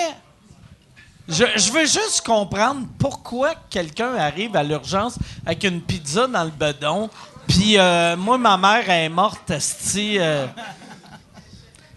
je, 1.29 1.45
je 1.57 1.73
veux 1.73 1.87
juste 1.87 2.23
comprendre 2.27 2.87
pourquoi 2.99 3.55
quelqu'un 3.71 4.15
arrive 4.17 4.57
à 4.57 4.63
l'urgence 4.63 5.17
avec 5.47 5.65
une 5.65 5.81
pizza 5.81 6.27
dans 6.27 6.45
le 6.45 6.51
bedon, 6.51 7.09
puis 7.47 7.79
euh, 7.79 8.17
moi, 8.17 8.37
ma 8.37 8.57
mère 8.59 8.83
elle 8.91 9.05
est 9.05 9.09
morte, 9.09 9.51
euh, 9.51 10.47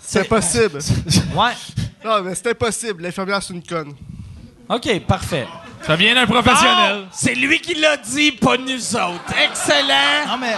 C'est 0.05 0.21
impossible. 0.21 0.79
Ouais. 1.35 1.51
non, 2.03 2.21
mais 2.21 2.35
c'est 2.35 2.47
impossible. 2.51 3.03
L'infirmière, 3.03 3.41
c'est 3.43 3.53
une 3.53 3.63
conne. 3.63 3.93
OK, 4.69 4.99
parfait. 5.01 5.47
Ça 5.85 5.95
vient 5.95 6.15
d'un 6.15 6.25
professionnel. 6.25 7.03
Ah, 7.05 7.09
c'est 7.11 7.35
lui 7.35 7.59
qui 7.59 7.75
l'a 7.75 7.97
dit, 7.97 8.31
pas 8.31 8.57
nous 8.57 8.95
autres. 8.95 9.33
Excellent! 9.43 10.27
Non, 10.27 10.37
mais 10.37 10.55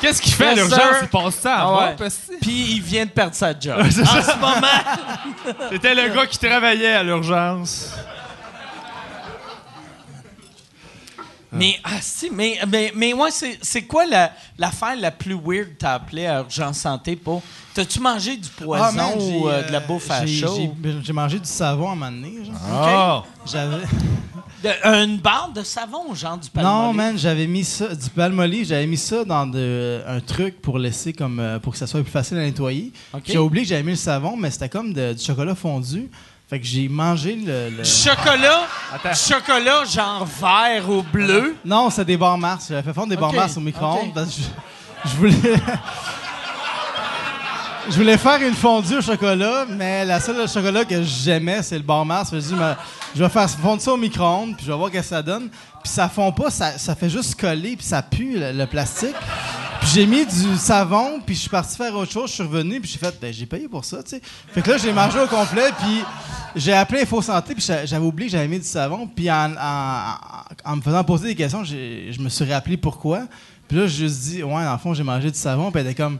Qu'est-ce 0.00 0.20
qu'il 0.20 0.32
fait 0.32 0.48
à 0.48 0.54
l'urgence? 0.54 0.80
Il 1.02 1.08
passe 1.08 1.34
ça 1.36 1.54
à 1.54 1.60
Ah 1.62 1.70
moi, 1.70 1.88
parce 1.98 2.18
Puis 2.40 2.74
il 2.76 2.82
vient 2.82 3.06
de 3.06 3.10
perdre 3.10 3.34
sa 3.34 3.58
job. 3.58 3.78
en 3.80 3.90
ce 3.90 4.38
moment, 4.38 5.66
C'était 5.72 5.94
le 5.94 6.14
gars 6.14 6.26
qui 6.26 6.38
travaillait 6.38 6.94
à 6.94 7.02
l'urgence. 7.02 7.92
Mais, 11.58 11.78
ah, 11.84 11.98
si, 12.00 12.30
mais, 12.30 12.58
mais, 12.68 12.92
mais 12.94 13.12
ouais, 13.12 13.30
c'est, 13.30 13.58
c'est 13.62 13.82
quoi 13.82 14.06
la, 14.06 14.32
l'affaire 14.58 14.96
la 14.96 15.10
plus 15.10 15.34
weird 15.34 15.68
que 15.70 15.78
t'as 15.78 15.94
appelé 15.94 16.26
à 16.26 16.40
Urgence 16.40 16.78
Santé 16.78 17.16
pour? 17.16 17.42
T'as-tu 17.74 18.00
mangé 18.00 18.36
du 18.36 18.48
poison 18.48 18.82
Ah, 18.84 18.92
man, 18.92 19.10
j'ai, 19.18 19.36
ou 19.36 19.48
euh, 19.48 19.62
de 19.66 19.72
la 19.72 19.78
euh, 19.78 19.86
bouffe 19.86 20.10
à 20.10 20.24
j'ai- 20.24 20.40
chaud? 20.46 20.74
j'ai- 21.02 21.12
mangé 21.12 21.38
du 21.38 21.48
savon 21.48 21.88
à 21.88 21.92
un 21.92 21.94
moment 21.94 22.10
donné. 22.12 22.44
genre. 22.44 22.54
Ah! 22.70 23.22
J'avais. 23.44 23.76
Une 24.84 25.18
barre 25.18 25.52
de 25.54 25.62
savon, 25.62 26.12
genre 26.14 26.38
du 26.38 26.48
palmolive? 26.50 26.78
Non, 26.86 26.92
man, 26.92 27.16
j'avais 27.18 27.46
mis 27.46 27.62
ça, 27.62 27.94
du 27.94 28.10
palmolive, 28.10 28.66
j'avais 28.66 28.86
mis 28.86 28.96
ça 28.96 29.24
dans 29.24 29.46
de- 29.46 30.02
un 30.06 30.18
truc 30.20 30.60
pour 30.60 30.78
laisser 30.78 31.12
comme, 31.12 31.38
euh, 31.38 31.58
pour 31.60 31.72
que 31.74 31.78
ça 31.78 31.86
soit 31.86 32.02
plus 32.02 32.10
facile 32.10 32.38
à 32.38 32.40
nettoyer. 32.40 32.92
J'ai 33.24 33.38
oublié 33.38 33.64
que 33.64 33.68
j'avais 33.68 33.82
mis 33.84 33.90
le 33.90 33.96
savon, 33.96 34.36
mais 34.36 34.50
c'était 34.50 34.68
comme 34.70 34.92
de- 34.92 35.12
du 35.12 35.22
chocolat 35.22 35.54
fondu. 35.54 36.08
Fait 36.48 36.60
que 36.60 36.66
j'ai 36.66 36.88
mangé 36.88 37.34
le. 37.34 37.70
le- 37.78 37.84
chocolat, 37.84 38.66
Attends. 38.94 39.14
chocolat 39.14 39.84
genre 39.84 40.24
vert 40.24 40.88
ou 40.88 41.02
bleu? 41.02 41.56
Non, 41.64 41.90
c'était 41.90 42.04
des 42.04 42.16
barres 42.16 42.38
Mars. 42.38 42.66
J'avais 42.68 42.82
fait 42.82 42.92
fondre 42.94 43.08
des 43.08 43.16
barres 43.16 43.32
Mars 43.32 43.56
au 43.56 43.60
micro-ondes 43.60 44.08
OK. 44.10 44.14
parce 44.14 44.36
que 44.36 44.42
je, 45.04 45.10
je 45.10 45.16
voulais. 45.16 45.34
je 47.90 47.96
voulais 47.96 48.18
faire 48.18 48.40
une 48.42 48.54
fondue 48.54 48.96
au 48.98 49.02
chocolat, 49.02 49.64
mais 49.68 50.04
la 50.04 50.20
seule 50.20 50.48
chocolat 50.48 50.84
que 50.84 51.02
j'aimais, 51.02 51.62
c'est 51.62 51.78
le 51.78 51.82
bar 51.84 52.04
Mars. 52.04 52.30
Je, 52.32 52.38
dis, 52.38 52.54
mais, 52.54 52.74
je 53.14 53.22
vais 53.24 53.28
faire 53.28 53.48
fondre 53.50 53.82
ça 53.82 53.92
au 53.92 53.96
micro-ondes, 53.96 54.56
puis 54.56 54.66
je 54.66 54.70
vais 54.70 54.78
voir 54.78 54.90
ce 54.90 54.94
que 54.98 55.02
ça 55.02 55.22
donne. 55.22 55.48
Puis 55.86 55.92
ça 55.94 56.08
fond 56.08 56.32
pas, 56.32 56.50
ça, 56.50 56.78
ça 56.78 56.96
fait 56.96 57.08
juste 57.08 57.38
coller, 57.40 57.76
puis 57.76 57.86
ça 57.86 58.02
pue 58.02 58.36
le, 58.40 58.64
plastique. 58.66 59.14
Puis 59.80 59.88
j'ai 59.94 60.04
mis 60.04 60.26
du 60.26 60.56
savon, 60.56 61.20
puis 61.24 61.36
je 61.36 61.42
suis 61.42 61.48
parti 61.48 61.76
faire 61.76 61.94
autre 61.94 62.10
chose. 62.10 62.28
Je 62.30 62.34
suis 62.34 62.42
revenu, 62.42 62.80
puis 62.80 62.90
j'ai 62.90 62.98
fait, 62.98 63.16
ben, 63.20 63.32
j'ai 63.32 63.46
payé 63.46 63.68
pour 63.68 63.84
ça, 63.84 64.02
tu 64.02 64.10
sais. 64.10 64.20
Fait 64.52 64.62
que 64.62 64.70
là, 64.72 64.78
j'ai 64.78 64.92
mangé 64.92 65.20
au 65.20 65.28
complet, 65.28 65.70
puis 65.78 66.02
j'ai 66.56 66.72
appelé 66.72 67.02
Info 67.02 67.22
Santé, 67.22 67.54
puis 67.54 67.62
j'a- 67.64 67.86
j'avais 67.86 68.04
oublié 68.04 68.28
que 68.28 68.32
j'avais 68.32 68.48
mis 68.48 68.58
du 68.58 68.64
savon. 68.66 69.06
Puis 69.06 69.30
en, 69.30 69.52
en- 70.64 70.74
me 70.76 70.82
faisant 70.82 71.04
poser 71.04 71.28
des 71.28 71.34
questions, 71.36 71.62
je 71.62 72.20
me 72.20 72.28
suis 72.30 72.52
rappelé 72.52 72.76
pourquoi. 72.76 73.20
Puis 73.68 73.78
là, 73.78 73.86
j'ai 73.86 74.08
juste 74.08 74.22
dit, 74.22 74.42
ouais, 74.42 74.64
dans 74.64 74.72
le 74.72 74.78
fond, 74.78 74.92
j'ai 74.92 75.04
mangé 75.04 75.30
du 75.30 75.38
savon, 75.38 75.70
puis 75.70 75.82
elle 75.82 75.86
était 75.86 76.02
comme, 76.02 76.18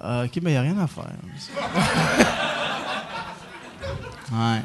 Ah, 0.00 0.22
ok, 0.24 0.38
mais 0.42 0.52
il 0.52 0.56
a 0.56 0.62
rien 0.62 0.78
à 0.78 0.86
faire. 0.86 1.04
ouais. 4.32 4.62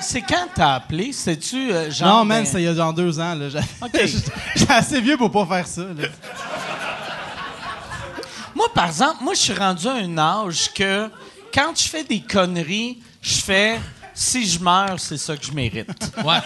C'est 0.00 0.22
quand 0.22 0.48
t'as 0.54 0.74
appelé? 0.74 1.12
C'est-tu 1.12 1.72
euh, 1.72 1.90
genre. 1.90 2.08
non, 2.08 2.24
man, 2.24 2.40
ben- 2.40 2.46
c'était 2.46 2.62
il 2.62 2.64
y 2.64 2.68
a 2.68 2.74
genre 2.74 2.92
deux 2.94 3.18
ans. 3.20 3.34
Là. 3.34 3.48
J'ai- 3.48 3.58
OK. 3.58 4.00
J'étais 4.56 4.72
assez 4.72 5.00
vieux 5.00 5.16
pour 5.16 5.30
pas 5.30 5.46
faire 5.46 5.66
ça. 5.66 5.82
là. 5.82 6.08
Moi, 8.54 8.66
par 8.74 8.86
exemple, 8.86 9.22
moi, 9.22 9.34
je 9.34 9.40
suis 9.40 9.52
rendu 9.54 9.86
à 9.88 9.94
un 9.94 10.18
âge 10.18 10.72
que 10.74 11.08
quand 11.52 11.72
je 11.76 11.88
fais 11.88 12.04
des 12.04 12.20
conneries, 12.20 13.02
je 13.20 13.40
fais 13.40 13.80
si 14.14 14.46
je 14.46 14.60
meurs, 14.60 15.00
c'est 15.00 15.16
ça 15.16 15.36
que 15.36 15.44
je 15.44 15.52
mérite. 15.52 15.88
Ouais. 16.24 16.38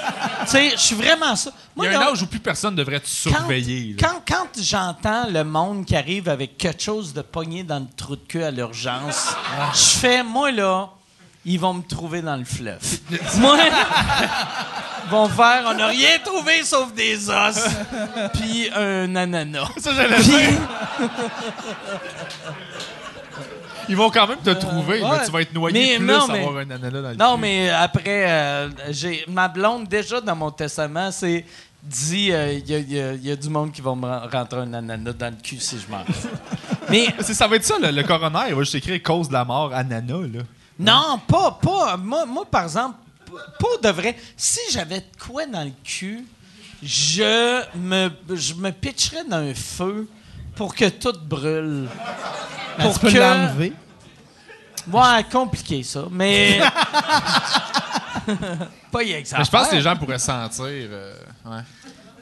tu 0.43 0.47
sais, 0.47 0.71
je 0.71 0.81
suis 0.81 0.95
vraiment 0.95 1.35
ça. 1.35 1.51
Il 1.77 1.85
y 1.85 1.89
a 1.89 1.99
un 1.99 2.13
âge 2.13 2.23
où 2.23 2.27
plus 2.27 2.39
personne 2.39 2.75
devrait 2.77 3.01
te 3.01 3.07
quand, 3.25 3.31
surveiller. 3.31 3.97
là. 4.01 4.09
quand, 4.09 4.23
quand 4.37 4.63
j'entends 4.63 5.29
le 5.29 5.43
monde 5.43 5.85
qui 5.85 5.97
arrive 5.97 6.29
avec 6.29 6.57
quelque 6.57 6.83
chose 6.83 7.13
de 7.13 7.23
pogné 7.23 7.65
dans 7.65 7.81
le 7.81 7.87
trou 7.97 8.15
de 8.17 8.23
queue 8.29 8.45
à 8.45 8.51
l'urgence, 8.51 9.35
je 9.75 9.99
fais, 9.99 10.23
moi, 10.23 10.53
là, 10.53 10.91
ils 11.47 11.59
vont 11.59 11.75
me 11.75 11.83
trouver 11.83 12.21
dans 12.21 12.37
le 12.37 12.45
fleuve. 12.45 12.81
moi, 13.39 13.57
vont 15.09 15.29
faire 15.29 15.63
on 15.69 15.75
n'a 15.75 15.87
rien 15.87 16.19
trouvé 16.25 16.63
sauf 16.65 16.93
des 16.93 17.31
os 17.31 17.65
puis 18.35 18.69
un 18.75 19.15
ananas. 19.17 19.69
Ça, 19.79 19.93
j'allais 19.95 20.17
Puis, 20.17 20.25
dire. 20.25 20.59
Ils 23.89 23.97
vont 23.97 24.11
quand 24.11 24.27
même 24.27 24.39
te 24.43 24.51
trouver, 24.51 25.01
ouais. 25.01 25.09
mais 25.09 25.25
tu 25.25 25.31
vas 25.31 25.41
être 25.43 25.55
noyé 25.55 25.79
Mais 25.91 25.97
plus 25.99 26.07
non, 26.07 26.25
à 26.29 26.33
mais- 26.33 26.39
avoir 26.41 26.57
un 26.57 26.71
ananas 26.71 26.91
dans 27.03 27.09
le 27.11 27.15
non 27.17 27.35
cul. 27.37 27.41
mais 27.41 27.71
après 27.71 28.25
euh, 28.29 28.69
j'ai 28.91 29.25
ma 29.29 29.47
blonde 29.47 29.87
déjà 29.87 30.21
dans 30.21 30.35
mon 30.35 30.51
testament 30.51 31.13
c'est 31.13 31.45
dit 31.85 32.33
euh, 32.33 32.53
il 32.55 32.69
y, 32.69 32.75
a- 32.75 32.79
il 32.79 32.93
y 32.93 33.01
a- 33.01 33.13
il 33.13 33.25
y 33.25 33.31
a 33.31 33.37
du 33.37 33.49
monde 33.49 33.71
qui 33.71 33.81
va 33.83 33.95
me 33.95 34.05
ren- 34.05 34.29
rentrer 34.33 34.59
un 34.63 34.75
ananas 34.75 35.13
dans 35.13 35.31
le 35.33 35.41
cul 35.41 35.61
si 35.61 35.77
je 35.79 35.89
meurs. 35.89 36.05
mais 36.91 37.07
C'est- 37.21 37.35
Ça 37.35 37.47
va 37.47 37.55
être 37.55 37.65
ça, 37.65 37.75
le, 37.81 37.93
le 37.93 38.03
coroner. 38.03 38.47
Il 38.49 38.55
va 38.57 38.63
juste 38.63 38.75
écrire 38.75 39.01
cause 39.05 39.29
de 39.29 39.35
la 39.35 39.45
mort, 39.45 39.73
ananas, 39.73 40.27
là. 40.35 40.41
Non, 40.79 41.21
pas, 41.27 41.59
pas. 41.63 41.97
Moi, 41.97 42.27
moi, 42.27 42.45
par 42.45 42.65
exemple, 42.65 42.97
p- 43.25 43.33
pour 43.59 43.81
de 43.83 43.89
vrai, 43.89 44.17
si 44.37 44.61
j'avais 44.73 45.01
de 45.01 45.07
quoi 45.25 45.47
dans 45.47 45.65
le 45.65 45.73
cul, 45.83 46.25
je 46.83 47.63
me, 47.79 48.11
je 48.35 48.55
me 48.55 48.71
pitcherais 48.71 49.25
dans 49.25 49.39
un 49.39 49.55
feu 49.55 50.09
pour 50.55 50.75
que 50.75 50.89
tout 50.89 51.15
brûle. 51.25 51.89
Ben, 52.77 52.85
Pour 52.85 52.95
tu 52.95 53.01
peux 53.01 53.13
que- 53.13 53.19
l'enlever. 53.19 53.73
Ouais, 54.93 55.25
compliqué 55.33 55.83
ça, 55.83 56.05
mais. 56.11 56.61
pas 58.93 59.03
y 59.03 59.13
Mais 59.13 59.25
je 59.25 59.51
pense 59.51 59.69
que 59.69 59.75
les 59.77 59.81
gens 59.81 59.97
pourraient 59.97 60.19
sentir. 60.19 60.65
euh, 60.67 61.15
ouais. 61.47 61.61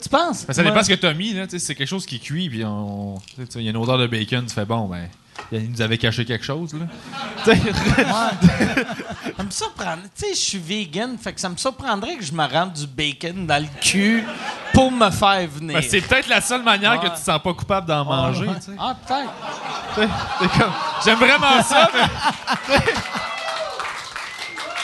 Tu 0.02 0.08
penses? 0.08 0.46
Ça 0.50 0.62
dépend 0.62 0.82
ce 0.82 0.88
que 0.88 0.94
t'as 0.94 1.14
mis, 1.14 1.32
là. 1.32 1.44
Tu 1.46 1.52
sais, 1.52 1.58
si 1.58 1.66
c'est 1.66 1.74
quelque 1.74 1.88
chose 1.88 2.06
qui 2.06 2.20
cuit, 2.20 2.48
puis 2.48 2.64
on. 2.64 3.18
tu 3.36 3.44
sais, 3.48 3.58
Il 3.58 3.64
y 3.64 3.66
a 3.68 3.70
une 3.70 3.76
odeur 3.76 3.98
de 3.98 4.06
bacon, 4.06 4.44
tu 4.46 4.54
fais 4.54 4.64
bon, 4.66 4.86
ben. 4.86 5.08
Il 5.52 5.70
nous 5.70 5.82
avait 5.82 5.98
caché 5.98 6.24
quelque 6.24 6.44
chose, 6.44 6.74
là. 6.74 6.86
Sais, 7.44 7.56
Ça 9.36 9.42
me 9.42 9.50
surprend. 9.50 9.96
Tu 10.16 10.26
sais, 10.26 10.34
je 10.34 10.40
suis 10.40 10.58
vegan, 10.58 11.16
fait 11.18 11.32
que 11.32 11.40
ça 11.40 11.48
me 11.48 11.56
surprendrait 11.56 12.16
que 12.16 12.24
je 12.24 12.32
me 12.32 12.44
rende 12.46 12.72
du 12.72 12.86
bacon 12.86 13.46
dans 13.46 13.62
le 13.62 13.68
cul 13.80 14.24
pour 14.72 14.90
me 14.90 15.10
faire 15.10 15.46
venir. 15.48 15.74
ben, 15.78 15.84
c'est 15.88 16.00
peut-être 16.00 16.28
la 16.28 16.40
seule 16.40 16.62
manière 16.62 16.98
que 17.00 17.06
tu 17.06 17.12
te 17.12 17.18
sens 17.18 17.40
pas 17.42 17.54
coupable 17.54 17.86
d'en 17.86 18.04
manger, 18.04 18.46
tu 18.56 18.62
sais. 18.62 18.72
Ah, 18.78 18.96
peut-être. 19.06 20.58
Comme, 20.58 20.72
J'aime 21.04 21.18
vraiment 21.18 21.62
ça, 21.62 21.88
mais 21.94 22.76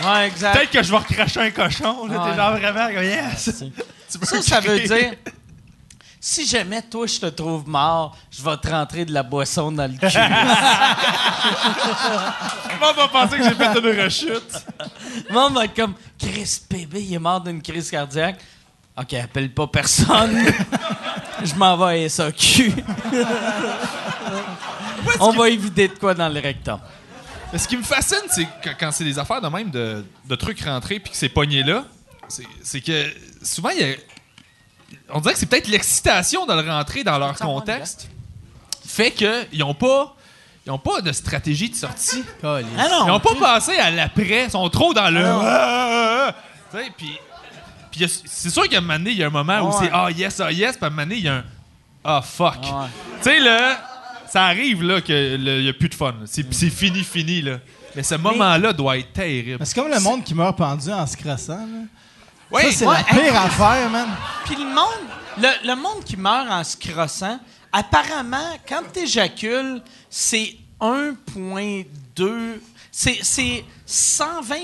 Ouais, 0.07 0.29
exact. 0.29 0.57
peut-être 0.57 0.71
que 0.71 0.83
je 0.83 0.91
vais 0.91 0.97
recracher 0.97 1.41
un 1.41 1.51
cochon. 1.51 2.09
T'es 2.09 2.37
genre 2.37 2.53
vraiment 2.53 2.87
comme 2.87 3.05
yes! 3.05 3.51
Ça, 4.09 4.43
ça 4.43 4.61
veut 4.61 4.81
dire. 4.81 5.13
Si 6.23 6.47
jamais 6.47 6.83
toi 6.83 7.07
je 7.07 7.19
te 7.19 7.27
trouve 7.27 7.67
mort, 7.67 8.15
je 8.31 8.43
vais 8.43 8.57
te 8.59 8.69
rentrer 8.69 9.07
de 9.07 9.13
la 9.13 9.23
boisson 9.23 9.73
dans 9.73 9.91
le 9.91 9.97
cul. 9.97 10.07
On 12.83 12.93
va 12.93 13.09
penser 13.09 13.39
que 13.39 13.45
j'ai 13.45 13.55
fait 13.55 13.79
une 13.79 14.01
rechute. 14.03 14.65
Le 15.29 15.33
monde 15.35 15.55
va 15.55 15.65
être 15.65 15.75
comme 15.75 15.95
Chris 16.19 16.61
bébé, 16.69 17.03
il 17.03 17.15
est 17.15 17.19
mort 17.19 17.41
d'une 17.41 17.63
crise 17.63 17.91
cardiaque. 17.91 18.39
Ok, 18.99 19.15
appelle 19.15 19.51
pas 19.53 19.67
personne. 19.67 20.45
je 21.45 21.55
m'en 21.55 21.77
vais 21.79 22.05
à 22.05 22.09
SAQ. 22.09 22.75
On 25.21 25.33
va 25.33 25.49
éviter 25.49 25.89
de 25.89 25.95
quoi 25.99 26.13
dans 26.15 26.29
le 26.29 26.39
rectum. 26.41 26.79
Mais 27.53 27.59
ce 27.59 27.67
qui 27.67 27.77
me 27.79 27.83
fascine, 27.83 28.19
c'est 28.31 28.47
quand 28.79 28.93
c'est 28.93 29.05
des 29.05 29.19
affaires 29.19 29.41
de 29.41 29.49
même 29.49 29.71
de, 29.71 30.05
de 30.29 30.35
trucs 30.35 30.61
rentrés 30.61 31.01
puis 31.01 31.11
que 31.13 31.17
c'est 31.17 31.29
pogné 31.31 31.63
là, 31.63 31.85
c'est 32.63 32.81
que 32.83 33.07
souvent, 33.43 33.71
il 33.71 33.81
y 33.81 33.85
a- 33.85 33.97
on 35.13 35.21
dirait 35.21 35.35
que 35.35 35.41
c'est 35.41 35.47
peut-être 35.47 35.69
l'excitation 35.69 36.47
de 36.47 36.53
le 36.55 36.69
rentrer 36.71 37.05
dans 37.05 37.19
leur 37.19 37.37
contexte 37.37 38.09
fait 38.87 39.13
qu'ils 39.13 39.59
n'ont 39.61 39.75
pas, 39.75 40.17
ils 40.67 40.73
ont 40.73 40.79
pas 40.79 41.01
de 41.01 41.13
stratégie 41.13 41.71
de 41.71 41.77
sortie. 41.77 42.25
Ah 42.43 42.61
non. 42.91 43.05
Ils 43.05 43.09
n'ont 43.09 43.21
pas 43.21 43.35
passé 43.37 43.77
à 43.79 43.91
l'après. 43.91 44.45
Ils 44.47 44.51
sont 44.51 44.69
trop 44.69 44.93
dans 44.93 45.11
le. 45.11 45.25
Ah 45.25 46.27
non. 46.27 46.35
Tu 46.73 46.77
sais, 46.79 46.93
puis. 46.97 48.11
c'est 48.27 48.51
sûr 48.51 48.69
qu'à 48.69 48.79
un 48.79 48.81
moment 48.81 48.95
donné, 48.95 49.11
il 49.11 49.17
y 49.19 49.25
a 49.25 49.27
un 49.27 49.31
moment 49.31 49.61
où 49.69 49.73
c'est 49.81 49.91
Ah 49.93 50.09
yes, 50.11 50.39
ah 50.41 50.53
yes, 50.53 50.77
puis 50.77 50.85
à 50.85 50.87
un 50.87 50.91
moment 50.91 51.03
donné, 51.03 51.17
il 51.17 51.25
y 51.25 51.29
a 51.29 51.35
un 51.37 51.45
Ah 52.05 52.23
fuck. 52.23 52.55
Ouais. 52.63 52.87
Tu 53.19 53.25
sais, 53.25 53.41
là, 53.41 53.81
ça 54.29 54.45
arrive 54.45 54.83
là 54.85 55.01
qu'il 55.01 55.43
n'y 55.43 55.69
a 55.69 55.73
plus 55.73 55.89
de 55.89 55.95
fun. 55.95 56.15
C'est 56.27 56.45
fini, 56.71 57.03
fini. 57.03 57.43
là. 57.43 57.59
Mais 57.97 58.05
ce 58.05 58.15
moment-là 58.15 58.73
doit 58.73 58.99
être 58.99 59.13
terrible. 59.13 59.57
Mais 59.59 59.67
C'est 59.67 59.75
comme 59.75 59.91
le 59.91 59.99
monde 59.99 60.23
qui 60.23 60.35
meurt 60.35 60.57
pendu 60.57 60.93
en 60.93 61.07
se 61.07 61.17
crassant. 61.17 61.59
là. 61.59 61.83
Oui, 62.53 62.63
ça, 62.65 62.71
c'est 62.73 62.87
ouais, 62.87 62.95
la 62.95 63.21
pire 63.23 63.37
affaire, 63.41 63.91
man. 63.91 64.09
Puis 64.45 64.57
le 64.57 64.65
monde, 64.65 65.09
le, 65.39 65.69
le 65.69 65.75
monde 65.77 66.05
qui 66.05 66.17
meurt 66.17 66.51
en 66.51 66.65
se 66.65 66.77
crossant, 66.77 67.39
apparemment, 67.73 68.57
quand 68.69 68.83
tu 68.93 69.01
éjacules, 69.01 69.81
c'est 70.09 70.57
1,2. 70.81 72.61
C'est, 72.93 73.21
c'est 73.23 73.65
120 73.87 74.57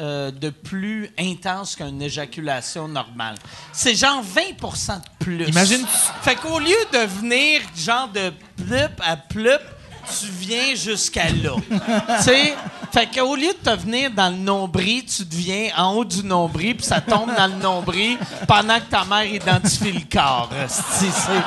euh, 0.00 0.30
de 0.30 0.50
plus 0.50 1.10
intense 1.18 1.74
qu'une 1.74 2.00
éjaculation 2.00 2.86
normale. 2.86 3.34
C'est 3.72 3.94
genre 3.96 4.22
20% 4.24 4.96
de 4.96 5.02
plus. 5.18 5.48
Imagine- 5.48 5.84
Fait 6.22 6.36
qu'au 6.36 6.60
lieu 6.60 6.76
de 6.92 6.98
venir 6.98 7.60
genre 7.76 8.08
de 8.08 8.32
plup 8.56 9.00
à 9.04 9.16
plup, 9.16 9.60
tu 10.06 10.26
viens 10.30 10.74
jusqu'à 10.74 11.24
là. 11.30 11.52
tu 12.18 12.22
sais? 12.22 12.54
Fait 12.92 13.06
qu'au 13.12 13.34
lieu 13.36 13.48
de 13.48 13.70
te 13.70 13.76
venir 13.76 14.10
dans 14.10 14.28
le 14.30 14.36
nombril, 14.36 15.04
tu 15.04 15.24
deviens 15.24 15.70
en 15.76 15.94
haut 15.94 16.04
du 16.04 16.22
nombril, 16.22 16.76
puis 16.76 16.86
ça 16.86 17.00
tombe 17.00 17.30
dans 17.36 17.46
le 17.46 17.60
nombril 17.62 18.18
pendant 18.46 18.76
que 18.78 18.84
ta 18.90 19.04
mère 19.04 19.24
identifie 19.24 19.92
le 19.92 20.00
corps. 20.10 20.50
esti, 20.64 21.06
c'est- 21.10 21.42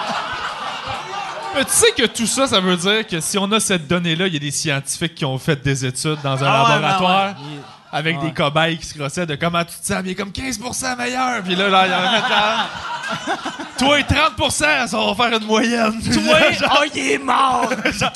Mais 1.56 1.64
tu 1.66 1.72
sais 1.72 1.92
que 1.98 2.06
tout 2.06 2.28
ça, 2.28 2.46
ça 2.48 2.60
veut 2.60 2.78
dire 2.78 3.08
que 3.08 3.20
si 3.20 3.38
on 3.38 3.52
a 3.52 3.60
cette 3.60 3.88
donnée-là, 3.88 4.28
il 4.28 4.34
y 4.34 4.38
a 4.38 4.40
des 4.40 4.52
scientifiques 4.52 5.16
qui 5.16 5.26
ont 5.26 5.38
fait 5.40 5.62
des 5.64 5.86
études 5.86 6.20
dans 6.24 6.44
un 6.44 6.48
Ah 6.48 6.64
ouais, 6.64 6.70
laboratoire 6.70 7.34
ben 7.34 7.42
ouais. 7.42 7.62
Avec 7.92 8.20
des 8.20 8.34
cobayes 8.34 8.78
qui 8.78 8.86
se 8.86 8.98
crossaient 8.98 9.26
de 9.26 9.36
comment 9.36 9.64
tu 9.64 9.78
te 9.80 9.86
sens. 9.86 10.06
Est 10.06 10.16
comme 10.16 10.32
15% 10.32 10.98
meilleur. 10.98 11.44
Puis 11.44 11.56
là, 11.56 11.70
là, 11.70 11.86
il 11.86 11.92
y 11.92 11.96
en 11.96 12.00
a 12.00 12.70
Toi, 13.78 14.00
30% 14.02 14.88
ça 14.88 14.88
va 14.88 15.16
faire 15.16 15.40
une 15.40 15.46
moyenne. 15.46 16.02
Toi, 16.02 16.40
oh, 16.80 16.84
il 16.94 17.12
est 17.12 17.18
mort! 17.18 17.70
40 17.84 18.16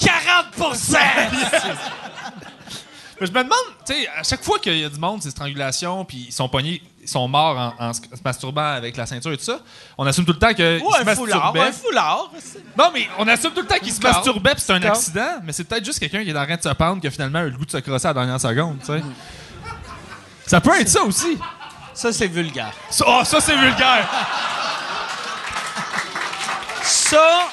Mais 3.19 3.27
je 3.27 3.31
me 3.31 3.43
demande, 3.43 3.51
tu 3.85 3.93
sais, 3.93 4.07
à 4.17 4.23
chaque 4.23 4.43
fois 4.43 4.59
qu'il 4.59 4.77
y 4.77 4.83
a 4.83 4.89
du 4.89 4.99
monde, 4.99 5.21
c'est 5.21 5.29
strangulation, 5.29 6.03
puis 6.03 6.25
ils 6.29 6.33
sont 6.33 6.49
pognés, 6.49 6.81
ils 7.01 7.07
sont 7.07 7.27
morts 7.27 7.75
en, 7.79 7.89
en 7.89 7.93
se 7.93 8.01
masturbant 8.25 8.73
avec 8.73 8.97
la 8.97 9.05
ceinture 9.05 9.31
et 9.31 9.37
tout 9.37 9.43
ça, 9.43 9.59
on 9.97 10.05
assume 10.07 10.25
tout 10.25 10.33
le 10.33 10.39
temps 10.39 10.53
qu'ils 10.53 10.81
Ou 10.83 10.91
se 10.91 11.07
un 11.07 11.15
foulard, 11.15 11.53
un 11.55 11.71
foulard. 11.71 12.31
Non, 12.77 12.89
mais 12.93 13.07
on 13.19 13.27
assume 13.27 13.51
tout 13.51 13.61
le 13.61 13.67
temps 13.67 13.77
qu'ils 13.77 13.93
se 13.93 14.01
masturbaient, 14.01 14.55
puis 14.55 14.63
c'est 14.65 14.73
un 14.73 14.81
accident, 14.81 15.39
mais 15.43 15.53
c'est 15.53 15.63
peut-être 15.63 15.85
juste 15.85 15.99
quelqu'un 15.99 16.23
qui 16.23 16.31
est 16.31 16.37
en 16.37 16.45
train 16.45 16.57
de 16.57 16.61
se 16.61 16.69
pendre 16.69 16.99
qui 16.99 17.07
a 17.07 17.11
finalement 17.11 17.41
eu 17.41 17.51
le 17.51 17.57
goût 17.57 17.65
de 17.65 17.71
se 17.71 17.77
crosser 17.77 18.07
à 18.07 18.09
la 18.09 18.25
dernière 18.25 18.41
seconde, 18.41 18.79
tu 18.79 18.87
sais. 18.87 19.01
Ça 20.47 20.59
peut 20.61 20.79
être 20.79 20.89
ça 20.89 21.03
aussi. 21.03 21.37
Ça, 21.93 22.11
c'est 22.11 22.27
vulgaire. 22.27 22.73
Ça, 22.89 23.05
oh, 23.07 23.21
ça 23.23 23.39
c'est 23.41 23.55
vulgaire. 23.55 24.07
Ça, 26.83 27.47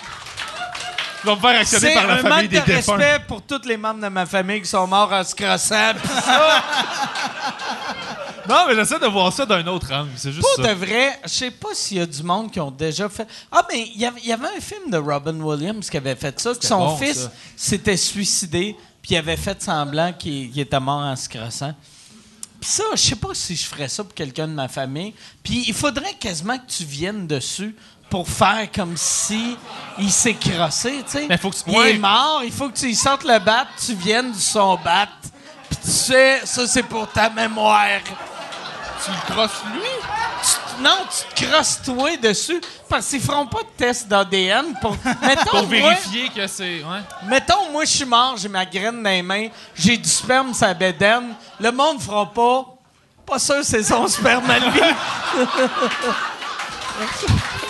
Tu 1.20 1.26
vas 1.26 1.34
me 1.34 1.41
faire 1.41 1.61
actionner 1.61 1.95
par 1.95 2.07
la 2.07 2.14
un 2.14 2.16
famille 2.18 2.30
manque 2.30 2.49
des 2.49 2.61
de 2.61 2.64
défunts. 2.64 2.97
respect 2.97 3.24
pour 3.26 3.43
tous 3.43 3.66
les 3.66 3.76
membres 3.76 4.01
de 4.01 4.09
ma 4.09 4.24
famille 4.26 4.62
qui 4.62 4.68
sont 4.68 4.86
morts 4.86 5.12
en 5.12 5.24
se 5.24 5.34
crossant. 5.34 5.93
Pis 6.01 6.09
ça, 6.24 6.62
Non, 8.49 8.64
mais 8.66 8.74
j'essaie 8.76 8.99
de 8.99 9.07
voir 9.07 9.32
ça 9.32 9.45
d'un 9.45 9.66
autre 9.66 9.93
angle, 9.93 10.11
c'est 10.16 10.32
juste 10.32 10.41
Pour 10.57 10.64
ça. 10.64 10.72
de 10.72 10.78
vrai, 10.78 11.18
je 11.24 11.28
sais 11.28 11.51
pas 11.51 11.68
s'il 11.74 11.99
y 11.99 12.01
a 12.01 12.07
du 12.07 12.22
monde 12.22 12.51
qui 12.51 12.59
ont 12.61 12.70
déjà 12.70 13.09
fait. 13.09 13.26
Ah, 13.53 13.62
mais 13.70 13.80
il 13.95 14.01
y 14.01 14.07
avait- 14.07 14.20
il 14.22 14.28
y 14.28 14.32
avait 14.32 14.47
un 14.47 14.61
film 14.61 14.91
de 14.91 14.97
Robin 14.97 15.39
Williams 15.39 15.91
qui 15.91 15.97
avait 15.99 16.14
fait 16.16 16.39
ça, 16.41 16.55
que 16.55 16.64
son 16.64 16.78
bon, 16.78 16.97
fils 16.97 17.24
ça. 17.24 17.30
s'était 17.57 17.97
suicidé, 17.99 18.74
puis 19.03 19.12
il 19.14 19.16
avait 19.18 19.36
fait 19.36 19.61
semblant 19.62 20.12
qu'il 20.14 20.51
qu'il 20.51 20.61
était 20.62 20.80
mort 20.80 21.01
en 21.03 21.14
se 21.16 21.28
crossant. 21.28 21.74
Puis 22.61 22.70
ça, 22.70 22.82
je 22.92 22.96
sais 23.00 23.16
pas 23.16 23.34
si 23.34 23.54
je 23.54 23.66
ferais 23.66 23.88
ça 23.88 24.02
pour 24.04 24.14
quelqu'un 24.14 24.48
de 24.48 24.52
ma 24.52 24.68
famille. 24.68 25.14
Puis 25.42 25.64
il 25.68 25.74
faudrait 25.74 26.14
quasiment 26.14 26.59
que 26.59 26.66
tu 26.70 26.84
viennes 26.84 27.26
dessus 27.26 27.74
pour 28.11 28.28
faire 28.28 28.68
comme 28.74 28.96
si 28.96 29.56
il 29.98 30.11
s'est 30.11 30.34
crossé, 30.34 31.02
tu 31.04 31.12
sais. 31.18 31.26
Mais 31.28 31.36
faut 31.38 31.50
que 31.50 31.56
tu- 31.56 31.62
Il 31.68 31.76
ouais. 31.76 31.94
est 31.94 31.98
mort, 31.98 32.40
il 32.44 32.50
faut 32.52 32.68
que 32.70 32.76
tu 32.78 32.88
y 32.88 32.94
sortes 32.94 33.24
le 33.24 33.38
bat, 33.38 33.66
tu 33.84 33.94
viennes 33.94 34.32
du 34.32 34.40
son 34.40 34.76
bat. 34.82 35.09
Puis 35.68 35.78
tu 35.84 35.90
sais, 35.90 36.40
ça 36.44 36.66
c'est 36.66 36.82
pour 36.82 37.06
ta 37.12 37.28
mémoire. 37.30 38.00
Tu 39.04 39.11
le 39.11 39.32
crosses 39.34 39.62
lui? 39.72 39.80
Tu- 40.42 40.57
non, 40.80 40.96
tu 41.10 41.44
te 41.44 41.50
crosses 41.50 41.80
toi 41.84 42.16
dessus 42.16 42.60
parce 42.88 43.06
qu'ils 43.08 43.20
feront 43.20 43.46
pas 43.46 43.62
de 43.62 43.68
test 43.76 44.08
d'ADN 44.08 44.74
pour. 44.80 44.96
Mettons, 45.22 45.44
Pour 45.50 45.62
moi, 45.62 45.66
vérifier 45.68 46.28
que 46.30 46.46
c'est. 46.46 46.82
Ouais. 46.82 47.00
mettons, 47.26 47.70
moi, 47.70 47.84
je 47.84 47.90
suis 47.90 48.04
mort, 48.04 48.36
j'ai 48.36 48.48
ma 48.48 48.64
graine 48.64 49.02
dans 49.02 49.10
les 49.10 49.22
mains, 49.22 49.48
j'ai 49.74 49.96
du 49.96 50.08
sperme 50.08 50.52
la 50.60 50.74
bédaine. 50.74 51.34
Le 51.60 51.70
monde 51.70 52.00
fera 52.00 52.26
pas. 52.30 52.64
Pas 53.26 53.38
sûr 53.38 53.56
c'est 53.62 53.82
son 53.82 54.06
sperme 54.08 54.50
à 54.50 54.58
lui. 54.58 54.80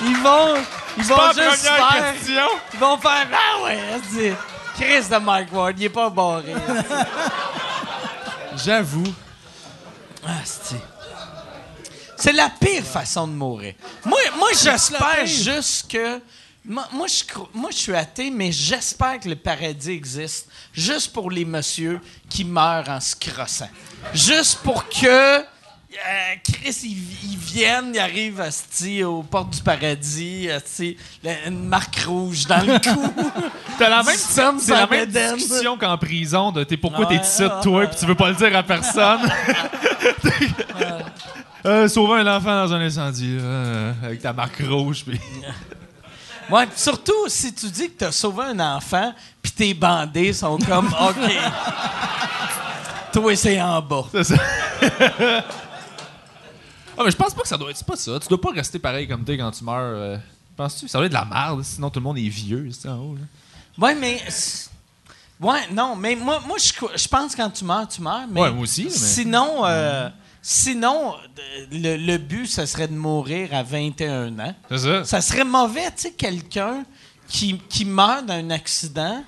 ils 0.02 0.16
vont. 0.18 0.54
Ils 0.96 1.04
vont 1.04 1.16
Pas 1.16 1.32
juste 1.32 1.66
faire. 1.66 2.12
question. 2.14 2.46
Ils 2.74 2.78
vont 2.80 2.96
faire. 2.98 3.26
Ah 3.32 3.62
ouais. 3.64 4.34
Chris 4.76 5.08
de 5.10 5.16
Mike 5.18 5.52
Ward, 5.52 5.74
il 5.78 5.84
est 5.84 5.88
pas 5.88 6.08
barré. 6.10 6.54
J'avoue. 8.56 9.12
Ah, 10.26 10.30
c'est. 10.44 10.80
C'est 12.18 12.32
la 12.32 12.50
pire 12.50 12.82
façon 12.84 13.26
de 13.28 13.32
mourir. 13.32 13.74
Moi, 14.04 14.18
moi 14.38 14.48
j'espère 14.52 15.26
juste 15.26 15.90
que. 15.90 16.20
Moi, 16.64 16.86
moi, 16.92 17.06
je, 17.06 17.22
moi, 17.54 17.70
je 17.70 17.76
suis 17.78 17.94
athée, 17.94 18.30
mais 18.30 18.52
j'espère 18.52 19.18
que 19.20 19.28
le 19.30 19.36
paradis 19.36 19.92
existe 19.92 20.48
juste 20.74 21.14
pour 21.14 21.30
les 21.30 21.46
messieurs 21.46 21.98
qui 22.28 22.44
meurent 22.44 22.88
en 22.90 23.00
se 23.00 23.16
crossant. 23.16 23.70
Juste 24.12 24.58
pour 24.58 24.86
que 24.86 25.06
euh, 25.38 25.42
Chris, 26.44 26.76
ils, 26.82 27.30
ils 27.30 27.38
viennent, 27.38 27.92
ils 27.94 27.98
arrivent 27.98 28.40
asti, 28.42 29.02
aux 29.02 29.22
portes 29.22 29.54
du 29.54 29.62
paradis, 29.62 30.48
la- 31.22 31.46
une 31.46 31.64
marque 31.64 32.00
rouge 32.00 32.44
dans 32.46 32.60
le 32.60 32.78
cou. 32.78 33.14
T'as 33.78 33.88
la 33.88 34.02
même, 34.02 34.14
c'est 34.58 34.70
la 34.72 34.86
même 34.86 35.08
discussion 35.36 35.78
qu'en 35.78 35.96
prison 35.96 36.52
de 36.52 36.64
t'es 36.64 36.76
pourquoi 36.76 37.06
t'es 37.06 37.14
ici, 37.16 37.44
toi, 37.62 37.86
puis 37.86 37.96
tu 37.98 38.04
veux 38.04 38.14
pas 38.14 38.28
le 38.28 38.34
dire 38.34 38.54
à 38.54 38.62
personne? 38.62 39.20
euh, 41.66 41.88
sauver 41.88 42.20
un 42.20 42.36
enfant 42.36 42.66
dans 42.66 42.72
un 42.72 42.80
incendie, 42.80 43.36
là, 43.36 43.42
euh, 43.42 43.92
avec 44.02 44.20
ta 44.22 44.32
marque 44.32 44.62
rouge, 44.66 45.04
puis. 45.06 45.20
Ouais, 46.50 46.64
pis 46.66 46.80
surtout 46.80 47.28
si 47.28 47.52
tu 47.52 47.66
dis 47.68 47.88
que 47.90 47.98
t'as 47.98 48.10
sauvé 48.10 48.42
un 48.44 48.58
enfant, 48.76 49.12
puis 49.42 49.52
tes 49.52 49.74
bandés 49.74 50.32
sont 50.32 50.56
comme 50.56 50.86
OK. 50.98 51.30
Toi, 53.12 53.36
c'est 53.36 53.60
en 53.60 53.82
bas. 53.82 54.04
C'est 54.12 54.24
ça. 54.24 54.34
ah, 56.96 57.02
mais 57.04 57.10
je 57.10 57.16
pense 57.16 57.34
pas 57.34 57.42
que 57.42 57.48
ça 57.48 57.58
doit 57.58 57.70
être. 57.70 57.76
C'est 57.76 57.86
pas 57.86 57.96
ça. 57.96 58.18
Tu 58.18 58.28
dois 58.28 58.40
pas 58.40 58.50
rester 58.52 58.78
pareil 58.78 59.06
comme 59.06 59.24
t'es 59.24 59.36
quand 59.36 59.50
tu 59.50 59.62
meurs. 59.62 59.76
euh. 59.94 60.16
Penses-tu? 60.56 60.88
Ça 60.88 60.98
doit 60.98 61.04
être 61.06 61.12
de 61.12 61.18
la 61.18 61.24
merde, 61.26 61.62
sinon 61.62 61.90
tout 61.90 62.00
le 62.00 62.04
monde 62.04 62.18
est 62.18 62.28
vieux, 62.28 62.68
c'est 62.72 62.88
en 62.88 62.96
haut, 62.96 63.14
là? 63.16 63.22
Ouais, 63.86 63.94
mais. 63.94 64.20
Ouais, 65.40 65.60
non, 65.70 65.94
mais 65.96 66.16
moi, 66.16 66.40
moi 66.46 66.56
je, 66.58 66.72
je 66.98 67.08
pense 67.08 67.32
que 67.32 67.42
quand 67.42 67.50
tu 67.50 67.64
meurs, 67.64 67.86
tu 67.86 68.00
meurs. 68.00 68.22
Mais 68.28 68.40
Ouais, 68.40 68.50
moi 68.50 68.62
aussi, 68.62 68.84
mais- 68.84 68.90
Sinon, 68.90 69.66
euh, 69.66 70.08
sinon 70.50 71.14
le, 71.70 71.96
le 71.98 72.16
but, 72.16 72.46
ce 72.46 72.64
serait 72.64 72.88
de 72.88 72.94
mourir 72.94 73.50
à 73.52 73.62
21 73.62 74.38
ans. 74.38 74.54
C'est 74.70 74.78
ça. 74.78 75.04
Ça 75.04 75.20
serait 75.20 75.44
mauvais, 75.44 75.84
tu 75.94 76.04
sais, 76.04 76.10
quelqu'un 76.12 76.84
qui, 77.28 77.58
qui 77.68 77.84
meurt 77.84 78.24
d'un 78.24 78.48
accident, 78.48 79.22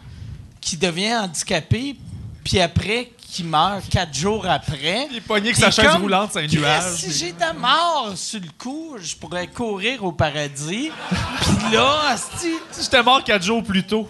qui 0.63 0.79
devient 0.79 1.15
handicapé, 1.17 1.97
puis 2.43 2.59
après, 2.59 3.13
qui 3.19 3.45
meurt 3.45 3.87
quatre 3.91 4.15
jours 4.15 4.47
après. 4.49 5.09
Il 5.11 5.19
est 5.19 5.21
pogné 5.21 5.53
que 5.53 5.59
sa 5.59 5.71
chaise 5.71 5.91
comme, 5.93 6.01
roulante, 6.03 6.31
c'est 6.33 6.45
un 6.45 6.47
nuage. 6.47 6.95
Si 6.95 7.35
ta 7.35 7.53
mort 7.53 8.13
sur 8.17 8.41
le 8.41 8.49
coup, 8.59 8.97
je 8.99 9.15
pourrais 9.15 9.47
courir 9.47 10.03
au 10.03 10.13
paradis. 10.13 10.91
Puis 11.11 11.73
là, 11.75 12.01
asti, 12.09 12.55
Si 12.71 12.85
j'étais 12.85 13.03
mort 13.03 13.23
quatre 13.23 13.45
jours 13.45 13.63
plus 13.63 13.85
tôt. 13.85 14.09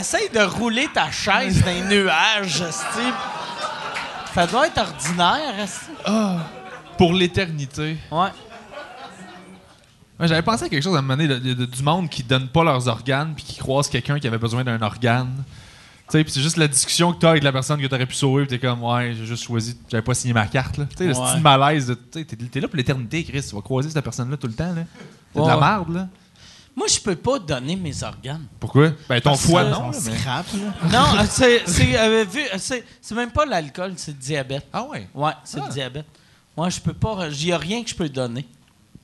essaye 0.00 0.30
de 0.30 0.40
rouler 0.40 0.88
ta 0.94 1.10
chaise 1.10 1.62
dans 1.62 1.70
un 1.70 1.88
nuage, 1.90 2.62
asti. 2.62 3.12
Ça 4.38 4.46
doit 4.46 4.68
être 4.68 4.78
ordinaire, 4.78 5.54
asti. 5.60 5.90
Pour 6.96 7.12
l'éternité. 7.12 7.96
Ouais. 8.12 8.28
Ouais, 10.20 10.28
J'avais 10.28 10.42
pensé 10.42 10.64
à 10.64 10.68
quelque 10.68 10.80
chose 10.82 10.94
à 10.94 11.00
un 11.00 11.02
moment 11.02 11.16
donné 11.16 11.26
de, 11.28 11.38
de- 11.40 11.54
de- 11.54 11.64
du 11.64 11.82
monde 11.82 12.08
qui 12.08 12.22
donne 12.22 12.46
pas 12.46 12.62
leurs 12.62 12.86
organes 12.86 13.32
puis 13.34 13.42
qui 13.42 13.58
croise 13.58 13.88
quelqu'un 13.88 14.20
qui 14.20 14.28
avait 14.28 14.38
besoin 14.38 14.62
d'un 14.62 14.80
organe. 14.80 15.32
Tu 16.08 16.12
sais, 16.12 16.22
puis 16.22 16.32
c'est 16.32 16.40
juste 16.40 16.56
la 16.56 16.68
discussion 16.68 17.12
que 17.12 17.18
t'as 17.18 17.30
avec 17.30 17.42
la 17.42 17.50
personne 17.50 17.80
que 17.82 17.86
t'aurais 17.88 18.06
pu 18.06 18.14
sauver, 18.14 18.46
puis 18.46 18.58
t'es 18.60 18.64
comme, 18.64 18.80
ouais, 18.84 19.12
j'ai 19.18 19.26
juste 19.26 19.42
choisi, 19.42 19.76
j'avais 19.90 20.02
pas 20.04 20.14
signé 20.14 20.32
ma 20.34 20.46
carte, 20.46 20.76
là. 20.78 20.84
Tu 20.90 20.96
sais, 20.98 21.06
le 21.08 21.16
Ouais. 21.18 21.26
style 21.30 21.42
malaise 21.42 21.86
de, 21.88 21.94
tu 21.94 22.00
sais, 22.12 22.24
t'es, 22.24 22.36
t'es 22.36 22.60
là 22.60 22.68
pour 22.68 22.76
l'éternité, 22.76 23.24
Chris, 23.24 23.42
tu 23.48 23.54
vas 23.56 23.60
croiser 23.60 23.90
cette 23.90 24.04
personne-là 24.04 24.36
tout 24.36 24.46
le 24.46 24.54
temps, 24.54 24.72
là. 24.72 24.82
C'est 25.34 25.42
de 25.42 25.46
la 25.48 25.54
Ouais. 25.58 25.60
merde, 25.60 25.92
là. 25.94 26.08
Moi, 26.78 26.86
je 26.86 27.00
peux 27.00 27.16
pas 27.16 27.40
donner 27.40 27.74
mes 27.74 28.02
organes. 28.04 28.46
Pourquoi? 28.60 28.90
Ben, 29.08 29.20
ton 29.20 29.30
Parce 29.30 29.42
foie, 29.42 29.64
que- 29.64 29.70
non, 29.70 29.90
là, 29.90 29.98
mais- 30.04 30.16
Scrap, 30.18 30.46
là. 30.52 30.88
Non, 30.92 31.18
euh, 31.20 31.24
c'est 31.28 31.62
c'est 31.66 31.98
euh, 31.98 32.24
vu- 32.24 32.40
euh, 32.40 32.56
c'est 32.58 32.84
c'est 33.02 33.14
même 33.16 33.32
pas 33.32 33.44
l'alcool, 33.44 33.94
c'est 33.96 34.12
le 34.12 34.16
diabète. 34.18 34.66
Ah 34.72 34.84
ouais? 34.84 35.08
Ouais, 35.12 35.32
c'est 35.42 35.58
Ah. 35.60 35.64
le 35.66 35.72
diabète. 35.72 36.06
Moi, 36.56 36.68
je 36.70 36.78
peux 36.80 36.92
pas. 36.92 37.26
Il 37.32 37.46
y 37.46 37.52
a 37.52 37.58
rien 37.58 37.82
que 37.82 37.90
je 37.90 37.94
peux 37.96 38.08
donner. 38.08 38.46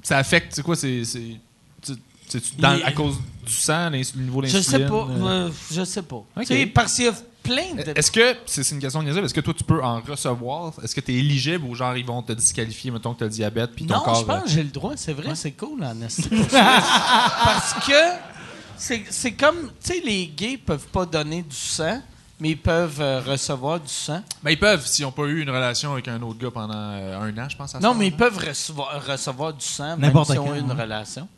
Ça 0.05 0.18
affecte, 0.18 0.55
c'est 0.55 0.62
quoi, 0.62 0.77
c'est. 0.77 1.05
c'est 1.05 1.37
tu- 1.83 1.93
c'est-tu 2.29 2.57
dans- 2.59 2.75
Il- 2.77 2.85
à 2.85 2.93
cause 2.93 3.16
du 3.45 3.53
sang, 3.53 3.91
l'ins- 3.91 4.03
le 4.16 4.22
niveau 4.22 4.41
Je 4.45 4.53
d'insuline? 4.53 4.62
sais 4.62 4.87
pas. 4.87 5.09
euh? 5.11 5.27
euh, 5.27 5.51
je 5.72 5.85
sais 5.85 6.03
pas. 6.03 6.22
Tu 6.39 6.47
sais, 6.47 6.66
Parce 6.66 6.95
qu'il 6.95 7.05
y 7.07 7.09
a 7.09 7.12
plein 7.45 7.74
de. 7.74 7.92
Est-ce 7.95 8.11
que, 8.11 8.34
c'est 8.47 8.68
une 8.70 8.80
question 8.80 9.01
de 9.01 9.05
niaiseuse, 9.05 9.24
est-ce 9.24 9.34
que 9.34 9.40
toi 9.40 9.55
tu 9.55 9.62
peux 9.62 9.82
en 9.82 10.01
recevoir? 10.01 10.72
Est-ce 10.82 10.95
que 10.95 11.01
tu 11.01 11.12
es 11.12 11.18
éligible 11.18 11.64
ou 11.66 11.74
genre 11.74 11.97
ils 11.97 12.05
vont 12.05 12.22
te 12.22 12.32
disqualifier, 12.32 12.90
mettons 12.90 13.12
que 13.12 13.18
tu 13.18 13.24
as 13.24 13.26
le 13.28 13.32
diabète 13.32 13.70
puis 13.76 13.86
ton 13.86 13.95
Non, 13.95 14.01
corps. 14.01 14.16
je 14.16 14.24
pense 14.24 14.40
euh, 14.40 14.45
que 14.45 14.51
j'ai 14.51 14.62
le 14.62 14.70
droit. 14.70 14.92
C'est 14.97 15.12
vrai, 15.12 15.34
c'est 15.34 15.53
cool, 15.53 15.84
en. 15.84 15.95
Parce 16.51 17.74
que 17.86 17.92
c'est 18.76 19.05
c'est 19.11 19.32
comme. 19.32 19.70
Tu 19.82 19.92
sais, 19.92 20.01
les 20.01 20.26
gays 20.26 20.57
peuvent 20.57 20.88
pas 20.88 21.07
donner 21.07 21.42
du 21.42 21.55
sang, 21.55 22.01
mais 22.40 22.51
ils 22.51 22.59
peuvent 22.59 23.01
euh, 23.01 23.20
recevoir 23.20 23.78
du 23.78 23.92
sang. 23.92 24.22
Ben, 24.42 24.51
ils 24.51 24.59
peuvent 24.59 24.84
s'ils 24.86 25.05
n'ont 25.05 25.12
pas 25.12 25.24
eu 25.24 25.42
une 25.42 25.51
relation 25.51 25.92
avec 25.92 26.09
un 26.09 26.20
autre 26.22 26.38
gars 26.38 26.51
pendant 26.51 26.74
euh, 26.74 27.20
un 27.20 27.38
an, 27.38 27.49
je 27.49 27.57
pense. 27.57 27.74
À 27.74 27.80
Non, 27.80 27.95
mais 27.95 28.09
ils 28.09 28.16
peuvent 28.16 28.38
recevoir, 28.38 29.05
recevoir 29.07 29.53
du 29.53 29.64
sang, 29.64 29.97
même 29.97 30.12
s'ils 30.24 30.38
ont 30.40 30.55
eu 30.55 30.61
une 30.61 30.72
relation. 30.72 31.28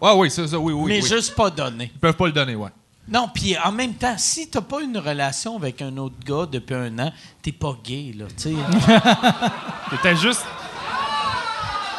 Ouais, 0.00 0.12
oui, 0.16 0.30
c'est 0.30 0.46
ça, 0.46 0.58
oui, 0.58 0.72
oui. 0.72 0.88
mais 0.88 1.02
oui. 1.02 1.08
juste 1.08 1.34
pas 1.34 1.50
donner. 1.50 1.90
Ils 1.94 2.00
peuvent 2.00 2.16
pas 2.16 2.26
le 2.26 2.32
donner, 2.32 2.54
ouais. 2.54 2.70
Non, 3.06 3.28
puis 3.32 3.54
en 3.62 3.70
même 3.70 3.94
temps, 3.94 4.14
si 4.16 4.48
t'as 4.48 4.62
pas 4.62 4.80
une 4.80 4.96
relation 4.96 5.56
avec 5.56 5.82
un 5.82 5.94
autre 5.98 6.14
gars 6.24 6.46
depuis 6.50 6.74
un 6.74 6.98
an, 6.98 7.12
t'es 7.42 7.52
pas 7.52 7.74
gay, 7.84 8.14
là, 8.16 8.24
tu 8.36 8.54
sais. 8.54 8.54
C'était 9.90 10.16
juste. 10.16 10.42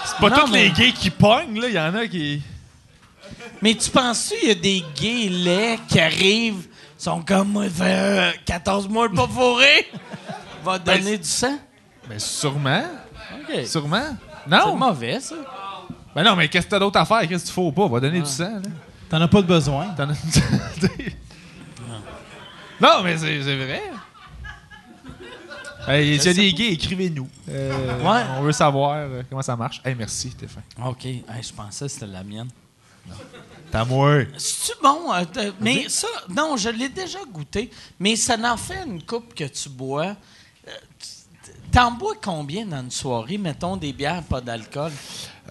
C'est 0.05 0.17
pas 0.17 0.29
Non, 0.29 0.45
tous 0.45 0.51
mais- 0.51 0.63
les 0.63 0.71
gays 0.71 0.91
qui 0.93 1.09
pognent, 1.11 1.59
là. 1.59 1.67
Il 1.67 1.73
y 1.75 1.79
en 1.79 1.93
a 1.95 2.07
qui. 2.07 2.41
Mais 3.61 3.75
tu 3.75 3.89
penses-tu 3.89 4.39
qu'il 4.39 4.47
y 4.49 4.51
a 4.51 4.55
des 4.55 4.83
gays 4.95 5.29
laids 5.29 5.79
qui 5.87 5.99
arrivent, 5.99 6.67
sont 6.97 7.21
comme 7.21 7.49
moi, 7.49 7.65
euh, 7.81 8.31
14 8.45 8.87
mois 8.87 9.07
pas 9.09 9.27
fourré, 9.27 9.87
va 10.63 10.79
Ben, 10.79 10.97
donner 10.97 11.17
du 11.17 11.27
sang? 11.27 11.57
Ben, 12.09 12.19
sûrement. 12.19 12.83
OK. 13.49 13.65
Sûrement. 13.65 14.15
C'est 14.43 14.49
Non. 14.57 14.75
mauvais, 14.75 15.19
ça. 15.19 15.35
Ben, 16.15 16.23
non, 16.23 16.35
mais 16.35 16.47
qu'est-ce 16.47 16.65
que 16.65 16.71
t'as 16.71 16.79
d'autre 16.79 16.99
à 16.99 17.05
faire? 17.05 17.27
Qu'est-ce 17.27 17.45
qu'il 17.45 17.53
faut 17.53 17.71
pas? 17.71 17.87
Va 17.87 17.99
donner 17.99 18.21
du 18.21 18.29
sang, 18.29 18.43
là. 18.55 18.61
T'en 19.09 19.21
as 19.21 19.27
pas 19.27 19.41
de 19.41 19.47
besoin. 19.47 19.87
T'en 19.95 20.09
as- 20.09 20.15
non, 22.81 23.03
mais 23.03 23.17
c'est 23.17 23.39
vrai. 23.55 23.83
Hey, 25.87 26.17
S'il 26.19 26.25
y 26.27 26.29
a 26.29 26.33
des 26.33 26.53
gays, 26.53 26.71
écrivez-nous. 26.73 27.29
Euh, 27.49 27.99
Ouais. 28.03 28.21
On 28.37 28.41
veut 28.41 28.51
savoir 28.51 28.93
euh, 28.95 29.21
comment 29.29 29.41
ça 29.43 29.55
marche. 29.55 29.81
Hey, 29.85 29.93
merci, 29.95 30.31
Stéphane. 30.31 30.63
OK. 30.83 31.05
Hey, 31.05 31.23
je 31.43 31.53
pensais 31.53 31.85
que 31.85 31.91
c'était 31.91 32.07
la 32.07 32.23
mienne. 32.23 32.49
T'as 33.71 33.85
moi. 33.85 34.21
C'est-tu 34.37 34.71
bon? 34.81 35.13
euh, 35.13 35.51
mais 35.61 35.87
ça, 35.89 36.07
non, 36.29 36.57
je 36.57 36.69
l'ai 36.69 36.89
déjà 36.89 37.19
goûté, 37.31 37.69
mais 37.99 38.15
ça 38.15 38.35
n'en 38.35 38.57
fait 38.57 38.83
une 38.85 39.03
coupe 39.03 39.35
que 39.35 39.43
tu 39.43 39.69
bois. 39.69 40.15
Euh, 40.67 40.71
T'en 41.71 41.91
bois 41.91 42.13
combien 42.23 42.65
dans 42.65 42.81
une 42.81 42.89
soirée? 42.91 43.37
Mettons 43.37 43.75
des 43.77 43.91
bières, 43.93 44.23
pas 44.23 44.41
d'alcool. 44.41 44.91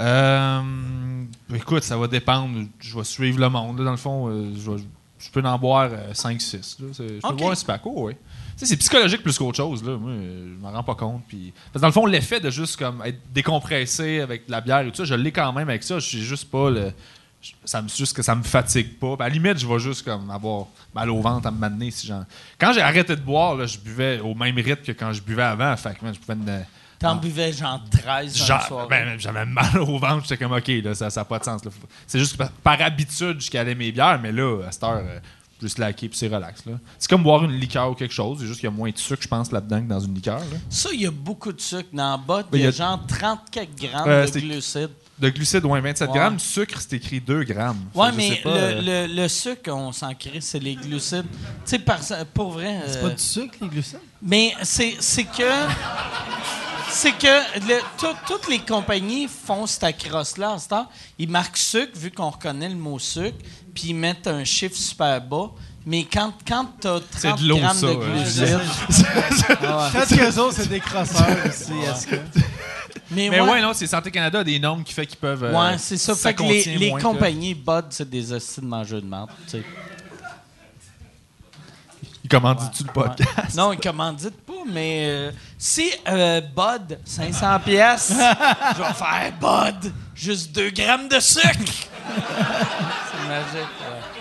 Euh, 0.01 1.25
écoute, 1.55 1.83
ça 1.85 1.97
va 1.97 2.07
dépendre. 2.09 2.67
Je 2.81 2.97
vais 2.97 3.05
suivre 3.05 3.39
le 3.41 3.49
monde. 3.49 3.79
là, 3.79 3.85
dans 3.87 3.91
le 3.93 3.97
fond, 3.97 4.29
euh, 4.29 4.53
je, 4.57 4.71
vais- 4.71 4.83
je 5.19 5.31
peux 5.31 5.43
en 5.43 5.59
boire 5.59 5.91
5-6. 6.13 6.77
Je 6.79 6.85
peux 7.03 7.19
Ok. 7.23 7.37
boire 7.39 7.53
un 7.53 7.55
spaco, 7.55 7.93
oui. 8.09 8.15
C'est 8.57 8.77
psychologique 8.77 9.23
plus 9.23 9.37
qu'autre 9.37 9.57
chose. 9.57 9.83
Là. 9.85 9.97
Moi, 9.97 10.11
euh, 10.13 10.55
je 10.57 10.63
m'en 10.63 10.71
rends 10.71 10.85
pas 10.85 10.95
compte. 10.95 11.23
Puis... 11.29 11.53
Parce 11.73 11.75
que 11.75 11.81
dans 11.81 11.89
le 11.89 11.93
fond, 11.93 12.07
l'effet 12.07 12.39
de 12.41 12.51
juste 12.51 12.77
comme 12.79 13.03
être 13.05 13.19
décompressé 13.33 14.21
avec 14.21 14.47
de 14.47 14.53
la 14.53 14.61
bière 14.61 14.81
et 14.81 14.91
tout 14.91 14.97
ça, 14.97 15.05
je 15.05 15.15
l'ai 15.15 15.33
quand 15.33 15.53
même 15.53 15.69
avec 15.69 15.83
ça. 15.83 15.99
Je 15.99 16.07
suis 16.07 16.23
juste 16.23 16.51
pas 16.51 16.71
le. 16.71 16.93
je- 17.43 17.51
Ça 17.65 17.83
me, 17.83 17.89
juste 17.89 18.17
que 18.17 18.23
ça 18.23 18.35
me 18.37 18.43
fatigue 18.45 18.99
pas. 18.99 19.17
Ben, 19.17 19.25
à 19.25 19.29
la 19.29 19.35
limite, 19.35 19.59
je 19.59 19.67
vais 19.67 19.79
juste 19.81 20.05
comme 20.05 20.31
avoir 20.31 20.67
mal 20.95 21.11
au 21.11 21.21
ventre 21.21 21.47
à 21.49 21.51
me 21.51 21.59
m'amener 21.59 21.91
si 21.91 22.07
j'en. 22.07 22.25
Quand 22.59 22.73
j'ai 22.73 22.81
arrêté 22.81 23.17
de 23.17 23.21
boire, 23.21 23.57
là, 23.57 23.67
je 23.67 23.77
buvais 23.79 24.21
au 24.21 24.35
même 24.37 24.55
rythme 24.57 24.83
que 24.85 24.93
quand 24.93 25.13
je 25.13 25.21
buvais 25.21 25.43
avant. 25.43 25.77
Fait 25.77 25.95
que, 25.99 26.05
man, 26.05 26.15
je 26.15 26.21
pouvais 26.21 26.37
T'en 26.99 27.11
Ah. 27.11 27.15
buvais 27.21 27.53
genre 27.53 27.81
13 27.91 28.39
dans 28.39 28.45
Genre, 28.47 28.87
ben, 28.89 29.19
j'avais 29.19 29.45
mal 29.45 29.79
au 29.79 29.99
ventre, 29.99 30.23
j'étais 30.23 30.37
comme 30.43 30.53
OK, 30.53 30.69
là, 30.83 30.95
ça 30.95 31.09
n'a 31.15 31.25
pas 31.25 31.39
de 31.39 31.45
sens. 31.45 31.65
là. 31.65 31.71
C'est 32.07 32.19
juste 32.19 32.33
que 32.33 32.39
par, 32.39 32.51
par 32.51 32.81
habitude, 32.83 33.41
je 33.41 33.51
calais 33.51 33.75
mes 33.75 33.93
bières, 33.93 34.19
mais 34.21 34.33
là, 34.33 34.63
à 34.67 34.73
cette 34.73 34.85
heure, 34.85 35.03
euh, 35.05 35.19
juste 35.61 35.79
laquer 35.79 36.09
puis 36.09 36.17
c'est 36.19 36.29
relax. 36.29 36.65
là. 36.67 36.75
C'est 36.99 37.09
comme 37.09 37.23
boire 37.23 37.45
une 37.45 37.53
liqueur 37.53 37.91
ou 37.91 37.95
quelque 37.95 38.15
chose, 38.15 38.39
c'est 38.41 38.47
juste 38.47 38.61
qu'il 38.61 38.69
y 38.69 38.73
a 38.73 38.77
moins 38.77 38.91
de 38.91 38.99
sucre, 38.99 39.23
je 39.23 39.29
pense, 39.29 39.51
là-dedans 39.53 39.81
que 39.83 39.89
dans 39.89 40.01
une 40.01 40.15
liqueur. 40.15 40.39
là. 40.41 40.57
Ça, 40.71 40.91
il 40.93 41.01
y 41.03 41.07
a 41.07 41.11
beaucoup 41.11 41.53
de 41.53 41.61
sucre. 41.61 41.89
Dans 41.93 42.11
la 42.13 42.17
botte, 42.17 42.47
Ben, 42.51 42.59
il 42.59 42.65
y 42.65 42.67
a 42.67 42.71
il 42.71 42.73
y 42.73 42.81
a- 42.83 42.85
genre 42.85 43.07
34 43.07 43.75
grammes 43.77 44.09
Euh, 44.09 44.27
de 44.27 44.41
glucides. 44.41 44.91
De 45.19 45.29
glucides, 45.31 45.65
ouais, 45.65 45.81
27 45.81 46.09
Ouais. 46.11 46.17
grammes. 46.19 46.39
Sucre, 46.41 46.81
c'est 46.81 46.97
écrit 46.97 47.21
2 47.21 47.45
grammes. 47.45 47.79
Ouais, 47.95 48.09
je 48.11 48.17
mais 48.17 48.29
sais 48.31 48.37
pas, 48.37 48.51
le, 48.51 48.57
euh, 48.57 49.07
le- 49.07 49.15
le 49.23 49.29
sucre, 49.29 49.71
on 49.73 49.93
s'en 49.93 50.13
crée, 50.15 50.41
c'est 50.41 50.59
les 50.59 50.75
glucides. 50.75 51.27
Tu 51.31 51.39
sais, 51.67 51.79
par- 51.79 52.01
pour 52.35 52.51
vrai. 52.53 52.81
C'est 52.89 52.97
euh, 52.99 53.03
pas 53.03 53.15
du 53.15 53.23
sucre, 53.23 53.55
les 53.63 53.69
glucides? 53.69 54.01
Mais 54.21 54.53
c'est 54.63 54.97
c'est 54.99 55.25
que. 55.25 55.43
C'est 56.91 57.13
que 57.13 57.27
le- 57.69 57.81
tout- 57.99 58.17
toutes 58.27 58.49
les 58.49 58.61
compagnies 58.61 59.27
font 59.29 59.67
cette 59.67 59.97
crosse-là 59.99 60.53
à 60.55 60.59
cette 60.59 60.73
heure. 60.73 60.87
Ils 61.19 61.29
marquent 61.29 61.57
sucre, 61.57 61.93
vu 61.99 62.11
qu'on 62.11 62.31
reconnaît 62.31 62.69
le 62.69 62.77
mot 62.77 62.99
sucre, 62.99 63.37
puis 63.75 63.89
ils 63.89 63.95
mettent 63.95 64.27
un 64.29 64.45
chiffre 64.45 64.77
super 64.77 65.21
bas. 65.21 65.51
Mais 65.87 66.05
quand, 66.11 66.33
quand 66.47 66.67
tu 66.81 66.87
as 66.89 67.01
30 67.01 67.05
C'est 67.19 67.43
de 67.43 67.49
l'eau, 67.49 67.59
grammes 67.59 67.77
ça, 67.77 67.87
de 67.89 67.93
ouais. 67.95 68.07
glucides. 68.07 68.61
Ah 69.67 69.77
ouais. 69.87 69.91
Peut-être 69.93 70.17
qu'eux 70.17 70.41
autres, 70.41 70.55
c'est 70.57 70.69
des 70.69 70.81
crosseurs 70.81 71.27
aussi. 71.47 71.73
est-ce 71.73 72.07
que- 72.07 72.17
Mais, 73.15 73.31
Mais 73.31 73.41
ouais, 73.41 73.51
ouais, 73.53 73.63
non, 73.63 73.73
c'est 73.75 73.87
Santé 73.87 74.11
Canada 74.11 74.41
a 74.41 74.45
des 74.45 74.59
normes 74.59 74.83
qui 74.85 74.93
fait 74.93 75.07
qu'ils 75.07 75.19
peuvent. 75.19 75.45
euh, 75.45 75.53
ouais, 75.53 75.79
c'est 75.79 75.97
ça. 75.97 76.15
Fait 76.15 76.35
que 76.35 76.43
les, 76.43 76.93
que- 76.93 77.01
compagnies 77.03 77.55
Bud, 77.55 77.87
c'est 77.91 78.09
des 78.09 78.33
hosties 78.33 78.61
de 78.61 78.67
mangeurs 78.67 79.01
de 79.03 79.07
merde. 79.07 79.31
Ils 82.23 82.29
commandent-tu 82.29 82.85
le 82.85 82.93
podcast? 82.93 83.55
Non, 83.55 83.73
ils 83.73 83.79
commanditent 83.79 84.41
pas, 84.47 84.53
mais 84.67 85.05
euh, 85.09 85.31
si 85.59 85.91
euh, 86.09 86.41
Bud, 86.41 86.99
500 87.05 87.61
pièces, 87.61 88.13
je 88.77 88.83
vais 88.83 88.95
faire 88.95 89.33
Bud, 89.39 89.93
juste 90.15 90.53
2 90.55 90.71
grammes 90.71 91.09
de 91.09 91.21
sucre. 91.21 91.45
C'est 91.53 93.29
magique. 93.29 93.55
ouais. 93.81 94.14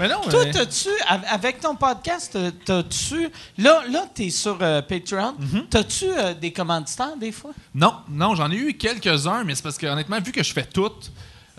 Mais 0.00 0.08
non, 0.08 0.20
Toi, 0.28 0.44
mais- 0.44 0.50
t'as-tu, 0.52 0.88
av- 1.08 1.24
avec 1.30 1.60
ton 1.60 1.74
podcast, 1.76 2.30
t'as- 2.32 2.50
t'as-tu. 2.82 3.28
Là, 3.58 3.82
là 3.90 4.06
t'es 4.14 4.30
sur 4.30 4.58
euh, 4.60 4.82
Patreon. 4.82 5.34
Mm-hmm. 5.40 5.68
T'as-tu 5.70 6.04
euh, 6.06 6.34
des 6.34 6.52
commanditaires 6.52 7.16
des 7.16 7.32
fois? 7.32 7.52
Non, 7.74 7.94
non, 8.08 8.34
j'en 8.34 8.50
ai 8.50 8.56
eu 8.56 8.74
quelques-uns, 8.74 9.44
mais 9.44 9.54
c'est 9.54 9.62
parce 9.62 9.78
que 9.78 9.86
honnêtement, 9.86 10.20
vu 10.20 10.32
que 10.32 10.42
je 10.42 10.52
fais 10.52 10.64
tout, 10.64 10.90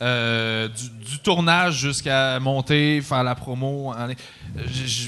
euh, 0.02 0.68
du, 0.68 0.90
du 1.12 1.20
tournage 1.20 1.78
jusqu'à 1.80 2.38
monter, 2.40 3.02
faire 3.02 3.24
la 3.24 3.34
promo, 3.36 3.94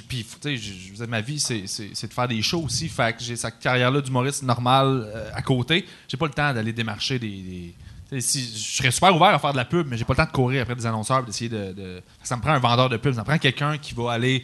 puis 0.07 0.25
tu 0.41 0.57
sais, 0.95 1.07
ma 1.07 1.21
vie, 1.21 1.39
c'est, 1.39 1.61
de 1.63 2.13
faire 2.13 2.27
des 2.27 2.41
shows 2.41 2.63
aussi, 2.63 2.87
fait 2.87 3.13
que 3.17 3.21
j'ai 3.23 3.35
cette 3.35 3.59
carrière-là 3.59 4.01
d'humoriste 4.01 4.43
normal 4.43 5.29
à 5.33 5.41
côté. 5.41 5.85
J'ai 6.07 6.17
pas 6.17 6.27
le 6.27 6.33
temps 6.33 6.53
d'aller 6.53 6.71
démarcher 6.73 7.19
des. 7.19 7.73
Si, 8.19 8.41
je 8.55 8.77
serais 8.77 8.91
super 8.91 9.15
ouvert 9.15 9.29
à 9.29 9.39
faire 9.39 9.51
de 9.51 9.57
la 9.57 9.65
pub, 9.65 9.87
mais 9.87 9.97
j'ai 9.97 10.05
pas 10.05 10.13
le 10.13 10.17
temps 10.17 10.25
de 10.25 10.31
courir 10.31 10.61
après 10.63 10.75
des 10.75 10.85
annonceurs, 10.85 11.19
et 11.19 11.25
d'essayer 11.25 11.49
de, 11.49 11.73
de- 11.73 12.01
Ça 12.23 12.35
me 12.35 12.41
prend 12.41 12.51
un 12.51 12.59
vendeur 12.59 12.89
de 12.89 12.97
pub, 12.97 13.13
ça 13.13 13.21
me 13.21 13.25
prend 13.25 13.37
quelqu'un 13.37 13.77
qui 13.77 13.93
va 13.93 14.11
aller 14.13 14.43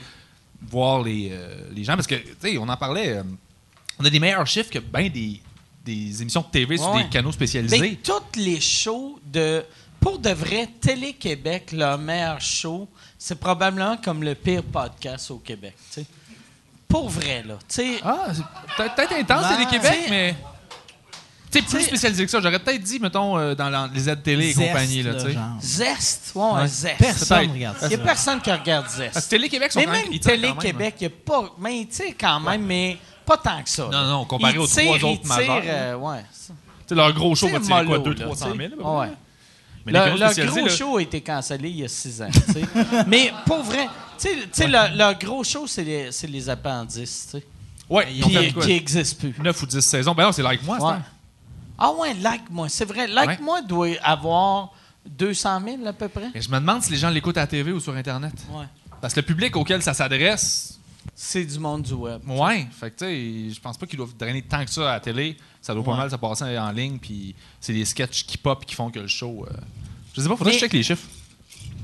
voir 0.70 1.02
les, 1.02 1.30
euh, 1.32 1.70
les 1.74 1.84
gens, 1.84 1.96
parce 1.96 2.08
que, 2.08 2.16
tu 2.16 2.36
sais, 2.40 2.58
on 2.58 2.68
en 2.70 2.78
parlait. 2.78 3.18
euh, 3.18 3.24
on 4.00 4.06
a 4.06 4.10
des 4.10 4.20
meilleurs 4.20 4.48
chiffres 4.48 4.70
que 4.72 4.80
ben 4.80 5.08
des, 5.10 5.40
des 5.86 6.22
émissions 6.22 6.42
de 6.42 6.48
TV 6.48 6.78
sur 6.78 6.90
Ouais. 6.92 7.04
des 7.04 7.10
canaux 7.10 7.32
spécialisés. 7.32 7.80
Mais 7.80 7.96
toutes 8.04 8.36
les 8.36 8.60
shows 8.62 9.20
de. 9.26 9.64
Pour 10.00 10.20
de 10.20 10.32
vrai, 10.32 10.68
Télé-Québec, 10.82 11.72
leur 11.72 11.98
meilleur 11.98 12.42
show, 12.42 12.90
c'est 13.18 13.40
probablement 13.40 13.96
comme 13.98 14.22
le 14.24 14.36
pire 14.36 14.64
podcast 14.64 15.32
au 15.32 15.38
Québec. 15.38 15.76
Pour 16.90 17.08
vrai, 17.10 17.42
là. 17.48 17.58
Tu 17.70 17.76
sais, 17.76 18.00
Ah, 18.04 18.28
c'est 18.34 18.44
peut-être 18.76 19.14
intense, 19.14 19.42
Ben, 19.44 19.50
c'est 19.52 19.60
les 19.60 19.66
Québec, 19.66 20.00
t'sais- 20.04 20.10
mais. 20.10 20.36
Tu 21.54 21.60
sais, 21.60 21.66
plus 21.78 21.84
spécialisé 21.86 22.26
que 22.26 22.32
ça. 22.32 22.42
J'aurais 22.42 22.60
peut-être 22.60 22.82
dit, 22.82 23.00
mettons, 23.00 23.38
euh, 23.38 23.54
dans 23.56 23.70
la- 23.70 23.90
les 23.94 24.10
aides 24.10 24.24
télé 24.24 24.50
et 24.50 24.54
Zest, 24.54 24.68
compagnie, 24.68 25.04
là, 25.04 25.12
là, 25.12 25.20
tu 25.22 25.28
sais. 25.28 25.34
genre. 25.34 25.58
Zest? 25.62 26.32
Ouais, 26.36 26.44
Ouais. 26.52 26.68
Zest. 26.68 26.98
Personne 26.98 27.38
Peut-être. 27.40 27.54
regarde 27.54 27.76
Il 27.78 27.82
ça. 27.82 27.88
n'y 27.90 27.94
a 27.96 27.98
personne 28.00 28.42
qui 28.42 28.52
regarde 28.52 28.88
Zest. 28.90 29.14
Parce 29.14 29.26
que 29.26 29.30
Télé-Québec 29.30 29.72
sont 29.72 29.80
Mais 29.80 29.86
quand 29.86 29.92
même. 29.92 30.06
ils 30.12 30.16
hein. 30.18 30.20
Télé-Québec, 30.24 30.96
il 31.02 31.08
n'y 31.08 31.14
a 31.14 31.18
pas. 31.26 31.54
Mais 31.60 31.88
tu 31.90 31.96
sais, 31.98 32.16
quand 32.20 32.40
même, 32.40 32.66
mais 32.66 32.98
pas 33.26 33.38
tant 33.38 33.62
que 33.64 33.70
ça. 33.70 33.88
Non, 33.92 34.06
non, 34.08 34.26
comparé 34.26 34.54
Ils 34.54 34.60
aux 34.60 34.68
tirent- 34.68 34.84
trois 34.84 34.98
ils 34.98 35.06
autres 35.06 35.22
tirent, 35.22 35.30
majeurs. 35.38 35.62
euh, 35.66 35.96
ouais. 35.96 36.26
ça. 36.32 36.54
Tu 36.54 36.90
sais, 36.90 36.96
leur 36.96 37.14
gros 37.14 37.36
show 37.36 37.48
va 37.48 37.54
C'est 37.54 37.60
tirer 37.62 37.86
quoi, 37.86 37.98
mollo, 38.00 38.14
200 38.14 38.20
là, 38.20 38.26
300 38.26 38.46
000? 38.46 38.58
tu 38.58 38.60
sais. 38.60 38.66
à 38.66 38.70
peu 38.70 38.84
près? 38.84 38.92
Ouais. 39.00 39.08
Mais 39.86 39.92
les 39.92 40.00
Le, 40.00 40.06
canaux 40.06 40.18
le 40.18 40.26
spécialisés, 40.26 40.60
gros 40.60 40.68
là- 40.70 40.76
show 40.76 40.98
a 40.98 41.02
été 41.02 41.22
cancellé 41.22 41.70
il 41.70 41.80
y 41.80 41.84
a 41.84 41.88
six 41.88 42.22
ans. 42.22 42.30
tu 42.32 42.54
sais. 42.54 42.62
mais 43.08 43.34
pour 43.46 43.64
vrai, 43.64 43.86
tu 44.18 44.28
sais- 44.30 44.36
tu 44.36 44.48
sais, 44.54 44.68
le, 44.68 44.98
le 44.98 45.14
gros 45.26 45.44
show, 45.44 45.68
c'est 45.68 45.84
les, 45.84 46.12
c'est 46.12 46.28
les 46.28 46.50
appendices, 46.50 47.28
tu 47.32 47.38
sais, 47.40 47.46
Ouais, 47.90 48.08
ils 48.14 48.24
ont 48.24 48.28
qui, 48.30 48.54
quoi? 48.54 48.64
qui 48.64 48.70
n'existent 48.70 49.18
plus. 49.20 49.36
9 49.44 49.62
ou 49.62 49.66
10 49.66 49.82
saisons. 49.82 50.14
Ben 50.16 50.24
non, 50.24 50.32
c'est 50.32 50.42
like 50.42 50.64
moi, 50.64 50.78
c'est 50.80 50.86
Ouais. 50.86 50.92
un. 50.94 51.04
Ah 51.78 51.92
ouais, 51.94 52.14
Like-moi, 52.16 52.70
c'est 52.70 52.86
vrai. 52.86 53.08
Like-moi 53.08 53.62
doit 53.64 53.88
avoir 54.02 54.74
200 55.06 55.62
000 55.66 55.86
à 55.88 55.94
peu 55.94 56.08
près. 56.08 56.30
Mais 56.34 56.42
je 56.42 56.50
me 56.50 56.60
demande 56.60 56.82
si 56.84 56.92
les 56.92 56.98
gens 56.98 57.10
l'écoutent 57.10 57.38
à 57.38 57.42
la 57.42 57.48
TV 57.48 57.72
ou 57.72 57.80
sur 57.80 57.96
Internet. 57.96 58.34
Ouais. 58.52 58.66
Parce 59.02 59.14
que 59.14 59.20
le 59.20 59.26
public 59.26 59.56
auquel 59.58 59.82
ça 59.82 59.94
s'adresse, 59.94 60.80
C'est 61.16 61.44
du 61.44 61.60
monde 61.60 61.82
du 61.84 61.94
web. 61.94 62.22
ouais. 62.30 62.68
Fait 62.80 62.90
que, 62.92 62.98
tu 63.00 63.06
sais, 63.50 63.56
je 63.56 63.60
pense 63.60 63.78
pas 63.78 63.86
qu'ils 63.86 63.98
doivent 63.98 64.16
drainer 64.18 64.42
tant 64.42 64.64
que 64.64 64.72
ça 64.72 64.90
à 64.90 64.94
la 64.94 65.00
télé. 65.02 65.36
Ça 65.62 65.74
doit 65.74 65.84
pas 65.84 65.96
mal 65.98 66.10
se 66.12 66.16
passer 66.16 66.58
en 66.58 66.72
ligne, 66.72 66.98
puis 67.00 67.36
c'est 67.60 67.74
des 67.74 67.86
sketchs 67.86 68.26
qui 68.26 68.38
pop 68.38 68.66
qui 68.66 68.76
font 68.76 68.90
que 68.90 69.00
le 69.00 69.08
show. 69.08 69.46
euh, 69.50 69.54
Je 70.16 70.22
sais 70.22 70.28
pas, 70.30 70.36
faudrait 70.38 70.52
Mais- 70.54 70.60
que 70.60 70.60
je 70.60 70.66
check 70.66 70.74
les 70.74 70.84
chiffres. 70.84 71.08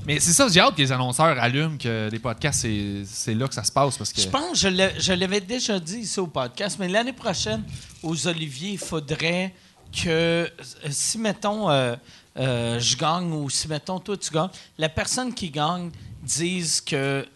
Mais 0.06 0.18
c'est 0.18 0.32
ça, 0.32 0.48
j'ai 0.48 0.60
hâte 0.60 0.74
que 0.76 0.80
les 0.80 0.92
annonceurs 0.92 1.38
allument 1.38 1.76
que 1.76 2.08
les 2.10 2.18
podcasts, 2.18 2.66
c'est- 3.04 3.34
là 3.34 3.46
que 3.48 3.54
ça 3.54 3.62
se 3.64 3.70
passe. 3.72 3.98
Parce 3.98 4.12
que... 4.14 4.20
Je 4.22 4.28
pense, 4.28 4.58
je 4.58 5.12
l'avais 5.12 5.40
déjà 5.42 5.78
dit 5.78 5.98
ici 5.98 6.18
au 6.20 6.26
podcast, 6.26 6.78
mais 6.80 6.88
l'année 6.88 7.12
prochaine, 7.12 7.62
aux 8.02 8.26
Oliviers, 8.26 8.72
il 8.72 8.78
faudrait 8.78 9.54
que, 9.92 10.08
euh, 10.08 10.48
si, 10.90 11.18
mettons, 11.18 11.70
euh, 11.70 11.94
euh, 12.38 12.78
je 12.80 12.96
gagne 12.96 13.32
ou 13.32 13.48
si, 13.50 13.66
mettons, 13.68 13.98
toi, 13.98 14.16
tu 14.16 14.30
gagnes, 14.32 14.48
la 14.78 14.88
personne 14.88 15.34
qui 15.34 15.50
gagne 15.50 15.90
dise 16.22 16.80
que 16.80 17.26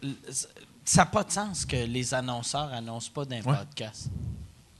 ça 0.85 1.03
n'a 1.03 1.07
pas 1.07 1.25
de 1.25 1.33
sens 1.33 1.65
que 1.65 1.77
les 1.77 2.13
annonceurs 2.15 2.73
annoncent 2.73 3.11
pas 3.13 3.25
d'un 3.25 3.37
Ouais. 3.43 3.57
podcast. 3.57 4.07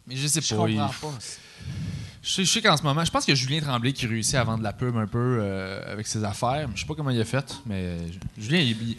Mais 0.07 0.17
je 0.17 0.27
sais 0.27 0.41
Je 0.41 0.55
pas. 0.55 0.69
il- 0.69 0.77
comprends 0.77 1.11
pas. 1.11 1.19
Je 2.23 2.31
sais, 2.33 2.45
je 2.45 2.51
sais 2.53 2.63
qu'en 2.63 2.77
ce 2.77 2.83
moment, 2.83 3.05
je 3.05 3.11
pense 3.11 3.25
qu'il 3.25 3.35
y 3.35 3.37
a 3.37 3.41
Julien 3.41 3.61
Tremblay 3.61 3.93
qui 3.93 4.07
réussit 4.07 4.35
à 4.37 4.45
vendre 4.45 4.63
la 4.63 4.73
pub 4.73 4.97
un 4.97 5.07
peu 5.07 5.39
euh, 5.41 5.93
avec 5.93 6.07
ses 6.07 6.25
affaires. 6.25 6.69
Je 6.75 6.81
sais 6.81 6.87
pas 6.87 6.95
comment 6.95 7.11
il 7.11 7.21
a 7.21 7.25
fait, 7.25 7.55
mais 7.67 7.97
Julien, 8.39 8.61
il, 8.61 8.71
il- 8.91 8.97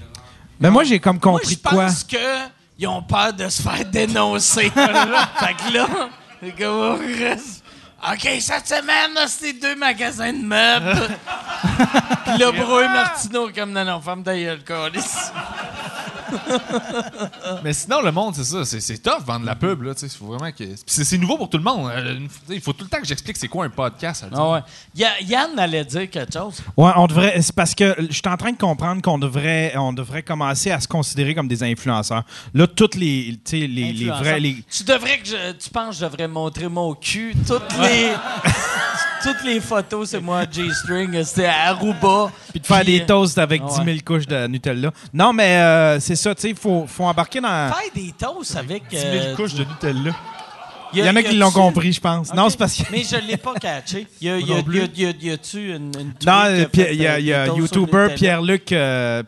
Mais 0.60 0.70
moi, 0.70 0.84
j'ai 0.84 1.00
comme 1.00 1.16
Moi, 1.24 1.40
compris 1.40 1.54
je 1.56 1.56
de 1.56 1.62
quoi. 1.68 1.86
pense 1.86 2.04
qu'ils 2.04 2.88
ont 2.88 3.02
peur 3.02 3.34
de 3.34 3.50
se 3.50 3.62
faire 3.64 3.84
dénoncer. 3.90 4.70
fait 4.70 5.54
que 5.56 5.74
là, 5.74 6.10
c'est. 8.08 8.14
OK, 8.14 8.42
cette 8.42 8.68
semaine, 8.68 9.28
c'était 9.28 9.54
deux 9.54 9.76
magasins 9.76 10.34
de 10.34 10.44
meubles. 10.44 11.18
Puis 12.26 12.38
là, 12.38 12.52
Bro 12.52 12.82
et 12.82 12.88
Martineau, 12.88 13.50
comme 13.54 13.72
non, 13.72 13.86
non, 13.86 14.02
femme 14.02 14.24
d'ailleurs. 14.24 14.60
Mais 17.64 17.74
sinon, 17.74 18.02
le 18.02 18.12
monde, 18.12 18.36
c'est 18.36 18.44
ça. 18.44 18.66
C'est, 18.66 18.80
c'est 18.80 18.98
tough 18.98 19.24
vendre 19.26 19.46
la 19.46 19.56
pub. 19.56 19.82
Là, 19.84 19.94
tu 19.94 20.08
sais, 20.08 20.18
faut 20.18 20.26
vraiment 20.28 20.52
que... 20.52 20.64
C'est, 20.86 21.04
c'est 21.04 21.18
nouveau 21.18 21.38
pour 21.38 21.50
tout 21.50 21.58
le 21.58 21.64
monde. 21.64 21.90
Euh, 21.94 22.20
Il 22.50 22.62
faut 22.62 22.74
tout 22.74 22.84
le 22.84 22.90
temps 22.90 23.00
que 23.00 23.08
j'explique 23.08 23.38
c'est 23.38 23.48
quoi 23.48 23.66
un 23.66 23.70
podcast. 23.70 24.26
Ah 24.34 24.50
ouais. 24.52 24.60
Ya- 24.96 25.20
Yann 25.22 25.58
allait 25.58 25.86
dire 25.86 26.10
quelque 26.10 26.34
chose. 26.34 26.62
Ouais, 26.78 26.92
on 26.96 27.08
devrait. 27.08 27.42
C'est 27.42 27.56
parce 27.56 27.74
que 27.76 27.96
je 28.00 28.14
suis 28.14 28.22
en 28.28 28.38
train 28.38 28.52
de 28.52 28.58
comprendre 28.58 29.02
qu'on 29.02 29.18
devrait, 29.20 29.74
on 29.78 29.94
devrait 29.94 30.24
commencer 30.24 30.72
à 30.72 30.80
se 30.80 30.88
considérer 30.88 31.34
comme 31.36 31.48
des 31.48 31.64
influenceurs. 31.64 32.24
Là, 32.54 32.68
toutes 32.68 32.96
les, 32.96 33.40
tu 33.46 33.60
sais, 33.62 33.68
les, 33.68 33.68
les 33.68 34.10
Influenceur. 34.10 34.24
vrais, 34.24 34.40
les. 34.40 34.64
Tu 34.70 34.84
devrais 34.84 35.20
que 35.20 35.28
je, 35.28 35.52
tu 35.54 35.70
penses 35.70 35.90
que 35.98 36.02
je 36.02 36.06
devrais 36.06 36.28
montrer 36.28 36.68
mon 36.68 36.94
cul. 36.96 37.36
Toutes 37.48 37.78
les, 37.80 38.10
toutes 39.26 39.44
les 39.44 39.60
photos, 39.60 40.10
c'est 40.10 40.20
moi, 40.22 40.44
G-string. 40.50 41.24
C'était 41.24 41.48
Aruba. 41.48 42.32
Puis 42.52 42.60
de 42.60 42.66
faire 42.66 42.82
Puis, 42.82 43.00
des 43.00 43.06
toasts 43.06 43.38
avec 43.38 43.62
ouais. 43.64 43.70
10 43.70 43.86
000 43.86 43.98
couches 44.06 44.28
de 44.28 44.48
Nutella. 44.48 44.92
Non, 45.14 45.34
mais 45.34 45.58
euh, 45.58 46.00
c'est 46.00 46.16
ça, 46.16 46.36
tu 46.36 46.42
sais, 46.42 46.50
il 46.52 46.56
faut, 46.56 46.86
faut 46.88 47.04
embarquer 47.06 47.42
dans. 47.42 47.50
Faire 47.74 47.92
des 47.94 48.12
toasts 48.18 48.56
avec. 48.56 48.84
10 48.90 48.98
000 48.98 49.12
euh, 49.14 49.36
couches 49.36 49.54
de 49.56 49.64
Nutella. 49.64 50.16
Il 50.94 51.04
y 51.04 51.10
en 51.10 51.16
a 51.16 51.24
qui 51.24 51.36
l'ont 51.36 51.52
compris, 51.52 51.92
je 51.92 52.00
pense. 52.00 52.34
Non, 52.34 52.50
c'est 52.50 52.58
parce 52.58 52.76
que. 52.76 52.84
Mais 52.92 53.04
je 53.04 53.18
l'ai 53.18 53.36
pas 53.38 53.54
catché. 53.56 54.08
Y 54.22 54.30
a, 54.30 54.38
y 54.40 54.44
a, 54.44 54.58
y 54.60 54.80
a- 54.80 54.88
y 54.96 55.06
a- 55.06 55.14
y 55.20 55.32
a-tu 55.32 55.76
une, 55.76 55.92
une 56.00 56.14
Non, 56.26 56.44
euh, 56.46 56.66
Pierre- 56.68 56.92
il 56.92 57.02
y 57.02 57.08
a, 57.08 57.14
euh, 57.16 57.20
y 57.20 57.34
a 57.34 57.48
YouTuber? 57.48 58.08
Pierre-Luc 58.16 58.72
euh, 58.72 59.24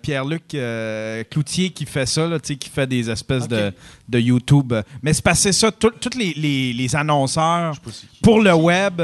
euh, 0.53 1.23
Cloutier 1.29 1.71
qui 1.71 1.85
fait 1.85 2.05
ça, 2.05 2.25
là, 2.25 2.39
tu 2.39 2.47
sais, 2.47 2.55
qui 2.55 2.69
fait 2.69 2.87
des 2.87 3.09
espèces 3.09 3.47
de, 3.47 3.73
de 4.07 4.19
YouTube. 4.19 4.73
Mais 5.01 5.13
c'est 5.13 5.33
c'est 5.35 5.51
ça, 5.51 5.71
tous 5.71 5.91
les, 6.17 6.33
les, 6.35 6.71
les 6.73 6.95
annonceurs 6.95 7.73
pour 8.21 8.39
le 8.39 8.53
web. 8.53 9.01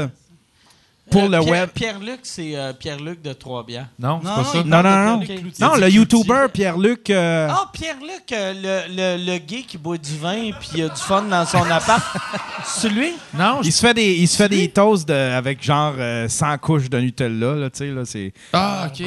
Pour 1.10 1.22
Euh, 1.24 1.28
le 1.28 1.40
Pierre- 1.40 1.50
web. 1.52 1.70
Pierre-Luc, 1.74 2.20
c'est 2.22 2.56
euh, 2.56 2.72
Pierre-Luc 2.72 3.20
de 3.22 3.32
Trois-Bières. 3.34 3.88
Non, 3.98 4.20
c'est 4.22 4.28
Non, 4.28 4.34
pas 4.34 4.40
non, 4.42 4.44
ça. 4.44 4.58
il 4.58 4.64
Non, 4.64 4.70
parle 4.70 4.86
non, 4.86 4.90
de 4.90 5.10
non. 5.10 5.18
Pierre-Luc 5.20 5.30
Ok. 5.36 5.42
Cloutier. 5.42 5.66
Non, 5.66 5.74
le 5.76 5.90
YouTuber 5.90 6.46
Pierre-Luc. 6.52 7.10
euh, 7.10 7.48
Ah, 7.50 7.70
Pierre-Luc, 7.72 8.32
euh, 8.32 8.84
le, 8.88 9.18
le, 9.18 9.32
le 9.32 9.38
gay 9.38 9.62
qui 9.62 9.76
boit 9.78 9.98
du 9.98 10.16
vin 10.16 10.50
puis 10.58 10.70
il 10.76 10.82
a 10.84 10.88
du 10.88 11.00
fun 11.00 11.22
dans 11.22 11.44
son 11.46 11.62
appart. 11.70 12.02
c'est 12.64 12.88
lui? 12.88 13.12
Non, 13.34 13.58
je- 13.62 13.68
Il 13.68 13.72
se 13.72 13.80
fait 13.86 13.94
des, 13.94 14.14
il 14.14 14.26
se 14.26 14.36
fait 14.36 14.48
des 14.48 14.68
toasts 14.70 15.06
de- 15.06 15.12
avec 15.12 15.62
genre 15.62 15.94
euh, 15.98 16.26
100 16.28 16.58
couches 16.58 16.88
de 16.88 16.98
Nutella, 16.98 17.54
là, 17.54 17.70
tu 17.70 17.78
sais, 17.78 17.86
là, 17.90 18.02
c'est... 18.04 18.32
Ah, 18.52 18.88
OK. 18.90 19.06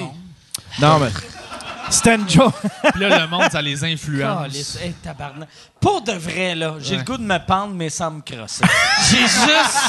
Non, 0.80 1.00
mais... 1.00 1.10
C'était 1.90 2.16
une 2.16 2.30
joke. 2.30 2.54
Puis 2.94 3.02
là, 3.02 3.20
le 3.20 3.28
monde, 3.28 3.50
ça 3.52 3.62
les 3.62 3.84
influence. 3.84 4.44
Calisse. 4.44 4.78
Hey, 4.82 4.94
tabarnak. 4.94 5.48
Pour 5.80 6.02
de 6.02 6.11
vrai, 6.14 6.53
là, 6.56 6.76
j'ai 6.80 6.94
Ouais. 6.94 6.98
le 6.99 7.03
goût 7.06 7.18
de 7.18 7.24
me 7.24 7.38
pendre, 7.45 7.74
mais 7.74 7.90
sans 7.90 8.11
me 8.11 8.22
crosser. 8.22 8.64
j'ai 9.10 9.20
juste 9.22 9.80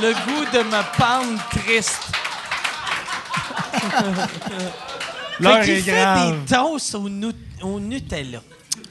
le 0.00 0.12
goût 0.12 0.44
de 0.52 0.58
me 0.64 0.98
pendre 0.98 1.40
triste. 1.50 2.00
L'heure 5.40 5.62
Fait 5.64 5.72
est 5.72 5.74
qu'il 5.76 5.84
fait 5.84 6.00
grave. 6.02 6.44
des 6.44 6.54
toasts 6.54 6.94
au, 6.96 7.08
nu- 7.08 7.32
au 7.62 7.80
Nutella. 7.80 8.40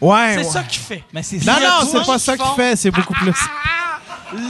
Ouais, 0.01 0.31
C'est 0.35 0.37
ouais. 0.37 0.43
ça 0.45 0.63
qu'il 0.63 0.81
fait. 0.81 1.03
Mais 1.13 1.21
c'est 1.23 1.37
Non. 1.45 1.53
Il 1.59 1.63
non, 1.67 1.89
c'est 1.91 2.05
pas 2.05 2.17
ça 2.19 2.37
qu'il 2.37 2.55
fait, 2.55 2.75
c'est 2.75 2.91
beaucoup 2.91 3.13
plus. 3.13 3.33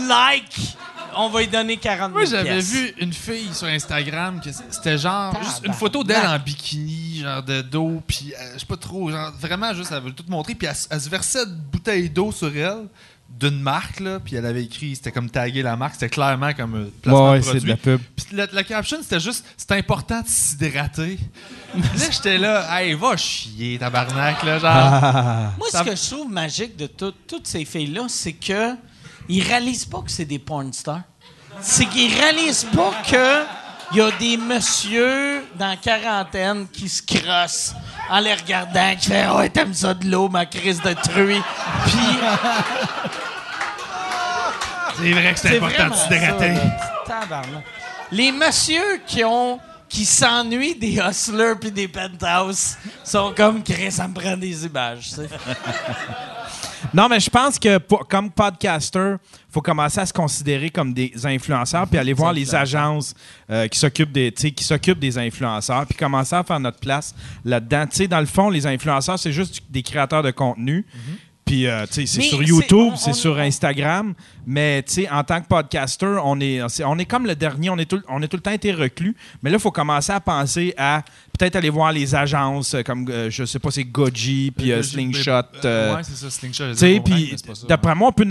Like! 0.08 0.78
On 1.18 1.30
va 1.30 1.40
lui 1.42 1.48
donner 1.48 1.78
40 1.78 2.12
000 2.12 2.12
Moi, 2.12 2.26
j'avais 2.26 2.60
vu 2.60 2.94
une 3.00 3.14
fille 3.14 3.54
sur 3.54 3.68
Instagram 3.68 4.40
que 4.42 4.50
c'était 4.70 4.98
genre 4.98 5.34
juste 5.44 5.62
une 5.66 5.74
photo 5.74 6.04
d'elle 6.04 6.26
en 6.26 6.40
bikini, 6.40 7.22
genre 7.22 7.44
de 7.44 7.62
dos, 7.62 8.02
puis 8.08 8.34
euh, 8.40 8.54
je 8.56 8.60
sais 8.60 8.66
pas 8.66 8.78
trop, 8.78 9.10
genre 9.12 9.32
vraiment 9.40 9.74
juste, 9.74 9.92
elle 9.92 10.04
veut 10.04 10.12
tout 10.12 10.26
montrer, 10.28 10.56
puis 10.56 10.68
elle, 10.68 11.02
se 11.02 11.10
versait 11.10 11.44
une 11.44 11.56
bouteille 11.72 12.10
d'eau 12.10 12.32
sur 12.32 12.56
elle 12.56 12.88
d'une 13.30 13.60
marque, 13.62 14.00
là, 14.00 14.20
puis 14.20 14.36
elle 14.36 14.46
avait 14.48 14.64
écrit, 14.64 14.96
c'était 14.96 15.12
comme 15.12 15.30
tagué 15.30 15.62
la 15.62 15.76
marque, 15.76 15.94
c'était 15.94 16.10
clairement 16.10 16.52
comme 16.54 16.74
un 16.76 16.88
placement 17.02 17.30
Ouais, 17.32 17.38
de 17.38 17.44
c'est 17.44 17.50
produit. 17.52 17.66
de 17.66 17.70
la 17.70 17.78
pub. 17.78 18.02
Puis 18.16 18.26
la, 18.36 18.48
la 18.52 18.64
caption, 18.64 18.98
c'était 19.04 19.20
juste, 19.20 19.46
c'est 19.56 19.72
important 19.74 20.22
de 20.22 20.28
s'hydrater. 20.28 21.20
là, 21.76 21.82
j'étais 22.12 22.40
là, 22.40 22.66
hey, 22.82 22.96
va 22.96 23.16
chier, 23.18 23.78
tabarnak, 23.78 24.42
là, 24.44 24.58
genre. 24.58 24.72
Ah. 24.74 25.52
Moi, 25.60 25.68
Ça- 25.72 25.84
ce 25.86 25.90
que 25.92 25.96
je 25.96 26.10
trouve 26.16 26.32
magique 26.32 26.76
de 26.76 26.88
tout- 26.88 27.14
toutes 27.28 27.46
ces 27.46 27.66
filles-là, 27.66 28.06
c'est 28.10 28.34
que 28.34 28.74
ils 29.30 29.44
réalisent 29.44 29.86
pas 29.86 30.02
que 30.02 30.12
c'est 30.12 30.26
des 30.26 30.40
porn 30.40 30.74
stars. 30.74 31.02
C'est 31.62 31.86
qu'ils 31.86 32.14
réalisent 32.14 32.68
pas 32.76 32.92
que 33.10 33.46
y 33.96 34.02
a 34.02 34.12
des 34.12 34.38
messieurs 34.38 35.44
dans 35.56 35.68
la 35.70 35.78
quarantaine 35.78 36.68
qui 36.68 36.90
se 36.90 37.02
crossent 37.02 37.74
en 38.10 38.20
les 38.20 38.34
regardant, 38.34 38.96
qui 39.00 39.10
font 39.10 39.38
Ouais, 39.38 39.50
t'aimes 39.50 39.74
ça 39.74 39.94
de 39.94 40.08
l'eau, 40.10 40.30
ma 40.30 40.46
crise 40.46 40.82
de 40.82 40.94
truie. 40.94 41.42
Puis. 41.86 42.20
C'est 44.98 45.12
vrai 45.14 45.34
que 45.34 45.40
c'est 45.40 45.58
important 45.58 45.88
de 45.88 45.96
s'hydrater. 45.96 46.54
Les 48.12 48.32
messieurs 48.32 49.02
qui 49.08 49.24
ont 49.24 49.60
qui 49.88 50.06
s'ennuient 50.06 50.76
des 50.76 50.98
hustlers 50.98 51.56
puis 51.60 51.72
des 51.72 51.88
penthouse 51.88 52.78
sont 53.04 53.34
comme, 53.36 53.64
Chris, 53.64 53.92
ça 53.92 54.08
me 54.08 54.14
prend 54.14 54.38
des 54.38 54.66
images. 54.66 55.10
Non, 56.94 57.08
mais 57.10 57.20
je 57.20 57.30
pense 57.30 57.58
que 57.60 57.78
pour- 57.78 58.08
comme 58.08 58.30
podcaster, 58.32 59.16
faut 59.52 59.62
commencer 59.62 60.00
à 60.00 60.06
se 60.06 60.14
considérer 60.14 60.70
comme 60.70 60.94
des 60.94 61.12
influenceurs 61.26 61.88
puis 61.88 61.98
aller 61.98 62.14
voir 62.14 62.32
les 62.34 62.54
agences 62.56 63.14
euh, 63.50 63.68
qui 63.68 63.80
s'occupent 63.80 64.12
des 64.12 64.32
qui 64.32 64.64
s'occupent 64.64 65.00
des 65.00 65.18
influenceurs 65.18 65.86
puis 65.86 65.98
commencer 65.98 66.36
à 66.36 66.44
faire 66.44 66.60
notre 66.60 66.80
place 66.80 67.16
là-dedans. 67.44 67.86
Tu 67.88 67.96
sais, 67.98 68.08
dans 68.08 68.20
le 68.20 68.26
fond, 68.26 68.50
les 68.50 68.66
influenceurs, 68.68 69.18
c'est 69.18 69.32
juste 69.32 69.64
des 69.70 69.82
créateurs 69.84 70.24
de 70.24 70.32
contenu. 70.32 70.86
Puis, 71.50 71.66
euh, 71.66 71.88
tu 71.88 71.94
sais, 71.94 72.06
c'est 72.06 72.22
sur 72.22 72.44
YouTube, 72.44 72.94
c'est 72.96 73.14
sur 73.14 73.36
Instagram. 73.40 74.14
Mais, 74.46 74.84
tu 74.84 74.94
sais, 74.94 75.10
en 75.10 75.24
tant 75.24 75.42
que 75.42 75.48
podcaster, 75.48 76.20
on 76.24 76.40
est, 76.40 76.62
on 76.86 77.00
est 77.00 77.06
comme 77.06 77.26
le 77.26 77.36
dernier. 77.36 77.72
On 77.72 77.78
est 77.80 77.90
tout, 77.90 78.00
on 78.08 78.22
est 78.22 78.28
tout 78.28 78.38
le 78.38 78.44
temps 78.44 78.52
été 78.52 78.72
reclus. 78.72 79.16
Mais 79.42 79.50
là, 79.50 79.58
il 79.58 79.60
faut 79.60 79.72
commencer 79.72 80.12
à 80.12 80.20
penser 80.20 80.76
à 80.78 81.04
peut-être 81.40 81.56
aller 81.56 81.72
voir 81.72 81.92
les 81.92 82.14
agences 82.14 82.76
euh, 82.76 82.84
comme, 82.84 83.08
euh, 83.10 83.32
je 83.32 83.46
sais 83.46 83.58
pas, 83.58 83.72
c'est 83.72 83.84
Goji, 83.84 84.52
puis 84.56 84.72
euh, 84.72 84.84
Slingshot. 84.84 85.32
euh, 85.66 85.96
ouais, 85.96 86.04
c'est 86.04 86.18
ça, 86.18 86.30
Slingshot. 86.30 86.72
tu 86.74 86.78
sais, 86.78 87.02
puis 87.04 87.36
d'après 87.68 87.96
moi, 87.96 88.10
on 88.10 88.12
peut 88.12 88.26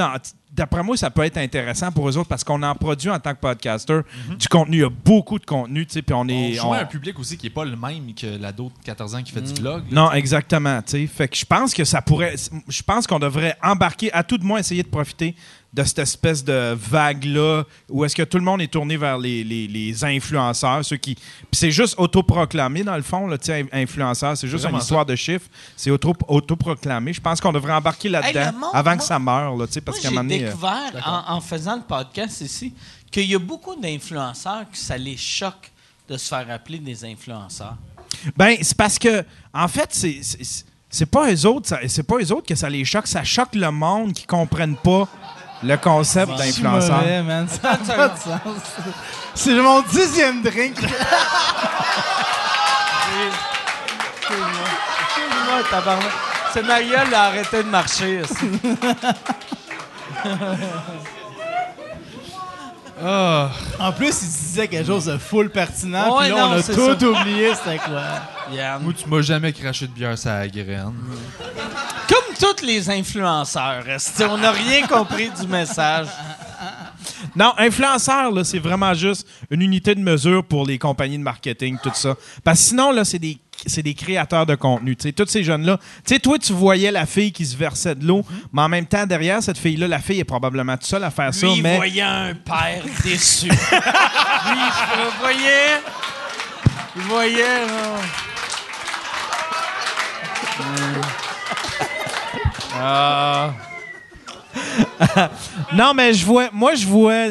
d'après 0.58 0.82
moi, 0.82 0.96
ça 0.96 1.08
peut 1.10 1.22
être 1.22 1.38
intéressant 1.38 1.90
pour 1.90 2.08
eux 2.08 2.16
autres 2.18 2.28
parce 2.28 2.44
qu'on 2.44 2.62
en 2.62 2.74
produit 2.74 3.08
en 3.10 3.18
tant 3.18 3.32
que 3.34 3.40
podcaster 3.40 4.00
du 4.38 4.48
contenu. 4.48 4.76
Il 4.78 4.80
y 4.80 4.84
a 4.84 4.90
beaucoup 4.90 5.38
de 5.38 5.46
contenu, 5.46 5.86
tu 5.86 5.94
sais, 5.94 6.02
puis 6.02 6.14
on 6.14 6.28
est. 6.28 6.60
on- 6.60 6.72
un 6.72 6.84
public 6.84 7.18
aussi 7.18 7.36
qui 7.38 7.46
est 7.46 7.50
pas 7.50 7.64
le 7.64 7.76
même 7.76 8.14
que 8.14 8.38
l'ado 8.40 8.64
de 8.78 8.84
14 8.84 9.14
ans 9.14 9.22
qui 9.22 9.32
fait 9.32 9.40
du 9.40 9.54
vlog. 9.60 9.84
là. 9.90 10.02
Non, 10.02 10.12
exactement, 10.12 10.82
tu 10.82 10.90
sais. 10.92 11.06
Fait 11.06 11.28
que 11.28 11.36
je 11.36 11.44
pense 11.44 11.72
que 11.74 11.84
ça 11.84 12.02
pourrait. 12.02 12.34
Je 12.68 12.82
pense 12.82 13.06
qu'on 13.06 13.18
devrait 13.18 13.56
embarquer, 13.62 14.12
à 14.12 14.22
tout 14.22 14.38
de 14.38 14.44
moins 14.44 14.58
essayer 14.58 14.82
de 14.82 14.88
profiter 14.88 15.34
de 15.72 15.84
cette 15.84 15.98
espèce 15.98 16.42
de 16.42 16.74
vague-là 16.74 17.64
où 17.90 18.04
est-ce 18.04 18.16
que 18.16 18.22
tout 18.22 18.38
le 18.38 18.44
monde 18.44 18.62
est 18.62 18.72
tourné 18.72 18.96
vers 18.96 19.18
les, 19.18 19.44
les- 19.44 19.68
les 19.68 20.02
influenceurs, 20.04 20.82
ceux 20.84 20.96
qui. 20.96 21.14
Puis 21.14 21.46
c'est 21.52 21.70
juste 21.70 21.94
autoproclamé, 21.98 22.82
dans 22.84 22.96
le 22.96 23.02
fond, 23.02 23.26
là, 23.26 23.36
influenceur. 23.72 24.36
C'est 24.36 24.48
juste 24.48 24.64
une 24.68 24.76
histoire 24.78 25.04
de 25.04 25.14
chiffres. 25.14 25.46
C'est 25.76 25.90
auto- 25.90 26.14
autoproclamé. 26.26 27.12
Je 27.12 27.20
pense 27.20 27.40
qu'on 27.40 27.52
devrait 27.52 27.74
embarquer 27.74 28.08
là-dedans 28.08 28.40
Hey, 28.40 28.46
avant 28.72 28.90
moi- 28.90 28.96
que 28.96 29.02
ça 29.04 29.18
meure, 29.18 29.56
là, 29.56 29.66
tu 29.66 29.74
sais, 29.74 29.80
parce 29.82 29.98
Moi, 29.98 30.02
qu'à 30.02 30.08
un 30.08 30.10
j'ai 30.10 30.16
moment 30.16 30.28
donné. 30.28 30.44
euh, 30.44 30.46
découvert 30.48 31.02
en, 31.06 31.34
en 31.36 31.40
faisant 31.40 31.76
le 31.76 31.82
podcast 31.82 32.40
ici 32.40 32.72
qu'il 33.10 33.26
y 33.26 33.34
a 33.34 33.38
beaucoup 33.38 33.76
d'influenceurs 33.76 34.64
que 34.70 34.76
ça 34.78 34.96
les 34.96 35.16
choque 35.16 35.70
de 36.08 36.16
se 36.16 36.28
faire 36.28 36.46
appeler 36.50 36.78
des 36.78 37.04
influenceurs. 37.04 37.76
Ben, 38.36 38.56
c'est 38.62 38.76
parce 38.76 38.98
que, 38.98 39.22
en 39.52 39.68
fait, 39.68 39.88
c'est. 39.90 40.18
c'est- 40.22 40.64
C'est 40.90 41.04
pas 41.04 41.30
eux 41.30 41.44
autres, 41.46 41.68
ça- 41.68 41.80
c'est 41.86 42.02
pas 42.02 42.16
eux 42.18 42.32
autres 42.32 42.46
que 42.46 42.54
ça 42.54 42.70
les 42.70 42.82
choque, 42.82 43.06
ça 43.06 43.22
choque 43.22 43.54
le 43.54 43.70
monde 43.70 44.14
qui 44.14 44.24
comprennent 44.26 44.74
pas 44.78 45.06
le 45.62 45.76
concept 45.76 46.34
d'influenceur. 46.36 47.02
Ça 47.48 47.70
n'a 47.72 47.94
pas 47.94 48.08
de 48.08 48.18
sens. 48.18 48.40
C'est 49.34 49.54
mon 49.54 49.82
dixième 49.82 50.42
drink. 50.42 50.76
C'est 56.52 56.62
ma 56.62 56.82
gueule 56.82 57.14
a 57.14 57.24
arrêté 57.24 57.62
de 57.62 57.68
marcher. 57.68 58.22
aussi. 63.00 63.80
En 63.80 63.92
plus, 63.92 64.22
il 64.22 64.28
disait 64.28 64.68
quelque 64.68 64.86
chose 64.86 65.06
de 65.06 65.18
full 65.18 65.50
pertinent. 65.50 66.16
Ouais, 66.18 66.26
puis 66.28 66.36
là, 66.36 66.48
on 66.48 66.52
a 66.52 66.62
tout 66.62 66.72
ça. 66.72 67.20
oublié. 67.20 67.52
C'était 67.54 67.78
quoi? 67.78 68.02
Yann. 68.52 68.82
Moi, 68.82 68.92
tu 68.96 69.08
m'as 69.08 69.22
jamais 69.22 69.52
craché 69.52 69.86
de 69.86 69.92
bière 69.92 70.16
sur 70.18 70.30
la 70.30 70.48
graine. 70.48 70.92
Comme 72.08 72.34
tous 72.56 72.64
les 72.64 72.88
influenceurs, 72.90 73.84
on 74.30 74.38
n'a 74.38 74.50
rien 74.50 74.86
compris 74.86 75.30
du 75.30 75.46
message? 75.46 76.06
Non, 77.36 77.52
influenceur, 77.58 78.30
là, 78.30 78.44
c'est 78.44 78.58
vraiment 78.58 78.94
juste 78.94 79.26
une 79.50 79.62
unité 79.62 79.94
de 79.94 80.00
mesure 80.00 80.44
pour 80.44 80.66
les 80.66 80.78
compagnies 80.78 81.18
de 81.18 81.22
marketing, 81.22 81.78
tout 81.82 81.90
ça. 81.94 82.16
Parce 82.44 82.60
que 82.60 82.66
sinon, 82.66 82.92
là, 82.92 83.04
c'est 83.04 83.18
des, 83.18 83.38
c'est 83.66 83.82
des 83.82 83.94
créateurs 83.94 84.46
de 84.46 84.54
contenu. 84.54 84.96
Tu 84.96 85.04
sais, 85.04 85.12
tous 85.12 85.26
ces 85.26 85.42
jeunes-là. 85.44 85.78
Tu 86.06 86.14
sais, 86.14 86.20
toi, 86.20 86.38
tu 86.38 86.52
voyais 86.52 86.90
la 86.90 87.06
fille 87.06 87.32
qui 87.32 87.44
se 87.44 87.56
versait 87.56 87.94
de 87.94 88.06
l'eau, 88.06 88.24
mais 88.52 88.62
en 88.62 88.68
même 88.68 88.86
temps, 88.86 89.06
derrière 89.06 89.42
cette 89.42 89.58
fille-là, 89.58 89.88
la 89.88 89.98
fille 89.98 90.20
est 90.20 90.24
probablement 90.24 90.76
toute 90.76 90.86
seule 90.86 91.04
à 91.04 91.10
faire 91.10 91.34
ça. 91.34 91.46
Lui, 91.46 91.56
il 91.56 91.62
mais 91.62 91.76
voyait 91.76 92.02
un 92.02 92.34
père 92.34 92.82
déçu. 93.04 93.48
Lui, 93.48 93.56
il 93.56 95.20
voyait... 95.20 95.80
Il 96.96 97.02
voyait... 97.02 97.66
là. 102.78 103.54
Non, 105.72 105.92
mais 105.94 106.12
je 106.14 106.24
vois, 106.24 106.48
moi, 106.52 106.74
je 106.74 106.86
vois, 106.86 107.26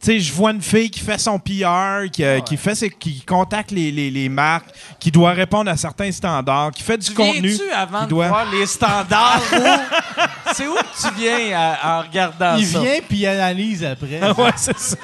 tu 0.00 0.06
sais, 0.06 0.18
je 0.20 0.32
vois 0.32 0.52
une 0.52 0.62
fille 0.62 0.90
qui 0.90 1.00
fait 1.00 1.18
son 1.18 1.38
PR, 1.38 2.10
qui, 2.10 2.24
euh, 2.24 2.40
qui 2.40 2.56
fait 2.56 2.74
ses- 2.74 2.88
qui 2.90 3.20
contacte 3.20 3.70
les, 3.70 3.92
les- 3.92 4.10
les 4.10 4.28
marques, 4.30 4.68
qui 4.98 5.10
doit 5.10 5.32
répondre 5.32 5.70
à 5.70 5.76
certains 5.76 6.10
standards, 6.10 6.70
qui 6.70 6.82
fait 6.82 6.96
du 6.96 7.06
Tu 7.08 7.14
contenu. 7.14 7.48
viens-tu 7.48 7.70
avant 7.70 7.98
qui 8.00 8.04
de 8.04 8.10
doit- 8.10 8.28
voir 8.28 8.46
les 8.50 8.64
standards? 8.66 9.42
où- 9.52 10.20
C'est 10.54 10.66
où 10.66 10.74
que 10.74 11.08
tu 11.08 11.14
viens 11.20 11.58
à- 11.58 11.98
en 11.98 12.02
regardant 12.02 12.56
Il 12.56 12.66
ça? 12.66 12.80
vient 12.80 12.98
puis 13.06 13.18
il 13.18 13.26
analyse 13.26 13.84
après. 13.84 14.20
ouais, 14.38 14.52
c'est 14.56 14.78
ça. 14.78 14.96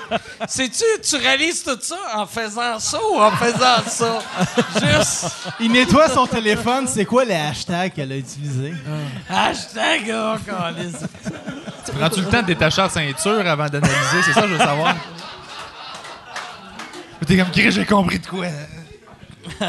Sais-tu, 0.49 0.85
tu 1.03 1.17
réalises 1.17 1.63
tout 1.63 1.79
ça 1.81 1.97
en 2.15 2.27
faisant 2.27 2.79
ça 2.79 2.99
ou 3.13 3.21
en 3.21 3.31
faisant 3.33 3.83
ça? 3.87 4.19
Juste 4.81 5.27
Il 5.61 5.73
nettoie 5.73 6.09
son 6.09 6.27
téléphone. 6.27 6.87
C'est 6.89 7.05
quoi 7.05 7.25
les 7.25 7.35
hashtags 7.35 7.93
qu'elle 7.93 8.13
a 8.13 8.17
utilisés? 8.17 8.73
hashtag 9.29 10.11
oh, 10.15 10.35
câlisse. 10.47 10.97
Prends-tu 11.99 12.21
le 12.21 12.27
temps 12.27 12.43
de 12.43 12.47
détacher 12.47 12.83
la 12.83 12.89
ceinture 12.89 13.47
avant 13.47 13.67
d'analyser? 13.67 14.23
C'est 14.25 14.33
ça, 14.33 14.43
je 14.43 14.53
veux 14.55 14.59
savoir. 14.59 14.86
T'es 17.27 17.37
comme, 17.37 17.51
Chris, 17.51 17.73
j'ai 17.73 17.85
compris 17.85 18.19
de 18.21 18.27
quoi. 18.27 18.47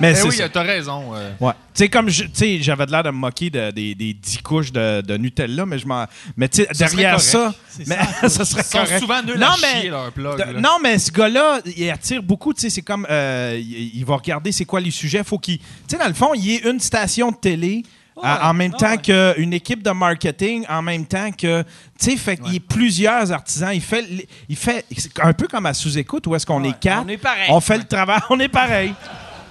Mais 0.00 0.10
Eh 0.10 0.14
c'est 0.16 0.26
oui, 0.26 0.40
t'as 0.52 0.62
raison. 0.62 1.14
euh. 1.14 1.30
Ouais. 1.38 1.52
Tu 1.52 1.84
sais, 1.84 1.88
comme 1.88 2.08
j'avais 2.08 2.86
l'air 2.86 3.02
de 3.04 3.10
me 3.10 3.16
moquer 3.16 3.48
de- 3.50 3.70
des, 3.70 3.94
des 3.94 4.12
10 4.12 4.38
couches 4.38 4.72
de, 4.72 5.02
de 5.02 5.16
Nutella, 5.16 5.64
mais 5.66 5.78
je 5.78 5.86
m'en. 5.86 6.06
Mais 6.36 6.48
tu 6.48 6.62
sais, 6.64 6.68
derrière 6.76 7.20
ça. 7.20 7.54
Mais 7.86 7.98
ça 8.28 8.44
serait 8.44 8.62
Ils 8.62 8.64
sont 8.64 8.78
correct. 8.78 8.98
souvent 9.00 9.22
nuls 9.22 9.38
non, 9.38 9.46
à 9.48 9.56
mais, 9.62 9.80
chier, 9.82 9.90
leur 9.90 10.10
plug. 10.10 10.36
de- 10.54 10.58
non, 10.58 10.78
mais 10.82 10.98
ce 10.98 11.12
gars-là, 11.12 11.60
il 11.76 11.88
attire 11.90 12.22
beaucoup. 12.24 12.52
Tu 12.52 12.62
sais, 12.62 12.70
c'est 12.70 12.82
comme. 12.82 13.06
euh, 13.08 13.56
il, 13.60 13.94
il 13.96 14.04
va 14.04 14.16
regarder 14.16 14.50
c'est 14.50 14.64
quoi 14.64 14.80
les 14.80 14.90
sujets. 14.90 15.22
Faut 15.22 15.38
qu'il. 15.38 15.58
Tu 15.58 15.64
sais, 15.86 15.98
dans 15.98 16.08
le 16.08 16.14
fond, 16.14 16.32
il 16.34 16.44
y 16.44 16.54
ait 16.56 16.68
une 16.68 16.80
station 16.80 17.30
de 17.30 17.36
télé. 17.36 17.84
À- 18.22 18.50
en 18.50 18.54
même 18.54 18.72
ouais, 18.72 18.78
temps 18.78 18.90
ouais. 19.12 19.34
qu'une 19.36 19.52
équipe 19.52 19.82
de 19.82 19.90
marketing, 19.90 20.64
en 20.68 20.82
même 20.82 21.06
temps 21.06 21.30
que, 21.32 21.62
tu 21.62 22.10
sais, 22.10 22.16
fait 22.16 22.36
qu'il 22.36 22.54
y 22.54 22.56
a 22.56 22.60
plusieurs 22.68 23.32
artisans. 23.32 23.70
Il 23.74 23.80
fait, 23.82 24.04
il 24.48 24.56
fait 24.56 24.84
c'est 24.96 25.18
un 25.20 25.32
peu 25.32 25.48
comme 25.48 25.66
à 25.66 25.74
sous-écoute 25.74 26.26
où 26.26 26.34
est-ce 26.34 26.46
qu'on 26.46 26.62
Ouais, 26.62 26.70
est 26.70 26.78
quatre. 26.78 27.04
on 27.04 27.08
est 27.08 27.16
pareil. 27.18 27.46
On 27.50 27.60
fait 27.60 27.78
le 27.78 27.84
travail, 27.84 28.20
on 28.30 28.38
est 28.40 28.48
pareil. 28.48 28.94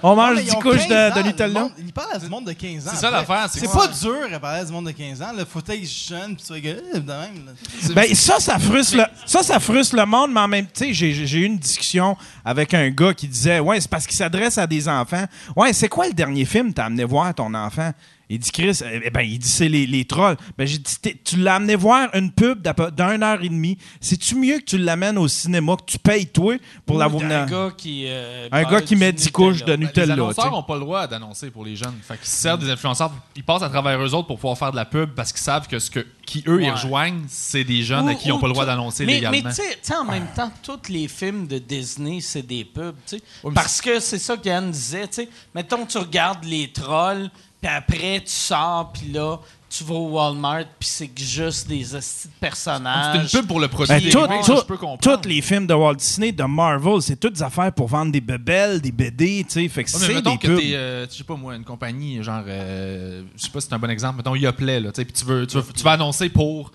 On 0.06 0.14
mange 0.16 0.34
Mais 0.36 0.42
10 0.42 0.48
ils 0.50 0.56
ont 0.56 0.60
couches 0.60 0.86
15 0.86 1.14
de, 1.16 1.22
de 1.22 1.26
Nutella. 1.28 1.60
monde- 1.60 1.72
Il 1.78 1.90
parle 1.90 2.12
à 2.12 2.18
du 2.18 2.28
monde 2.28 2.44
de 2.44 2.52
15 2.52 2.86
ans. 2.86 2.90
C'est 2.92 3.00
ça 3.00 3.10
l'affaire, 3.10 3.48
c'est 3.50 3.72
pas 3.72 3.88
dur 3.88 4.14
à 4.34 4.38
parler 4.38 4.60
à 4.60 4.64
du 4.66 4.70
monde 4.70 4.84
de 4.84 4.90
15 4.90 5.22
ans. 5.22 5.32
Le 5.34 5.46
fauteuil 5.46 5.86
jeune, 5.86 6.36
puis 6.36 6.44
tu 6.46 6.52
rigoles 6.52 6.82
de 6.92 6.98
même. 7.00 7.46
là. 7.46 7.52
Ben, 7.94 8.14
ça, 8.14 8.38
ça 8.38 8.58
frustre, 8.58 8.98
le, 8.98 9.04
ça, 9.24 9.42
ça 9.42 9.58
frustre 9.58 9.96
le 9.96 10.04
monde, 10.04 10.30
mais 10.30 10.40
en 10.40 10.48
même 10.48 10.66
temps, 10.66 10.84
j'ai 10.90 11.08
eu 11.38 11.44
une 11.44 11.56
discussion 11.56 12.18
avec 12.44 12.74
un 12.74 12.90
gars 12.90 13.14
qui 13.14 13.26
disait 13.26 13.60
Ouais, 13.60 13.80
c'est 13.80 13.88
parce 13.88 14.06
qu'il 14.06 14.16
s'adresse 14.16 14.58
à 14.58 14.66
des 14.66 14.86
enfants. 14.90 15.24
Ouais, 15.56 15.72
c'est 15.72 15.88
quoi 15.88 16.06
le 16.06 16.12
dernier 16.12 16.44
film 16.44 16.68
que 16.68 16.74
t'as 16.74 16.84
amené 16.84 17.04
voir 17.04 17.28
à 17.28 17.32
ton 17.32 17.54
enfant? 17.54 17.90
Il 18.30 18.38
dit 18.38 18.50
Chris, 18.50 18.80
eh 19.04 19.10
ben, 19.10 19.20
il 19.20 19.38
dit 19.38 19.48
c'est 19.48 19.68
les, 19.68 19.86
les 19.86 20.04
trolls. 20.06 20.36
Ben, 20.56 20.66
j'ai 20.66 20.78
dit 20.78 20.94
Tu 21.24 21.36
l'as 21.36 21.56
amené 21.56 21.76
voir 21.76 22.08
une 22.14 22.30
pub 22.32 22.62
d'une 22.96 23.22
heure 23.22 23.42
et 23.42 23.48
demie. 23.48 23.76
C'est-tu 24.00 24.34
mieux 24.36 24.58
que 24.60 24.64
tu 24.64 24.78
l'amènes 24.78 25.18
au 25.18 25.28
cinéma, 25.28 25.76
que 25.76 25.84
tu 25.84 25.98
payes 25.98 26.26
toi 26.26 26.56
pour 26.86 26.98
la 26.98 27.06
Ou 27.06 27.10
voir 27.18 27.28
d'un 27.28 27.46
gars 27.46 27.70
qui... 27.76 28.04
euh, 28.06 28.48
Un 28.50 28.62
gars 28.64 28.80
qui 28.80 28.96
met 28.96 29.12
10 29.12 29.26
Nutella. 29.26 29.32
couches 29.32 29.60
de 29.60 29.66
Ben, 29.66 29.80
les 29.80 29.86
Nutella. 29.86 30.06
sais. 30.06 30.12
annonceurs 30.20 30.50
n'ont 30.50 30.62
pas 30.62 30.74
le 30.74 30.80
droit 30.80 31.06
d'annoncer 31.06 31.50
pour 31.50 31.64
les 31.64 31.76
jeunes. 31.76 31.94
Fait 32.02 32.16
qu'ils 32.16 32.26
se 32.28 32.36
servent 32.36 32.60
des 32.64 32.70
influenceurs. 32.70 33.12
Ils 33.36 33.44
passent 33.44 33.62
à 33.62 33.68
travers 33.68 34.00
eux 34.00 34.14
autres 34.14 34.26
pour 34.26 34.36
pouvoir 34.36 34.56
faire 34.56 34.70
de 34.70 34.76
la 34.76 34.84
pub 34.86 35.10
parce 35.10 35.30
qu'ils 35.32 35.42
savent 35.42 35.68
que 35.68 35.78
ce 35.78 35.90
que, 35.90 36.06
qui 36.24 36.42
eux 36.48 36.60
ils 36.62 36.64
Ouais. 36.66 36.70
rejoignent, 36.70 37.22
c'est 37.28 37.64
des 37.64 37.82
jeunes 37.82 38.06
Ou- 38.06 38.08
à 38.08 38.14
qui 38.14 38.28
ils 38.28 38.30
n'ont 38.30 38.38
pas 38.38 38.46
le 38.46 38.52
droit 38.54 38.64
d'annoncer 38.64 39.04
légalement. 39.04 39.42
Mais 39.44 39.50
tu 39.54 39.62
sais- 39.82 39.94
en 39.94 40.04
même 40.04 40.26
temps, 40.34 40.50
tous 40.62 40.88
les 40.90 41.08
films 41.08 41.46
de 41.46 41.58
Disney, 41.58 42.20
c'est 42.22 42.42
des 42.46 42.64
pubs, 42.64 42.94
tu 43.06 43.18
sais. 43.18 43.22
mais 43.44 43.50
Parce 43.52 43.80
que 43.82 44.00
c'est 44.00 44.18
ça 44.18 44.36
qu'Yann 44.38 44.70
disait, 44.70 45.06
tu 45.08 45.14
sais. 45.14 45.28
Mettons, 45.54 45.84
tu 45.86 45.98
regardes 45.98 46.44
les 46.44 46.72
trolls, 46.72 47.30
puis 47.64 47.72
après, 47.74 48.20
tu 48.20 48.30
sors, 48.30 48.92
puis 48.92 49.10
là, 49.12 49.38
tu 49.70 49.82
vas 49.84 49.94
au 49.94 50.10
Walmart, 50.10 50.64
puis 50.78 50.88
c'est 50.88 51.08
que 51.08 51.20
juste 51.20 51.66
des 51.66 51.94
hosties 51.94 52.28
de 52.28 52.32
personnages. 52.38 53.26
c'est 53.28 53.36
une 53.36 53.40
pub 53.42 53.48
pour 53.48 53.58
le 53.58 53.66
produit. 53.68 53.88
Ben, 53.88 54.10
tout- 54.10 54.26
tout- 54.44 54.56
je 54.58 54.64
peux 54.64 54.76
comprendre. 54.76 55.20
tous 55.22 55.28
les 55.28 55.40
films 55.42 55.66
de 55.66 55.74
Walt 55.74 55.94
Disney, 55.96 56.30
de 56.30 56.44
Marvel, 56.44 57.00
c'est 57.02 57.16
toutes 57.16 57.32
des 57.34 57.42
affaires 57.42 57.72
pour 57.72 57.88
vendre 57.88 58.12
des 58.12 58.20
bebelles, 58.20 58.80
des 58.80 58.92
BD, 58.92 59.44
tu 59.48 59.54
sais. 59.54 59.68
Fait 59.68 59.82
que 59.82 59.90
Ouais, 59.92 59.98
c'est 59.98 60.14
mettons 60.14 60.32
des 60.32 60.38
que 60.38 60.46
pubs. 60.46 60.58
t'es, 60.60 60.74
euh, 60.74 61.06
je 61.08 61.14
sais 61.14 61.24
pas 61.24 61.34
moi, 61.34 61.56
une 61.56 61.64
compagnie, 61.64 62.22
genre, 62.22 62.42
euh, 62.46 63.22
je 63.36 63.42
sais 63.42 63.50
pas 63.50 63.60
si 63.60 63.66
c'est 63.68 63.74
un 63.74 63.78
bon 63.78 63.90
exemple, 63.90 64.18
mettons 64.18 64.34
Yoplait, 64.36 64.78
là, 64.80 64.92
tu 64.92 64.96
sais, 65.00 65.04
puis 65.04 65.14
tu 65.14 65.24
veux, 65.24 65.46
tu, 65.46 65.56
veux, 65.56 65.64
tu 65.74 65.82
vas 65.82 65.92
annoncer 65.92 66.28
pour 66.28 66.70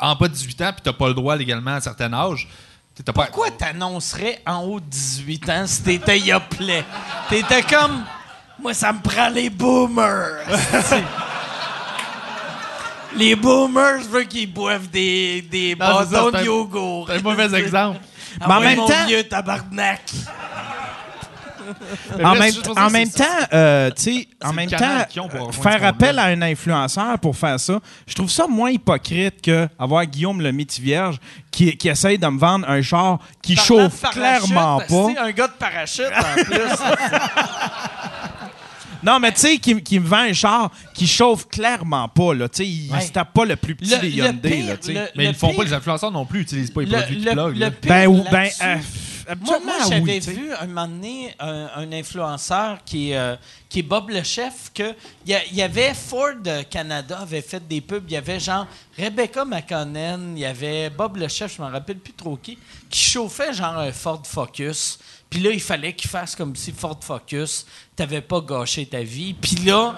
en 0.00 0.14
bas 0.14 0.28
de 0.28 0.32
18 0.34 0.60
ans, 0.62 0.72
puis 0.72 0.80
t'as 0.82 0.92
pas 0.94 1.08
le 1.08 1.14
droit 1.14 1.36
légalement 1.36 1.72
à 1.72 1.76
un 1.76 1.80
certain 1.80 2.12
âge. 2.14 2.48
Pas- 3.04 3.12
Pourquoi 3.12 3.50
t'annoncerais 3.50 4.40
en 4.46 4.60
haut 4.64 4.78
de 4.80 4.84
18 4.86 5.48
ans 5.50 5.66
si 5.66 5.82
t'étais 5.82 6.18
Yoplait? 6.20 6.84
T'étais 7.28 7.62
comme... 7.62 8.04
Moi, 8.62 8.74
ça 8.74 8.92
me 8.92 9.00
prend 9.00 9.28
les 9.28 9.50
boomers. 9.50 10.38
les 13.16 13.34
boomers, 13.36 14.00
je 14.02 14.08
veux 14.08 14.22
qu'ils 14.22 14.52
boivent 14.52 14.88
des, 14.88 15.42
des 15.42 15.76
Non, 15.78 15.86
c'est 16.00 16.14
ça, 16.14 16.22
bâtons 16.22 16.24
c'est 16.26 16.32
de 16.32 16.36
un- 16.36 16.44
yogourt. 16.44 17.06
C'est 17.10 17.18
un 17.18 17.22
mauvais 17.22 17.54
exemple. 17.58 17.98
Ah 18.40 18.44
Mais 18.48 18.54
en 18.54 18.60
même 18.60 18.76
mon 18.78 18.86
temps- 18.88 19.06
vieux 19.06 19.24
tabarnak. 19.24 20.00
Mais 22.18 22.24
En 22.24 22.34
même, 22.34 22.52
en 22.76 22.90
même 22.90 23.08
temps, 23.10 23.24
euh, 23.52 23.90
tu 23.96 24.02
sais, 24.02 24.28
en 24.44 24.48
le 24.50 24.54
même 24.56 24.68
canal 24.68 25.02
temps, 25.02 25.08
qu'ils 25.08 25.20
ont 25.22 25.28
pour 25.28 25.46
rejoindre 25.46 25.62
faire 25.70 25.80
ce 25.80 25.84
appel 25.86 26.18
à 26.18 26.24
un 26.24 26.42
influenceur 26.42 27.18
pour 27.20 27.36
faire 27.36 27.58
ça, 27.60 27.78
je 28.06 28.14
trouve 28.14 28.30
ça 28.30 28.46
moins 28.48 28.70
hypocrite 28.70 29.40
que 29.40 29.68
avoir 29.78 30.04
Guillaume 30.04 30.40
le 30.42 30.52
métier 30.52 30.82
vierge 30.84 31.16
qui, 31.50 31.74
qui 31.76 31.88
essaye 31.88 32.18
de 32.18 32.26
me 32.26 32.38
vendre 32.38 32.68
un 32.68 32.82
char 32.82 33.18
qui 33.42 33.54
Parlant 33.54 33.76
de 33.76 33.82
chauffe 33.90 34.00
parachute, 34.00 34.20
clairement 34.20 34.78
pas. 34.80 34.86
C'est 35.14 35.18
un 35.18 35.30
gars 35.30 35.46
de 35.46 35.52
parachute 35.52 36.12
en 36.14 36.44
plus. 36.44 36.56
Non, 39.02 39.18
mais 39.20 39.32
tu 39.32 39.40
sais, 39.40 39.58
qui, 39.58 39.82
qui 39.82 39.98
me 40.00 40.06
vend 40.06 40.18
un 40.18 40.32
char 40.32 40.70
qui 40.94 41.06
chauffe 41.06 41.48
clairement 41.48 42.08
pas, 42.08 42.34
là. 42.34 42.48
Tu 42.48 42.58
sais, 42.58 42.68
il 42.68 42.90
Ouais. 42.92 43.00
se 43.00 43.12
tape 43.12 43.32
pas 43.32 43.44
le 43.44 43.56
plus 43.56 43.74
petit 43.74 43.90
Le- 43.90 43.98
des 43.98 44.10
Hyundai, 44.10 44.50
pire, 44.50 44.66
là, 44.66 44.76
tu 44.76 44.92
sais. 44.94 45.12
Mais 45.16 45.24
ils 45.24 45.28
le 45.28 45.34
font 45.34 45.52
pas, 45.54 45.64
les 45.64 45.72
influenceurs 45.72 46.12
non 46.12 46.24
plus, 46.24 46.40
ils 46.40 46.42
utilisent 46.42 46.70
pas 46.70 46.80
les 46.82 46.86
le- 46.86 46.96
produits 46.98 47.16
qui 47.18 47.24
le- 47.24 47.32
plug. 47.32 47.54
le 47.54 47.58
là. 47.60 47.70
pire 47.70 47.88
Ben, 47.90 48.06
ou, 48.08 48.22
ben, 48.24 48.30
là-dessus- 48.30 48.62
euh, 48.62 48.74
Moi, 48.74 49.54
habituellement, 49.56 49.72
j'avais 49.88 50.00
oui, 50.00 50.14
tu 50.20 50.22
sais. 50.22 50.32
vu 50.32 50.52
un 50.52 50.66
moment 50.66 50.88
donné 50.88 51.34
un, 51.38 51.68
un 51.76 51.92
influenceur 51.92 52.78
qui 52.84 53.10
est, 53.10 53.16
euh, 53.16 53.36
qui 53.68 53.78
est 53.80 53.82
Bob 53.82 54.10
le 54.10 54.22
chef 54.22 54.70
que 54.74 54.94
il 55.24 55.30
y, 55.30 55.34
a- 55.34 55.44
il 55.46 55.54
y 55.56 55.62
avait 55.62 55.94
Ford 55.94 56.34
Canada 56.70 57.18
avait 57.22 57.40
fait 57.42 57.66
des 57.66 57.80
pubs, 57.80 58.04
il 58.08 58.14
y 58.14 58.16
avait 58.16 58.40
genre 58.40 58.66
Rebecca 58.98 59.44
McConnell, 59.44 60.20
il 60.34 60.40
y 60.40 60.44
avait 60.44 60.90
Bob 60.90 61.16
le 61.16 61.28
chef, 61.28 61.56
je 61.56 61.62
me 61.62 61.68
rappelle 61.68 61.98
plus 61.98 62.12
trop 62.14 62.36
qui, 62.36 62.58
qui 62.90 63.00
chauffait 63.00 63.52
genre 63.52 63.78
un 63.78 63.92
Ford 63.92 64.22
Focus. 64.24 64.98
Puis 65.32 65.40
là, 65.40 65.50
il 65.50 65.62
fallait 65.62 65.94
qu'il 65.94 66.10
fasse 66.10 66.36
comme 66.36 66.54
si 66.54 66.72
Ford 66.72 66.98
Focus 67.00 67.64
t'avais 67.96 68.20
pas 68.20 68.42
gâché 68.42 68.84
ta 68.84 69.00
vie. 69.00 69.32
Puis 69.32 69.56
là, 69.64 69.94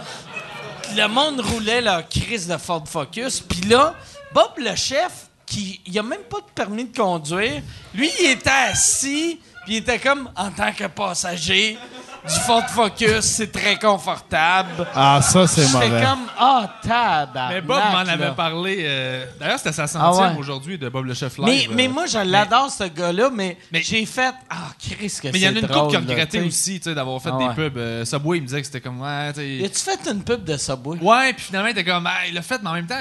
le 0.94 1.08
monde 1.08 1.40
roulait 1.40 1.80
leur 1.80 2.08
crise 2.08 2.46
de 2.46 2.56
Ford 2.56 2.84
Focus. 2.86 3.40
Puis 3.40 3.62
là, 3.62 3.96
Bob 4.32 4.52
le 4.58 4.76
chef, 4.76 5.26
qui 5.44 5.80
il 5.86 5.98
a 5.98 6.04
même 6.04 6.22
pas 6.30 6.38
de 6.38 6.46
permis 6.54 6.84
de 6.84 6.96
conduire, 6.96 7.60
lui, 7.96 8.12
il 8.20 8.26
était 8.30 8.48
assis, 8.48 9.40
puis 9.64 9.74
il 9.74 9.76
était 9.78 9.98
comme 9.98 10.30
en 10.36 10.52
tant 10.52 10.72
que 10.72 10.84
passager 10.84 11.78
du 12.26 12.40
Ford 12.40 12.66
Focus, 12.68 13.20
c'est 13.20 13.52
très 13.52 13.78
confortable. 13.78 14.86
Ah, 14.94 15.20
ça, 15.22 15.46
c'est 15.46 15.66
J'étais 15.66 15.88
mauvais. 15.90 16.02
comme 16.02 16.26
ah 16.38 16.70
tabarnak. 16.82 17.52
Mais 17.54 17.60
Bob 17.60 17.82
m'en 17.92 17.98
avait 17.98 18.30
parlé. 18.32 18.78
euh, 18.80 19.26
D'ailleurs, 19.38 19.58
c'était 19.58 19.72
sa 19.72 19.84
Ah 19.84 19.88
centième 19.88 20.32
ouais. 20.32 20.38
aujourd'hui 20.38 20.78
de 20.78 20.88
Bob 20.88 21.04
le 21.04 21.14
Chef 21.14 21.36
Live. 21.38 21.46
Mais, 21.46 21.66
euh. 21.68 21.74
mais 21.76 21.88
moi, 21.88 22.06
je 22.06 22.18
l'adore, 22.18 22.70
ce 22.70 22.84
gars-là, 22.84 23.30
mais, 23.32 23.58
Mais- 23.72 23.82
j'ai 23.82 24.06
fait 24.06 24.32
Ah, 24.48 24.70
Chris, 24.78 25.12
que 25.22 25.28
Mais 25.28 25.38
il 25.38 25.42
y 25.42 25.46
en 25.46 25.50
a 25.50 25.54
c'est 25.54 25.60
une 25.60 25.66
drôle, 25.66 25.82
couple 25.82 25.90
qui 25.90 25.96
a 25.96 26.00
regretté 26.00 26.38
tu 26.38 26.42
sais. 26.44 26.48
aussi 26.48 26.80
tu 26.80 26.84
sais, 26.90 26.94
d'avoir 26.94 27.20
fait 27.20 27.30
Ah 27.32 27.48
des 27.48 27.54
pubs. 27.54 27.76
Euh, 27.76 28.04
Subway, 28.04 28.38
il 28.38 28.42
me 28.42 28.46
disait 28.46 28.60
que 28.60 28.66
c'était 28.66 28.80
comme. 28.80 29.00
Ouais, 29.00 29.32
tu 29.32 29.40
sais. 29.40 29.64
As-tu 29.64 29.78
fait 30.04 30.10
une 30.10 30.22
pub 30.24 30.44
de 30.44 30.56
Subway? 30.56 30.98
Ouais, 31.00 31.32
puis 31.34 31.44
finalement, 31.44 31.68
il 31.68 31.72
était 31.78 31.84
comme. 31.84 32.06
Ah, 32.06 32.26
il 32.26 32.34
l'a 32.34 32.42
fait, 32.42 32.60
mais 32.62 32.70
en 32.70 32.74
même 32.74 32.86
temps. 32.86 32.94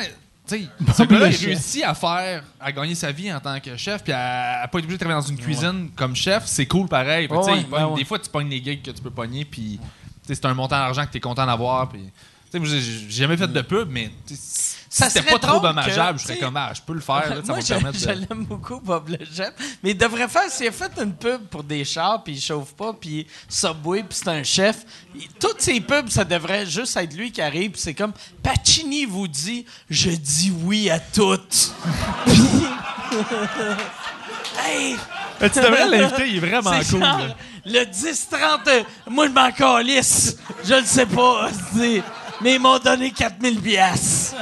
Tu 0.47 0.57
sais, 0.57 0.67
ce 0.93 1.03
gars-là, 1.03 1.27
il 1.29 1.45
réussit 1.45 1.83
à 1.83 1.93
faire, 1.93 2.43
à 2.59 2.71
gagner 2.71 2.95
sa 2.95 3.11
vie 3.11 3.31
en 3.33 3.39
tant 3.39 3.59
que 3.61 3.77
chef, 3.77 4.03
puis 4.03 4.11
à, 4.11 4.61
à 4.63 4.67
pas 4.67 4.79
être 4.79 4.83
obligé 4.85 4.97
de 4.97 5.03
travailler 5.03 5.21
dans 5.21 5.27
une 5.27 5.37
cuisine 5.37 5.89
comme 5.95 6.15
chef, 6.15 6.43
c'est 6.45 6.65
cool 6.65 6.87
pareil. 6.87 7.27
Fait 7.27 7.33
Ouais, 7.33 7.39
ouais, 7.45 7.63
pogne-. 7.63 7.95
Des 7.95 8.05
fois, 8.05 8.19
tu 8.19 8.29
pognes 8.29 8.49
les 8.49 8.61
gigs 8.61 8.81
que 8.81 8.91
tu 8.91 9.01
peux 9.01 9.09
pogner, 9.09 9.45
puis 9.45 9.79
c'est 10.23 10.45
un 10.45 10.53
montant 10.53 10.77
d'argent 10.77 11.05
que 11.05 11.11
tu 11.11 11.17
es 11.17 11.21
content 11.21 11.45
d'avoir. 11.45 11.87
Puis, 11.89 12.09
j'ai 12.61 13.09
jamais 13.09 13.38
fait 13.38 13.47
de 13.47 13.61
pub, 13.61 13.89
mais 13.89 14.11
Ça 14.89 15.09
c'était 15.09 15.31
pas 15.31 15.39
trop 15.39 15.59
dommageable, 15.59 16.17
que, 16.17 16.21
je 16.21 16.27
serais 16.27 16.38
comme, 16.39 16.55
ah, 16.57 16.71
je 16.75 16.81
peux 16.81 16.93
le 16.93 16.99
faire, 17.01 17.27
là, 17.30 17.35
ça 17.43 17.53
va 17.53 17.88
me 17.91 17.93
je, 17.97 18.05
de. 18.05 18.11
l'aime 18.30 18.45
beaucoup, 18.45 18.80
Bob 18.80 19.09
le 19.09 19.17
chef. 19.25 19.51
Mais 19.81 19.91
il 19.91 19.97
devrait 19.97 20.27
faire, 20.27 20.49
s'il 20.49 20.67
a 20.67 20.71
fait 20.71 20.91
une 21.01 21.13
pub 21.13 21.47
pour 21.47 21.63
des 21.63 21.84
chars, 21.84 22.23
puis 22.23 22.34
il 22.34 22.41
chauffe 22.41 22.73
pas, 22.73 22.93
puis 22.93 23.25
Subway, 23.49 24.03
puis 24.03 24.17
c'est 24.23 24.27
un 24.30 24.43
chef, 24.43 24.85
il- 25.15 25.27
toutes 25.39 25.61
ces 25.61 25.81
pubs, 25.81 26.09
ça 26.09 26.23
devrait 26.25 26.65
juste 26.67 26.95
être 26.97 27.13
lui 27.15 27.31
qui 27.31 27.41
arrive, 27.41 27.71
puis 27.71 27.81
c'est 27.81 27.95
comme, 27.95 28.13
Pacini 28.43 29.05
vous 29.05 29.27
dit, 29.27 29.65
je 29.89 30.11
dis 30.11 30.53
oui 30.63 30.89
à 30.91 30.99
toutes. 30.99 31.71
Puis- 32.25 32.67
hey, 34.65 34.95
Mais 35.41 35.49
tu 35.49 35.59
devrais 35.59 35.88
l'inviter, 35.88 36.27
il 36.30 36.35
est 36.38 36.39
vraiment 36.39 36.71
cool. 36.89 36.99
genre, 36.99 37.35
le 37.65 37.84
10-30, 37.85 38.67
euh, 38.67 38.84
moi, 39.09 39.27
je 39.27 39.31
m'en 39.31 39.51
calisse. 39.51 40.38
Je 40.65 40.73
le 40.75 40.84
sais 40.84 41.05
pas. 41.05 41.49
Mais 42.43 42.55
ils 42.55 42.59
m'ont 42.59 42.77
donné 42.79 43.11
4000 43.11 43.59
piastres. 43.61 44.35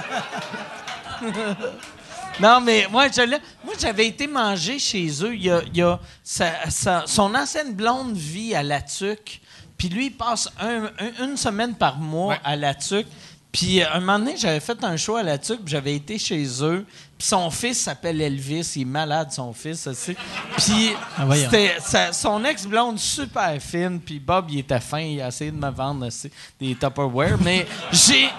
non, 2.40 2.60
mais 2.62 2.88
moi, 2.92 3.08
je 3.16 3.22
l'ai- 3.22 3.38
moi, 3.64 3.74
j'avais 3.80 4.08
été 4.08 4.28
manger 4.28 4.80
chez 4.80 5.08
eux. 5.24 5.36
Il 5.36 5.44
y 5.44 5.52
a, 5.52 5.62
il 5.68 5.78
y 5.78 5.82
a 5.82 6.00
sa- 6.24 6.70
sa- 6.70 7.04
son 7.06 7.34
ancienne 7.36 7.74
blonde 7.74 8.16
vit 8.16 8.56
à 8.56 8.64
La 8.64 8.82
Tuque. 8.82 9.42
Puis 9.78 9.90
lui, 9.90 10.08
il 10.08 10.12
passe 10.12 10.50
un- 10.60 10.86
un- 11.00 11.26
une 11.26 11.38
semaine 11.38 11.76
par 11.76 11.98
mois 11.98 12.34
Ouais. 12.36 12.40
à 12.44 12.56
La 12.56 12.74
Tuque. 12.74 13.08
Puis 13.52 13.82
euh, 13.82 13.86
un 13.94 14.00
moment 14.00 14.20
donné, 14.20 14.36
j'avais 14.38 14.60
fait 14.62 14.82
un 14.84 14.96
show 14.96 15.18
à 15.18 15.24
La 15.24 15.38
Tuque, 15.38 15.64
puis 15.66 15.72
j'avais 15.72 15.96
été 15.96 16.18
chez 16.18 16.46
eux. 16.64 16.86
Puis 17.18 17.28
son 17.28 17.50
fils 17.52 17.82
s'appelle 17.82 18.22
Elvis, 18.22 18.72
il 18.78 18.84
est 18.84 18.86
malade, 18.86 19.32
son 19.32 19.52
fils 19.54 19.86
aussi. 19.88 20.16
Puis 20.58 20.92
Ah, 21.18 21.26
c'était 21.36 21.76
sa- 21.82 22.14
son 22.14 22.44
ex-blonde 22.46 22.98
super 22.98 23.62
fine, 23.62 24.00
puis 24.00 24.20
Bob, 24.20 24.46
il 24.50 24.60
était 24.60 24.80
fin, 24.80 25.00
il 25.02 25.22
a 25.22 25.28
essayé 25.28 25.52
de 25.52 25.58
me 25.58 25.70
vendre 25.70 26.08
aussi 26.08 26.32
des 26.60 26.76
Tupperware, 26.76 27.38
mais 27.42 27.68
j'ai... 27.92 28.30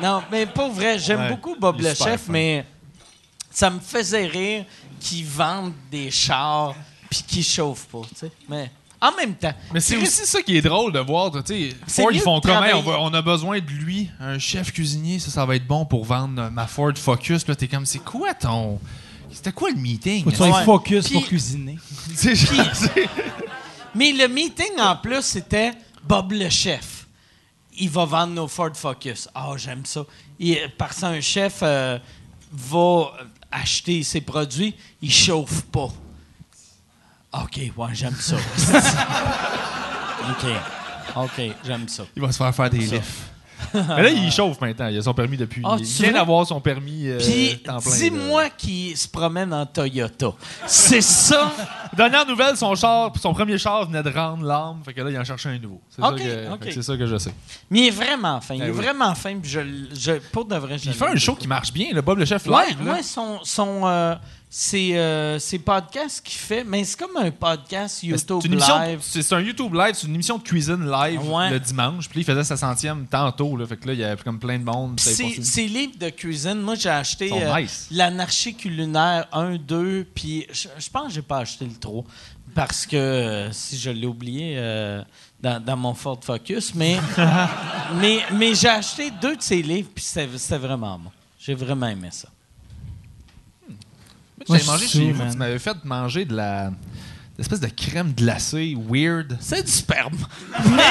Non, 0.00 0.22
mais 0.30 0.46
pas 0.46 0.68
vrai, 0.70 0.98
j'aime 0.98 1.20
Ouais, 1.20 1.28
beaucoup 1.28 1.54
Bob 1.54 1.78
le 1.80 1.94
chef, 1.94 2.22
fin. 2.22 2.32
mais 2.32 2.64
ça 3.50 3.68
me 3.68 3.78
faisait 3.78 4.26
rire 4.26 4.64
qu'ils 4.98 5.26
vendent 5.26 5.74
des 5.90 6.10
chars 6.10 6.74
puis 7.10 7.22
qu'ils 7.22 7.44
chauffent 7.44 7.86
pas, 7.88 8.00
tu 8.08 8.20
sais. 8.20 8.32
Mais 8.48 8.70
en 9.02 9.14
même 9.16 9.34
temps... 9.34 9.52
Mais 9.74 9.80
c'est 9.80 9.96
aussi 9.96 10.24
ça 10.24 10.40
qui 10.42 10.56
est 10.56 10.62
drôle 10.62 10.92
de 10.92 11.00
voir. 11.00 11.30
Tu 11.44 11.70
sais, 11.70 11.76
Ford, 11.88 12.12
ils 12.12 12.20
font 12.20 12.40
comment? 12.40 12.54
On, 12.58 12.60
travailler. 12.60 12.82
va- 12.82 13.00
on 13.00 13.12
a 13.12 13.20
besoin 13.22 13.58
de 13.58 13.66
lui, 13.70 14.08
un 14.20 14.38
chef 14.38 14.72
cuisinier, 14.72 15.18
ça, 15.18 15.30
ça 15.30 15.44
va 15.44 15.56
être 15.56 15.66
bon 15.66 15.84
pour 15.84 16.04
vendre 16.04 16.48
ma 16.50 16.66
Ford 16.66 16.92
Focus. 16.96 17.42
Puis 17.44 17.50
Là, 17.52 17.56
t'es 17.56 17.68
comme, 17.68 17.84
c'est 17.84 17.98
quoi 17.98 18.32
ton. 18.32 18.78
C'était 19.30 19.52
quoi 19.52 19.70
le 19.70 19.76
meeting? 19.76 20.24
Faut 20.24 20.30
que 20.30 20.36
tu 20.36 20.42
sois 20.42 20.58
Ouais. 20.58 20.64
focus 20.64 21.04
Puis- 21.06 21.14
pour 21.14 21.26
cuisiner. 21.26 21.78
C'est 22.14 22.34
Mais 23.94 24.12
le 24.12 24.28
meeting, 24.28 24.78
en 24.78 24.96
plus, 24.96 25.22
c'était 25.22 25.72
Bob 26.04 26.32
le 26.32 26.48
chef. 26.48 27.06
Il 27.78 27.88
va 27.90 28.04
vendre 28.04 28.34
nos 28.34 28.48
Ford 28.48 28.70
Focus. 28.74 29.28
Ah, 29.34 29.50
j'aime 29.56 29.84
ça. 29.84 30.04
Et, 30.38 30.60
parce 30.78 31.00
qu'un 31.00 31.20
chef 31.20 31.60
euh, 31.62 31.98
va 32.52 33.12
acheter 33.50 34.02
ses 34.02 34.20
produits, 34.20 34.74
il 35.00 35.10
chauffe 35.12 35.62
pas. 35.62 35.88
OK, 37.32 37.58
ouais, 37.76 37.88
j'aime 37.94 38.14
ça. 38.18 38.36
OK. 40.30 40.46
OK, 41.16 41.42
j'aime 41.64 41.88
ça. 41.88 42.04
Il 42.16 42.22
va 42.22 42.30
se 42.32 42.36
faire 42.38 42.54
faire 42.54 42.70
des 42.70 42.78
lifts. 42.78 43.02
Mais 43.74 44.02
là, 44.02 44.10
il 44.10 44.30
chauffe 44.32 44.60
maintenant. 44.60 44.88
Il 44.88 44.98
a 44.98 45.02
son 45.02 45.14
permis 45.14 45.36
depuis. 45.36 45.62
Ah, 45.64 45.76
il 45.78 45.84
vient 45.84 46.12
d'avoir 46.12 46.44
son 46.46 46.60
permis. 46.60 47.06
euh, 47.08 47.18
Puis, 47.18 47.62
dis-moi 48.00 48.50
qui 48.50 48.96
se 48.96 49.06
promène 49.06 49.54
en 49.54 49.64
Toyota. 49.66 50.32
C'est 50.66 51.00
ça? 51.00 51.52
Dernière 51.96 52.26
nouvelle, 52.26 52.56
son 52.56 52.74
char, 52.74 53.12
son 53.20 53.32
premier 53.32 53.58
char 53.58 53.86
venait 53.86 54.02
de 54.02 54.10
rendre 54.10 54.44
l'arme. 54.44 54.80
Fait 54.84 54.92
que 54.92 55.00
là, 55.00 55.10
il 55.10 55.18
en 55.18 55.24
cherchait 55.24 55.50
un 55.50 55.58
nouveau. 55.58 55.80
C'est 55.90 56.02
Ok, 56.02 56.72
ça, 56.74 56.82
ça 56.82 56.96
que 56.96 57.06
je 57.06 57.16
sais. 57.18 57.32
Mais 57.70 57.80
il 57.80 57.86
est 57.86 57.90
vraiment 57.90 58.40
fin. 58.40 58.54
Il 58.54 58.60
Ben 58.60 58.66
est 58.66 58.70
oui. 58.72 58.76
vraiment 58.78 59.14
fin. 59.14 59.38
Puis 59.38 59.50
je, 59.50 59.60
je, 59.94 60.12
pour 60.32 60.44
de 60.44 60.56
vrai, 60.56 60.76
je 60.78 60.86
Il 60.90 60.94
fait 60.94 61.06
un 61.08 61.16
show 61.16 61.34
qui 61.36 61.46
marche 61.46 61.72
bien, 61.72 61.86
le 61.92 62.02
Bob 62.02 62.18
le 62.18 62.24
chef. 62.24 62.44
Ouais, 62.46 62.52
là. 62.84 62.92
ouais, 62.94 63.02
son, 63.02 63.38
son, 63.44 63.82
euh, 63.86 64.16
c'est, 64.54 64.98
euh, 64.98 65.38
c'est 65.38 65.58
podcast 65.58 66.20
qu'il 66.22 66.38
fait, 66.38 66.62
mais 66.62 66.84
c'est 66.84 66.98
comme 66.98 67.16
un 67.16 67.30
podcast 67.30 68.02
YouTube 68.02 68.42
live. 68.52 68.98
C'est 69.00 69.32
un 69.32 69.40
YouTube 69.40 69.72
live, 69.72 69.94
c'est 69.94 70.06
une 70.06 70.14
émission 70.14 70.36
de 70.36 70.42
cuisine 70.42 70.90
live 70.90 71.26
Ouais. 71.26 71.48
le 71.48 71.58
dimanche. 71.58 72.06
Puis 72.06 72.20
il 72.20 72.24
faisait 72.24 72.44
sa 72.44 72.58
centième 72.58 73.06
tantôt. 73.06 73.56
Là, 73.56 73.64
fait 73.66 73.78
que 73.78 73.86
là, 73.86 73.94
il 73.94 74.00
y 74.00 74.04
avait 74.04 74.22
comme 74.22 74.38
plein 74.38 74.58
de 74.58 74.64
monde. 74.64 75.00
C'est 75.00 75.64
livres 75.66 75.96
de 75.98 76.10
cuisine. 76.10 76.60
Moi, 76.60 76.74
j'ai 76.74 76.90
acheté 76.90 77.30
euh, 77.32 77.58
nice. 77.58 77.88
l'anarchie 77.90 78.54
culinaire 78.54 79.26
1, 79.32 79.56
2, 79.56 80.06
puis 80.14 80.46
je, 80.52 80.90
pense 80.90 81.06
que 81.06 81.14
j'ai 81.14 81.22
pas 81.22 81.38
acheté 81.38 81.64
le 81.64 81.72
3 81.72 82.04
parce 82.54 82.84
que 82.84 82.94
euh, 82.94 83.52
si 83.52 83.78
je 83.78 83.88
l'ai 83.88 84.06
oublié 84.06 84.56
euh, 84.58 85.02
dans, 85.40 85.64
dans 85.64 85.78
mon 85.78 85.94
Ford 85.94 86.20
Focus, 86.22 86.74
mais, 86.74 86.98
mais, 87.94 88.18
mais 88.34 88.54
j'ai 88.54 88.68
acheté 88.68 89.10
deux 89.10 89.34
de 89.34 89.42
ses 89.42 89.62
livres, 89.62 89.88
puis 89.94 90.04
c'était 90.04 90.58
vraiment 90.58 90.98
bon. 90.98 91.10
J'ai 91.38 91.54
vraiment 91.54 91.86
aimé 91.86 92.08
ça. 92.10 92.28
Moi, 94.48 94.58
j'avais 94.58 94.70
mangé 94.70 94.86
je 94.86 94.92
chez 94.92 95.12
vous? 95.12 95.30
Tu 95.30 95.36
m'avais 95.36 95.58
fait 95.58 95.76
manger 95.84 96.24
de 96.24 96.34
la. 96.36 96.70
L'espèce 97.38 97.60
de 97.60 97.68
crème 97.68 98.12
glacée 98.12 98.76
weird. 98.88 99.36
C'est 99.40 99.62
du 99.62 99.70
sperme. 99.70 100.16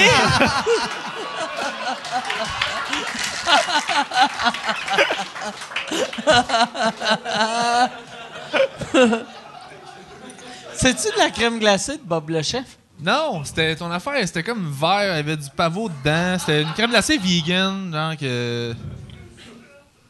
C'est-tu 10.74 11.14
de 11.14 11.20
la 11.20 11.30
crème 11.30 11.60
glacée 11.60 11.98
de 11.98 12.04
Bob 12.04 12.30
le 12.30 12.42
chef? 12.42 12.66
Non, 13.02 13.44
c'était 13.44 13.76
ton 13.76 13.92
affaire. 13.92 14.14
C'était 14.28 14.44
comme 14.44 14.72
vert, 14.72 15.14
il 15.14 15.16
y 15.18 15.20
avait 15.20 15.38
du 15.38 15.50
pavot 15.56 15.90
dedans. 15.90 16.38
C'était 16.40 16.62
une 16.64 16.72
crème 16.74 16.90
glacée 16.92 17.18
vegan, 17.18 17.92
genre 17.92 18.18
que. 18.18 18.74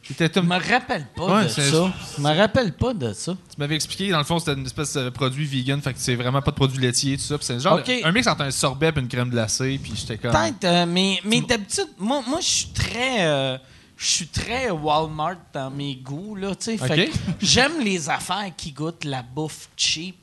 C'était 0.02 0.28
Je 0.34 0.40
me 0.40 0.58
rappelle 0.58 1.06
pas 1.14 1.26
Ouais, 1.36 1.44
de 1.44 1.48
c'est- 1.48 1.70
ça. 1.70 1.92
Je 2.16 2.22
me 2.22 2.36
rappelle 2.36 2.72
pas 2.72 2.92
de 2.92 3.12
ça. 3.12 3.32
Tu 3.34 3.56
m'avais 3.60 3.76
expliqué, 3.76 4.10
dans 4.10 4.18
le 4.18 4.24
fond, 4.24 4.38
c'était 4.40 4.54
une 4.54 4.66
espèce 4.66 4.94
de 4.94 5.08
produit 5.10 5.46
vegan, 5.46 5.80
fait 5.80 5.92
que 5.92 5.98
c'est 6.00 6.16
vraiment 6.16 6.42
pas 6.42 6.50
de 6.50 6.56
produit 6.56 6.80
laitier, 6.80 7.16
tout 7.16 7.22
ça. 7.22 7.38
Puis 7.38 7.46
c'est 7.46 7.60
genre 7.60 7.78
Ok. 7.78 7.90
un 8.02 8.10
mix 8.12 8.26
entre 8.26 8.42
un 8.42 8.50
sorbet 8.50 8.92
et 8.94 8.98
une 9.00 9.08
crème 9.08 9.30
glacée, 9.30 9.78
puis 9.82 9.92
j'étais 9.94 10.18
comme. 10.18 10.32
Peut-être, 10.32 10.64
euh, 10.64 10.86
mais, 10.86 11.20
mais 11.24 11.40
d'habitude, 11.40 11.86
moi, 11.98 12.22
moi 12.26 12.40
je 12.40 12.46
suis 12.48 12.68
très. 12.74 13.24
euh, 13.26 13.56
je 13.96 14.06
suis 14.06 14.26
très 14.26 14.70
Walmart 14.70 15.36
dans 15.54 15.70
mes 15.70 15.94
goûts, 15.94 16.34
là, 16.34 16.54
tu 16.56 16.64
sais. 16.64 16.76
Fait 16.78 17.06
Ok. 17.08 17.10
que 17.12 17.18
J'aime 17.40 17.80
les 17.84 18.10
affaires 18.10 18.50
qui 18.56 18.72
goûtent 18.72 19.04
la 19.04 19.22
bouffe 19.22 19.68
cheap. 19.76 20.16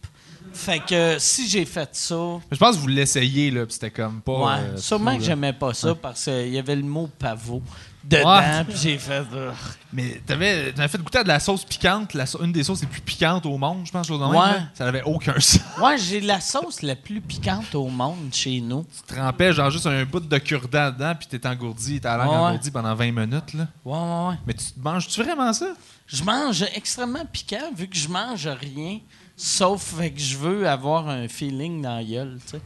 Fait 0.52 0.80
que 0.80 1.18
si 1.20 1.48
j'ai 1.48 1.64
fait 1.64 1.90
ça, 1.94 2.16
Je 2.52 2.58
pense 2.58 2.76
que 2.76 2.82
vous 2.82 2.88
l'essayez, 2.88 3.52
là, 3.52 3.66
puis 3.66 3.74
c'était 3.74 3.92
comme 3.92 4.20
pas. 4.22 4.32
ouais, 4.34 4.62
euh, 4.74 4.78
sûrement 4.78 5.12
fou, 5.12 5.18
que 5.18 5.22
là. 5.22 5.28
j'aimais 5.30 5.54
pas 5.54 5.74
ça 5.74 5.94
parce 5.96 6.24
qu'il 6.26 6.50
y 6.50 6.58
avait 6.58 6.76
le 6.76 6.82
mot 6.84 7.08
pavot 7.20 7.62
dedans, 8.04 8.38
Ouais. 8.38 8.64
puis 8.66 8.78
j'ai 8.78 8.98
fait. 8.98 9.24
euh, 9.34 9.52
Mais 9.94 10.22
t'avais, 10.26 10.72
t'avais 10.72 10.88
fait 10.88 10.98
goûter 11.00 11.18
à 11.20 11.24
de 11.24 11.28
la 11.28 11.40
sauce 11.40 11.66
piquante, 11.66 12.14
la 12.14 12.26
une 12.42 12.52
des 12.52 12.64
sauces 12.64 12.82
les 12.82 12.88
plus 12.88 13.02
piquantes 13.02 13.46
au 13.46 13.58
monde, 13.58 13.86
je 13.86 13.92
pense, 13.92 14.08
chose 14.08 14.20
de 14.20 14.26
même, 14.26 14.36
Ouais. 14.36 14.62
Ça 14.74 14.86
n'avait 14.86 15.02
aucun 15.04 15.34
sens. 15.40 15.60
Ouais, 15.82 15.98
j'ai 15.98 16.22
la 16.22 16.40
sauce 16.40 16.82
la 16.82 16.96
plus 16.96 17.22
piquante 17.22 17.74
au 17.76 17.88
monde 17.88 18.30
chez 18.32 18.62
nous. 18.62 18.86
Tu 19.08 19.16
trempais 19.16 19.52
genre 19.54 19.70
juste 19.70 19.86
un 19.88 20.06
bout 20.06 20.20
de 20.22 20.38
cure-dent 20.38 20.92
dedans, 20.92 21.14
puis 21.18 21.28
t'étais 21.28 21.48
engourdi, 21.48 22.00
t'as 22.00 22.18
la 22.18 22.24
langue 22.26 22.34
Ouais. 22.34 22.40
engourdie 22.40 22.72
pendant 22.72 22.96
20 22.96 23.12
minutes, 23.12 23.54
là. 23.54 23.68
Ouais, 23.86 23.98
ouais, 23.98 24.28
ouais. 24.30 24.36
Mais 24.48 24.54
tu 24.54 24.66
manges-tu 24.78 25.22
vraiment 25.24 25.52
ça? 25.54 25.68
Je 26.08 26.24
mange 26.24 26.64
extrêmement 26.76 27.26
piquant 27.32 27.72
vu 27.76 27.88
que 27.88 27.96
je 27.98 28.08
mange 28.08 28.48
rien, 28.48 29.00
sauf 29.38 29.94
fait 29.98 30.12
que 30.12 30.20
je 30.20 30.38
veux 30.38 30.68
avoir 30.68 31.08
un 31.10 31.28
feeling 31.28 31.82
dans 31.82 31.96
la 31.98 32.04
gueule, 32.04 32.40
tu 32.46 32.52
sais. 32.58 32.62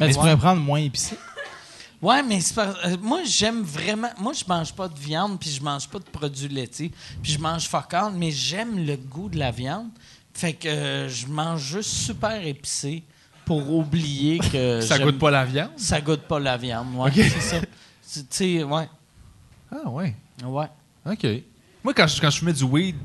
Mais 0.00 0.06
tu 0.08 0.14
Ouais. 0.14 0.20
pourrais 0.20 0.36
prendre 0.36 0.60
moins 0.62 0.80
épicé. 0.80 1.16
Ouais, 2.02 2.22
mais 2.22 2.40
euh, 2.58 2.96
moi 3.00 3.20
j'aime 3.24 3.62
vraiment. 3.62 4.10
Moi 4.18 4.32
je 4.32 4.44
mange 4.48 4.72
pas 4.74 4.88
de 4.88 4.98
viande 4.98 5.38
puis 5.38 5.50
je 5.50 5.62
mange 5.62 5.88
pas 5.88 5.98
de 6.00 6.04
produits 6.04 6.48
laitiers 6.48 6.90
puis 7.22 7.32
je 7.32 7.38
mange 7.38 7.68
fuck 7.68 7.94
all, 7.94 8.12
mais 8.14 8.30
j'aime 8.32 8.84
le 8.84 8.96
goût 8.96 9.28
de 9.28 9.38
la 9.38 9.50
viande. 9.52 9.88
Fait 10.34 10.52
que 10.54 10.66
euh, 10.68 11.08
je 11.08 11.26
mange 11.28 11.62
juste 11.62 11.90
super 11.90 12.44
épicé 12.44 13.02
pour 13.44 13.72
oublier 13.72 14.38
que 14.38 14.80
Ça 14.82 14.98
goûte 14.98 15.18
pas 15.18 15.30
la 15.30 15.44
viande? 15.44 15.70
Ça 15.76 16.00
goûte 16.00 16.22
pas 16.22 16.40
la 16.40 16.56
viande, 16.56 16.94
ouais, 16.96 17.10
c'est 17.14 17.40
ça. 17.40 17.60
Tu 17.60 18.20
sais, 18.30 18.62
ouais, 18.64 18.88
Ah 19.70 19.88
ouais. 19.88 20.14
ouais. 20.44 20.66
OK. 21.06 21.26
Moi, 21.84 21.94
quand 21.94 22.06
je, 22.06 22.20
quand 22.20 22.30
je 22.30 22.38
fumais 22.38 22.52
du 22.52 22.64
weed, 22.64 22.96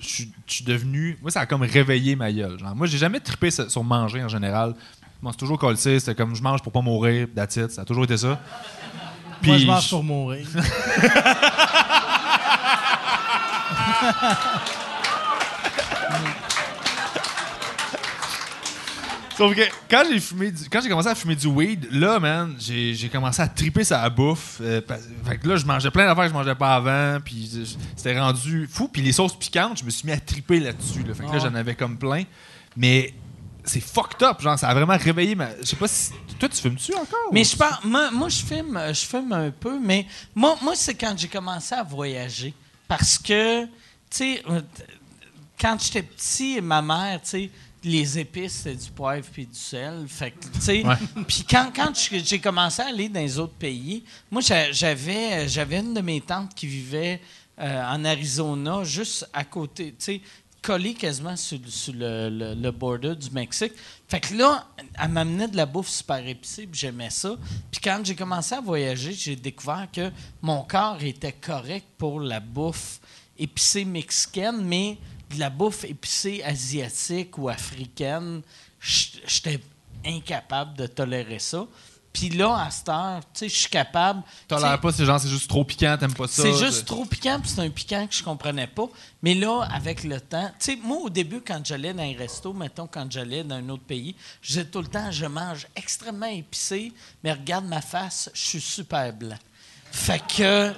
je 0.00 0.06
suis- 0.46 0.64
devenu. 0.64 1.18
Moi, 1.22 1.30
ça 1.30 1.40
a 1.40 1.46
comme 1.46 1.62
réveillé 1.62 2.14
ma 2.16 2.30
gueule. 2.32 2.58
Genre, 2.58 2.74
moi, 2.74 2.86
j'ai 2.86 2.98
jamais 2.98 3.20
trippé 3.20 3.50
sur 3.50 3.82
manger 3.84 4.22
en 4.22 4.28
général. 4.28 4.74
Moi, 5.22 5.32
c'est 5.32 5.38
toujours 5.38 5.58
collé. 5.58 5.76
C'était 5.76 6.14
comme 6.14 6.34
je 6.34 6.42
mange 6.42 6.62
pour 6.62 6.72
pas 6.72 6.80
mourir, 6.82 7.26
that's 7.34 7.56
it. 7.56 7.70
Ça 7.70 7.82
a 7.82 7.84
toujours 7.84 8.04
été 8.04 8.16
ça. 8.16 8.28
Moi, 8.28 8.38
Puis 9.42 9.58
je 9.60 9.66
mange 9.66 9.90
pour 9.90 10.04
mourir. 10.04 10.46
Sauf 19.36 19.54
que 19.54 19.60
quand 19.90 20.02
j'ai 20.10 20.18
fumé 20.18 20.50
du- 20.50 20.66
quand 20.70 20.80
j'ai 20.80 20.88
commencé 20.88 21.08
à 21.08 21.14
fumer 21.14 21.36
du 21.36 21.46
weed, 21.46 21.88
là, 21.92 22.18
man, 22.18 22.54
j'ai 22.58 22.94
j'ai 22.94 23.10
commencé 23.10 23.42
à 23.42 23.46
triper 23.48 23.84
sa 23.84 24.08
bouffe. 24.08 24.58
Euh, 24.62 24.80
parce- 24.80 25.02
fait 25.28 25.36
que 25.36 25.46
là, 25.46 25.56
je 25.56 25.66
mangeais 25.66 25.90
plein 25.90 26.06
d'affaires 26.06 26.24
que 26.24 26.30
je 26.30 26.34
mangeais 26.34 26.54
pas 26.54 26.74
avant, 26.76 27.20
puis 27.22 27.46
je- 27.52 27.76
c'était 27.94 28.18
rendu 28.18 28.66
fou. 28.72 28.88
Puis 28.88 29.02
les 29.02 29.12
sauces 29.12 29.38
piquantes, 29.38 29.78
je 29.80 29.84
me 29.84 29.90
suis 29.90 30.06
mis 30.06 30.12
à 30.12 30.18
triper 30.18 30.58
là-dessus. 30.58 31.02
Là. 31.06 31.12
Fait 31.12 31.24
que 31.24 31.28
là, 31.32 31.34
Ah. 31.34 31.48
j'en 31.50 31.54
avais 31.54 31.74
comme 31.74 31.98
plein. 31.98 32.22
Mais 32.78 33.12
c'est 33.66 33.80
fucked 33.80 34.22
up, 34.22 34.40
genre, 34.40 34.58
ça 34.58 34.68
a 34.68 34.74
vraiment 34.74 34.96
réveillé 34.96 35.34
ma. 35.34 35.48
Je 35.60 35.64
sais 35.66 35.76
pas 35.76 35.88
si. 35.88 36.12
Toi, 36.38 36.48
tu 36.48 36.60
fumes-tu 36.60 36.94
encore? 36.94 37.30
Mais 37.32 37.42
ou- 37.42 37.44
je 37.44 37.56
pense, 37.56 37.84
moi, 37.84 38.10
moi, 38.10 38.28
je 38.28 38.42
filme, 38.44 38.80
je 38.88 39.00
filme 39.06 39.32
un 39.32 39.50
peu, 39.50 39.78
mais 39.78 40.06
moi, 40.34 40.56
moi 40.62 40.74
c'est 40.76 40.94
quand 40.94 41.14
j'ai 41.16 41.28
commencé 41.28 41.74
à 41.74 41.82
voyager. 41.82 42.54
Parce 42.88 43.18
que, 43.18 43.64
tu 43.64 43.70
sais, 44.10 44.42
euh, 44.48 44.60
quand 45.60 45.76
j'étais 45.82 46.02
petit, 46.02 46.60
ma 46.60 46.80
mère, 46.82 47.20
tu 47.22 47.28
sais, 47.30 47.50
les 47.82 48.18
épices, 48.18 48.62
c'était 48.64 48.74
du 48.76 48.90
poivre 48.90 49.26
puis 49.32 49.46
du 49.46 49.58
sel. 49.58 50.06
Fait 50.08 50.30
que, 50.32 50.44
tu 50.46 50.60
sais, 50.60 50.82
puis 51.26 51.44
quand, 51.48 51.70
quand 51.74 51.92
j'ai 52.10 52.38
commencé 52.40 52.82
à 52.82 52.86
aller 52.86 53.08
dans 53.08 53.20
les 53.20 53.38
autres 53.38 53.54
pays, 53.54 54.04
moi, 54.30 54.40
j'a- 54.42 54.72
j'avais, 54.72 55.48
j'avais 55.48 55.78
une 55.80 55.94
de 55.94 56.00
mes 56.00 56.20
tantes 56.20 56.54
qui 56.54 56.66
vivait 56.66 57.20
euh, 57.58 57.84
en 57.90 58.04
Arizona, 58.04 58.84
juste 58.84 59.28
à 59.32 59.44
côté, 59.44 59.90
tu 59.98 60.04
sais, 60.04 60.20
collée 60.66 60.94
quasiment 60.94 61.36
sur, 61.36 61.58
le- 61.94 62.70
border 62.72 63.14
du 63.14 63.30
Mexique. 63.30 63.72
Fait 64.08 64.18
que 64.18 64.34
là, 64.34 64.66
elle 65.00 65.10
m'amenait 65.10 65.46
de 65.46 65.56
la 65.56 65.64
bouffe 65.64 65.88
super 65.88 66.26
épicée, 66.26 66.66
puis 66.66 66.80
j'aimais 66.80 67.10
ça. 67.10 67.36
Puis 67.70 67.80
quand 67.80 68.00
j'ai 68.04 68.16
commencé 68.16 68.52
à 68.56 68.60
voyager, 68.60 69.12
j'ai 69.12 69.36
découvert 69.36 69.86
que 69.92 70.10
mon 70.42 70.62
corps 70.64 71.00
était 71.02 71.32
correct 71.32 71.86
pour 71.96 72.18
la 72.18 72.40
bouffe 72.40 72.98
épicée 73.38 73.84
mexicaine, 73.84 74.60
mais 74.64 74.98
de 75.32 75.38
la 75.38 75.50
bouffe 75.50 75.84
épicée 75.84 76.42
asiatique 76.42 77.38
ou 77.38 77.48
africaine, 77.48 78.42
j'étais 78.80 79.60
incapable 80.04 80.76
de 80.76 80.86
tolérer 80.88 81.38
ça. 81.38 81.64
Puis 82.16 82.30
là, 82.30 82.62
à 82.64 82.70
cette 82.70 82.88
heure, 82.88 83.20
tu 83.20 83.40
sais, 83.40 83.48
je 83.50 83.54
suis 83.54 83.68
capable. 83.68 84.22
T'as 84.48 84.78
pas, 84.78 84.90
c'est 84.90 85.04
genre, 85.04 85.20
c'est 85.20 85.28
juste 85.28 85.50
trop 85.50 85.64
piquant, 85.64 85.98
t'aimes 86.00 86.14
pas 86.14 86.26
ça. 86.26 86.40
c'est 86.44 86.54
juste 86.54 86.86
trop 86.86 87.04
piquant, 87.04 87.38
puis 87.38 87.50
c'est 87.50 87.60
un 87.60 87.68
piquant 87.68 88.06
que 88.06 88.14
je 88.14 88.22
comprenais 88.22 88.66
pas. 88.66 88.86
Mais 89.20 89.34
là, 89.34 89.68
avec 89.70 90.02
le 90.02 90.18
temps, 90.18 90.48
tu 90.58 90.72
sais, 90.72 90.76
moi, 90.82 90.96
au 90.96 91.10
début, 91.10 91.42
quand 91.46 91.60
j'allais 91.62 91.92
dans 91.92 92.02
un 92.02 92.16
resto, 92.16 92.54
mettons, 92.54 92.86
quand 92.86 93.06
j'allais 93.12 93.44
dans 93.44 93.56
un 93.56 93.68
autre 93.68 93.82
pays, 93.82 94.16
je 94.40 94.48
disais 94.48 94.64
tout 94.64 94.80
le 94.80 94.86
temps, 94.86 95.10
je 95.10 95.26
mange 95.26 95.66
extrêmement 95.76 96.24
épicé, 96.24 96.90
mais 97.22 97.32
regarde 97.32 97.66
ma 97.66 97.82
face, 97.82 98.30
je 98.32 98.40
suis 98.40 98.60
super 98.62 99.12
blanc. 99.12 99.36
Fait 99.92 100.22
que, 100.26 100.70
tu 100.70 100.76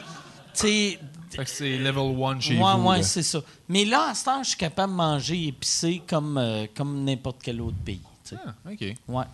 sais, 0.55 0.99
Fait 1.31 1.45
que 1.45 1.51
c'est 1.51 1.79
level 1.79 2.21
1 2.21 2.41
chez 2.41 2.59
ouais, 2.59 2.75
vous. 2.75 2.89
ouais, 2.89 3.03
c'est 3.05 3.23
ça. 3.23 3.41
Mais 3.69 3.85
là, 3.85 4.09
à 4.11 4.15
ce 4.17 4.25
temps, 4.25 4.43
je 4.43 4.49
suis 4.49 4.59
capable 4.59 4.93
de 4.93 4.97
manger 4.97 5.47
épicé 5.47 6.03
comme, 6.05 6.37
euh, 6.37 6.67
comme 6.75 7.05
n'importe 7.05 7.37
quel 7.45 7.61
autre 7.61 7.77
pays. 7.85 8.03
Ah, 8.35 8.55
OK. 8.69 8.81
Ouais. 9.07 9.25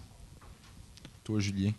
Toi, 1.24 1.40
Julien? 1.40 1.72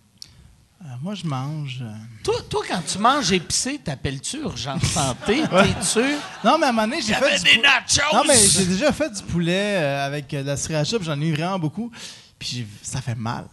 Euh, 0.86 0.88
moi, 1.02 1.16
je 1.16 1.26
mange. 1.26 1.80
euh, 1.82 1.92
Toi, 2.24 2.36
toi, 2.48 2.62
quand 2.68 2.82
tu 2.86 3.00
manges 3.00 3.32
épicé, 3.32 3.80
t'appelles-tu 3.84 4.38
urgence 4.42 4.84
santé? 4.84 5.42
T'es-tu? 5.42 6.00
Non, 6.44 6.58
mais 6.60 6.68
à 6.68 6.70
un 6.70 6.72
moment 6.74 6.84
donné, 6.88 7.02
j'ai 7.02 7.14
fait. 7.14 7.20
J'avais 7.22 7.38
du 7.40 7.44
des 7.44 7.56
pou- 7.56 7.62
nachos! 7.64 8.02
Non, 8.16 8.22
mais 8.28 8.38
j'ai 8.38 8.66
déjà 8.66 8.92
fait 8.92 9.10
du 9.10 9.24
poulet 9.24 9.78
euh, 9.78 10.06
avec 10.06 10.32
euh, 10.34 10.44
de 10.44 10.48
la 10.48 10.58
sriracha, 10.58 10.98
puis 10.98 11.06
j'en 11.08 11.20
ai 11.20 11.26
eu 11.26 11.34
vraiment 11.34 11.58
beaucoup. 11.58 11.92
Puis 12.38 12.50
j'ai- 12.50 12.68
ça 12.84 13.02
fait 13.02 13.16
mal. 13.16 13.46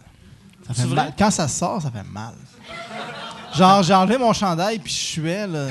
Ça 0.67 0.73
fait 0.75 0.81
C'est 0.83 0.87
mal. 0.89 1.13
Quand 1.17 1.31
ça 1.31 1.47
sort, 1.47 1.81
ça 1.81 1.89
fait 1.89 2.03
mal. 2.03 2.33
Genre, 3.55 3.81
j'ai 3.83 3.93
enlevé 3.95 4.17
mon 4.19 4.33
chandail, 4.33 4.77
puis 4.79 4.91
je 4.93 4.97
suais, 4.97 5.47
là. 5.47 5.67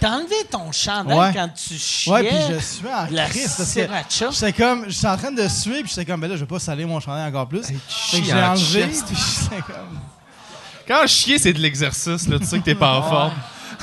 T'as 0.00 0.12
enlevé 0.12 0.34
ton 0.50 0.72
chandail 0.72 1.18
Ouais. 1.18 1.32
quand 1.34 1.48
tu 1.50 1.74
chiais. 1.74 2.10
Ouais, 2.12 2.22
puis 2.28 2.36
je 2.54 2.58
suais 2.60 2.92
en 2.94 3.06
de 3.06 3.14
la 3.14 3.26
crise. 3.28 3.42
parce 3.58 3.58
que 3.58 3.64
sriracha. 3.82 4.30
J'étais 4.30 4.52
comme, 4.54 4.88
j'étais 4.88 5.06
en 5.08 5.16
train 5.18 5.32
de 5.32 5.46
suer, 5.48 5.82
puis 5.82 5.88
j'étais 5.94 6.06
comme, 6.10 6.20
ben 6.22 6.28
là, 6.28 6.36
je 6.36 6.40
vais 6.40 6.46
pas 6.46 6.58
saler 6.58 6.86
mon 6.86 6.98
chandail 6.98 7.28
encore 7.28 7.46
plus. 7.46 7.66
Fait 7.66 8.20
que 8.22 8.32
en 8.32 8.52
enlevé, 8.52 8.88
chest. 8.88 9.04
puis 9.06 9.16
j'étais 9.16 9.60
comme. 9.62 9.98
Quand 10.90 11.06
chier, 11.06 11.38
c'est 11.38 11.52
de 11.52 11.60
l'exercice, 11.60 12.26
là. 12.26 12.38
Tu 12.40 12.46
sais 12.46 12.58
que 12.58 12.64
t'es 12.64 12.74
pas 12.74 12.98
en 12.98 13.02
forme. 13.08 13.32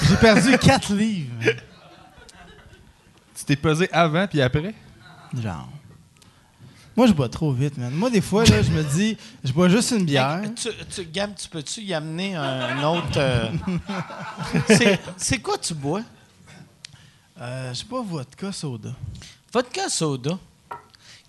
J'ai 0.10 0.16
perdu 0.18 0.58
4 0.58 0.94
livres. 0.94 1.32
Tu 3.34 3.46
t'es 3.46 3.56
pesé 3.56 3.88
avant 3.94 4.28
puis 4.28 4.42
après? 4.42 4.74
Genre. 5.34 5.70
Moi, 6.98 7.08
je 7.08 7.14
bois 7.14 7.30
trop 7.30 7.54
vite, 7.54 7.78
man. 7.78 7.94
Moi, 7.94 8.10
des 8.10 8.20
fois, 8.22 8.44
là, 8.44 8.62
je 8.62 8.72
me 8.72 8.84
dis, 8.84 9.16
je 9.44 9.54
bois 9.54 9.70
juste 9.70 9.92
une 9.92 10.04
bière. 10.04 10.42
Hey, 10.44 10.54
tu, 10.54 10.68
tu, 10.94 11.06
Gab, 11.06 11.34
tu 11.36 11.48
peux-tu 11.48 11.82
y 11.82 11.94
amener 11.94 12.36
un 12.36 12.84
autre. 12.84 13.08
euh, 13.18 13.52
c'est- 14.68 15.00
C'est 15.16 15.38
quoi 15.40 15.58
tu 15.58 15.74
bois? 15.76 16.02
Euh, 17.40 17.70
je 17.74 17.78
sais 17.80 17.86
pas, 17.86 18.02
vodka 18.02 18.52
soda. 18.52 18.90
Vodka 19.54 19.88
soda. 19.90 20.38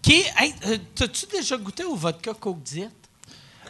Qui 0.02 0.14
est- 0.14 0.32
hey, 0.38 0.55
euh, 0.66 0.78
T'as-tu 0.94 1.26
déjà 1.30 1.56
goûté 1.56 1.84
au 1.84 1.94
vodka 1.94 2.32
Coke 2.34 2.62
Diet? 2.64 2.90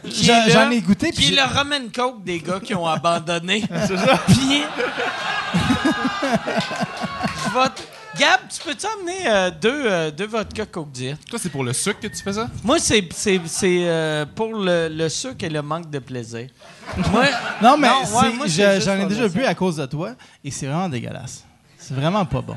J'en- 0.04 0.70
ai 0.70 0.80
goûté, 0.80 1.10
puis 1.12 1.30
le 1.30 1.42
Roman 1.42 1.88
Coke 1.94 2.24
des 2.24 2.38
gars 2.40 2.60
qui 2.60 2.74
ont 2.74 2.86
abandonné. 2.86 3.62
C'est 3.86 3.96
ça. 3.96 4.18
Puis. 4.26 4.62
Gab, 8.18 8.40
tu 8.50 8.60
peux-tu 8.64 8.86
amener 8.86 9.28
euh, 9.28 9.50
deux, 9.50 9.82
euh, 9.86 10.10
deux 10.10 10.26
vodka 10.26 10.66
Coke 10.66 10.90
Diet? 10.90 11.16
Toi, 11.30 11.38
c'est 11.40 11.50
pour 11.50 11.62
le 11.62 11.72
sucre 11.72 12.00
que 12.00 12.08
tu 12.08 12.20
fais 12.20 12.32
ça? 12.32 12.48
Moi, 12.64 12.78
c'est 12.80 13.06
c'est- 13.14 13.40
c'est, 13.46 13.82
euh, 13.88 14.26
pour 14.26 14.54
le, 14.54 14.88
le 14.88 15.08
sucre 15.08 15.44
et 15.44 15.48
le 15.48 15.62
manque 15.62 15.88
de 15.88 16.00
plaisir. 16.00 16.48
Moi, 17.12 17.26
Non, 17.62 17.76
mais 17.78 17.88
ouais, 17.88 18.32
moi, 18.32 18.46
j'en 18.48 18.98
ai 18.98 19.06
déjà 19.06 19.28
bu 19.28 19.44
à 19.44 19.54
cause 19.54 19.76
de 19.76 19.86
toi, 19.86 20.14
et 20.42 20.50
c'est 20.50 20.66
vraiment 20.66 20.88
dégueulasse. 20.88 21.44
C'est 21.78 21.94
vraiment 21.94 22.24
pas 22.24 22.40
bon. 22.40 22.56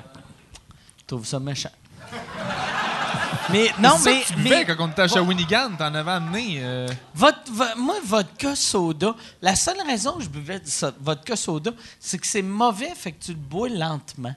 Je 1.02 1.06
trouve 1.06 1.26
ça 1.28 1.40
méchant. 1.40 1.70
Mais 3.50 3.72
non, 3.80 3.98
mais, 4.06 4.22
que 4.22 4.28
tu 4.28 4.34
buvais 4.36 4.50
mais 4.50 4.66
quand 4.66 4.76
on 4.86 4.90
était 4.92 5.02
à 5.02 5.08
Shawinigan, 5.08 5.72
t'en 5.78 5.94
avais 5.94 6.12
amené. 6.12 6.60
euh, 6.62 6.88
votre, 7.16 7.52
vo- 7.52 7.64
moi, 7.78 7.96
vodka 8.06 8.56
soda, 8.56 9.16
la 9.42 9.56
seule 9.56 9.82
raison 9.86 10.14
que 10.14 10.24
je 10.24 10.30
buvais 10.30 10.60
du 10.60 10.70
so- 10.70 10.92
vodka 11.02 11.36
soda, 11.36 11.72
c'est 12.00 12.18
que 12.18 12.28
c'est 12.28 12.42
mauvais, 12.42 12.92
fait 12.96 13.12
que 13.14 13.24
tu 13.26 13.32
le 13.32 13.38
bois 13.38 13.70
lentement. 13.70 14.34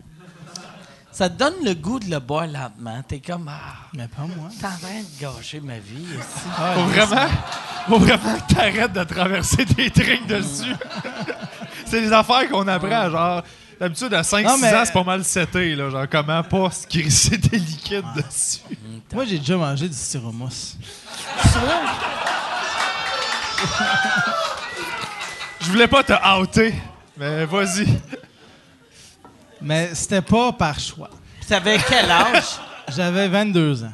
Ça 1.13 1.29
te 1.31 1.39
donne 1.39 1.55
le 1.65 1.75
goût 1.75 2.01
de 2.01 2.11
le 2.11 2.19
boire 2.19 2.47
lentement. 2.49 3.01
T'es 3.07 3.21
comme, 3.21 3.49
ah, 3.49 3.87
Mais 3.93 4.09
pas 4.09 4.23
moi. 4.23 4.49
t'es 4.59 4.67
en 4.67 4.71
train 4.71 5.01
de 5.01 5.21
gâcher 5.21 5.61
ma 5.61 5.79
vie. 5.79 6.03
ici. 6.03 6.49
Ah, 6.59 6.73
Faut 6.75 6.85
vraiment, 6.87 7.29
faut 7.89 7.99
vraiment 8.01 8.37
que 8.49 8.53
t'arrêtes 8.55 8.93
de 8.93 9.05
traverser 9.05 9.65
des 9.65 9.91
drinks 9.95 10.27
dessus. 10.27 10.75
c'est 11.87 12.01
des 12.01 12.13
affaires 12.13 12.49
qu'on 12.51 12.67
apprend, 12.67 13.11
genre. 13.11 13.43
D'habitude, 13.85 14.15
à 14.15 14.23
5-6 14.23 14.45
Non, 14.45 14.57
mais- 14.57 14.75
ans, 14.75 14.83
c'est 14.87 14.93
pas 14.95 15.03
mal 15.05 15.23
seté, 15.25 15.75
là. 15.75 15.91
Genre, 15.91 16.07
comment 16.11 16.43
pas 16.43 16.71
se 16.71 16.87
crisser 16.87 17.37
des 17.37 17.59
liquides 17.59 18.03
dessus. 18.17 18.61
Moi, 19.13 19.27
j'ai 19.27 19.39
déjà 19.39 19.59
mangé 19.59 19.87
du 19.91 19.95
styromousse. 19.95 20.79
Je 25.61 25.67
voulais 25.71 25.87
pas 25.87 26.03
te 26.03 26.15
outer, 26.41 26.75
mais 27.19 27.45
vas-y. 27.45 27.87
Mais 29.61 29.91
c'était 29.95 30.23
pas 30.23 30.51
par 30.53 30.81
choix. 30.81 31.11
T'avais 31.47 31.79
quel 31.87 32.11
âge? 32.11 32.59
J'avais 32.89 33.29
22 33.29 33.85
ans. 33.85 33.93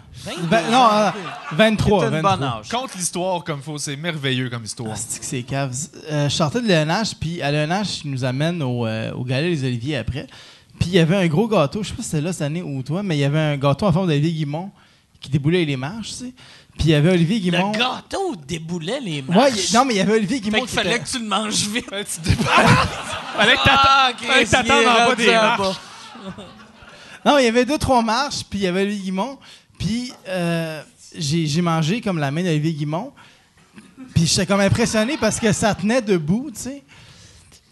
Ben, 0.50 0.70
non, 0.70 0.88
euh, 0.92 1.10
23. 1.52 2.00
C'est 2.00 2.06
un 2.06 2.10
23. 2.10 2.36
bon 2.36 2.42
âge. 2.44 2.68
Conte 2.68 2.94
l'histoire 2.94 3.44
comme 3.44 3.62
faut, 3.62 3.78
c'est 3.78 3.96
merveilleux 3.96 4.50
comme 4.50 4.64
histoire. 4.64 4.90
Ah, 4.92 4.96
c'est 4.96 5.18
que 5.20 5.24
c'est 5.24 5.42
cave. 5.42 5.74
Euh, 6.10 6.28
je 6.28 6.34
sortais 6.34 6.60
de 6.60 6.68
l'ENH, 6.68 7.14
puis 7.18 7.40
à 7.42 7.50
l'ENH, 7.50 8.02
ils 8.04 8.10
nous 8.10 8.24
amènent 8.24 8.62
au, 8.62 8.86
euh, 8.86 9.12
au 9.12 9.24
Galet 9.24 9.50
des 9.50 9.64
Oliviers 9.64 9.96
après. 9.96 10.26
Puis 10.78 10.88
il 10.90 10.94
y 10.94 10.98
avait 10.98 11.16
un 11.16 11.26
gros 11.26 11.46
gâteau, 11.48 11.82
je 11.82 11.88
sais 11.90 11.94
pas 11.94 12.02
si 12.02 12.08
c'était 12.10 12.22
là 12.22 12.32
cette 12.32 12.42
année 12.42 12.62
ou 12.62 12.82
toi, 12.82 13.02
mais 13.02 13.16
il 13.16 13.20
y 13.20 13.24
avait 13.24 13.38
un 13.38 13.56
gâteau 13.56 13.86
en 13.86 13.92
forme 13.92 14.06
d'Olivier 14.06 14.32
Guimont 14.32 14.70
qui 15.20 15.28
déboulait 15.28 15.64
les 15.66 15.76
marches, 15.76 16.08
tu 16.08 16.14
sais. 16.14 16.32
Puis 16.78 16.88
il 16.88 16.90
y 16.90 16.94
avait 16.94 17.10
Olivier 17.10 17.40
Guimont. 17.40 17.72
Le 17.72 17.78
gâteau 17.78 18.34
déboulait 18.46 19.00
les 19.00 19.20
marches. 19.20 19.52
Ouais, 19.52 19.60
non, 19.74 19.84
mais 19.84 19.94
il 19.94 19.96
y 19.98 20.00
avait 20.00 20.14
Olivier 20.14 20.40
Guimont 20.40 20.56
Fait 20.56 20.60
qu'il 20.60 20.68
qui 20.70 20.74
fallait 20.76 20.90
était- 20.96 21.04
que 21.04 21.10
tu 21.10 21.18
le 21.18 21.26
manges 21.26 21.66
vite. 21.68 21.90
Fallait 21.90 22.04
que 23.56 23.56
t'attends- 23.64 23.70
Ah, 23.84 24.12
fallait 24.16 24.28
que 24.28 24.40
Chris, 24.40 24.50
t'attendes 24.50 24.86
en 24.86 25.08
bas 25.08 25.14
des 25.14 25.26
marches. 25.32 25.76
Non, 27.26 27.36
il 27.38 27.44
y 27.44 27.48
avait 27.48 27.66
deux, 27.66 27.76
trois 27.76 28.00
marches, 28.02 28.44
puis 28.48 28.60
il 28.60 28.62
y 28.62 28.66
avait 28.66 28.82
Olivier 28.82 29.04
Guimont. 29.04 29.38
Puis 29.80 30.12
euh, 30.28 30.82
j'ai 31.16 31.60
mangé 31.62 32.00
comme 32.00 32.18
la 32.18 32.30
main 32.30 32.42
d'Olivier 32.44 32.74
Guimont. 32.74 33.12
Puis 34.14 34.26
j'étais 34.26 34.46
comme 34.46 34.60
impressionné 34.60 35.16
parce 35.18 35.40
que 35.40 35.50
ça 35.52 35.74
tenait 35.74 36.02
debout, 36.02 36.50
tu 36.54 36.60
sais. 36.60 36.82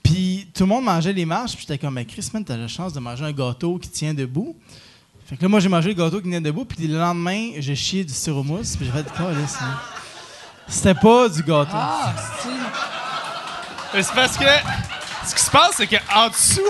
Puis 0.02 0.48
tout 0.55 0.62
le 0.62 0.68
monde 0.70 0.85
mangeait 0.85 1.12
les 1.12 1.24
marches, 1.26 1.52
puis 1.52 1.60
j'étais 1.68 1.78
comme, 1.78 1.94
mais 1.94 2.05
Chris, 2.06 2.26
man, 2.32 2.43
t'as 2.44 2.56
la 2.56 2.66
chance 2.68 2.93
de 2.94 2.98
manger 3.01 3.24
un 3.26 3.32
gâteau 3.32 3.76
qui 3.78 3.90
tient 3.90 4.14
debout. 4.14 4.56
Fait 5.26 5.36
que 5.36 5.43
là, 5.43 5.48
moi, 5.48 5.60
j'ai 5.60 5.68
mangé 5.68 5.89
le 5.89 5.94
gâteau 5.94 6.16
qui 6.18 6.22
tenait 6.24 6.40
debout, 6.40 6.64
puis 6.64 6.86
le 6.86 6.98
lendemain, 6.98 7.51
j'ai 7.59 7.76
chié 7.76 8.02
du 8.05 8.12
sirop-mousse, 8.14 8.76
puis 8.76 8.86
j'ai 8.86 8.93
fait, 8.93 9.06
quoi, 9.14 9.32
là, 9.32 9.47
c'est- 9.47 9.59
C'était 10.72 10.94
pas 10.94 11.28
du 11.28 11.43
gâteau. 11.43 11.70
Ah, 11.74 12.14
c'est- 12.43 12.48
Mais 13.94 14.02
C'est 14.02 14.14
parce 14.14 14.36
que 14.39 14.44
ce 15.26 15.35
qui 15.35 15.43
se 15.43 15.51
passe, 15.51 15.72
c'est 15.76 15.86
qu'en 15.86 16.28
dessous, 16.28 16.60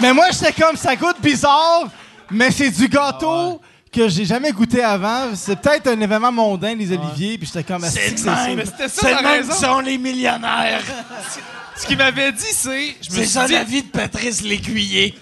Mais 0.00 0.12
moi, 0.12 0.26
j'étais 0.32 0.52
comme, 0.52 0.76
ça 0.76 0.94
goûte 0.96 1.20
bizarre, 1.22 1.84
mais 2.34 2.50
c'est 2.50 2.70
du 2.70 2.88
gâteau 2.88 3.60
que 3.92 4.08
j'ai 4.08 4.24
jamais 4.24 4.50
goûté 4.52 4.82
avant. 4.82 5.34
C'est 5.34 5.56
peut-être 5.60 5.86
un 5.86 6.00
événement 6.00 6.32
mondain, 6.32 6.74
les 6.74 6.92
oliviers, 6.92 7.38
puis 7.38 7.46
j'étais 7.46 7.62
comme, 7.64 7.82
C'est 7.84 8.08
le 8.08 8.12
que 8.14 8.18
c'est 8.20 8.24
ça. 8.24 8.46
même. 8.46 8.56
Mais 8.56 8.64
c'était 8.66 8.88
ça, 8.88 9.00
C'est 9.02 9.10
la 9.12 9.22
le 9.22 9.22
même 9.28 9.36
raison. 9.42 9.52
qui 9.52 9.58
sont 9.60 9.80
les 9.80 9.98
millionnaires. 9.98 10.82
ce 11.76 11.86
qu'il 11.86 11.96
m'avait 11.98 12.32
dit, 12.32 12.42
c'est. 12.52 12.96
Je 13.00 13.10
me 13.10 13.14
C'est 13.16 13.20
suis 13.22 13.26
ça 13.28 13.46
dit, 13.46 13.52
la 13.52 13.64
vie 13.64 13.82
de 13.82 13.88
Patrice 13.88 14.42
Lécuyer. 14.42 15.14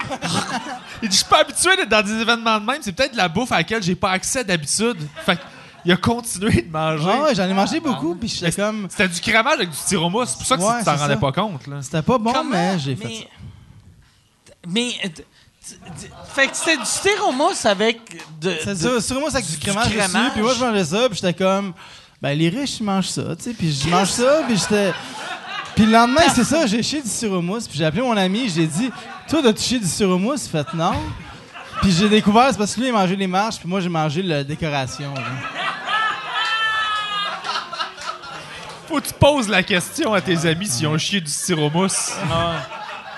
il 1.03 1.09
dit, 1.09 1.15
je 1.15 1.21
suis 1.21 1.29
pas 1.29 1.41
habitué 1.41 1.75
d'être 1.75 1.89
dans 1.89 2.01
des 2.01 2.19
événements 2.19 2.59
de 2.59 2.65
même. 2.65 2.77
C'est 2.81 2.91
peut-être 2.93 3.11
de 3.13 3.17
la 3.17 3.29
bouffe 3.29 3.51
à 3.51 3.57
laquelle 3.57 3.83
j'ai 3.83 3.95
pas 3.95 4.11
accès 4.11 4.43
d'habitude. 4.43 4.97
Fait 5.25 5.37
il 5.85 5.91
a 5.91 5.97
continué 5.97 6.61
de 6.61 6.71
manger. 6.71 7.09
Ah 7.13 7.23
ouais, 7.23 7.35
j'en 7.35 7.43
ai 7.43 7.53
mangé 7.53 7.79
beaucoup, 7.81 8.15
puis 8.15 8.29
j'étais 8.29 8.53
comme, 8.53 8.87
C'était 8.89 9.09
du 9.09 9.19
crémage 9.19 9.55
avec 9.55 9.69
du 9.69 9.75
styromousse. 9.75 10.29
C'est 10.29 10.37
pour 10.37 10.47
ça 10.47 10.55
que 10.57 10.61
Ouais, 10.61 10.79
tu 10.79 10.85
t'en 10.85 10.91
c'est 10.93 10.97
rendais 11.01 11.13
ça. 11.15 11.19
pas 11.19 11.31
compte. 11.33 11.67
Là. 11.67 11.81
c'était 11.81 12.01
pas 12.01 12.17
bon, 12.17 12.31
Comment? 12.31 12.49
mais 12.51 12.79
j'ai 12.79 12.95
fait 12.95 13.05
mais, 13.07 13.15
ça. 13.17 14.53
Mais. 14.67 14.89
euh, 15.05 15.09
t- 15.09 15.25
Fait 16.33 16.47
que 16.47 16.55
c'était 16.55 16.77
du 16.77 16.85
styromousse 16.85 17.65
avec 17.65 17.99
de. 18.41 18.53
C'est 18.63 18.75
ça, 18.75 18.99
c'est 18.99 19.13
avec 19.13 19.45
du 19.49 19.57
crémage, 19.57 19.85
dessus, 19.85 19.97
crémage. 19.97 20.31
puis 20.33 20.41
moi, 20.41 20.53
je 20.53 20.65
mangeais 20.65 20.85
ça, 20.85 21.09
puis 21.09 21.19
j'étais 21.21 21.33
comme, 21.33 21.73
ben, 22.21 22.37
les 22.37 22.49
riches, 22.49 22.79
ils 22.79 22.83
mangent 22.83 23.09
ça, 23.09 23.35
tu 23.35 23.43
sais, 23.43 23.53
puis 23.53 23.71
je 23.71 23.89
mange 23.89 24.09
ça, 24.09 24.43
puis 24.47 24.57
j'étais... 24.57 24.93
Puis 25.75 25.85
le 25.85 25.91
lendemain, 25.91 26.21
c'est 26.33 26.43
ça, 26.43 26.67
j'ai 26.67 26.83
chié 26.83 27.01
du 27.01 27.09
sirop-mousse, 27.09 27.67
puis 27.67 27.77
j'ai 27.77 27.85
appelé 27.85 28.01
mon 28.01 28.15
ami, 28.15 28.47
j'ai 28.47 28.67
dit, 28.67 28.91
toi, 29.27 29.41
t'as-tu 29.41 29.61
chié 29.61 29.79
du 29.79 29.87
sirop-mousse? 29.87 30.45
Il 30.45 30.49
fait 30.49 30.73
non. 30.73 30.93
Puis 31.81 31.91
j'ai 31.91 32.07
découvert, 32.09 32.47
c'est 32.51 32.57
parce 32.57 32.75
que 32.75 32.81
lui, 32.81 32.87
il 32.87 32.93
mangeait 32.93 33.15
les 33.15 33.27
marches, 33.27 33.57
puis 33.57 33.67
moi, 33.67 33.81
j'ai 33.81 33.89
mangé 33.89 34.21
la 34.21 34.43
décoration. 34.43 35.13
là. 35.13 35.21
Faut 38.87 39.01
que 39.01 39.07
tu 39.07 39.13
poses 39.13 39.49
la 39.49 39.63
question 39.63 40.13
à 40.13 40.21
tes 40.21 40.45
amis 40.45 40.67
s'ils 40.67 40.87
ont 40.87 40.97
chié 40.97 41.19
du 41.19 41.31
styromousse. 41.31 42.11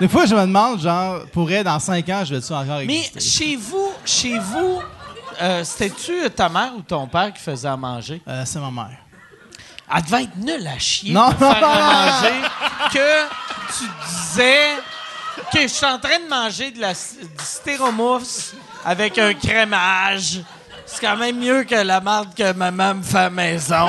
Des 0.00 0.08
fois, 0.08 0.26
je 0.26 0.34
me 0.34 0.40
demande, 0.42 0.80
genre, 0.80 1.22
pourrait, 1.32 1.64
dans 1.64 1.78
5 1.78 2.08
ans, 2.10 2.22
je 2.24 2.34
vais-tu 2.34 2.52
encore 2.52 2.80
Mais 2.86 2.98
exister? 3.06 3.20
chez 3.20 3.56
vous, 3.56 3.92
chez 4.04 4.38
vous, 4.38 4.82
euh, 5.40 5.64
c'était-tu 5.64 6.30
ta 6.30 6.48
mère 6.48 6.72
ou 6.76 6.82
ton 6.82 7.06
père 7.06 7.32
qui 7.32 7.40
faisait 7.42 7.68
à 7.68 7.76
manger? 7.76 8.20
Euh, 8.28 8.42
c'est 8.44 8.58
ma 8.60 8.70
mère. 8.70 8.98
Elle 9.94 10.02
devait 10.02 10.24
être 10.24 10.36
nulle 10.36 10.66
à 10.66 10.78
chier 10.78 11.12
Non. 11.14 11.30
faire 11.30 11.64
à 11.64 12.20
manger 12.20 12.34
que 12.92 13.22
tu 13.78 13.84
disais 14.08 14.66
que 15.52 15.62
je 15.62 15.66
suis 15.68 15.86
en 15.86 15.98
train 15.98 16.18
de 16.18 16.28
manger 16.28 16.70
de 16.72 16.80
la, 16.80 16.92
du 16.92 16.96
styromousse 17.38 18.52
avec 18.84 19.16
un 19.18 19.32
crémage. 19.34 20.40
C'est 20.84 21.00
quand 21.00 21.16
même 21.16 21.38
mieux 21.38 21.64
que 21.64 21.74
la 21.74 22.00
marde 22.00 22.34
que 22.34 22.52
maman 22.52 22.94
me 22.96 23.02
fait 23.02 23.16
à 23.18 23.22
la 23.24 23.30
maison. 23.30 23.88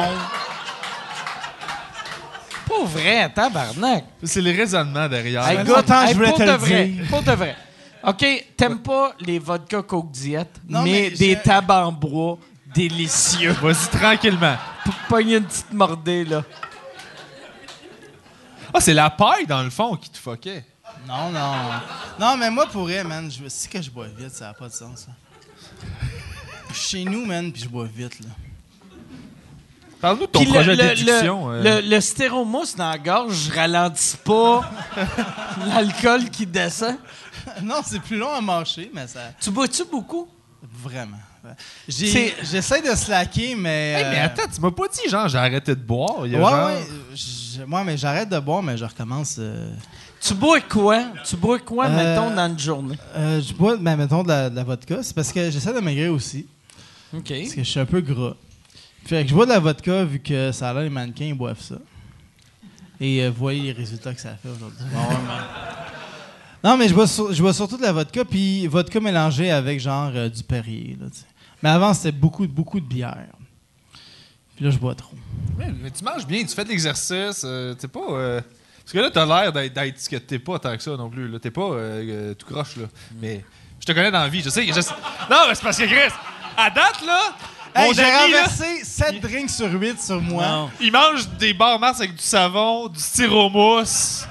Pas 2.68 2.84
vrai, 2.86 3.32
tabarnak. 3.34 4.06
C'est 4.24 4.42
le 4.42 4.52
raisonnement 4.52 5.08
derrière. 5.08 5.48
Hey, 5.48 5.60
je 5.60 6.14
voulais 6.14 6.30
pour 6.30 6.38
te 6.38 6.44
de 6.44 6.48
le 6.48 6.58
vrai, 6.58 6.88
dire. 6.88 7.06
Pour 7.10 7.24
de 7.24 7.32
vrai. 7.32 7.56
OK, 8.04 8.26
t'aimes 8.56 8.80
pas 8.80 9.14
les 9.20 9.40
vodka 9.40 9.82
Coke 9.82 10.12
Diet, 10.12 10.48
Non, 10.68 10.84
mais, 10.84 11.10
mais 11.10 11.12
des 11.12 11.36
tables 11.38 11.72
en 11.72 11.92
bois 11.92 12.38
délicieux. 12.74 13.52
Vas-y 13.62 13.88
tranquillement. 13.90 14.56
Pour 14.84 14.94
pogner 15.10 15.38
une 15.38 15.46
petite 15.46 15.74
mordée, 15.74 16.26
là. 16.26 16.44
Ah, 18.74 18.80
c'est 18.80 18.94
la 18.94 19.10
paille 19.10 19.48
dans 19.48 19.64
le 19.64 19.70
fond 19.70 19.96
qui 19.96 20.10
te 20.10 20.18
fuckait. 20.18 20.64
Non, 21.08 21.32
non. 21.32 21.54
Non, 22.20 22.38
mais 22.38 22.52
moi, 22.52 22.66
pour 22.68 22.84
vrai, 22.84 23.04
man, 23.04 23.32
je 23.32 23.48
sais 23.48 23.68
que 23.70 23.82
je 23.82 23.90
bois 23.90 24.08
vite, 24.08 24.32
ça 24.32 24.48
n'a 24.48 24.54
pas 24.54 24.68
de 24.68 24.74
sens, 24.74 25.06
ça. 25.06 25.12
Je 26.70 26.74
suis 26.76 27.00
Chez 27.04 27.06
nous, 27.06 27.26
man, 27.26 27.52
puis 27.52 27.64
je 27.64 27.70
bois 27.70 27.88
vite, 27.92 28.20
là. 28.20 28.30
Parle-nous 30.02 30.28
de 30.28 30.32
ton 30.32 30.40
Puis 30.42 30.50
projet 30.52 30.76
le, 30.76 30.84
d'éducation. 30.90 31.50
le, 31.50 31.66
euh. 31.66 31.82
le, 31.82 31.90
le 31.90 32.02
stéromousse 32.02 32.76
dans 32.76 32.90
la 32.90 32.98
gorge, 32.98 33.34
je 33.48 33.54
ralentis 33.54 34.18
pas 34.24 34.70
l'alcool 35.68 36.30
qui 36.30 36.46
descend. 36.46 36.96
non, 37.64 37.82
c'est 37.86 38.02
plus 38.02 38.18
long 38.18 38.32
à 38.32 38.42
marcher, 38.42 38.92
mais 38.94 39.08
ça. 39.08 39.20
Tu 39.42 39.50
bois-tu 39.52 39.84
beaucoup? 39.86 40.28
Vraiment. 40.84 41.18
J'ai- 41.88 42.36
J'essaie 42.44 42.82
de 42.82 42.94
slacker, 42.96 43.56
mais. 43.56 43.94
Hey, 43.98 44.06
mais 44.12 44.20
euh, 44.20 44.26
attends, 44.26 44.44
tu 44.54 44.60
m'as 44.60 44.72
pas 44.72 44.88
dit, 44.90 45.10
genre, 45.10 45.28
j'ai 45.30 45.38
arrêté 45.38 45.74
de 45.74 45.80
boire. 45.82 46.26
Il 46.26 46.34
y 46.34 46.36
a 46.36 46.40
Ouais, 46.40 46.50
genre- 46.52 46.66
ouais. 46.68 46.86
je- 47.16 47.64
Moi, 47.64 47.84
mais 47.86 47.96
j'arrête 47.98 48.28
de 48.30 48.40
boire, 48.40 48.62
mais 48.62 48.76
je 48.78 48.84
recommence. 48.86 49.38
euh, 49.40 49.72
Tu 50.22 50.34
bois 50.34 50.60
quoi? 50.62 51.06
Tu 51.26 51.36
bois 51.38 51.60
quoi, 51.60 51.86
Euh, 51.86 51.96
mettons, 51.96 52.36
dans 52.36 52.48
une 52.50 52.60
journée? 52.60 52.98
euh, 53.16 53.40
je 53.42 53.54
bois, 53.54 53.78
ben, 53.78 53.96
mettons, 53.96 54.24
de 54.24 54.28
la, 54.28 54.50
de 54.50 54.56
la 54.56 54.64
vodka. 54.64 54.98
C'est 55.02 55.16
parce 55.16 55.32
que 55.32 55.50
j'essaie 55.50 55.74
de 55.74 55.80
maigrir 55.80 56.12
aussi. 56.12 56.46
OK. 57.16 57.30
Parce 57.30 57.54
que 57.54 57.64
je 57.64 57.70
suis 57.70 57.80
un 57.80 57.86
peu 57.86 58.02
gras. 58.02 58.34
Fait 59.08 59.24
que 59.24 59.30
je 59.30 59.34
bois 59.34 59.46
de 59.46 59.52
la 59.52 59.60
vodka 59.60 60.04
vu 60.04 60.20
que 60.20 60.52
ça 60.52 60.70
a 60.70 60.74
l'air 60.74 60.84
les 60.84 60.90
mannequins, 60.90 61.26
ils 61.26 61.34
boivent 61.34 61.62
ça. 61.62 61.76
Et 63.00 63.24
euh, 63.24 63.32
voyez 63.32 63.62
les 63.62 63.72
résultats 63.72 64.14
que 64.14 64.20
ça 64.20 64.30
a 64.32 64.36
fait 64.36 64.50
aujourd'hui. 64.50 64.84
non, 66.64 66.76
mais 66.78 66.88
je 66.90 66.94
bois, 66.94 67.08
sur- 67.08 67.32
je 67.34 67.42
bois 67.42 67.54
surtout 67.54 67.78
de 67.78 67.84
la 67.84 67.92
vodka, 67.94 68.26
puis 68.26 68.68
vodka 68.68 69.00
mélangée 69.00 69.52
avec 69.52 69.80
genre 69.80 70.12
euh, 70.14 70.28
du 70.30 70.44
Perrier. 70.44 70.98
Là, 71.00 71.08
mais 71.64 71.70
avant, 71.70 71.94
c'était 71.94 72.12
beaucoup, 72.12 72.46
beaucoup 72.48 72.80
de 72.80 72.86
bière. 72.86 73.28
Puis 74.56 74.66
là, 74.66 74.72
je 74.72 74.78
bois 74.78 74.96
trop. 74.96 75.16
Mais, 75.58 75.72
mais 75.82 75.92
tu 75.92 76.04
manges 76.04 76.26
bien, 76.26 76.42
tu 76.44 76.54
fais 76.54 76.64
de 76.64 76.70
l'exercice. 76.70 77.44
euh, 77.46 77.74
t'es 77.76 77.88
pas. 77.88 78.00
Parce 78.02 78.94
que 78.94 78.98
là, 79.00 79.10
t'as 79.12 79.26
l'air 79.26 79.54
d'être, 79.54 80.00
ce 80.00 80.10
que 80.10 80.16
t'es 80.18 80.40
pas 80.40 80.58
tant 80.60 80.76
que 80.76 80.82
ça 80.84 80.92
non 80.98 81.10
plus. 81.10 81.28
Là. 81.30 81.40
T'es 81.40 81.52
pas 81.52 81.70
tout 82.38 82.46
croche, 82.48 82.76
là. 82.78 82.86
Mais 83.22 83.44
je 83.80 83.86
te 83.86 83.92
connais 83.92 84.12
dans 84.12 84.20
la 84.22 84.30
vie, 84.30 84.42
je 84.42 84.50
sais. 84.50 84.66
je 84.66 84.82
sais- 84.82 84.94
Non, 85.30 85.38
mais 85.48 85.56
c'est 85.56 85.64
parce 85.64 85.78
que 85.78 85.86
Chris, 85.86 86.14
à 86.58 86.70
date, 86.72 87.06
là, 87.06 87.36
Hey, 87.78 87.94
j'ai 87.94 88.04
renversé 88.04 88.84
7 88.84 89.20
drinks 89.22 89.50
sur 89.50 89.72
8 89.72 90.02
sur 90.02 90.22
moi. 90.22 90.48
Non. 90.48 90.70
il 90.82 90.92
mange 90.92 91.28
des 91.40 91.54
barres 91.54 91.80
Mars 91.80 92.00
avec 92.00 92.16
du 92.16 92.24
savon, 92.24 92.88
du 92.88 93.00
styromousse. 93.00 94.26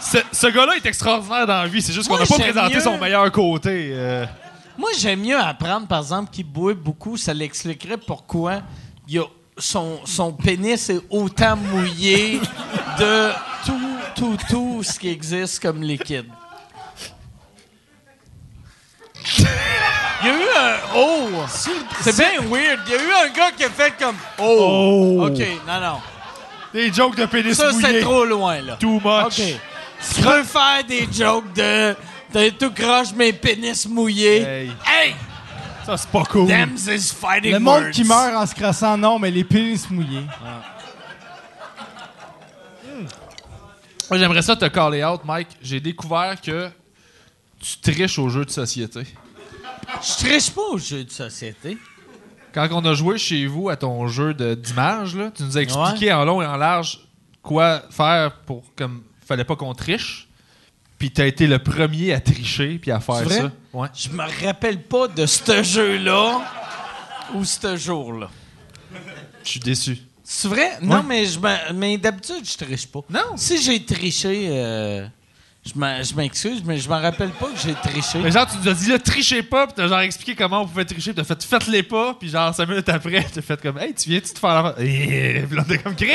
Ce, 0.00 0.18
ce 0.32 0.46
gars-là 0.46 0.76
est 0.76 0.86
extraordinaire 0.86 1.46
dans 1.46 1.62
la 1.62 1.68
vie. 1.68 1.82
C'est 1.82 1.92
juste 1.92 2.08
qu'on 2.08 2.18
n'a 2.18 2.26
pas 2.26 2.38
présenté 2.38 2.74
mieux- 2.74 2.80
son 2.80 2.98
meilleur 2.98 3.30
côté. 3.32 3.90
euh. 3.92 4.24
Moi, 4.78 4.90
j'aime 4.98 5.20
mieux 5.20 5.38
apprendre, 5.38 5.86
par 5.86 6.00
exemple, 6.00 6.30
qu'il 6.30 6.44
boit 6.46 6.74
beaucoup. 6.74 7.16
Ça 7.16 7.32
l'expliquerait 7.34 7.96
pourquoi 7.96 8.60
il 9.08 9.14
y 9.14 9.18
a 9.18 9.24
son, 9.58 10.00
son 10.04 10.32
pénis 10.32 10.90
est 10.90 11.00
autant 11.10 11.56
mouillé 11.56 12.40
de 12.98 13.30
tout, 13.64 13.80
tout, 14.14 14.36
tout 14.48 14.82
ce 14.82 14.98
qui 14.98 15.08
existe 15.08 15.60
comme 15.60 15.82
liquide. 15.82 16.26
Il 20.22 20.26
y 20.26 20.30
a 20.30 20.34
eu 20.34 20.44
un 20.58 20.76
oh! 20.94 21.28
C'est 22.00 22.16
bien 22.16 22.40
weird. 22.48 22.80
Il 22.86 22.92
y 22.92 22.96
a 22.96 23.02
eu 23.02 23.26
un 23.26 23.32
gars 23.32 23.50
qui 23.56 23.64
a 23.64 23.70
fait 23.70 23.94
comme 23.98 24.16
oh. 24.38 25.26
OK, 25.28 25.38
non, 25.66 25.80
non. 25.80 26.00
Des 26.72 26.92
jokes 26.92 27.16
de 27.16 27.26
pénis 27.26 27.56
Ça, 27.56 27.70
c'est 27.72 28.00
trop 28.00 28.24
loin, 28.24 28.60
là. 28.60 28.76
Too 28.76 29.00
much. 29.02 29.38
OK. 29.38 29.60
Tu 30.14 30.22
peux 30.22 30.42
faire 30.44 30.84
des 30.86 31.08
jokes 31.10 31.52
de. 31.54 31.96
T'es 32.32 32.50
tout 32.50 32.70
croche, 32.70 33.12
mes 33.14 33.32
pénis 33.32 33.88
mouillés. 33.88 34.42
Hey. 34.42 34.72
Hey! 34.84 35.14
Ça, 35.86 35.96
c'est 35.96 36.10
pas 36.10 36.24
cool. 36.24 36.48
Them 36.48 36.74
is 36.74 37.12
fighting 37.14 37.52
Le 37.52 37.60
monde 37.60 37.84
words. 37.84 37.90
qui 37.92 38.04
meurt 38.04 38.34
en 38.34 38.44
se 38.44 38.54
crassant, 38.54 38.98
non, 38.98 39.18
mais 39.18 39.30
les 39.30 39.44
pénis 39.44 39.88
mouillés. 39.88 40.26
Moi, 44.10 44.18
j'aimerais 44.18 44.42
ça 44.42 44.54
te 44.56 44.66
caller 44.66 45.04
out, 45.04 45.20
Mike. 45.24 45.48
J'ai 45.62 45.80
découvert 45.80 46.40
que 46.40 46.68
tu 47.60 47.78
triches 47.78 48.18
aux 48.18 48.28
jeux 48.28 48.44
de 48.44 48.50
société. 48.50 49.02
Je 50.02 50.24
triche 50.24 50.50
pas 50.50 50.62
aux 50.72 50.78
jeux 50.78 51.04
de 51.04 51.10
société. 51.10 51.78
Quand 52.52 52.68
on 52.72 52.84
a 52.84 52.94
joué 52.94 53.18
chez 53.18 53.46
vous 53.46 53.68
à 53.68 53.76
ton 53.76 54.06
jeu 54.08 54.32
de- 54.34 54.54
d'image, 54.54 55.14
là, 55.14 55.30
tu 55.34 55.42
nous 55.42 55.58
as 55.58 55.62
expliqué 55.62 56.12
en 56.12 56.24
long 56.24 56.40
et 56.42 56.46
en 56.46 56.56
large 56.56 57.00
quoi 57.42 57.82
faire 57.90 58.32
pour 58.46 58.64
comme 58.74 59.02
fallait 59.26 59.44
pas 59.44 59.56
qu'on 59.56 59.74
triche. 59.74 60.28
puis 60.98 61.10
t'as 61.10 61.26
été 61.26 61.46
le 61.46 61.58
premier 61.58 62.12
à 62.14 62.20
tricher 62.20 62.78
puis 62.78 62.90
à 62.90 63.00
faire 63.00 63.16
vrai? 63.16 63.36
ça. 63.40 63.52
Ouais. 63.74 63.88
Je 63.94 64.08
me 64.08 64.24
rappelle 64.46 64.82
pas 64.82 65.08
de 65.08 65.26
ce 65.26 65.62
jeu-là 65.62 66.40
ou 67.34 67.44
ce 67.44 67.76
jour-là. 67.76 68.30
Je 69.44 69.50
suis 69.50 69.60
déçu. 69.60 69.98
C'est 70.24 70.48
vrai? 70.48 70.78
Non, 70.82 71.02
mais, 71.02 71.26
je 71.26 71.38
mais 71.74 71.98
d'habitude, 71.98 72.44
je 72.44 72.56
triche 72.56 72.86
pas. 72.88 73.00
Non. 73.10 73.36
Si 73.36 73.60
j'ai 73.62 73.84
triché, 73.84 74.48
euh, 74.50 75.06
je 75.66 75.78
m'en- 75.78 76.00
m'excuse, 76.16 76.62
mais 76.64 76.78
je 76.78 76.88
me 76.88 76.94
rappelle 76.94 77.30
pas 77.30 77.46
que 77.46 77.58
j'ai 77.58 77.74
triché. 77.74 78.18
Mais 78.20 78.30
genre, 78.30 78.46
tu 78.46 78.56
nous 78.58 78.68
as 78.68 78.74
dit, 78.74 78.88
là, 78.88 78.98
trichez 78.98 79.42
pas, 79.42 79.66
puis 79.66 79.74
t'as 79.76 79.88
genre 79.88 80.00
expliqué 80.00 80.34
comment 80.36 80.62
on 80.62 80.66
pouvait 80.66 80.84
tricher, 80.84 81.12
puis 81.12 81.22
t'as 81.22 81.34
fait, 81.34 81.42
faites-les 81.44 81.82
pas, 81.82 82.14
puis 82.14 82.28
genre, 82.28 82.54
cinq 82.54 82.68
minutes 82.68 82.88
après, 82.88 83.24
t'as 83.32 83.42
fait 83.42 83.60
comme, 83.60 83.78
hey, 83.78 83.92
tu 83.94 84.08
viens-tu 84.08 84.32
te 84.32 84.38
faire 84.38 84.62
la. 84.62 84.74
Et 84.78 85.44
puis 85.46 85.56
là, 85.56 85.64
t'es 85.68 85.78
comme 85.78 85.96
Chris! 85.96 86.08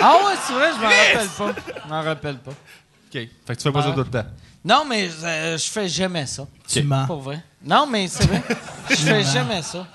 Ah 0.00 0.16
ouais, 0.26 0.34
c'est 0.46 0.52
vrai, 0.52 0.70
je 0.76 0.80
m'en 0.82 0.88
rappelle 0.88 1.28
pas. 1.54 1.80
Je 1.84 1.88
m'en 1.88 2.02
rappelle 2.02 2.36
pas. 2.38 2.50
Ok, 2.50 3.12
fait 3.12 3.28
que 3.46 3.52
tu 3.54 3.62
fais 3.62 3.72
pas 3.72 3.82
ça 3.82 3.90
tout 3.92 3.98
le 3.98 4.04
temps. 4.04 4.26
Non, 4.64 4.84
mais 4.88 5.08
euh, 5.22 5.56
je 5.56 5.70
fais 5.70 5.88
jamais 5.88 6.26
ça. 6.26 6.46
Tu 6.66 6.82
mens. 6.82 7.06
Pour 7.06 7.20
vrai. 7.20 7.42
Non, 7.64 7.86
mais 7.86 8.08
c'est 8.08 8.26
vrai. 8.26 8.42
Je 8.90 8.96
fais 8.96 9.22
jamais 9.24 9.62
ça. 9.62 9.86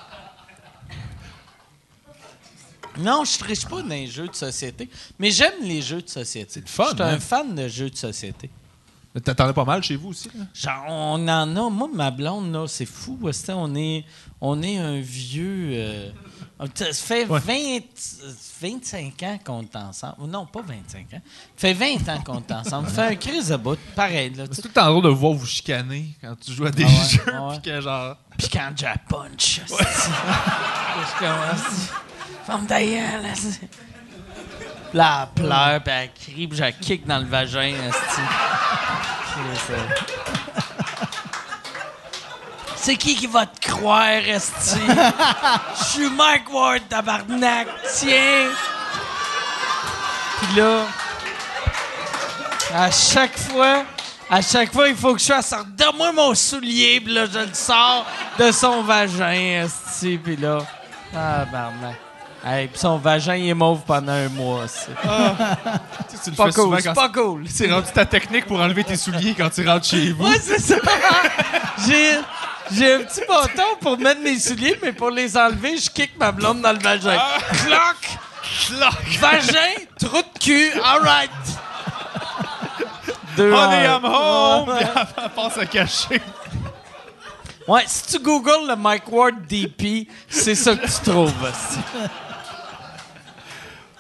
Non, 2.98 3.24
je 3.26 3.38
triche 3.40 3.66
pas 3.66 3.82
dans 3.82 3.90
les 3.90 4.06
jeux 4.08 4.28
de 4.28 4.36
société. 4.36 4.88
Mais 5.18 5.32
j'aime 5.32 5.64
les 5.64 5.82
jeux 5.82 6.02
de 6.02 6.10
société. 6.10 6.48
C'est 6.54 6.60
le 6.62 6.68
fun, 6.68 6.86
Je 6.92 6.94
suis 6.96 7.02
hein? 7.04 7.08
un 7.16 7.20
fan 7.20 7.56
de 7.56 7.68
jeux 7.68 7.90
de 7.90 7.96
société. 7.98 8.50
T'en 9.22 9.48
as 9.48 9.53
pas 9.53 9.65
mal 9.65 9.84
chez 9.84 9.95
vous 9.95 10.10
aussi, 10.10 10.30
là? 10.35 10.45
Genre, 10.53 10.85
on 10.88 11.27
en 11.27 11.56
a. 11.56 11.69
Moi, 11.69 11.90
ma 11.94 12.10
blonde, 12.10 12.52
là, 12.52 12.65
c'est 12.68 12.85
fou. 12.88 13.19
On 13.49 13.76
est, 13.76 14.06
on 14.41 14.64
est 14.64 14.77
un 14.77 14.99
vieux. 15.02 15.69
euh, 15.73 16.10
ça 16.73 16.85
fait 16.94 17.26
Ouais. 17.27 17.40
20, 17.40 17.80
25 18.61 19.23
ans 19.23 19.40
qu'on 19.45 19.61
est 19.61 19.76
ensemble. 19.76 20.15
Non, 20.27 20.45
pas 20.48 20.61
25 20.61 21.14
ans. 21.14 21.22
Ça 21.57 21.68
fait 21.68 21.73
20 21.73 22.10
ans 22.10 22.22
qu'on 22.23 22.40
est 22.40 22.52
ensemble. 22.52 22.88
Ça 22.90 22.94
fait 23.07 23.14
un 23.14 23.15
crise 23.15 23.49
de 23.49 23.57
bout. 23.57 23.77
Pareil, 23.95 24.34
là. 24.34 24.45
C'est 24.52 24.61
tout 24.64 24.69
le 24.69 24.73
temps 24.73 24.90
drôle 24.90 25.03
de 25.03 25.10
voir 25.10 25.34
vous 25.34 25.45
chicaner 25.45 26.15
quand 26.19 26.35
tu 26.40 26.52
joues 26.52 26.65
à 26.65 26.72
des 26.72 26.84
Ah 26.84 26.88
ouais, 26.88 27.10
jeux, 27.10 27.22
ah 27.34 27.48
ouais. 27.49 27.60
puis 27.61 27.72
que 27.72 27.81
genre. 27.81 28.15
Puis 28.38 28.49
quand 28.49 28.81
la 28.81 28.98
punch, 28.98 29.61
je 29.69 31.19
commence. 31.19 31.90
Femme 32.48 32.65
d'ailleurs, 32.65 33.22
Là, 34.94 35.28
elle 35.38 35.44
pleure, 35.44 35.82
puis 35.84 35.94
elle 35.94 36.11
crie, 36.14 36.48
puis 36.48 36.57
je 36.57 36.64
la 36.64 36.72
kick 36.72 37.06
dans 37.07 37.18
le 37.20 37.26
vagin. 37.26 37.74
C'est 42.76 42.95
qui 42.98 43.15
qui 43.15 43.28
va 43.28 43.45
te 43.45 43.60
croire, 43.65 44.28
esti? 44.28 44.80
Je 45.80 45.84
suis 45.84 46.10
Mike 46.10 46.53
Ward, 46.53 46.82
tabarnak, 46.90 47.68
tiens! 47.95 48.49
Puis 50.41 50.56
là, 50.57 50.82
à 52.76 52.91
chaque 52.91 53.38
fois, 53.38 53.86
à 54.30 54.41
chaque 54.41 54.74
fois, 54.74 54.90
il 54.90 54.95
faut 54.95 55.14
que 55.14 55.22
je 55.22 55.28
fasse 55.28 55.56
«Donne-moi 55.78 56.11
mon 56.11 56.36
soulier!» 56.36 56.99
Puis 57.03 57.14
là, 57.14 57.26
je 57.26 57.40
le 57.40 57.53
sors 57.53 58.06
de 58.38 58.52
son 58.52 58.84
vagin, 58.84 59.64
esti. 59.64 60.18
Puis 60.18 60.36
là, 60.36 60.60
ah, 61.15 61.45
barnac. 61.45 61.95
Hey, 62.45 62.68
puis 62.68 62.78
son 62.78 62.98
vagin, 62.98 63.36
il 63.36 63.48
est 63.49 63.53
mauve 63.53 63.82
pendant 63.88 64.11
un 64.11 64.28
mois, 64.28 64.68
c'est 64.68 64.91
Tu 66.10 66.18
sais, 66.18 66.24
tu 66.26 66.30
le 66.32 66.36
pas 66.36 66.52
cool, 66.52 66.76
c'est 66.78 66.84
quand 66.84 66.94
pas 66.94 67.10
cool. 67.10 67.45
c'est 67.49 67.72
rendu 67.72 67.88
ta 67.94 68.06
technique 68.06 68.45
pour 68.48 68.60
enlever 68.60 68.84
tes 68.84 68.98
souliers 68.98 69.34
quand 69.34 69.49
tu 69.49 69.65
rentres 69.65 69.86
chez 69.86 70.11
vous. 70.11 70.26
Ouais, 70.26 70.40
c'est 70.41 70.60
ça. 70.60 70.76
J'ai, 71.88 72.20
j'ai 72.72 72.94
un 72.95 72.99
petit 72.99 73.22
bâton 73.28 73.64
pour 73.80 73.98
mettre 73.98 74.22
mes 74.22 74.38
souliers, 74.40 74.78
mais 74.84 74.91
pour 74.91 75.10
les 75.10 75.38
enlever, 75.38 75.78
je 75.78 75.90
kick 75.90 76.18
ma 76.20 76.32
blonde 76.34 76.61
dans 76.61 76.74
le 76.74 76.80
vagin. 76.80 77.18
Cloc! 77.65 78.20
Cloc! 78.68 79.20
Vagin, 79.20 79.84
trou 79.99 80.18
de 80.18 80.40
cul, 80.40 80.72
all 80.84 81.02
right! 81.02 81.32
Deux 83.38 83.52
Honey, 83.52 83.86
heures. 83.88 84.02
I'm 84.03 84.06
home! 84.06 84.78
Elle 84.80 85.30
passe 85.30 85.57
à 85.57 85.65
cacher. 85.65 86.22
Ouais, 87.68 87.84
si 87.88 88.03
tu 88.18 88.20
googles 88.24 88.68
le 88.68 88.76
Mike 88.76 89.10
Ward 89.11 89.36
DP, 89.48 90.07
c'est 90.28 90.53
ça 90.56 90.76
que 90.76 90.86
tu 90.86 91.10
trouves. 91.10 91.32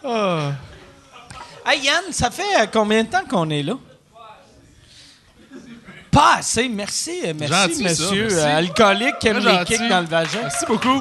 Aussi. 0.03 0.53
Hey 1.65 1.79
Yann, 1.81 2.03
ça 2.11 2.29
fait 2.29 2.61
euh, 2.61 2.65
combien 2.71 3.03
de 3.03 3.09
temps 3.09 3.23
qu'on 3.29 3.49
est 3.49 3.63
là? 3.63 3.73
Pas 6.11 6.35
assez, 6.39 6.67
merci, 6.69 7.21
euh, 7.25 7.33
merci 7.35 7.53
Gentil, 7.55 7.75
ça, 7.75 8.03
monsieur 8.03 8.21
merci. 8.27 8.35
euh, 8.35 8.57
alcoolique 8.57 9.19
qui 9.19 9.27
aime 9.29 9.37
les 9.37 9.43
gentil. 9.43 9.73
kicks 9.77 9.89
dans 9.89 10.01
le 10.01 10.05
vagin. 10.07 10.39
Merci 10.43 10.65
beaucoup. 10.67 10.99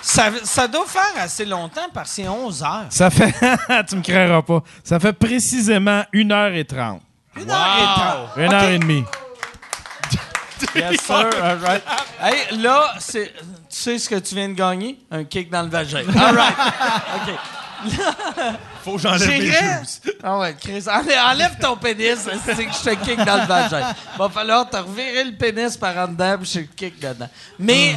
Ça, 0.00 0.30
ça 0.44 0.68
doit 0.68 0.86
faire 0.86 1.12
assez 1.22 1.44
longtemps 1.44 1.88
parce 1.92 2.10
que 2.10 2.16
c'est 2.16 2.28
11 2.28 2.62
heures. 2.62 2.86
Ça 2.90 3.08
fait. 3.10 3.32
tu 3.88 3.96
me 3.96 4.02
créeras 4.02 4.42
pas. 4.42 4.62
Ça 4.84 5.00
fait 5.00 5.12
précisément 5.12 6.02
1h30. 6.12 6.12
Une 6.12 6.32
heure 6.32 6.52
et 6.52 6.64
trente. 6.64 7.02
1 7.36 7.40
OK. 8.46 8.52
heure 8.52 8.68
et 8.70 8.78
demie. 8.78 9.04
Yes, 10.74 11.00
sir. 11.02 11.28
All 11.42 11.58
right. 11.58 11.82
Hey, 12.20 12.56
là, 12.58 12.94
c'est, 12.98 13.32
tu 13.72 13.78
sais 13.78 13.98
ce 13.98 14.08
que 14.08 14.16
tu 14.16 14.34
viens 14.34 14.50
de 14.50 14.54
gagner? 14.54 14.98
Un 15.10 15.24
kick 15.24 15.50
dans 15.50 15.62
le 15.62 15.70
vagin. 15.70 16.04
All 16.14 16.36
right. 16.36 16.54
OK. 17.16 17.34
Faut 18.84 18.96
que 18.96 19.00
j'enlève 19.00 19.28
mes 19.28 19.50
shoes. 19.50 20.12
Ah 20.22 20.38
ouais, 20.38 20.54
Chris, 20.60 20.84
enlève, 20.88 21.18
enlève 21.30 21.58
ton 21.58 21.76
pénis, 21.76 22.18
c'est 22.44 22.64
que 22.66 22.72
je 22.72 22.90
te 22.90 23.04
kick 23.04 23.16
dans 23.24 23.40
le 23.40 23.46
vagin. 23.46 23.94
Va 24.18 24.28
falloir 24.28 24.68
te 24.68 24.76
revirer 24.76 25.24
le 25.24 25.36
pénis 25.36 25.76
par 25.76 25.96
en 25.96 26.08
dedans 26.08 26.36
puis 26.38 26.50
je 26.52 26.60
te 26.60 26.74
kick 26.74 27.00
dedans. 27.00 27.28
Mais 27.58 27.96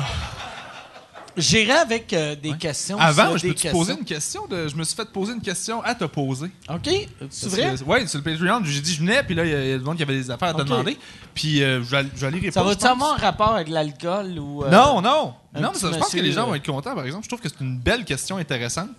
j'irai 1.37 1.71
avec 1.73 2.11
euh, 2.13 2.35
des 2.35 2.53
questions. 2.57 2.97
Avant, 2.99 3.35
je 3.37 3.47
peux 3.47 3.69
poser 3.71 3.93
une 3.93 4.05
question? 4.05 4.47
De, 4.47 4.67
je 4.67 4.75
me 4.75 4.83
suis 4.83 4.95
fait 4.95 5.09
poser 5.11 5.33
une 5.33 5.41
question 5.41 5.81
à 5.83 5.95
te 5.95 6.05
poser. 6.05 6.51
OK, 6.69 6.89
c'est 7.29 7.49
vrai? 7.49 7.75
Oui, 7.85 8.07
sur 8.07 8.19
le 8.19 8.23
Patreon, 8.23 8.61
j'ai 8.63 8.81
dit 8.81 8.93
je 8.93 8.99
venais, 8.99 9.23
puis 9.23 9.35
là, 9.35 9.45
il 9.45 9.51
y 9.51 9.53
a- 9.53 9.65
y 9.65 9.73
a 9.73 9.77
monde 9.79 9.97
qui 9.97 10.03
avait 10.03 10.15
des 10.15 10.31
affaires 10.31 10.49
à 10.49 10.53
te 10.53 10.61
demander. 10.63 10.97
Puis 11.33 11.61
euh, 11.63 11.83
je 11.83 11.89
vais- 11.89 11.97
aller 11.97 12.39
répondre. 12.39 12.53
Ça 12.53 12.63
va-tu 12.63 12.85
avoir 12.85 13.13
un 13.13 13.17
rapport 13.17 13.55
avec 13.55 13.69
l'alcool 13.69 14.39
ou... 14.39 14.63
euh, 14.63 14.69
Non, 14.69 15.01
non. 15.01 15.33
Non, 15.59 15.69
mais 15.73 15.79
ça, 15.79 15.91
je 15.91 15.97
pense 15.97 16.11
que 16.11 16.19
les 16.19 16.31
gens 16.31 16.43
euh, 16.43 16.45
vont 16.47 16.55
être 16.55 16.65
contents, 16.65 16.95
par 16.95 17.05
exemple. 17.05 17.23
Je 17.23 17.29
trouve 17.29 17.39
que 17.41 17.49
c'est 17.49 17.61
une 17.61 17.77
belle 17.79 18.03
question 18.05 18.37
intéressante. 18.37 18.89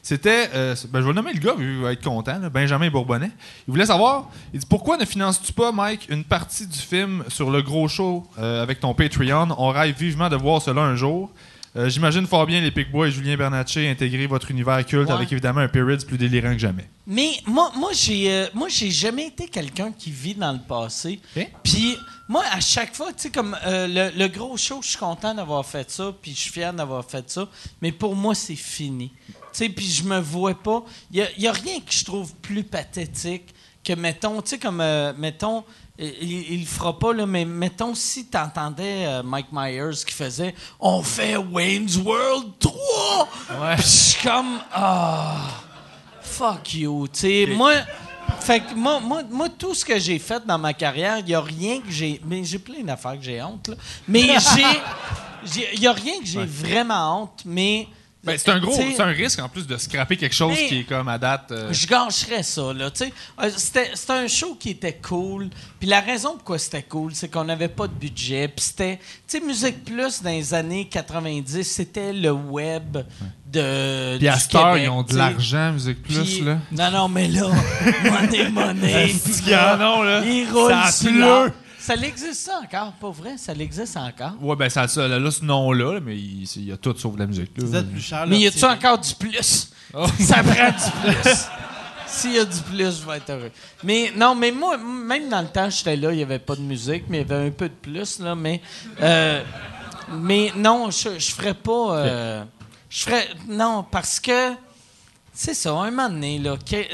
C'était, 0.00 0.48
euh, 0.54 0.74
ben, 0.90 1.02
je 1.02 1.06
vais 1.06 1.12
nommer 1.12 1.32
le 1.34 1.40
gars, 1.40 1.54
il 1.58 1.78
va 1.80 1.92
être 1.92 2.04
content, 2.04 2.38
là, 2.38 2.48
Benjamin 2.48 2.88
Bourbonnais. 2.88 3.32
Il 3.66 3.72
voulait 3.72 3.84
savoir, 3.84 4.30
il 4.54 4.60
dit 4.60 4.66
pourquoi 4.66 4.96
ne 4.96 5.04
finances-tu 5.04 5.52
pas, 5.52 5.72
Mike, 5.72 6.06
une 6.08 6.24
partie 6.24 6.66
du 6.66 6.78
film 6.78 7.24
sur 7.28 7.50
le 7.50 7.60
gros 7.62 7.88
show 7.88 8.26
euh, 8.38 8.62
avec 8.62 8.80
ton 8.80 8.94
Patreon? 8.94 9.48
On 9.58 9.68
rêve 9.68 9.96
vivement 9.98 10.28
de 10.30 10.36
voir 10.36 10.62
cela 10.62 10.82
un 10.82 10.94
jour. 10.96 11.30
Euh, 11.76 11.88
J'imagine 11.88 12.26
fort 12.26 12.46
bien 12.46 12.60
les 12.60 12.70
Picbois 12.70 13.08
et 13.08 13.10
Julien 13.10 13.36
Bernatchez 13.36 13.88
intégrer 13.88 14.26
votre 14.26 14.50
univers 14.50 14.84
culte 14.86 15.08
Ouais. 15.08 15.14
avec 15.14 15.30
évidemment 15.32 15.60
un 15.60 15.68
Periods 15.68 16.04
plus 16.06 16.16
délirant 16.18 16.52
que 16.52 16.58
jamais. 16.58 16.88
Mais 17.06 17.30
moi, 17.46 17.70
moi 17.76 17.90
j'ai 17.92 18.32
euh, 18.32 18.46
moi 18.54 18.68
j'ai 18.68 18.90
jamais 18.90 19.26
été 19.26 19.48
quelqu'un 19.48 19.92
qui 19.92 20.10
vit 20.10 20.34
dans 20.34 20.52
le 20.52 20.60
passé. 20.60 21.20
Puis 21.62 21.96
moi, 22.28 22.42
à 22.52 22.60
chaque 22.60 22.94
fois, 22.94 23.08
tu 23.08 23.22
sais, 23.22 23.30
comme 23.30 23.56
euh, 23.66 23.86
le, 23.86 24.18
le 24.18 24.28
gros 24.28 24.56
show, 24.56 24.80
je 24.82 24.88
suis 24.88 24.98
content 24.98 25.34
d'avoir 25.34 25.64
fait 25.64 25.90
ça, 25.90 26.14
puis 26.20 26.32
je 26.32 26.38
suis 26.40 26.52
fier 26.52 26.72
d'avoir 26.74 27.04
fait 27.04 27.28
ça. 27.30 27.48
Mais 27.80 27.90
pour 27.92 28.14
moi, 28.14 28.34
c'est 28.34 28.54
fini. 28.56 29.12
Tu 29.28 29.34
sais, 29.52 29.68
puis 29.70 29.86
je 29.86 30.04
me 30.04 30.18
vois 30.18 30.54
pas. 30.54 30.84
Il 31.10 31.26
y 31.38 31.46
a, 31.46 31.52
rien 31.52 31.80
que 31.80 31.90
je 31.92 32.04
trouve 32.04 32.34
plus 32.36 32.64
pathétique 32.64 33.54
que, 33.82 33.94
mettons, 33.94 34.42
tu 34.42 34.50
sais, 34.50 34.58
comme, 34.58 34.84
mettons, 35.16 35.64
il, 35.98 36.60
le 36.60 36.66
fera 36.66 36.98
pas, 36.98 37.12
là, 37.12 37.26
mais 37.26 37.44
mettons, 37.44 37.94
si 37.94 38.26
tu 38.26 38.36
entendais 38.36 39.22
Mike 39.24 39.48
Myers 39.52 40.04
qui 40.06 40.14
faisait 40.14 40.54
«On 40.80 41.02
fait 41.02 41.36
Wayne's 41.36 41.96
World 41.96 42.52
3! 42.60 43.28
Puis 43.48 43.82
je 43.82 43.82
suis 43.82 44.22
comme 44.22 44.60
«Ah... 44.72 45.64
Fuck 46.28 46.74
you. 46.74 47.08
Tu 47.08 47.20
sais, 47.20 47.46
moi, 47.46 47.72
fait 48.40 48.60
que 48.60 48.74
moi, 48.74 49.00
moi, 49.00 49.22
moi, 49.28 49.48
tout 49.48 49.74
ce 49.74 49.84
que 49.84 49.98
j'ai 49.98 50.18
fait 50.18 50.44
dans 50.46 50.58
ma 50.58 50.72
carrière, 50.72 51.18
il 51.18 51.24
n'y 51.24 51.34
a 51.34 51.40
rien 51.40 51.80
que 51.80 51.90
j'ai. 51.90 52.20
Mais 52.24 52.44
j'ai 52.44 52.58
plein 52.58 52.82
d'affaires 52.82 53.18
que 53.18 53.24
j'ai 53.24 53.42
honte, 53.42 53.68
là. 53.68 53.74
Mais 54.06 54.22
j'ai. 55.46 55.70
Il 55.72 55.80
n'y 55.80 55.86
a 55.86 55.92
rien 55.92 56.20
que 56.20 56.26
j'ai 56.26 56.44
vraiment 56.44 57.22
honte, 57.22 57.42
mais. 57.44 57.88
Ben, 58.24 58.36
c'est 58.36 58.50
un 58.50 58.58
gros, 58.58 58.72
c'est 58.74 59.00
un 59.00 59.06
risque 59.06 59.38
en 59.38 59.48
plus 59.48 59.64
de 59.66 59.76
scraper 59.76 60.16
quelque 60.16 60.34
chose 60.34 60.52
Mais- 60.58 60.66
qui 60.66 60.78
est 60.80 60.84
comme 60.84 61.06
à 61.08 61.18
date. 61.18 61.52
euh, 61.52 61.72
je 61.72 61.86
gâcherais 61.86 62.42
ça, 62.42 62.72
là, 62.74 62.90
tu 62.90 63.04
sais. 63.04 63.12
Euh, 63.40 63.48
C'était 63.56 63.92
c'était 63.94 64.12
un 64.12 64.26
show 64.26 64.56
qui 64.58 64.70
était 64.70 64.94
cool. 65.00 65.48
Puis 65.78 65.88
la 65.88 66.00
raison 66.00 66.32
pourquoi 66.34 66.58
c'était 66.58 66.82
cool, 66.82 67.14
c'est 67.14 67.28
qu'on 67.28 67.44
n'avait 67.44 67.68
pas 67.68 67.86
de 67.86 67.92
budget. 67.92 68.48
Puis 68.48 68.64
c'était... 68.66 68.96
Tu 69.28 69.38
sais, 69.38 69.40
Musique 69.44 69.84
Plus, 69.84 70.20
dans 70.20 70.30
les 70.30 70.52
années 70.52 70.88
90, 70.88 71.62
c'était 71.62 72.12
le 72.12 72.32
web 72.32 72.98
de 73.46 74.18
Puis 74.18 74.26
à 74.28 74.34
heure, 74.34 74.48
Québec, 74.48 74.82
ils 74.84 74.88
ont 74.90 75.02
de 75.04 75.16
l'argent, 75.16 75.72
Musique 75.72 76.02
Plus, 76.02 76.40
là. 76.42 76.58
Non, 76.72 76.90
non, 76.90 77.08
mais 77.08 77.28
là, 77.28 77.48
money, 78.04 78.48
money. 78.50 78.94
Asti 79.04 79.42
puis 79.42 79.50
là, 79.52 79.74
que 79.76 79.80
non, 79.80 80.02
là. 80.02 80.24
Il 80.26 80.50
roule 80.52 80.72
Ça 80.72 80.90
sur. 80.90 81.52
Ça 81.88 81.96
l'existe 81.96 82.42
ça 82.42 82.60
encore, 82.62 82.92
pas 82.92 83.10
vrai? 83.10 83.38
Ça 83.38 83.54
l'existe 83.54 83.96
encore? 83.96 84.34
Ouais, 84.42 84.54
ben, 84.56 84.68
ça, 84.68 84.86
ça 84.88 85.08
là, 85.08 85.30
ce 85.30 85.42
nom-là, 85.42 85.94
là, 85.94 86.00
mais 86.00 86.18
il, 86.18 86.46
y 86.66 86.70
a 86.70 86.76
tout 86.76 86.94
sauf 86.94 87.14
de 87.14 87.20
la 87.20 87.26
musique. 87.26 87.56
là. 87.56 87.64
Vous 87.64 87.74
êtes 87.74 87.90
plus 87.90 88.02
cher. 88.02 88.26
Mais 88.26 88.40
y 88.40 88.46
a-tu 88.46 88.62
encore 88.62 88.98
du 88.98 89.14
plus? 89.14 89.72
Oh. 89.94 90.04
Ça 90.20 90.42
prend 90.42 90.68
du 90.68 91.14
plus. 91.14 91.46
S'il 92.06 92.34
y 92.34 92.38
a 92.40 92.44
du 92.44 92.60
plus, 92.60 93.00
je 93.00 93.06
vais 93.06 93.16
être 93.16 93.30
heureux. 93.30 93.50
Mais 93.82 94.12
non, 94.14 94.34
mais 94.34 94.50
moi, 94.52 94.76
même 94.76 95.30
dans 95.30 95.40
le 95.40 95.48
temps, 95.48 95.70
j'étais 95.70 95.96
là, 95.96 96.12
il 96.12 96.18
n'y 96.18 96.22
avait 96.22 96.38
pas 96.38 96.56
de 96.56 96.60
musique, 96.60 97.04
mais 97.08 97.22
il 97.22 97.26
y 97.26 97.32
avait 97.32 97.46
un 97.46 97.50
peu 97.50 97.70
de 97.70 97.74
plus, 97.74 98.18
là, 98.18 98.34
mais... 98.34 98.60
euh, 99.00 99.42
mais 100.10 100.52
non, 100.56 100.90
je, 100.90 101.18
je 101.18 101.30
ferais 101.30 101.54
pas... 101.54 101.96
euh, 102.00 102.44
je 102.90 103.04
ferais... 103.04 103.28
Non, 103.48 103.82
parce 103.90 104.20
que... 104.20 104.52
c'est 105.32 105.54
ça, 105.54 105.72
un 105.72 105.90
moment 105.90 106.10
donné, 106.10 106.38
là, 106.38 106.58
il 106.70 106.86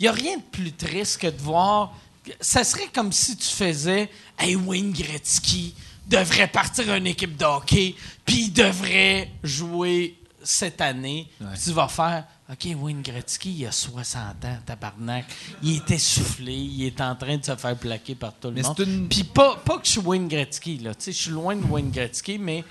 n'y 0.00 0.08
a 0.08 0.12
rien 0.12 0.38
de 0.38 0.42
plus 0.50 0.72
triste 0.72 1.20
que 1.20 1.26
de 1.26 1.36
voir. 1.36 1.92
Ça 2.40 2.64
serait 2.64 2.88
comme 2.94 3.12
si 3.12 3.36
tu 3.36 3.46
faisais 3.48 4.08
Hey, 4.38 4.56
Wayne 4.56 4.92
Gretzky 4.92 5.74
devrait 6.06 6.48
partir 6.48 6.92
une 6.94 7.06
équipe 7.06 7.36
de 7.36 7.44
hockey, 7.44 7.94
puis 8.24 8.44
il 8.44 8.52
devrait 8.52 9.30
jouer 9.42 10.16
cette 10.42 10.80
année. 10.80 11.28
Tu 11.62 11.70
vas 11.72 11.88
faire 11.88 12.24
OK, 12.50 12.66
Wayne 12.80 13.02
Gretzky, 13.02 13.52
il 13.58 13.66
a 13.66 13.72
60 13.72 14.42
ans, 14.46 14.58
tabarnak. 14.64 15.26
Il 15.62 15.76
est 15.76 15.90
essoufflé, 15.90 16.54
il 16.54 16.86
est 16.86 16.98
en 17.02 17.14
train 17.14 17.36
de 17.36 17.44
se 17.44 17.54
faire 17.56 17.76
plaquer 17.76 18.14
par 18.14 18.32
tout 18.32 18.48
le 18.48 18.54
Mais 18.54 18.62
monde. 18.62 18.78
une- 18.86 19.06
Puis 19.08 19.24
pas, 19.24 19.56
pas 19.56 19.76
que 19.78 19.84
je 19.84 19.90
suis 19.90 20.00
Wayne 20.00 20.28
Gretzky, 20.28 20.78
là. 20.78 20.94
Tu 20.94 21.04
sais, 21.04 21.12
je 21.12 21.18
suis 21.18 21.30
loin 21.30 21.54
de 21.56 21.64
Wayne 21.64 21.90
Gretzky, 21.90 22.38
mais. 22.38 22.64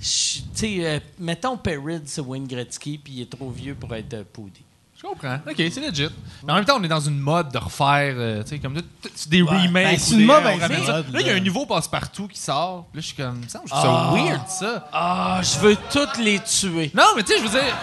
je- 0.00 0.38
Tu 0.38 0.44
sais, 0.54 0.76
euh, 0.86 1.00
mettons 1.18 1.58
Perrid, 1.58 2.02
c'est 2.06 2.22
Wayne 2.22 2.46
Gretzky, 2.46 2.96
puis 2.96 3.12
il 3.14 3.20
est 3.22 3.30
trop 3.30 3.50
vieux 3.50 3.74
pour 3.74 3.94
être 3.94 4.14
euh, 4.14 4.24
Poudy. 4.32 4.62
Je 5.00 5.06
comprends. 5.06 5.36
OK, 5.48 5.54
c'est 5.56 5.80
legit. 5.80 6.08
Mais 6.44 6.52
en 6.52 6.56
même 6.56 6.64
temps, 6.64 6.76
on 6.76 6.82
est 6.82 6.88
dans 6.88 6.98
une 6.98 7.20
mode 7.20 7.52
de 7.52 7.58
refaire 7.58 8.14
euh, 8.16 8.42
tu 8.42 8.48
sais, 8.50 8.58
comme 8.58 8.74
de- 8.74 8.80
de- 8.80 9.10
des 9.28 9.42
remakes. 9.42 9.72
Ben, 9.72 9.94
ou 9.94 9.98
c'est 9.98 10.12
une 10.14 10.18
des- 10.18 10.24
mauvaise 10.24 10.56
on 10.56 10.60
ramène 10.60 10.84
ça. 10.86 10.92
mode, 10.94 11.12
Là, 11.12 11.20
il 11.20 11.26
y 11.28 11.30
a 11.30 11.34
un 11.34 11.40
nouveau 11.40 11.66
passe-partout 11.66 12.26
qui 12.26 12.38
sort. 12.40 12.86
Là, 12.92 13.00
je 13.00 13.06
suis 13.06 13.14
comme. 13.14 13.42
Ça, 13.48 13.60
je 13.64 13.70
trouve 13.70 13.84
Ah. 13.84 14.10
ça 14.10 14.16
weird, 14.22 14.48
ça. 14.48 14.88
Ah, 14.92 15.40
je 15.42 15.58
veux 15.60 15.76
toutes 15.92 16.18
les 16.18 16.40
tuer. 16.40 16.90
Non, 16.94 17.04
mais 17.16 17.22
tu 17.22 17.32
sais, 17.32 17.38
je 17.38 17.44
veux 17.44 17.48
dire. 17.60 17.76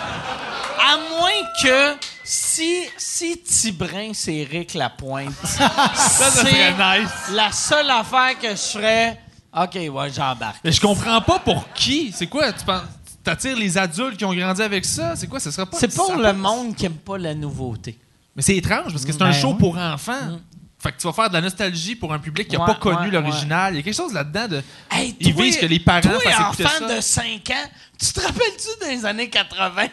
À 0.78 0.98
moins 0.98 1.32
que 1.64 1.96
si, 2.26 2.82
si 2.98 3.42
Tibrin, 3.42 4.12
c'est 4.14 4.36
Eric 4.36 4.74
Lapointe, 4.74 5.34
Ça, 5.46 5.70
ça 5.96 6.32
c'est 6.32 6.50
serait 6.50 7.00
nice. 7.00 7.10
la 7.32 7.52
seule 7.54 7.90
affaire 7.92 8.38
que 8.38 8.50
je 8.50 8.56
ferais. 8.78 9.22
OK, 9.58 9.76
ouais, 9.90 10.12
j'embarque. 10.14 10.58
Mais 10.66 10.74
je 10.74 10.82
comprends 10.82 11.22
pas 11.22 11.40
pour 11.40 11.72
qui. 11.74 12.12
C'est 12.14 12.28
quoi? 12.28 12.52
Tu 12.52 12.66
penses? 12.66 12.82
T'attires 13.26 13.58
les 13.58 13.78
adultes 13.78 14.16
qui 14.18 14.24
ont 14.26 14.34
grandi 14.34 14.62
avec 14.62 14.86
ça? 14.86 15.16
C'est 15.16 15.28
quoi? 15.28 15.40
Ce 15.42 15.52
serait 15.52 15.66
pas. 15.66 15.78
C'est 15.78 15.94
pour 15.94 16.16
le 16.16 16.32
monde 16.32 16.76
qui 16.76 16.86
aime 16.86 16.94
pas 16.94 17.18
la 17.18 17.34
nouveauté. 17.36 17.98
Mais 18.36 18.42
c'est 18.42 18.56
étrange 18.56 18.92
parce 18.92 19.04
que 19.04 19.12
c'est 19.12 19.22
un 19.22 19.32
Ben 19.32 19.34
show 19.34 19.54
pour 19.56 19.78
enfants. 19.78 20.40
Fait 20.78 20.92
que 20.92 20.98
tu 21.02 21.08
vas 21.08 21.14
faire 21.14 21.30
de 21.30 21.34
la 21.34 21.42
nostalgie 21.42 21.96
pour 21.96 22.14
un 22.14 22.20
public 22.20 22.48
qui 22.48 22.56
n'a 22.56 22.60
Mm. 22.64 22.68
Ouais, 22.68 22.74
pas 22.76 22.80
connu 22.80 23.06
ouais, 23.08 23.12
l'original. 23.12 23.74
Il 23.74 23.78
y 23.78 23.80
a 23.80 23.84
quelque 23.84 23.96
chose 23.96 24.14
là-dedans 24.14 24.48
de. 24.48 24.64
Hey, 24.92 25.16
Ils 25.20 25.34
toi- 25.34 25.44
visent 25.44 25.58
que 25.58 25.66
les 25.66 25.80
parents 25.80 26.02
toi, 26.02 26.20
fassent 26.20 26.40
écouter 26.40 26.66
enfant 26.66 26.88
ça. 26.88 26.96
de 26.96 27.02
5 27.02 27.50
ans, 27.50 27.70
tu 28.00 28.14
te 28.14 28.20
rappelles-tu 28.20 28.68
dans 28.82 28.88
les 28.92 29.06
années 29.06 29.30
80? 29.30 29.88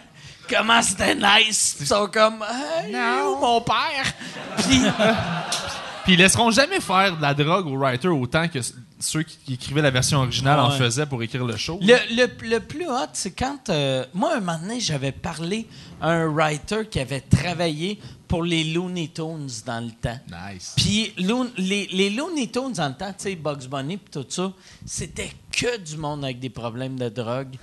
Comment 0.50 0.82
c'était 0.82 1.14
nice? 1.14 1.76
Ils 1.80 1.86
sont 1.86 2.08
comme, 2.12 2.44
hey, 2.86 2.94
où 3.24 3.38
mon 3.40 3.60
père? 3.62 4.12
Puis, 4.58 4.80
Puis 6.04 6.14
ils 6.14 6.18
laisseront 6.18 6.50
jamais 6.50 6.80
faire 6.80 7.16
de 7.16 7.22
la 7.22 7.32
drogue 7.32 7.68
aux 7.68 7.78
writers 7.78 8.14
autant 8.14 8.48
que 8.48 8.58
ceux 9.02 9.22
qui, 9.22 9.54
écrivaient 9.54 9.82
la 9.82 9.90
version 9.90 10.18
originale 10.18 10.58
en 10.60 10.70
faisaient 10.70 11.06
pour 11.06 11.22
écrire 11.22 11.44
le 11.44 11.56
show. 11.56 11.78
le, 11.82 11.96
le- 12.16 12.48
le 12.48 12.60
plus 12.60 12.86
hot, 12.88 13.08
c'est 13.12 13.32
quand. 13.32 13.68
euh, 13.68 14.04
moi, 14.14 14.36
un 14.36 14.40
moment 14.40 14.58
donné, 14.58 14.80
j'avais 14.80 15.12
parlé 15.12 15.66
à 16.00 16.10
un 16.10 16.26
writer 16.32 16.86
qui 16.90 16.98
avait 17.00 17.20
travaillé 17.20 17.98
pour 18.28 18.42
les 18.44 18.64
Looney 18.64 19.08
Tunes 19.08 19.48
dans 19.66 19.84
le 19.84 19.90
temps. 19.90 20.18
Nice. 20.28 20.72
Puis 20.76 21.12
Loon- 21.18 21.50
les, 21.58 21.86
les 21.92 22.10
Looney 22.10 22.48
Tunes 22.50 22.72
dans 22.72 22.88
le 22.88 22.94
temps, 22.94 23.12
tu 23.12 23.24
sais, 23.24 23.34
Bugs 23.36 23.66
Bunny 23.68 23.98
puis 23.98 24.10
tout 24.10 24.26
ça, 24.28 24.52
c'était 24.86 25.30
que 25.50 25.76
du 25.78 25.96
monde 25.98 26.24
avec 26.24 26.38
des 26.40 26.48
problèmes 26.50 26.98
de 26.98 27.08
drogue 27.10 27.56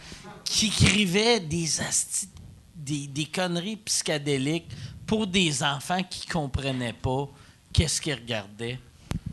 qui 0.46 0.68
écrivait 0.68 1.40
des, 1.40 1.66
asti- 1.82 2.28
des, 2.76 3.08
des 3.08 3.26
conneries 3.26 3.78
psychédéliques 3.78 4.68
pour 5.08 5.26
des 5.26 5.64
enfants 5.64 6.04
qui 6.08 6.28
comprenaient 6.28 6.94
pas 6.94 7.28
qu'est-ce 7.74 8.00
qu'ils 8.00 8.14
regardaient. 8.14 8.80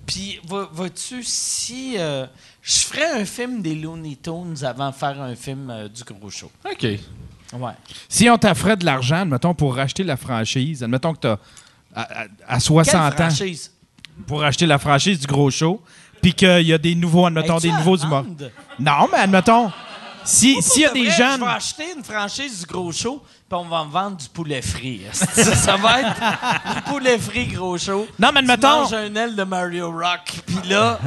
Puis, 0.06 0.40
va- 0.46 0.68
vois-tu, 0.72 1.22
si 1.24 1.94
euh, 1.98 2.26
je 2.62 2.78
ferais 2.80 3.20
un 3.20 3.24
film 3.24 3.60
des 3.62 3.74
Looney 3.74 4.16
Tunes 4.22 4.56
avant 4.64 4.90
de 4.90 4.94
faire 4.94 5.20
un 5.20 5.34
film 5.34 5.68
euh, 5.70 5.88
du 5.88 6.02
gros 6.04 6.30
show? 6.30 6.50
OK. 6.64 6.82
Ouais. 6.82 7.72
Si 8.08 8.28
on 8.30 8.38
t'offrait 8.38 8.76
de 8.76 8.84
l'argent, 8.84 9.22
admettons, 9.22 9.54
pour 9.54 9.74
racheter 9.76 10.04
la 10.04 10.16
franchise, 10.16 10.82
admettons 10.82 11.14
que 11.14 11.20
tu 11.20 11.26
as 11.28 11.38
à, 11.94 12.22
à- 12.22 12.26
à 12.48 12.60
60 12.60 12.92
Quelle 12.92 13.00
ans 13.00 13.10
franchise? 13.30 13.70
pour 14.26 14.42
acheter 14.44 14.66
la 14.66 14.78
franchise 14.78 15.18
du 15.20 15.26
gros 15.26 15.50
show, 15.50 15.82
puis 16.22 16.32
qu'il 16.34 16.62
y 16.66 16.72
a 16.72 16.78
des 16.78 16.94
nouveaux, 16.94 17.26
admettons, 17.26 17.58
Es-tu 17.58 17.68
des 17.68 17.72
à 17.74 17.78
nouveaux 17.78 17.96
vendre? 17.96 18.26
humoristes. 18.28 18.52
Non, 18.78 19.08
mais 19.12 19.18
admettons, 19.18 19.70
si- 20.26 20.60
s'il 20.62 20.82
y 20.82 20.86
a 20.86 20.90
des 20.92 21.04
vrai, 21.06 21.16
jeunes. 21.16 21.40
Je 21.40 21.44
vais 21.44 21.50
acheter 21.50 21.92
une 21.96 22.04
franchise 22.04 22.60
du 22.60 22.66
gros 22.66 22.92
show, 22.92 23.22
puis 23.48 23.58
on 23.58 23.64
va 23.64 23.84
me 23.84 23.90
vendre 23.90 24.16
du 24.16 24.28
poulet 24.28 24.60
frit. 24.62 25.02
ça, 25.12 25.76
va 25.76 26.00
être 26.00 26.74
du 26.76 26.82
poulet 26.90 27.18
frit 27.18 27.46
gros 27.46 27.78
show? 27.78 28.06
Non, 28.18 28.30
mais 28.34 28.42
Tu 28.42 28.50
admettons- 28.50 28.80
manges 28.82 28.92
un 28.94 29.14
aile 29.14 29.34
de 29.36 29.42
Mario 29.44 29.90
Rock, 29.90 30.40
puis 30.46 30.68
là, 30.68 30.98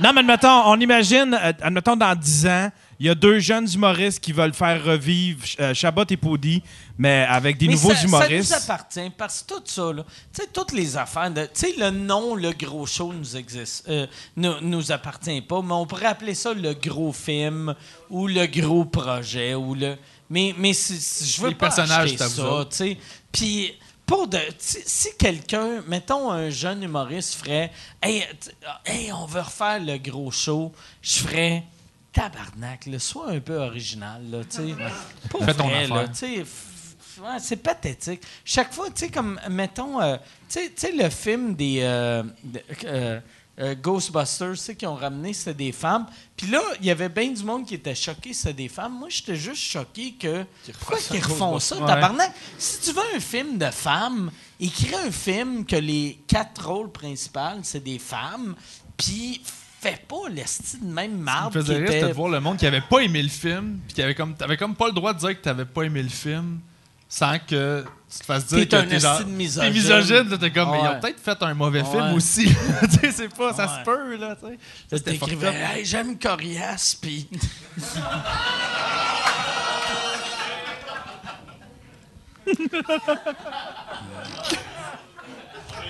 Non, 0.00 0.12
mais 0.12 0.20
admettons, 0.20 0.62
on 0.66 0.80
imagine, 0.80 1.34
euh, 1.40 1.52
admettons, 1.62 1.94
dans 1.96 2.14
10 2.14 2.46
ans, 2.46 2.70
il 3.02 3.06
y 3.06 3.08
a 3.08 3.16
deux 3.16 3.40
jeunes 3.40 3.66
humoristes 3.74 4.20
qui 4.20 4.32
veulent 4.32 4.54
faire 4.54 4.84
revivre 4.84 5.44
euh, 5.58 5.74
Chabot 5.74 6.04
et 6.08 6.16
Poudy, 6.16 6.62
mais 6.96 7.26
avec 7.28 7.58
des 7.58 7.66
mais 7.66 7.72
nouveaux 7.72 7.92
ça, 7.94 8.04
humoristes. 8.04 8.48
ça 8.50 8.58
nous 8.58 8.62
appartient 8.62 9.10
parce 9.18 9.42
que 9.42 9.54
tout 9.54 9.62
ça, 9.64 9.92
là, 9.92 10.04
tu 10.32 10.40
sais, 10.42 10.48
toutes 10.52 10.70
les 10.70 10.96
affaires, 10.96 11.28
de- 11.32 11.46
tu 11.46 11.50
sais, 11.54 11.74
le 11.78 11.90
nom, 11.90 12.36
le 12.36 12.52
gros 12.52 12.86
show 12.86 13.12
nous 13.12 13.36
existe, 13.36 13.88
euh, 13.88 14.06
nous, 14.36 14.60
nous 14.60 14.92
appartient 14.92 15.40
pas, 15.40 15.60
mais 15.62 15.72
on 15.72 15.84
pourrait 15.84 16.06
appeler 16.06 16.34
ça 16.36 16.54
le 16.54 16.74
gros 16.74 17.12
film 17.12 17.74
ou 18.08 18.28
le 18.28 18.46
gros 18.46 18.84
projet 18.84 19.54
ou 19.56 19.74
le. 19.74 19.96
Mais, 20.30 20.54
mais 20.56 20.72
si- 20.72 21.00
si- 21.00 21.26
je 21.26 21.40
veux 21.42 21.48
Les 21.48 21.54
pas 21.56 21.66
personnages, 21.66 22.04
acheter 22.12 22.18
ça, 22.28 22.66
tu 22.70 22.76
sais. 22.76 22.96
Puis 23.32 23.74
pour 24.06 24.28
de, 24.28 24.38
si 24.58 25.08
quelqu'un, 25.18 25.82
mettons 25.88 26.30
un 26.30 26.50
jeune 26.50 26.84
humoriste 26.84 27.34
ferait, 27.34 27.72
hey, 28.00 28.20
t- 28.38 28.50
hey, 28.86 29.12
on 29.12 29.26
veut 29.26 29.40
refaire 29.40 29.80
le 29.80 29.98
gros 29.98 30.30
show, 30.30 30.72
je 31.02 31.14
ferais. 31.18 31.64
Tabarnak, 32.12 32.86
là, 32.86 32.98
sois 32.98 33.30
un 33.30 33.40
peu 33.40 33.56
original, 33.56 34.22
là, 34.30 34.44
tu 34.44 34.56
sais. 34.56 34.74
Pour 35.30 35.44
Fais 35.44 35.54
ton 35.54 35.68
vrai, 35.68 35.84
affaire. 35.84 35.94
là, 35.96 36.08
tu 36.08 36.14
sais, 36.16 36.42
f- 36.42 36.44
f- 36.44 37.20
ouais, 37.22 37.38
c'est 37.40 37.56
pathétique. 37.56 38.20
Chaque 38.44 38.72
fois, 38.72 38.88
tu 38.90 39.06
sais, 39.06 39.08
comme, 39.10 39.40
mettons, 39.50 40.00
euh, 40.00 40.16
tu 40.48 40.60
sais- 40.76 40.92
le 40.92 41.08
film 41.08 41.54
des 41.54 41.78
euh, 41.82 42.22
de- 42.44 42.62
euh, 42.84 43.20
euh, 43.60 43.74
Ghostbusters, 43.76 44.52
tu 44.52 44.56
sais, 44.58 44.74
qui 44.76 44.86
ont 44.86 44.94
ramené, 44.94 45.32
c'était 45.32 45.54
des 45.54 45.72
femmes. 45.72 46.06
Puis 46.36 46.48
là, 46.48 46.60
il 46.80 46.86
y 46.86 46.90
avait 46.90 47.08
bien 47.08 47.30
du 47.30 47.42
monde 47.44 47.66
qui 47.66 47.74
était 47.74 47.94
choqué, 47.94 48.32
c'était 48.34 48.52
des 48.54 48.68
femmes. 48.68 48.98
Moi, 48.98 49.08
j'étais 49.10 49.36
juste 49.36 49.62
choqué 49.62 50.12
que. 50.12 50.44
Pourquoi 50.80 50.98
qu'ils 50.98 51.22
refont 51.24 51.58
ça, 51.58 51.76
Ouais. 51.78 51.86
tabarnak? 51.86 52.32
Si 52.58 52.80
tu 52.80 52.92
veux 52.92 53.14
un 53.16 53.20
film 53.20 53.56
de 53.58 53.70
femmes, 53.70 54.30
écris 54.60 54.94
un 54.94 55.10
film 55.10 55.64
que 55.64 55.76
les 55.76 56.18
quatre 56.26 56.66
rôles 56.68 56.92
principaux, 56.92 57.40
c'est 57.62 57.82
des 57.84 57.98
femmes, 57.98 58.54
puis 58.98 59.42
fais 59.82 59.98
pas 60.08 60.28
l'esti 60.30 60.78
de 60.78 60.86
même 60.86 61.10
Ce 61.10 61.14
qui 61.14 61.18
me 61.18 61.24
marde 61.24 61.52
qui 61.52 61.58
faisait 61.58 61.76
rire, 61.84 62.08
de 62.08 62.12
voir 62.14 62.28
le 62.30 62.40
monde 62.40 62.56
qui 62.56 62.66
avait 62.66 62.80
pas 62.80 63.00
aimé 63.00 63.22
le 63.22 63.28
film, 63.28 63.80
puis 63.86 63.94
qui 63.94 64.02
avait 64.02 64.14
comme, 64.14 64.34
t'avais 64.34 64.56
comme 64.56 64.74
pas 64.76 64.86
le 64.86 64.92
droit 64.92 65.12
de 65.12 65.18
dire 65.18 65.30
que 65.30 65.42
t'avais 65.42 65.64
pas 65.64 65.82
aimé 65.82 66.02
le 66.02 66.08
film, 66.08 66.60
sans 67.08 67.38
que 67.38 67.84
tu 68.10 68.18
te 68.20 68.24
fasses 68.24 68.46
dire 68.46 68.58
T'es 68.60 68.66
que 68.68 68.76
un 68.76 68.86
t'es 68.86 69.00
genre... 69.00 69.14
esti 69.20 69.24
de 69.30 69.36
misogyne. 69.36 69.72
T'es 69.72 69.78
misogyne, 69.78 70.28
là, 70.30 70.38
t'es 70.38 70.50
comme, 70.50 70.70
mais 70.70 70.78
ils 70.78 70.82
Ouais. 70.82 70.88
ont 70.88 71.00
peut-être 71.00 71.20
fait 71.20 71.42
un 71.42 71.54
mauvais 71.54 71.82
Ouais. 71.82 71.90
film 71.90 72.12
aussi. 72.14 72.44
tu 72.82 72.90
sais, 73.00 73.12
c'est 73.12 73.34
pas, 73.34 73.52
ça 73.52 73.64
Ouais. 73.66 73.78
se 73.80 73.84
peut, 73.84 74.16
là, 74.16 74.36
tu 74.36 74.46
sais. 74.48 74.58
Ça, 74.98 75.00
T'écrivais, 75.10 75.54
hey, 75.74 75.84
j'aime 75.84 76.18
Corias, 76.18 76.96
puis. 77.00 77.28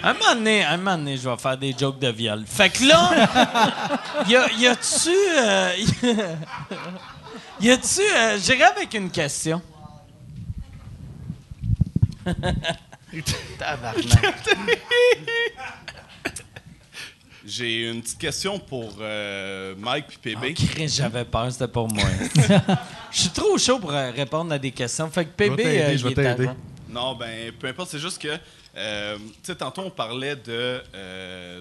Un 0.02 0.12
moment 0.14 0.35
donné, 0.35 0.64
un 0.64 0.77
moment 0.77 0.97
donné, 0.97 1.16
je 1.16 1.28
vais 1.28 1.36
faire 1.36 1.56
des 1.56 1.74
jokes 1.78 1.98
de 1.98 2.09
viol. 2.09 2.43
Fait 2.47 2.70
que 2.70 2.85
là, 2.85 3.28
y, 4.28 4.35
a, 4.36 4.51
y 4.52 4.66
a-tu. 4.66 5.10
euh, 5.39 5.73
y 7.60 7.70
a-tu. 7.70 8.01
euh, 8.01 8.39
J'irai 8.43 8.64
avec 8.64 8.94
une 8.94 9.10
question. 9.10 9.62
Tabarnak. 13.59 14.05
J'ai 17.44 17.89
une 17.90 18.01
petite 18.02 18.19
question 18.19 18.59
pour 18.60 18.94
euh, 19.01 19.74
Mike 19.77 20.06
puis 20.20 20.35
PB. 20.36 20.55
Chris, 20.55 20.89
j'avais 20.89 21.24
peur, 21.24 21.51
c'était 21.51 21.66
pour 21.66 21.89
moi. 21.93 22.05
Je 23.10 23.19
suis 23.20 23.31
trop 23.31 23.59
chaud 23.59 23.81
pour 23.81 23.93
euh, 23.93 24.12
répondre 24.12 24.52
à 24.52 24.59
des 24.60 24.70
questions. 24.70 25.10
Fait 25.10 25.24
que 25.24 25.31
PB, 25.31 25.97
Je 25.97 26.06
vais 26.09 26.14
t'aider, 26.14 26.47
euh. 26.47 26.52
Non, 26.89 27.16
ben, 27.16 27.51
peu 27.59 27.66
importe, 27.66 27.90
c'est 27.90 27.98
juste 27.98 28.23
que, 28.23 28.28
euh, 28.76 29.16
tu 29.18 29.24
sais, 29.44 29.54
tantôt 29.56 29.82
on 29.82 29.90
parlait 29.90 30.36
de 30.36 30.82
euh, 30.94 31.60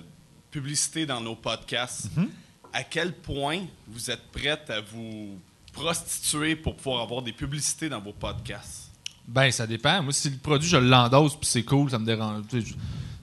publicité 0.50 1.06
dans 1.06 1.22
nos 1.22 1.36
podcasts. 1.36 2.08
Mm-hmm. 2.18 2.28
À 2.74 2.84
quel 2.84 3.14
point 3.14 3.62
vous 3.88 4.10
êtes 4.12 4.32
prête 4.32 4.70
à 4.70 4.80
vous 4.82 5.38
prostituer 5.74 6.56
pour 6.56 6.76
pouvoir 6.76 7.02
avoir 7.04 7.22
des 7.22 7.34
publicités 7.34 7.90
dans 7.90 8.00
vos 8.00 8.14
podcasts? 8.14 8.90
Ben, 9.28 9.52
ça 9.52 9.68
dépend. 9.68 10.02
Moi, 10.04 10.14
si 10.14 10.30
le 10.30 10.38
produit, 10.38 10.68
je 10.70 10.78
l'endosse, 10.78 11.36
puis 11.36 11.46
c'est 11.46 11.64
cool, 11.64 11.90
ça 11.92 12.00
me 12.00 12.06
dérange. 12.06 12.44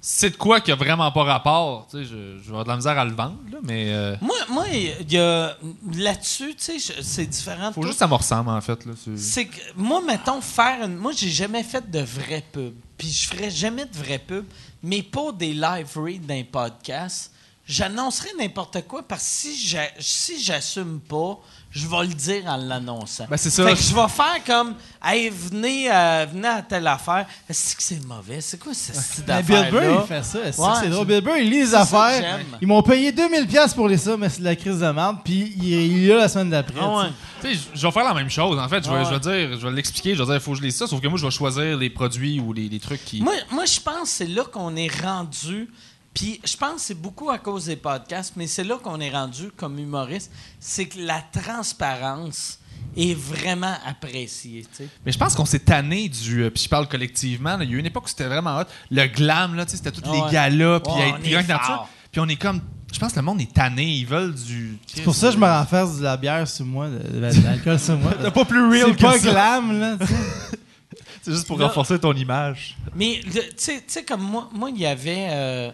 C'est 0.01 0.31
de 0.31 0.37
quoi 0.37 0.61
qui 0.61 0.71
a 0.71 0.77
vraiment 0.77 1.11
pas 1.11 1.25
rapport, 1.25 1.89
tu 1.91 1.99
sais, 1.99 2.05
je, 2.05 2.39
je 2.39 2.43
vais 2.45 2.49
avoir 2.51 2.65
de 2.65 2.69
la 2.71 2.77
misère 2.77 2.97
à 2.99 3.05
le 3.05 3.13
vendre, 3.13 3.37
là, 3.51 3.59
mais... 3.63 3.93
euh, 3.93 4.15
Moi, 4.21 4.37
moi, 4.49 4.65
il 4.73 5.13
y 5.13 5.19
a. 5.19 5.57
Là-dessus, 5.93 6.55
tu 6.55 6.79
sais, 6.79 6.79
je- 6.79 7.03
c'est 7.03 7.27
différent. 7.27 7.73
faut 7.73 7.81
Tout- 7.81 7.89
juste 7.89 7.99
que 7.99 8.05
ça 8.05 8.07
me 8.07 8.15
ressemble, 8.15 8.49
en 8.49 8.61
fait. 8.61 8.87
Là, 8.87 8.93
C'est 9.17 9.47
que, 9.47 9.61
moi, 9.77 10.01
mettons, 10.07 10.41
faire 10.41 10.85
une. 10.85 10.97
Moi, 10.97 11.13
j'ai 11.17 11.31
jamais 11.31 11.65
fait 11.65 11.91
de 11.91 11.99
vraie 12.01 12.45
pub. 12.53 12.75
Puis 12.99 13.11
je 13.11 13.29
ferai 13.29 13.51
jamais 13.51 13.87
de 13.87 13.97
vraie 13.97 14.19
pub. 14.19 14.45
Mais 14.83 15.03
pour 15.03 15.33
des 15.33 15.55
live 15.55 15.97
reads 15.97 16.27
d'un 16.27 16.43
podcast, 16.45 17.31
j'annoncerai 17.65 18.31
n'importe 18.39 18.83
quoi 18.87 19.03
parce 19.07 19.23
que 19.23 19.29
si 19.31 19.67
j'a- 19.69 19.93
si 20.01 20.43
j'assume 20.43 21.01
pas, 21.01 21.39
je 21.71 21.87
vais 21.87 22.01
le 22.07 22.15
dire 22.15 22.45
en 22.47 22.57
l'annonçant. 22.57 23.27
Ben, 23.29 23.37
c'est 23.37 23.51
ça. 23.51 23.65
Fait 23.67 23.75
que 23.75 23.81
je 23.81 23.95
vais 23.95 24.09
faire 24.09 24.43
comme, 24.47 24.75
hey, 25.05 25.29
venez, 25.31 25.91
euh, 25.93 26.27
venez 26.33 26.49
à 26.49 26.63
telle 26.63 26.87
affaire. 26.87 27.27
Est-ce 27.49 27.77
que 27.77 27.83
c'est 27.83 28.03
mauvais? 28.07 28.41
C'est 28.41 28.59
quoi 28.59 28.73
ce 28.73 28.93
style 28.95 29.25
d'affaire 29.25 29.71
Bill 29.71 29.73
Burr, 29.81 30.01
il 30.03 30.07
fait 30.09 30.25
ça. 30.25 30.39
C'est 30.53 30.61
Ouais, 30.61 30.69
c'est 30.81 30.89
drôle? 30.89 31.07
c'est- 31.07 31.13
Bill 31.15 31.21
Burr, 31.21 31.37
il 31.37 31.51
lit 31.51 31.61
les 31.61 31.67
c'est 31.67 31.75
affaires. 31.75 32.41
Ils 32.63 32.67
m'ont 32.67 32.83
payé 32.83 33.13
2000$ 33.13 33.47
piastres 33.47 33.77
pour 33.77 33.87
les 33.87 33.99
ça, 33.99 34.17
mais 34.17 34.29
c'est 34.31 34.41
de 34.41 34.45
la 34.45 34.57
crise 34.57 34.81
de 34.81 34.91
merde. 34.91 35.19
Puis 35.25 35.53
il, 35.59 35.65
il 35.69 36.05
est 36.05 36.09
là 36.15 36.17
la 36.21 36.29
semaine 36.29 36.51
d'après. 36.51 36.81
Ah 36.81 36.97
ouais. 36.99 37.07
Tu 37.43 37.55
sais, 37.55 37.61
je- 37.75 37.87
vais 37.87 37.93
faire 37.93 38.05
la 38.05 38.15
même 38.15 38.31
chose. 38.31 38.59
En 38.59 38.69
fait, 38.69 38.83
je 38.85 38.91
vais, 38.91 38.97
Ouais. 39.05 39.11
vais 39.11 39.21
dire, 39.21 39.61
je 39.61 39.67
vais 39.69 39.73
l'expliquer, 39.75 40.15
je 40.15 40.21
vais 40.21 40.27
dire, 40.27 40.35
il 40.35 40.41
faut 40.41 40.53
que 40.53 40.59
je 40.59 40.63
lise 40.63 40.75
ça, 40.77 40.87
sauf 40.87 41.01
que 41.01 41.07
moi, 41.07 41.19
je 41.19 41.25
vais 41.27 41.31
choisir 41.31 41.77
les 41.77 41.91
produits 41.91 42.41
ou 42.41 42.53
les, 42.53 42.69
les 42.69 42.81
trucs 42.81 43.05
qui. 43.05 43.21
Moi, 43.21 43.35
moi 43.53 43.65
je 43.67 43.79
pense 43.79 44.03
que 44.03 44.09
c'est 44.09 44.27
là 44.27 44.43
qu'on 44.45 44.75
est 44.75 44.91
rendu. 45.03 45.69
Puis 46.19 46.41
je 46.45 46.57
pense 46.57 46.75
que 46.75 46.81
c'est 46.81 47.01
beaucoup 47.01 47.31
à 47.31 47.39
cause 47.39 47.67
des 47.67 47.77
podcasts, 47.77 48.33
mais 48.37 48.47
c'est 48.49 48.65
là 48.65 48.77
qu'on 48.83 48.99
est 49.01 49.11
rendu 49.11 49.51
comme 49.57 49.79
humoriste. 49.79 50.33
C'est 50.59 50.87
que 50.87 50.99
la 51.01 51.23
transparence 51.33 52.59
est 52.97 53.15
vraiment 53.15 53.75
appréciée. 53.87 54.63
tu 54.63 54.69
sais. 54.85 54.89
Mais 55.07 55.13
je 55.13 55.19
pense 55.19 55.35
qu'on 55.37 55.45
s'est 55.45 55.61
tanné 55.61 56.09
du. 56.09 56.43
euh, 56.43 56.51
puis 56.51 56.65
je 56.65 56.69
parle 56.69 56.89
collectivement. 56.89 57.57
là, 57.57 57.63
il 57.65 57.71
y 57.71 57.75
a 57.75 57.77
eu 57.77 57.79
une 57.81 57.87
époque 57.87 58.07
où 58.07 58.09
c'était 58.09 58.27
vraiment 58.27 58.59
hot. 58.59 58.65
Le 58.91 59.07
glam, 59.07 59.55
là, 59.55 59.65
tu 59.65 59.73
sais, 59.73 59.77
c'était 59.77 59.93
tous 59.93 60.11
les 60.11 60.33
galas, 60.33 60.81
puis 60.81 60.93
Ouais, 60.93 61.13
on 61.15 61.31
grand 61.31 61.43
que 61.43 61.49
nature. 61.49 61.67
fort. 61.67 61.89
Puis 62.11 62.21
on 62.21 62.27
est 62.29 62.37
comme. 62.37 62.61
Je 62.93 62.99
pense 62.99 63.13
que 63.13 63.17
le 63.19 63.23
monde 63.25 63.41
est 63.41 63.53
tanné. 63.53 63.85
Ils 63.85 64.07
veulent 64.07 64.35
du. 64.35 64.79
C'est 64.93 65.03
pour 65.03 65.15
ça 65.15 65.29
que 65.29 65.35
je 65.35 65.39
me 65.39 65.47
renferse 65.47 65.99
de 65.99 66.05
la 66.05 66.17
bière 66.17 66.49
sur 66.49 66.65
moi, 66.65 66.89
de, 66.89 66.99
de 66.99 67.43
l'alcool 67.45 67.79
sur 67.79 67.97
moi. 67.99 68.13
T'as 68.21 68.31
pas 68.31 68.45
plus 68.47 68.67
real 68.69 68.87
C'est 68.89 68.97
que 68.97 69.03
pas 69.03 69.19
ça. 69.19 69.31
glam, 69.31 69.79
là. 69.79 69.97
tu 70.01 70.07
sais. 70.07 70.15
C'est 71.23 71.33
juste 71.33 71.47
pour 71.47 71.59
Là- 71.59 71.67
renforcer 71.67 71.99
ton 71.99 72.15
image. 72.15 72.77
Mais 72.95 73.21
le- 73.27 73.31
tu 73.33 73.41
sais- 73.59 73.77
tu 73.79 73.85
sais, 73.89 74.05
comme 74.05 74.23
moi, 74.23 74.49
moi, 74.53 74.71
il 74.71 74.79
y 74.81 74.87
avait. 74.87 75.29
euh, 75.31 75.71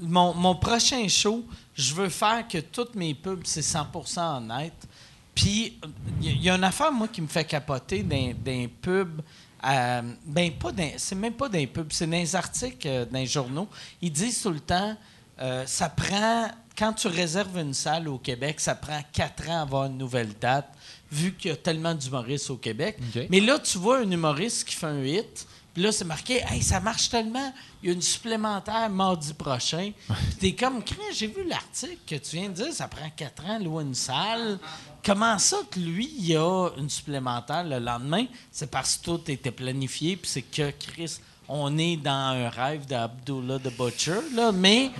mon, 0.00 0.34
mon 0.34 0.54
prochain 0.54 1.06
show, 1.08 1.44
je 1.74 1.94
veux 1.94 2.08
faire 2.08 2.46
que 2.46 2.58
toutes 2.58 2.94
mes 2.94 3.14
pubs, 3.14 3.42
c'est 3.44 3.60
100% 3.62 4.38
honnête. 4.38 4.86
Puis, 5.34 5.78
il 6.20 6.42
y, 6.42 6.50
a 6.50 6.56
une 6.56 6.64
affaire, 6.64 6.90
moi, 6.92 7.06
qui 7.08 7.22
me 7.22 7.28
fait 7.28 7.44
capoter 7.44 8.02
d'un 8.02 8.66
pub. 8.82 9.20
euh, 9.64 10.02
ben, 10.24 10.52
pas 10.52 10.70
d'un- 10.72 10.92
c'est 10.96 11.14
même 11.16 11.32
pas 11.32 11.48
d'un 11.48 11.66
pub, 11.66 11.88
c'est 11.90 12.06
dans 12.06 12.12
les 12.16 12.36
articles, 12.36 12.86
euh, 12.86 13.04
dans 13.04 13.18
les 13.18 13.26
journaux. 13.26 13.66
Ils 14.00 14.12
disent 14.12 14.40
tout 14.42 14.50
le 14.50 14.60
temps, 14.60 14.96
euh, 15.40 15.64
ça 15.66 15.88
prend, 15.88 16.48
quand 16.76 16.92
tu 16.92 17.08
réserves 17.08 17.56
une 17.58 17.74
salle 17.74 18.06
au 18.08 18.18
Québec, 18.18 18.60
ça 18.60 18.74
prend 18.76 19.00
quatre 19.12 19.48
ans 19.48 19.58
à 19.58 19.62
avoir 19.62 19.86
une 19.86 19.98
nouvelle 19.98 20.32
date, 20.40 20.68
vu 21.10 21.34
qu'il 21.34 21.50
y 21.50 21.54
a 21.54 21.56
tellement 21.56 21.92
d'humoristes 21.94 22.50
au 22.50 22.56
Québec. 22.56 22.98
Mais 23.30 23.40
là, 23.40 23.58
tu 23.58 23.78
vois 23.78 23.98
un 24.00 24.10
humoriste 24.10 24.68
qui 24.68 24.76
fait 24.76 24.86
un 24.86 25.02
hit, 25.02 25.46
puis 25.78 25.84
là, 25.84 25.92
c'est 25.92 26.04
marqué, 26.04 26.42
hey, 26.50 26.60
ça 26.60 26.80
marche 26.80 27.08
tellement, 27.08 27.52
il 27.80 27.88
y 27.88 27.92
a 27.92 27.94
une 27.94 28.02
supplémentaire 28.02 28.90
mardi 28.90 29.32
prochain. 29.32 29.92
Puis 30.08 30.36
t'es 30.40 30.52
comme, 30.52 30.82
j'ai 31.12 31.28
vu 31.28 31.46
l'article 31.46 31.98
que 32.04 32.16
tu 32.16 32.34
viens 32.34 32.48
de 32.48 32.54
dire, 32.54 32.72
ça 32.72 32.88
prend 32.88 33.08
quatre 33.16 33.44
ans, 33.46 33.60
louer 33.60 33.84
une 33.84 33.94
salle. 33.94 34.58
Comment 35.04 35.38
ça 35.38 35.58
que 35.70 35.78
lui, 35.78 36.12
il 36.18 36.30
y 36.30 36.36
a 36.36 36.70
une 36.78 36.90
supplémentaire 36.90 37.62
le 37.62 37.78
lendemain? 37.78 38.26
C'est 38.50 38.68
parce 38.68 38.96
que 38.96 39.04
tout 39.04 39.30
était 39.30 39.52
planifié, 39.52 40.16
puis 40.16 40.28
c'est 40.28 40.42
que 40.42 40.72
Chris, 40.72 41.18
on 41.46 41.78
est 41.78 41.96
dans 41.96 42.34
un 42.34 42.48
rêve 42.48 42.84
d'Abdullah 42.84 43.60
the 43.60 43.72
Butcher, 43.78 44.18
là, 44.34 44.50
mais. 44.50 44.90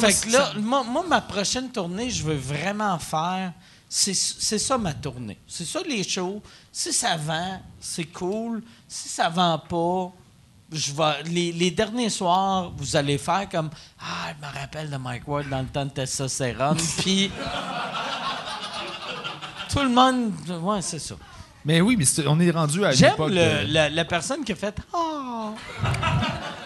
Fait 0.00 0.14
que 0.14 0.32
là, 0.32 0.52
moi, 0.56 0.82
moi, 0.82 1.04
ma 1.06 1.20
prochaine 1.20 1.70
tournée, 1.70 2.10
je 2.10 2.24
veux 2.24 2.34
vraiment 2.34 2.98
faire. 2.98 3.52
C'est 3.88 4.14
c'est 4.14 4.58
ça 4.58 4.76
ma 4.76 4.94
tournée. 4.94 5.38
C'est 5.46 5.64
ça 5.64 5.80
les 5.86 6.02
shows. 6.02 6.42
Si 6.76 6.92
ça 6.92 7.16
vend, 7.16 7.60
c'est 7.78 8.06
cool. 8.06 8.60
Si 8.88 9.08
ça 9.08 9.28
vend 9.28 9.56
pas, 9.60 10.10
je 10.72 10.92
vais. 10.92 11.22
Les, 11.30 11.52
les 11.52 11.70
derniers 11.70 12.10
soirs, 12.10 12.72
vous 12.76 12.96
allez 12.96 13.16
faire 13.16 13.48
comme 13.48 13.70
Ah, 14.00 14.32
je 14.34 14.44
me 14.44 14.52
rappelle 14.52 14.90
de 14.90 14.96
Mike 14.96 15.28
Ward 15.28 15.48
dans 15.48 15.60
le 15.60 15.68
temps 15.68 15.84
de 15.84 15.90
testostérone. 15.90 16.76
Puis. 16.98 17.30
Tout 19.70 19.82
le 19.84 19.88
monde. 19.88 20.32
Ouais, 20.62 20.82
c'est 20.82 20.98
ça. 20.98 21.14
Mais 21.64 21.80
oui, 21.80 21.94
mais 21.96 22.04
on 22.26 22.40
est 22.40 22.50
rendu 22.50 22.84
à 22.84 22.90
J'aime 22.90 23.14
euh, 23.20 23.64
la, 23.68 23.88
la 23.88 24.04
personne 24.04 24.42
qui 24.44 24.50
a 24.50 24.56
fait 24.56 24.76
Ah. 24.92 25.52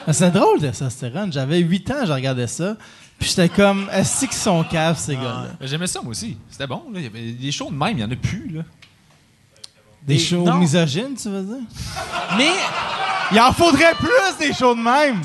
Mais 0.07 0.15
C'est 0.15 0.31
drôle, 0.31 0.59
testostérone. 0.59 1.31
J'avais 1.31 1.59
8 1.59 1.91
ans, 1.91 2.07
je 2.07 2.13
regardais 2.13 2.47
ça. 2.47 2.79
Puis 3.19 3.29
j'étais 3.29 3.51
comme, 3.51 3.91
est-ce 3.93 4.21
qu'ils 4.21 4.33
sont 4.33 4.65
caves, 4.65 4.99
ces 4.99 5.17
gars-là? 5.17 5.49
J'aimais 5.61 5.87
ça, 5.87 6.01
moi 6.01 6.13
aussi. 6.13 6.39
C'était 6.49 6.67
bon. 6.67 6.85
Là. 6.95 6.99
Il 6.99 7.03
y 7.03 7.07
avait 7.07 7.33
des 7.33 7.53
shows 7.53 7.71
de 7.71 7.77
même, 7.77 7.99
il 7.99 8.01
y 8.01 8.05
en 8.05 8.11
a 8.11 8.17
plus. 8.17 8.49
Là. 8.49 8.63
Des 10.03 10.19
shows 10.19 10.43
non. 10.45 10.55
misogynes, 10.57 11.15
tu 11.21 11.29
veux 11.29 11.43
dire? 11.43 11.67
Mais. 12.37 12.51
Il 13.31 13.39
en 13.41 13.53
faudrait 13.53 13.95
plus 13.95 14.39
des 14.47 14.55
shows 14.55 14.75
de 14.75 14.81
même! 14.81 15.21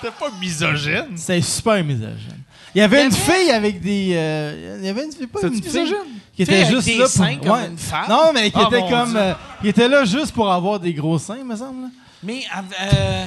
C'était 0.00 0.14
pas 0.18 0.30
misogyne. 0.40 1.14
C'était 1.16 1.42
super 1.42 1.84
misogyne. 1.84 2.40
Il 2.74 2.78
y 2.78 2.82
avait 2.82 3.04
une 3.04 3.12
fille 3.12 3.50
avec 3.50 3.80
des. 3.80 4.12
euh, 4.14 4.78
il 4.80 4.86
y 4.86 4.88
avait 4.88 5.04
une 5.04 5.12
fille, 5.12 5.26
pas 5.26 5.40
une 5.42 5.52
fille. 5.54 5.62
misogyne? 5.62 5.96
Qui 6.34 6.42
était 6.42 6.64
juste 6.64 6.88
là 6.96 7.06
pour. 7.06 7.46
comme 7.46 7.70
une 7.70 7.78
femme? 7.78 8.06
Non, 8.08 8.32
mais 8.32 8.50
qui 8.50 8.58
Ah, 8.58 8.66
était 8.68 8.88
comme. 8.88 9.14
Euh, 9.16 9.34
il 9.62 9.68
était 9.68 9.88
là 9.88 10.04
juste 10.06 10.32
pour 10.32 10.50
avoir 10.50 10.80
des 10.80 10.92
gros 10.94 11.18
seins, 11.18 11.44
me 11.44 11.54
semble. 11.54 11.88
Mais. 12.22 12.42
euh, 12.82 13.26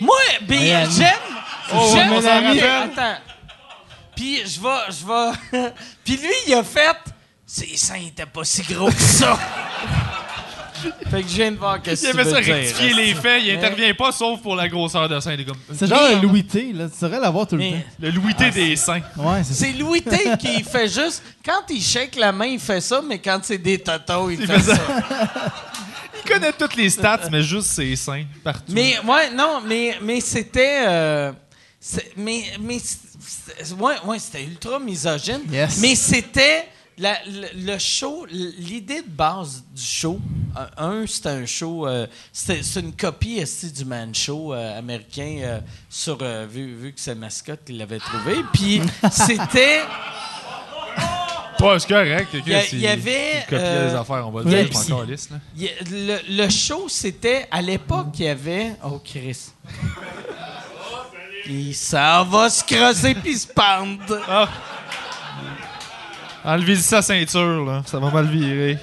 moi, 0.00 0.16
ben, 0.46 0.88
j'aime. 0.90 1.08
Oh, 1.74 1.90
j'aime. 1.94 2.12
Attends. 2.12 3.18
Puis 4.14 4.40
je 4.44 4.60
vais. 4.60 4.68
Je 4.90 5.06
vais. 5.06 5.70
Puis 6.04 6.16
lui, 6.18 6.28
il 6.48 6.54
a 6.54 6.62
fait. 6.62 6.96
Ses 7.52 7.76
seins 7.76 7.96
étaient 8.06 8.26
pas 8.26 8.44
si 8.44 8.62
gros 8.62 8.90
que 8.90 9.00
ça. 9.00 9.36
fait 11.10 11.22
que 11.22 11.28
je 11.28 11.34
viens 11.34 11.50
de 11.50 11.56
voir 11.56 11.82
que 11.82 11.90
Il 11.90 11.98
tu 11.98 12.06
aimait 12.06 12.22
veux 12.22 12.30
ça 12.30 12.40
dire, 12.40 12.54
rectifier 12.54 12.94
les 12.94 13.14
faits. 13.14 13.42
Il 13.44 13.48
Mais- 13.48 13.56
intervient 13.58 13.94
pas 13.94 14.12
sauf 14.12 14.40
pour 14.40 14.54
la 14.54 14.68
grosseur 14.68 15.08
de 15.08 15.18
sein. 15.18 15.32
Il 15.34 15.40
est 15.40 15.44
comme, 15.44 15.56
C'est 15.74 15.88
genre 15.88 16.00
un 16.00 16.20
Louis 16.22 16.44
T, 16.44 16.72
là. 16.72 16.88
Tu 16.88 16.96
saurais 16.96 17.18
l'avoir 17.18 17.48
tout 17.48 17.56
le 17.56 17.62
Mais- 17.64 17.70
temps. 17.72 17.86
le 17.98 18.10
Louis 18.10 18.34
T 18.36 18.50
des 18.52 18.76
seins. 18.76 19.00
Ouais, 19.16 19.42
c'est 19.42 19.54
ça. 19.54 19.64
C'est 19.66 19.72
Louis 19.72 20.00
T 20.02 20.16
qui 20.38 20.62
fait 20.62 20.86
juste. 20.86 21.22
Quand 21.44 21.62
il 21.70 21.82
shake 21.82 22.14
la 22.16 22.30
main, 22.30 22.46
il 22.46 22.60
fait 22.60 22.80
ça, 22.80 23.02
mais 23.04 23.18
quand 23.18 23.40
c'est 23.42 23.58
des 23.58 23.78
totos, 23.78 24.30
il, 24.30 24.46
fait, 24.46 24.58
fait 24.58 24.72
ça. 24.72 24.78
Il 26.24 26.30
connaît 26.32 26.52
toutes 26.52 26.76
les 26.76 26.88
stats, 26.90 27.28
mais 27.32 27.42
juste 27.42 27.70
ses 27.72 27.96
seins 27.96 28.24
partout. 28.44 28.70
Mais, 28.72 28.94
ouais, 29.04 29.30
non, 29.34 29.60
mais, 29.66 29.96
mais 30.02 30.20
c'était. 30.20 30.84
euh, 30.86 31.32
c'est- 31.80 32.12
mais, 32.16 32.44
mais, 32.60 32.78
c'est- 32.78 33.72
ouais, 33.72 33.94
ouais, 34.04 34.18
c'était 34.20 34.44
ultra 34.44 34.78
misogyne. 34.78 35.40
Yes. 35.50 35.78
Mais 35.80 35.96
c'était. 35.96 36.68
La- 37.00 37.18
le, 37.26 37.48
le 37.72 37.78
show, 37.78 38.26
l'idée 38.30 39.02
de 39.02 39.08
base 39.10 39.64
du 39.74 39.82
show, 39.82 40.20
un, 40.76 41.06
c'était 41.06 41.28
un 41.30 41.46
show, 41.46 41.86
euh, 41.86 42.06
c'est 42.32 42.62
une 42.76 42.92
copie 42.94 43.40
du 43.72 43.84
Man 43.84 44.14
Show 44.14 44.52
euh, 44.54 44.78
américain 44.78 45.38
euh, 45.42 45.60
sur, 45.88 46.22
vu, 46.46 46.74
vu 46.76 46.92
que 46.92 47.00
c'est 47.00 47.14
mascotte 47.14 47.64
qu'il 47.64 47.78
l'avait 47.78 47.98
trouvé. 47.98 48.36
Puis 48.52 48.80
c'était, 49.10 49.80
Ouais, 51.60 51.78
c'est 51.78 51.88
correct. 51.88 52.28
Il 52.32 52.48
y 52.48 52.54
a- 52.54 52.64
il 52.72 52.80
y 52.80 52.86
avait, 52.86 53.44
Il 53.50 53.54
les 53.88 53.94
affaires, 53.94 54.26
on 54.26 54.30
va 54.30 54.42
le 54.42 54.48
dire. 54.48 54.58
Encore 54.92 55.04
a- 55.68 55.72
le, 55.90 56.36
le 56.44 56.48
show, 56.48 56.86
c'était 56.88 57.46
à 57.50 57.60
l'époque, 57.60 58.06
il 58.18 58.24
y 58.24 58.28
avait. 58.28 58.72
Oh, 58.82 58.98
Chris. 59.04 59.50
Il 61.46 61.74
s'en 61.74 62.24
va 62.24 62.48
se 62.48 62.62
creuser 62.64 63.14
puis 63.14 63.36
se 63.36 63.46
pendre. 63.46 64.48
Enlevez 66.44 66.76
sa 66.76 67.02
ceinture, 67.02 67.64
là. 67.64 67.82
Ça 67.86 67.98
va 67.98 68.10
mal 68.10 68.26
virer. 68.28 68.78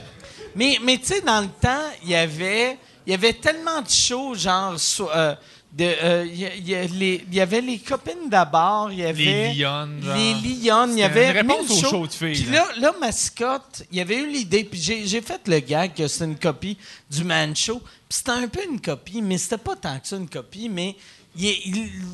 Mais, 0.56 0.78
mais 0.84 0.98
tu 0.98 1.06
sais, 1.06 1.22
dans 1.22 1.42
le 1.42 1.48
temps, 1.48 1.86
il 2.04 2.10
y 2.10 2.16
avait, 2.16 2.78
il 3.06 3.12
y 3.12 3.14
avait 3.14 3.34
tellement 3.34 3.82
de 3.82 3.90
shows, 3.90 4.36
genre. 4.36 4.80
so- 4.80 5.10
euh, 5.16 5.36
de, 5.72 5.84
euh, 5.84 6.26
il 6.26 6.68
y, 6.68 6.72
y 6.72 7.24
les- 7.30 7.42
avait 7.42 7.62
les 7.62 7.78
copines 7.78 8.30
d'abord, 8.30 8.90
il 8.92 9.00
y 9.00 9.04
avait. 9.04 9.24
Les 9.24 9.54
Lyonnes, 9.54 10.02
genre. 10.04 10.16
Les 10.16 10.34
Lyonnes, 10.34 10.92
il 10.94 11.00
y 11.00 11.04
avait. 11.04 11.26
une 11.32 11.38
réponse 11.38 11.70
aux 11.84 11.90
shows. 11.90 12.08
de 12.08 12.12
filles, 12.14 12.44
Puis 12.44 12.52
là. 12.52 12.66
là, 12.80 12.94
Mascotte, 13.00 13.84
il 13.92 13.98
y 13.98 14.02
avait 14.02 14.18
eu 14.18 14.28
l'idée, 14.32 14.64
puis 14.64 14.80
j'ai 14.82 15.22
fait 15.22 15.42
le 15.48 15.60
gag 15.60 15.94
que 15.94 16.08
c'était 16.08 16.26
une 16.26 16.40
copie 16.40 16.78
du 17.12 17.24
Man 17.24 17.56
Show. 17.56 17.80
Puis 17.80 18.18
c'était 18.20 18.32
un 18.32 18.48
peu 18.48 18.62
une 18.68 18.80
copie, 18.82 19.22
mais 19.22 19.38
c'était 19.38 19.58
pas 19.58 19.76
tant 19.76 20.00
que 20.00 20.08
ça 20.08 20.16
une 20.16 20.30
copie, 20.30 20.70
mais 20.70 20.96
il, 21.38 21.46
il- 21.46 21.74
tu 21.74 22.06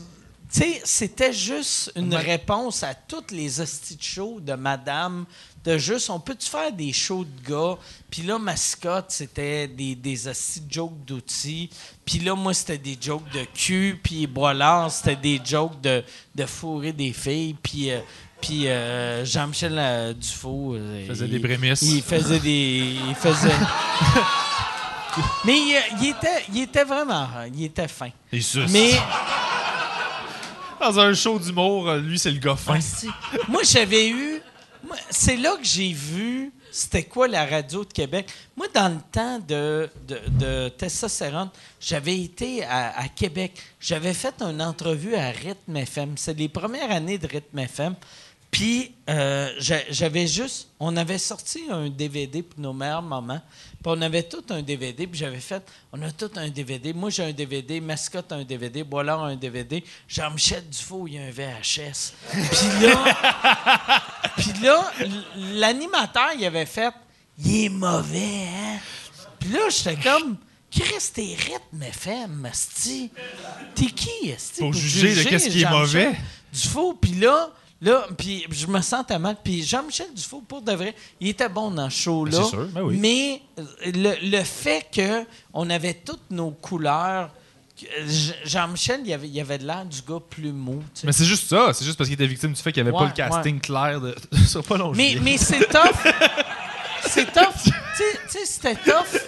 sais, 0.60 0.82
c'était 0.84 1.34
juste 1.34 1.92
une 1.96 2.14
réponse 2.16 2.84
à 2.84 2.94
toutes 2.94 3.32
les 3.32 3.60
hosties 3.62 3.96
de 3.96 4.02
shows 4.04 4.40
de 4.42 4.54
madame, 4.54 5.26
de 5.64 5.78
juste, 5.78 6.10
on 6.10 6.20
peut-tu 6.20 6.50
faire 6.50 6.72
des 6.74 6.92
shows 6.92 7.24
de 7.26 7.50
gars? 7.50 7.78
Puis 8.12 8.22
là, 8.24 8.38
mascotte, 8.38 9.06
c'était 9.10 9.68
des, 9.68 9.96
des 9.96 10.28
hosties 10.28 10.60
de 10.62 10.72
jokes 10.74 11.06
d'outils. 11.06 11.70
Puis 12.06 12.20
là, 12.20 12.36
moi, 12.36 12.54
c'était 12.54 12.78
des 12.78 12.98
jokes 13.00 13.30
de 13.32 13.46
cul. 13.54 13.98
Puis 14.04 14.28
Boilard, 14.28 14.92
c'était 14.92 15.16
des 15.16 15.40
jokes 15.44 15.80
de, 15.82 16.04
de 16.36 16.46
fourrer 16.46 16.92
des 16.94 17.14
filles. 17.14 17.56
Puis... 17.62 17.92
euh, 17.92 18.00
puis 18.42 18.68
euh, 18.68 19.24
Jean-Michel 19.24 19.78
euh, 19.80 20.14
Dufault... 20.14 20.74
euh, 20.76 21.08
Faisait 21.08 21.28
il- 21.28 21.32
des 21.32 21.40
prémices. 21.40 21.82
Il 21.82 22.02
faisait 22.04 22.40
des... 22.42 22.98
Il 23.08 23.16
faisait... 23.16 23.56
Mais 25.46 25.54
il, 25.58 25.82
il 26.02 26.10
était, 26.10 26.44
il 26.54 26.62
était 26.64 26.84
vraiment... 26.84 27.28
Il 27.56 27.64
était 27.64 27.88
fin. 27.88 28.10
Et 28.34 28.42
sus. 28.42 28.66
Mais... 28.70 28.92
Dans 30.84 31.00
un 31.00 31.14
show 31.14 31.40
d'humour, 31.40 31.88
euh, 31.88 32.00
lui, 32.00 32.20
c'est 32.20 32.32
le 32.32 32.40
gars. 32.40 32.58
Asti. 32.68 33.08
Moi, 33.48 33.62
j'avais 33.64 34.10
eu. 34.10 34.42
C'est 35.10 35.38
là 35.38 35.56
que 35.56 35.64
j'ai 35.64 35.94
vu 35.94 36.52
c'était 36.74 37.04
quoi 37.04 37.28
la 37.28 37.46
radio 37.46 37.86
de 37.86 37.94
Québec. 37.94 38.28
Moi, 38.58 38.66
dans 38.74 38.90
le 38.90 39.00
temps 39.12 39.38
de, 39.38 39.88
de, 40.08 40.20
de 40.28 40.72
j'avais 41.80 42.20
été 42.20 42.66
à, 42.66 42.98
à 43.00 43.08
Québec. 43.08 43.54
J'avais 43.80 44.14
fait 44.14 44.34
une 44.42 44.60
entrevue 44.60 45.16
à 45.16 45.30
Rythme 45.30 45.78
FM. 45.78 46.14
C'est 46.18 46.34
les 46.34 46.50
premières 46.50 46.90
années 46.90 47.20
de 47.20 47.28
Rythme 47.28 47.60
FM. 47.60 47.96
Puis, 48.54 48.94
euh, 49.10 49.50
j'a- 49.58 49.90
j'avais 49.90 50.28
juste. 50.28 50.68
On 50.80 50.96
avait 50.96 51.18
sorti 51.18 51.64
un 51.72 51.90
DVD 51.90 52.44
pour 52.44 52.60
nos 52.60 52.72
meilleurs 52.72 53.02
moments. 53.02 53.42
Puis, 53.72 53.82
on 53.86 54.00
avait 54.00 54.22
tout 54.22 54.44
un 54.52 54.62
DVD. 54.62 55.08
Puis, 55.08 55.18
j'avais 55.20 55.40
fait. 55.40 55.64
On 55.92 56.00
a 56.04 56.12
tout 56.12 56.30
un 56.36 56.48
DVD. 56.50 56.94
Moi, 56.94 57.10
j'ai 57.10 57.24
un 57.24 57.32
DVD. 57.32 57.82
Mascotte 57.82 58.32
a 58.32 58.36
un 58.36 58.44
DVD. 58.44 58.84
Boilard 58.84 59.24
a 59.24 59.28
un 59.30 59.36
DVD. 59.36 59.84
Jean-Michel 60.08 60.70
Dufault, 60.70 61.08
il 61.08 61.16
y 61.16 61.18
a 61.18 61.24
un 61.24 61.32
VHS. 61.32 62.14
Puis 62.32 62.86
là. 62.86 64.04
Puis 64.38 64.54
là, 64.62 64.92
l'animateur, 65.54 66.30
il 66.38 66.46
avait 66.46 66.68
fait. 66.68 66.94
Il 67.44 67.66
est 67.66 67.70
mauvais, 67.70 68.48
hein? 68.54 68.78
Puis 69.40 69.50
là, 69.50 69.62
j'étais 69.70 69.96
comme. 69.98 70.38
Chris, 70.72 71.12
t'es 71.14 71.36
rythme 71.38 71.82
FM, 71.84 72.48
esti. 72.52 73.12
T'es 73.74 73.86
qui, 73.88 74.30
esti? 74.30 74.60
Pour 74.60 74.74
juger 74.74 75.16
de 75.24 75.24
qu'est-ce 75.30 75.50
qui 75.50 75.62
est 75.64 75.70
mauvais? 75.70 76.14
Dufault, 76.52 76.94
puis 76.94 77.14
là, 77.14 77.50
là, 77.84 78.08
puis 78.18 78.46
je 78.50 78.66
me 78.68 78.82
sentais 78.82 79.20
mal. 79.20 79.38
Puis 79.44 79.64
Jean-Michel 79.64 80.08
Dufault, 80.16 80.44
pour 80.48 80.62
de 80.62 80.72
vrai, 80.74 80.96
il 81.20 81.28
était 81.30 81.50
bon 81.50 81.70
dans 81.72 81.90
ce 81.90 81.96
show-là. 82.02 82.38
Ben, 82.38 82.44
c'est 82.44 82.50
sûr, 82.50 82.66
ben 82.68 82.82
oui. 82.82 82.98
Mais 83.00 83.42
euh, 83.60 83.64
le, 84.22 84.30
le 84.38 84.44
fait 84.44 84.88
qu'on 84.96 85.70
avait 85.70 85.94
toutes 85.94 86.32
nos 86.32 86.52
couleurs, 86.52 87.30
Jean-Michel, 88.46 89.02
il 89.06 89.14
avait, 89.14 89.28
il 89.28 89.40
avait 89.42 89.58
de 89.58 89.66
l'air 89.66 89.86
du 89.86 90.02
gars 90.02 90.20
plus 90.30 90.52
mou. 90.52 90.82
tu 90.94 91.02
sais. 91.02 91.08
Mais 91.08 91.14
c'est 91.14 91.26
juste 91.26 91.50
ça. 91.50 91.72
C'est 91.74 91.86
juste 91.86 91.98
parce 91.98 92.08
qu'il 92.10 92.16
était 92.16 92.28
victime 92.28 92.54
du 92.54 92.62
fait 92.62 92.72
qu'il 92.72 92.84
n'y 92.84 92.90
avait 92.90 92.98
Ouais, 92.98 93.04
pas 93.06 93.10
le 93.10 93.30
casting 93.30 93.60
clair 93.60 94.00
de. 94.02 94.16
sur 94.48 94.64
pas 94.64 94.78
long 94.78 94.92
Mais, 94.96 95.18
mais 95.22 95.38
c'est 95.38 95.60
tough. 95.70 96.14
c'est 97.06 97.32
tough. 97.34 97.54
Tu 97.64 97.70
sais- 97.72 98.20
tu 98.28 98.32
sais, 98.40 98.46
c'était 98.46 98.76
tough. 98.76 99.22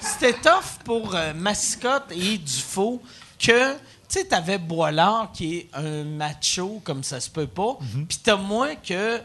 C'était 0.00 0.34
tough 0.34 0.82
pour 0.84 1.14
euh, 1.14 1.32
Mascotte 1.34 2.10
et 2.12 2.38
Dufault 2.38 3.00
que, 3.38 3.74
tu 4.14 4.20
sais, 4.20 4.26
t'avais 4.26 4.58
Boilard 4.58 5.32
qui 5.32 5.56
est 5.56 5.68
un 5.74 6.04
macho 6.04 6.80
comme 6.84 7.02
ça 7.02 7.18
se 7.18 7.28
peut 7.30 7.46
pas. 7.48 7.76
Puis 8.08 8.18
t'as 8.22 8.36
moi 8.36 8.76
que, 8.76 9.20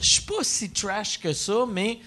je 0.00 0.08
suis 0.08 0.22
pas 0.22 0.42
si 0.42 0.70
trash 0.70 1.18
que 1.18 1.32
ça, 1.32 1.64
mais 1.70 1.98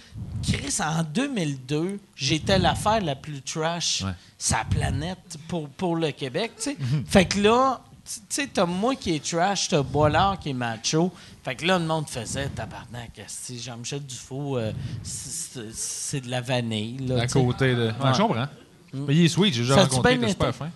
Chris, 0.44 0.78
en 0.80 1.04
2002, 1.04 2.00
j'étais 2.16 2.58
l'affaire 2.58 3.02
la 3.02 3.16
plus 3.16 3.42
trash 3.42 4.04
Ouais. 4.04 4.12
la 4.52 4.64
planète 4.64 5.38
pour, 5.50 5.68
pour 5.70 5.96
le 5.98 6.12
Québec, 6.12 6.54
tu 6.56 6.64
sais. 6.64 6.78
Fait 7.06 7.26
que 7.26 7.42
là, 7.42 7.82
tu 8.06 8.20
sais, 8.30 8.48
t'as 8.48 8.66
moi 8.66 8.96
qui 8.96 9.14
est 9.16 9.24
trash, 9.24 9.68
t'as 9.68 9.82
Boilard 9.84 10.40
qui 10.40 10.50
est 10.52 10.54
macho. 10.54 11.12
Fait 11.44 11.56
que 11.56 11.66
là, 11.66 11.80
le 11.80 11.86
monde 11.86 12.08
faisait 12.08 12.48
tabarnak. 12.48 13.22
Jean-Michel 13.62 14.06
Dufault, 14.06 14.58
euh, 14.58 14.72
c'est 15.04 16.22
de 16.22 16.30
la 16.30 16.40
vanille. 16.42 16.98
Là, 17.08 17.24
À 17.24 17.28
côté 17.28 17.76
de. 17.76 17.88
Ouais, 17.88 18.14
je 18.14 18.22
comprends. 18.22 18.48
Mais 18.94 19.16
il 19.16 19.26
est 19.26 19.30
sweet, 19.30 19.54
j'ai 19.54 19.62
déjà 19.62 19.84
rencontré, 19.84 20.16
était 20.16 20.30
super 20.30 20.56
fin. 20.56 20.70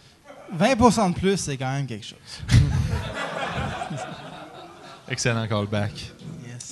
20% 0.58 1.14
de 1.14 1.20
plus, 1.20 1.38
c'est 1.38 1.58
quand 1.58 1.72
même 1.72 1.86
quelque 1.88 2.06
chose. 2.06 2.18
Excellent 5.08 5.48
callback. 5.48 5.92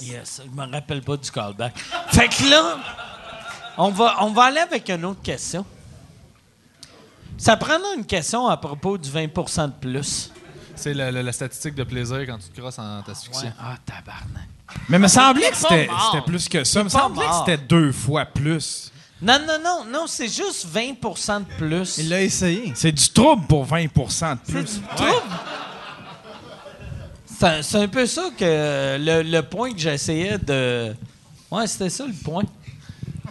Yes, 0.01 0.41
je 0.45 0.49
me 0.49 0.69
rappelle 0.71 1.01
pas 1.01 1.17
du 1.17 1.29
callback. 1.29 1.77
Fait 2.09 2.27
que 2.27 2.49
là, 2.49 2.77
on 3.77 3.89
va, 3.89 4.15
on 4.21 4.31
va 4.31 4.43
aller 4.45 4.59
avec 4.59 4.89
une 4.89 5.05
autre 5.05 5.21
question. 5.21 5.65
Ça 7.37 7.57
prendra 7.57 7.93
une 7.97 8.05
question 8.05 8.47
à 8.47 8.57
propos 8.57 8.97
du 8.97 9.09
20% 9.09 9.67
de 9.67 9.71
plus. 9.79 10.31
C'est 10.75 10.93
la, 10.93 11.11
la- 11.11 11.21
la 11.23 11.31
statistique 11.31 11.75
de 11.75 11.83
plaisir 11.83 12.25
quand 12.25 12.37
tu 12.39 12.49
te 12.49 12.59
crosses 12.59 12.79
en 12.79 13.01
asphyxiant. 13.01 13.53
Ah, 13.59 13.75
tabarnak. 13.85 14.47
Mais 14.89 14.97
me 14.97 15.07
semblait 15.07 15.49
que 15.51 15.55
c'était 15.57 15.87
plus 16.25 16.49
que 16.49 16.63
ça. 16.63 16.83
Me 16.83 16.89
semblait 16.89 17.25
que 17.27 17.33
c'était 17.45 17.57
deux 17.63 17.91
fois 17.91 18.25
plus. 18.25 18.91
Non, 19.23 19.39
non, 19.47 19.57
non, 19.63 19.85
non, 19.85 20.05
c'est 20.07 20.27
juste 20.27 20.67
20% 20.67 21.39
de 21.39 21.45
plus. 21.57 21.97
Il 21.97 22.09
l'a 22.09 22.21
essayé. 22.21 22.73
C'est 22.75 22.91
du 22.91 23.07
trouble 23.09 23.47
pour 23.47 23.65
20% 23.65 24.33
de 24.35 24.39
C'est 24.43 24.51
plus. 24.51 24.63
du 24.79 24.81
trouble? 24.95 25.11
C'est 27.25 27.45
un- 27.47 27.61
C'est 27.61 27.77
un 27.77 27.87
peu 27.87 28.05
ça 28.05 28.23
que 28.37 28.97
le, 28.99 29.21
le 29.23 29.41
point 29.41 29.71
que 29.71 29.79
j'essayais 29.79 30.37
de. 30.37 30.93
Ouais, 31.49 31.65
c'était 31.67 31.89
ça 31.89 32.05
le 32.05 32.13
point. 32.13 32.43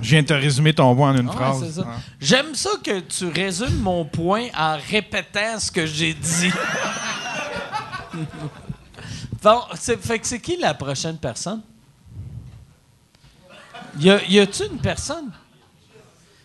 Je 0.01 0.10
viens 0.10 0.23
de 0.23 0.27
te 0.27 0.32
résumer 0.32 0.73
ton 0.74 0.93
voix 0.94 1.09
en 1.09 1.16
une 1.16 1.28
ouais, 1.28 1.35
phrase. 1.35 1.60
c'est 1.64 1.81
ça. 1.81 1.86
J'aime 2.20 2.55
ça 2.55 2.70
que 2.82 3.01
tu 3.01 3.27
résumes 3.27 3.78
mon 3.81 4.05
point 4.05 4.47
en 4.56 4.77
répétant 4.90 5.59
ce 5.60 5.70
que 5.70 5.85
j'ai 5.86 6.14
dit. 6.14 6.51
bon, 9.43 9.60
c'est- 9.74 10.02
fait 10.02 10.19
que 10.19 10.27
c'est 10.27 10.40
qui 10.40 10.56
la 10.56 10.74
prochaine 10.74 11.19
personne? 11.19 11.60
Y, 13.98 14.10
a, 14.10 14.24
y 14.24 14.39
a-tu 14.40 14.64
une 14.66 14.78
personne? 14.78 15.31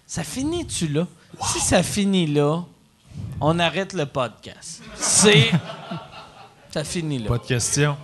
Ça 0.08 0.24
finit-tu 0.24 0.88
là? 0.88 1.06
Si 1.44 1.60
ça 1.60 1.84
finit 1.84 2.26
là, 2.28 2.62
on 3.42 3.60
arrête 3.60 3.94
le 3.94 4.06
podcast. 4.06 4.82
C'est. 4.96 5.52
ça 6.74 6.84
finit 6.84 7.20
là. 7.20 7.28
Pas 7.28 7.38
de 7.38 7.44
question. 7.46 7.98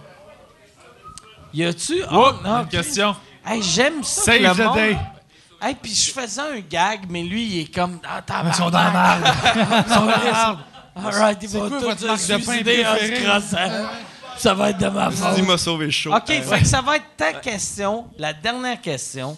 Y 1.53 1.63
a-tu. 1.65 2.03
Oh, 2.11 2.15
Oh, 2.15 2.31
non, 2.43 2.57
une 2.59 2.63
ok. 2.65 2.69
question. 2.69 3.15
Hey, 3.45 3.61
j'aime 3.63 4.03
ça. 4.03 4.37
que 4.37 4.43
Save 4.43 4.57
le 4.57 4.63
monde- 4.65 4.75
day. 4.75 4.97
Hey, 5.61 5.75
puis 5.81 5.93
je 5.93 6.11
faisais 6.11 6.41
un 6.41 6.59
gag, 6.59 7.01
mais 7.09 7.23
lui, 7.23 7.45
il 7.45 7.59
est 7.61 7.73
comme. 7.73 7.99
Ah, 8.05 8.21
Ils 8.47 8.53
sont 8.53 8.69
dans 8.69 8.83
la 8.83 8.91
merde. 8.91 9.35
Ils 9.87 9.93
sont 9.93 9.99
dans 10.01 10.07
la 10.07 10.17
merde. 10.31 10.59
All 10.95 11.05
right, 11.15 11.39
ils 11.41 11.49
vont 11.49 11.69
tous 11.69 11.97
se 11.97 12.17
suicider 12.17 12.85
en 12.85 12.95
se. 13.39 14.12
Ça 14.37 14.53
va 14.53 14.69
être 14.71 14.77
de 14.79 14.87
ma 14.87 15.09
faute. 15.11 15.37
Il 15.37 15.43
m'a 15.43 15.57
sauvé 15.57 15.89
chaud. 15.91 16.13
OK, 16.13 16.27
fait 16.27 16.59
que 16.59 16.65
ça 16.65 16.81
va 16.81 16.97
être 16.97 17.05
ta 17.17 17.33
question, 17.33 18.05
la 18.17 18.33
dernière 18.33 18.81
question. 18.81 19.37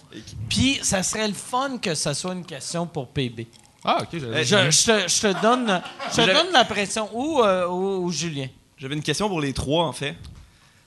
Puis 0.49 0.79
ça 0.81 1.03
serait 1.03 1.27
le 1.27 1.33
fun 1.33 1.77
que 1.81 1.93
ça 1.95 2.13
soit 2.13 2.33
une 2.33 2.45
question 2.45 2.85
pour 2.87 3.07
PB. 3.09 3.47
Ah, 3.83 3.99
ok. 4.01 4.07
j'avais- 4.19 4.43
Je, 4.43 4.71
je 4.71 4.85
te, 4.85 5.07
je 5.07 5.21
te 5.21 5.41
donne, 5.41 5.81
je 6.11 6.15
te 6.21 6.25
donne 6.33 6.51
la 6.51 6.65
pression. 6.65 7.09
Ou, 7.13 7.41
euh, 7.43 7.67
ou, 7.67 8.05
ou 8.05 8.11
Julien? 8.11 8.47
J'avais 8.77 8.95
une 8.95 9.03
question 9.03 9.27
pour 9.29 9.39
les 9.41 9.53
trois, 9.53 9.85
en 9.85 9.93
fait. 9.93 10.15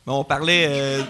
Mais 0.06 0.12
on 0.12 0.24
parlait. 0.24 0.66
euh, 0.68 1.02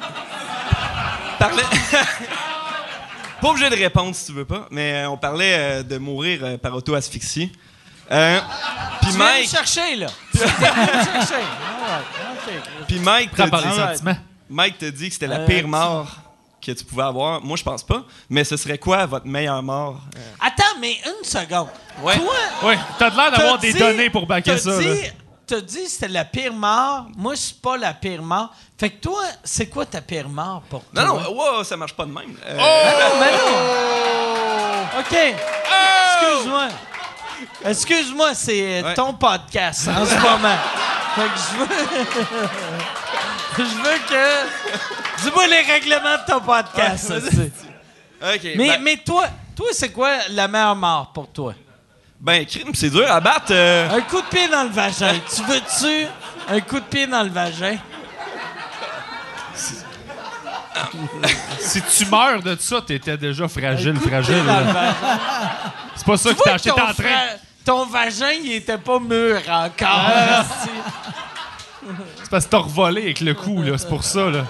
parlait. 1.39 1.63
pas 3.41 3.49
obligé 3.49 3.71
de 3.71 3.77
répondre 3.77 4.15
si 4.15 4.27
tu 4.27 4.33
veux 4.33 4.45
pas, 4.45 4.67
mais 4.71 5.05
euh, 5.05 5.11
on 5.11 5.17
parlait 5.17 5.83
de 5.85 5.97
mourir 5.99 6.59
par 6.61 6.75
auto-asphyxie. 6.75 7.53
Euh, 8.11 8.41
Puis 9.03 9.11
Tu 9.11 9.17
viens 9.17 9.27
me 9.27 9.33
Mike, 9.33 9.49
chercher, 9.51 9.97
là. 9.97 10.07
Tu 10.33 10.39
viens 10.39 10.47
me 10.49 11.05
chercher. 11.05 11.35
Right, 11.35 12.05
OK. 12.33 12.85
puis 12.87 12.99
Mike 13.01 13.31
les 13.39 13.45
dit, 13.71 13.77
sentiments. 13.77 14.17
Mike 14.51 14.79
t'a 14.79 14.91
dit 14.91 15.09
que 15.09 15.13
c'était 15.15 15.27
la 15.27 15.41
Euh, 15.41 15.47
pire 15.47 15.69
mort 15.69 16.09
que 16.65 16.73
tu 16.73 16.85
pouvais 16.85 17.03
avoir. 17.05 17.41
Moi, 17.43 17.57
je 17.57 17.63
pense 17.63 17.83
pas. 17.83 18.03
Mais 18.31 18.45
ce 18.45 18.57
serait 18.57 18.79
quoi 18.79 19.05
votre 19.07 19.27
meilleure 19.27 19.63
mort? 19.63 20.01
Euh, 20.17 20.21
Attends, 20.41 20.79
mais 20.81 20.95
une 21.07 21.25
seconde. 21.25 21.69
Ouais. 22.03 22.17
Toi, 22.19 22.35
Oui, 22.65 22.75
t'as 22.99 23.11
de 23.11 23.17
l'air 23.17 23.31
d'avoir 23.31 23.59
des 23.59 23.73
dit- 23.73 23.79
données 23.79 24.11
pour 24.11 24.27
t'as 24.27 24.59
ça. 24.59 24.79
dit- 24.79 24.85
là. 25.03 25.09
T'as 25.47 25.61
dit 25.63 25.85
que 25.85 25.89
c'était 25.91 26.09
la 26.09 26.25
pire 26.27 26.53
mort. 26.53 27.07
Moi, 27.17 27.35
c'est 27.37 27.59
pas 27.61 27.77
la 27.79 27.95
pire 27.95 28.23
mort. 28.23 28.51
Fait 28.79 28.91
que 28.91 29.01
toi, 29.01 29.23
c'est 29.43 29.67
quoi 29.69 29.87
ta 29.87 30.03
pire 30.03 30.29
mort 30.29 30.63
pour 30.69 30.85
toi? 30.85 31.03
Non, 31.05 31.21
non, 31.21 31.31
wow, 31.35 31.65
ça 31.65 31.75
marche 31.77 31.95
pas 31.95 32.05
de 32.05 32.13
même. 32.13 32.37
Euh, 32.47 32.57
non, 32.57 33.21
mais 33.21 33.33
non. 33.33 35.01
OK. 35.01 35.35
Excuse-moi. 36.23 36.69
Excuse-moi, 37.65 38.35
c'est 38.35 38.83
Ouais. 38.83 38.95
ton 38.95 39.15
podcast 39.15 39.89
en 39.89 40.05
ce 40.07 40.15
moment. 40.15 40.57
Fait 41.15 41.23
que 41.23 41.29
je 41.37 41.59
veux... 41.59 42.07
je 43.59 43.63
veux 43.63 43.99
que... 44.09 45.23
Dis-moi 45.23 45.47
les 45.49 45.61
règlements 45.63 46.17
de 46.27 46.33
ton 46.33 46.41
podcast. 46.41 47.11
Ouais, 47.11 48.41
mais, 48.57 48.69
ben, 48.69 48.83
mais 48.83 48.97
toi, 48.99 49.27
toi 49.57 49.67
c'est 49.73 49.91
quoi 49.91 50.11
la 50.31 50.49
meilleure 50.49 50.77
mort 50.77 51.13
pour 51.13 51.29
toi? 51.29 51.55
ben, 52.21 52.45
crime, 52.47 52.73
c'est 52.75 52.91
dur 52.91 53.09
à 53.11 53.21
battre. 53.21 53.53
euh. 53.53 53.89
Un 53.91 54.01
coup 54.03 54.21
de 54.21 54.27
pied 54.27 54.49
dans 54.49 54.65
le 54.65 54.71
vagin. 54.71 55.15
tu 55.35 55.43
veux-tu 55.45 56.07
un 56.49 56.61
coup 56.61 56.81
de 56.81 56.85
pied 56.85 57.07
dans 57.07 57.23
le 57.23 57.31
vagin? 57.31 57.77
Si 61.61 61.83
tu 61.83 62.07
meurs 62.07 62.43
de 62.43 62.57
ça, 62.61 62.81
t'étais 62.83 63.17
déjà 63.17 63.49
fragile, 63.49 63.97
fragile. 63.99 64.45
Là. 64.45 64.95
C'est 65.97 66.07
pas 66.07 66.17
ça 66.17 66.31
Tu 66.31 66.37
que 66.37 66.43
t'as 66.45 66.55
acheté. 66.55 66.71
T'es 66.71 66.81
en 66.81 66.93
train. 66.95 67.27
ton 67.65 67.87
vagin, 67.87 68.31
il 68.43 68.53
était 68.53 68.79
pas 68.79 68.99
mûr 68.99 69.41
encore. 69.49 69.89
Ah. 69.89 70.45
C'est 72.23 72.31
parce 72.31 72.45
que 72.45 72.51
t'as 72.51 72.59
revolé 72.59 73.03
avec 73.03 73.21
le 73.21 73.35
coup, 73.35 73.63
là. 73.63 73.77
C'est 73.79 73.89
pour 73.89 74.05
ça, 74.05 74.29
là. 74.31 74.45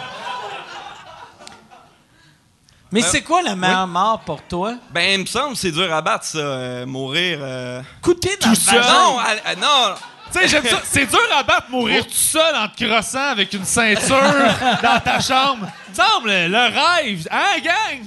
Mais 2.91 3.03
c'est 3.03 3.21
quoi 3.23 3.43
la 3.43 3.55
meilleure 3.55 3.87
mort 3.87 4.21
pour 4.21 4.43
toi? 4.43 4.75
Ben, 4.91 5.13
il 5.15 5.21
me 5.21 5.27
semble 5.27 5.53
que 5.53 5.59
c'est 5.59 5.71
dur 5.73 5.93
à 5.93 6.01
battre, 6.01 6.25
ça. 6.25 6.39
euh, 6.39 6.87
mourir. 6.87 7.39
euh. 7.43 7.83
Pied 8.03 8.37
dans 8.41 8.49
le 8.51 8.57
vagin. 8.57 8.93
Non, 8.93 9.19
à- 9.19 9.51
à- 9.51 9.55
non. 9.57 9.95
Tu 10.33 10.39
sais, 10.41 10.49
j'aime 10.49 10.65
ça. 10.67 10.81
C'est 10.85 11.07
dur 11.07 11.19
à 11.37 11.43
battre 11.43 11.71
mourir 11.71 12.05
tout 12.07 12.13
seul 12.13 12.55
en 12.57 12.69
te 12.69 12.85
crossant 12.85 13.31
avec 13.31 13.53
une 13.55 13.65
ceinture 13.65 14.21
dans 14.83 15.01
ta 15.01 15.21
chambre. 15.21 15.67
Semble 15.93 16.29
le 16.31 16.59
rêve. 16.59 17.27
Hein, 17.31 17.59
gang? 17.65 18.05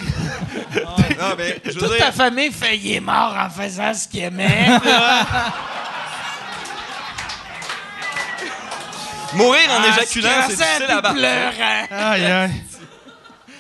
Non, 0.76 0.96
je 1.66 1.72
veux 1.72 1.74
Toute 1.80 1.90
dire. 1.96 1.98
ta 2.06 2.12
famille 2.12 2.52
fait 2.52 2.78
il 2.78 2.94
est 2.96 3.00
mort 3.00 3.36
en 3.38 3.50
faisant 3.50 3.94
ce 3.94 4.08
qu'il 4.08 4.24
aimait. 4.24 4.68
Mourir 9.34 9.70
en 9.72 9.80
En 9.82 9.84
éjaculant, 9.84 10.30
c'est 10.50 10.56
difficile 10.58 10.86
à 10.90 11.02
battre. 11.02 11.16
pleurant. 11.16 11.88
Aïe, 12.12 12.26
aïe. 12.26 12.52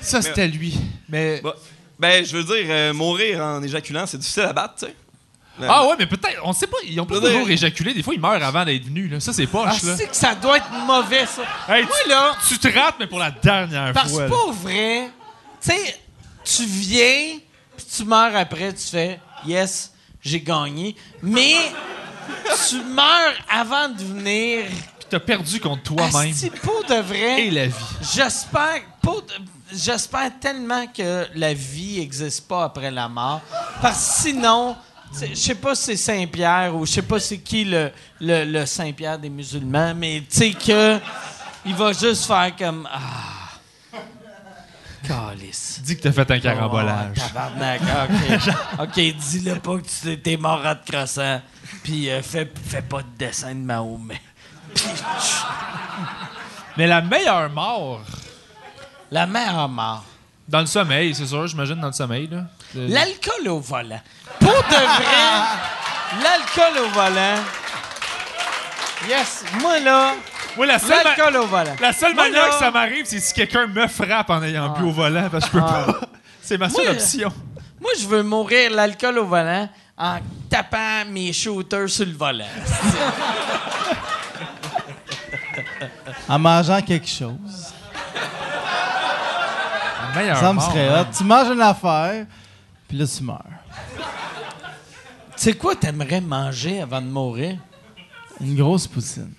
Ça, 0.02 0.22
c'était 0.22 0.48
lui. 0.48 0.78
Mais. 1.08 1.40
Bah, 1.42 1.56
Ben, 1.98 2.26
je 2.26 2.36
veux 2.36 2.44
dire, 2.44 2.66
euh, 2.70 2.94
mourir 2.94 3.40
en 3.44 3.62
éjaculant, 3.64 4.06
c'est 4.06 4.18
difficile 4.18 4.44
à 4.44 4.54
battre, 4.54 4.74
tu 4.80 4.86
sais. 4.88 4.96
Ah 5.62 5.86
ouais, 5.86 5.96
mais 6.00 6.06
peut-être, 6.08 6.40
on 6.44 6.54
sait 6.54 6.68
pas, 6.68 6.78
ils 6.84 7.00
ont 7.00 7.06
pas 7.06 7.20
toujours 7.20 7.50
éjaculé. 7.50 7.94
Des 7.94 8.02
fois, 8.02 8.14
ils 8.14 8.20
meurent 8.20 8.42
avant 8.44 8.66
d'être 8.66 8.86
venus. 8.86 9.12
Là. 9.12 9.20
Ça, 9.20 9.32
c'est 9.34 9.44
Ah, 9.44 9.48
poche. 9.48 9.84
là. 9.84 9.96
c'est 9.98 10.08
que 10.08 10.16
ça 10.16 10.34
doit 10.34 10.58
être 10.58 10.72
mauvais, 10.72 11.26
ça. 11.26 11.44
Hey, 11.68 11.84
Moi, 11.84 11.96
tu, 12.04 12.10
là, 12.10 12.32
tu 12.48 12.58
te 12.58 12.68
rates, 12.68 12.96
mais 13.00 13.08
pour 13.08 13.20
la 13.20 13.32
dernière 13.32 13.94
parce 13.94 14.12
fois. 14.12 14.26
que 14.26 14.30
là. 14.32 14.36
pas 14.46 14.52
vrai, 14.52 15.10
tu 15.62 15.70
sais, 15.72 16.00
tu 16.44 16.66
viens, 16.66 17.38
puis 17.78 17.86
tu 17.96 18.04
meurs 18.06 18.36
après, 18.36 18.74
tu 18.74 18.88
fais 18.88 19.20
«Yes, 19.46 19.92
j'ai 20.24 20.40
gagné», 20.42 20.96
mais 21.22 21.56
tu 22.70 22.78
meurs 22.84 23.34
avant 23.50 23.90
de 23.90 24.02
venir... 24.04 24.66
Puis 24.68 25.08
t'as 25.10 25.20
perdu 25.20 25.60
contre 25.60 25.84
toi-même 25.84 26.32
Asti, 26.32 26.50
pour 26.50 26.84
de 26.88 26.96
vrai... 27.02 27.46
et 27.48 27.52
la 27.52 27.68
vie. 27.68 27.74
J'espère 28.16 28.82
pour 29.02 29.22
de- 29.24 29.34
j'espère 29.74 30.32
tellement 30.40 30.88
que 30.88 31.28
la 31.36 31.54
vie 31.54 32.00
n'existe 32.00 32.48
pas 32.48 32.64
après 32.64 32.90
la 32.92 33.10
mort. 33.10 33.42
Parce 33.82 33.98
que 34.08 34.22
sinon, 34.30 34.76
c'est- 34.76 34.91
je 35.20 35.36
sais 35.36 35.56
pas 35.56 35.76
si 35.76 35.84
c'est 35.84 35.98
Saint-Pierre 35.98 36.76
ou 36.76 36.86
je 36.86 36.92
sais 36.94 37.02
pas 37.02 37.20
c'est 37.20 37.40
qui 37.40 37.66
le, 37.66 37.92
le, 38.20 38.46
le 38.46 38.66
Saint-Pierre 38.66 39.20
des 39.20 39.30
musulmans, 39.30 39.94
mais 39.96 40.24
tu 40.30 40.38
sais 40.38 40.52
que 40.52 41.00
il 41.66 41.76
va 41.76 41.94
juste 41.94 42.26
faire 42.26 42.56
comme 42.58 42.88
Ah. 42.92 43.00
Calice. 45.08 45.82
Dis 45.84 45.98
que 45.98 46.04
t'as 46.04 46.12
fait 46.12 46.30
un 46.32 46.40
carambolage. 46.40 47.18
Oh, 47.18 47.22
tabarnak, 47.34 47.82
OK. 47.82 48.54
OK, 48.84 48.94
dis-le 49.18 49.56
pas 49.60 49.78
que 49.78 49.88
tu 49.88 50.20
t'es 50.22 50.38
mort 50.38 50.64
à 50.66 50.76
te 50.76 50.92
crossant. 50.92 51.42
Puis 51.84 52.10
euh, 52.10 52.22
fais, 52.22 52.50
fais 52.68 52.84
pas 52.84 53.02
de 53.02 53.08
dessin 53.18 53.56
de 53.56 53.60
Mahomet. 53.62 54.22
Puis, 54.76 54.86
mais 56.78 56.86
la 56.88 57.02
meilleure 57.02 57.50
mort, 57.50 58.02
la 59.10 59.26
mère 59.26 59.68
mort. 59.68 60.06
dans 60.48 60.60
le 60.62 60.68
sommeil, 60.68 61.16
c'est 61.16 61.26
sûr, 61.26 61.48
j'imagine, 61.48 61.80
dans 61.82 61.88
le 61.88 61.94
sommeil. 61.94 62.28
Là. 62.28 62.46
L'alcool 62.76 63.48
au 63.50 63.60
volant. 63.60 64.00
Pour 64.40 64.50
de 64.50 64.76
vrai, 64.76 66.24
l'alcool 66.24 66.84
au 66.84 66.90
volant. 66.90 67.36
Yes, 69.10 69.44
moi 69.62 69.80
là, 69.80 70.14
Ouais, 70.58 70.68
la 70.68 70.80
seule, 70.80 71.04
l'alcool 71.04 71.38
au 71.38 71.48
volant. 71.48 71.76
la 71.80 71.94
seule 71.94 72.14
Moi, 72.14 72.26
manière 72.26 72.44
là- 72.44 72.50
que 72.50 72.56
ça 72.60 72.72
m'arrive, 72.72 73.06
c'est 73.06 73.20
si 73.20 73.34
quelqu'un 73.34 73.68
me 73.68 73.88
frappe 73.88 74.30
en 74.30 74.44
ayant 74.44 74.70
bu 74.70 74.84
au 74.84 74.92
volant, 74.92 75.28
parce 75.32 75.46
que 75.46 75.58
je 75.58 75.62
peux 75.62 75.66
pas. 75.68 76.00
C'est 76.44 76.58
ma 76.58 76.70
seule 76.70 76.84
Moi, 76.86 76.94
option. 76.94 77.32
Moi, 77.80 77.92
je 78.00 78.08
veux 78.08 78.24
mourir 78.24 78.72
l'alcool 78.72 79.20
au 79.20 79.26
volant 79.26 79.70
en 79.98 80.18
tapant 80.50 81.06
mes 81.10 81.32
shooters 81.32 81.88
sur 81.90 82.06
le 82.06 82.14
volant. 82.14 82.46
En 86.28 86.40
mangeant 86.40 86.82
quelque 86.82 87.08
chose. 87.08 87.36
Ça 90.14 90.54
me 90.54 90.60
serait 90.60 90.90
hein. 90.90 91.02
hot. 91.02 91.16
Tu 91.18 91.24
manges 91.24 91.48
une 91.54 91.62
affaire, 91.62 92.26
puis 92.92 92.98
là, 92.98 93.06
tu 93.08 93.24
meurs. 93.24 93.40
tu 93.96 94.04
sais 95.38 95.54
quoi, 95.54 95.78
t'aimerais 95.78 96.20
manger 96.20 96.82
avant 96.82 97.02
de 97.02 97.08
mourir? 97.08 97.58
Une 98.42 98.54
grosse 98.58 98.86
poutine. 98.86 99.32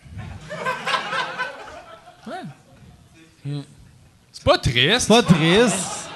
C'est 3.44 4.42
pas 4.42 4.56
triste. 4.56 5.00
C'est 5.00 5.08
pas 5.08 5.22
triste. 5.22 6.08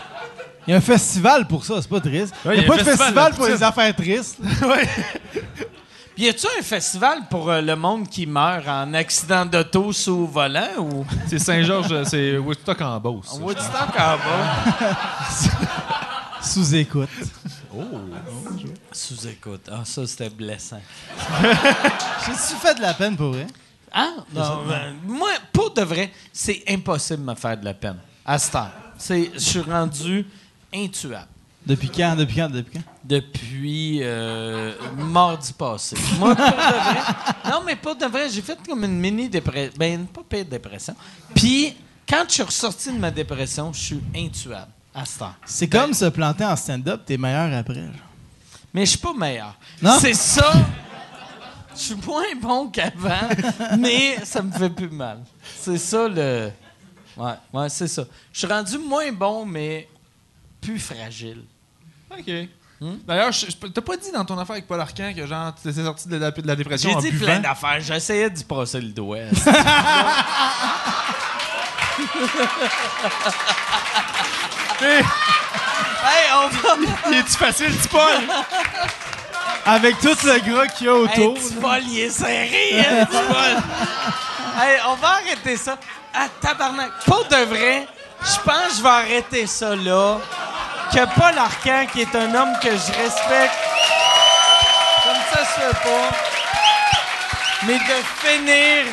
Il 0.66 0.70
y 0.70 0.72
a 0.72 0.78
un 0.78 0.80
festival 0.80 1.46
pour 1.46 1.62
ça, 1.62 1.82
c'est 1.82 1.90
pas 1.90 2.00
triste. 2.00 2.34
Ouais, 2.42 2.56
il 2.56 2.60
n'y 2.60 2.64
a, 2.64 2.68
pas 2.68 2.78
de 2.78 2.84
festival, 2.84 3.34
pour 3.34 3.46
les 3.48 3.62
affaires 3.62 3.94
tristes. 3.94 4.38
Puis 6.14 6.24
y 6.24 6.28
a-tu 6.30 6.46
un 6.58 6.62
festival 6.62 7.28
pour 7.28 7.50
euh, 7.50 7.60
le 7.60 7.76
monde 7.76 8.08
qui 8.08 8.24
meurt 8.24 8.66
en 8.66 8.94
accident 8.94 9.44
d'auto 9.44 9.92
sous 9.92 10.26
volant 10.26 10.78
ou? 10.78 11.04
C'est 11.26 11.38
Saint-Georges, 11.38 12.04
c'est 12.04 12.38
Woodstock 12.38 12.80
en 12.80 12.98
Beauce. 12.98 13.38
Woodstock 13.38 13.90
en 13.90 14.16
bas? 14.16 15.58
Sous 16.56 16.74
écoute. 16.74 17.10
Sous 18.90 19.28
écoute. 19.28 19.68
Ah, 19.70 19.84
ça 19.84 20.06
c'était 20.06 20.30
blessant. 20.30 20.80
J'ai-tu 21.42 22.56
fait 22.58 22.74
de 22.76 22.80
la 22.80 22.94
peine 22.94 23.14
pour 23.14 23.32
vrai? 23.32 23.46
Ah, 23.92 24.14
non, 24.32 24.64
ben, 24.66 24.96
moi, 25.04 25.28
pour 25.52 25.74
de 25.74 25.82
vrai, 25.82 26.10
c'est 26.32 26.62
impossible 26.66 27.26
de 27.26 27.30
me 27.30 27.34
faire 27.34 27.58
de 27.58 27.64
la 27.66 27.74
peine. 27.74 27.98
À 28.24 28.38
ce 28.38 28.50
temps. 28.50 28.70
C'est, 28.96 29.32
je 29.34 29.38
suis 29.38 29.60
rendu 29.60 30.26
intuable. 30.74 31.28
Depuis 31.66 31.90
quand? 31.90 32.16
Depuis 32.16 32.36
quand? 32.36 32.48
Depuis 32.48 32.72
quand? 32.78 32.84
Depuis 33.04 33.98
euh, 34.00 34.72
mardi 34.96 35.52
passé. 35.52 35.94
Moi, 36.18 36.34
pour 36.34 36.46
de 36.46 36.52
vrai. 36.52 37.00
Non, 37.50 37.62
mais 37.66 37.76
pour 37.76 37.96
de 37.96 38.06
vrai, 38.06 38.30
j'ai 38.30 38.40
fait 38.40 38.58
comme 38.66 38.82
une 38.82 38.98
mini 38.98 39.28
dépression. 39.28 39.74
Ben, 39.78 40.00
une 40.00 40.06
pas 40.06 40.22
pire 40.26 40.46
dépression. 40.46 40.94
Puis, 41.34 41.76
quand 42.08 42.24
je 42.26 42.32
suis 42.32 42.42
ressorti 42.42 42.94
de 42.94 42.98
ma 42.98 43.10
dépression, 43.10 43.74
je 43.74 43.78
suis 43.78 44.00
intuable. 44.16 44.70
À 44.98 45.05
ce 45.05 45.18
temps. 45.18 45.35
C'est 45.44 45.68
comme 45.68 45.93
se 45.93 46.06
planter 46.06 46.44
en 46.44 46.56
stand-up, 46.56 47.02
t'es 47.05 47.18
meilleur 47.18 47.52
après. 47.56 47.74
genre. 47.74 47.93
Mais 48.73 48.86
je 48.86 48.90
suis 48.90 48.98
pas 48.98 49.12
meilleur. 49.12 49.55
Non? 49.82 49.98
C'est 50.01 50.14
ça. 50.14 50.51
Je 51.74 51.81
suis 51.81 51.94
moins 51.97 52.35
bon 52.40 52.68
qu'avant, 52.70 53.28
mais 53.78 54.18
ça 54.24 54.40
me 54.40 54.51
fait 54.51 54.70
plus 54.70 54.89
mal. 54.89 55.18
C'est 55.60 55.77
ça 55.77 56.09
le. 56.09 56.51
Ouais, 57.16 57.32
ouais, 57.52 57.68
c'est 57.68 57.89
ça. 57.89 58.05
Je 58.32 58.39
suis 58.39 58.47
rendu 58.48 58.78
moins 58.78 59.12
bon, 59.12 59.44
mais 59.44 59.86
plus 60.60 60.78
fragile. 60.78 61.43
OK. 62.10 62.31
D'ailleurs, 63.06 63.32
je- 63.32 63.47
je- 63.47 63.66
t'as 63.68 63.81
pas 63.82 63.97
dit 63.98 64.10
dans 64.12 64.24
ton 64.24 64.39
affaire 64.39 64.55
avec 64.55 64.66
Paul 64.66 64.81
Arcand 64.81 65.12
que 65.14 65.27
genre 65.27 65.55
t'étais 65.55 65.82
sorti 65.82 66.09
de 66.09 66.16
la, 66.16 66.31
de 66.31 66.47
la 66.47 66.56
dépression 66.56 66.90
J'ai 67.01 67.10
dit 67.10 67.12
buvant? 67.12 67.27
plein 67.27 67.40
d'affaires. 67.40 67.81
J'essayais 67.81 68.31
d'y 68.31 68.44
passer 68.44 68.81
le 68.81 68.89
doigt. 68.90 69.18
hey, 74.82 75.02
on 76.34 76.48
va. 76.48 76.76
Il 77.10 77.18
est-tu 77.18 77.36
facile, 77.36 77.72
tu 77.80 77.88
Paul? 77.88 78.22
Avec 79.64 79.98
tout 80.00 80.16
le 80.24 80.38
gras 80.38 80.66
qu'il 80.68 80.86
y 80.86 80.90
a 80.90 80.92
Hey, 80.92 80.98
autour. 80.98 81.34
petit 81.34 81.54
Paul, 81.54 81.82
il 81.82 82.00
est 82.00 82.10
serré, 82.10 82.78
hein, 82.78 83.06
Paul. 83.10 84.62
hey, 84.62 84.78
on 84.88 84.94
va 84.94 85.08
arrêter 85.08 85.56
ça. 85.56 85.76
Ah, 86.14 86.28
tabarnak. 86.40 86.92
Pour 87.04 87.24
de 87.24 87.36
vrai, 87.44 87.86
je 88.22 88.36
pense 88.44 88.68
que 88.68 88.76
je 88.78 88.82
vais 88.82 88.88
arrêter 88.88 89.46
ça 89.46 89.74
là. 89.76 90.18
Que 90.92 91.04
Paul 91.18 91.36
Arcan, 91.36 91.86
qui 91.92 92.02
est 92.02 92.14
un 92.14 92.34
homme 92.34 92.52
que 92.62 92.70
je 92.70 93.02
respecte, 93.02 93.58
comme 95.02 95.22
ça 95.32 95.44
se 95.44 95.60
fait 95.60 95.82
pas, 95.82 96.16
mais 97.66 97.74
de 97.74 98.02
finir 98.22 98.84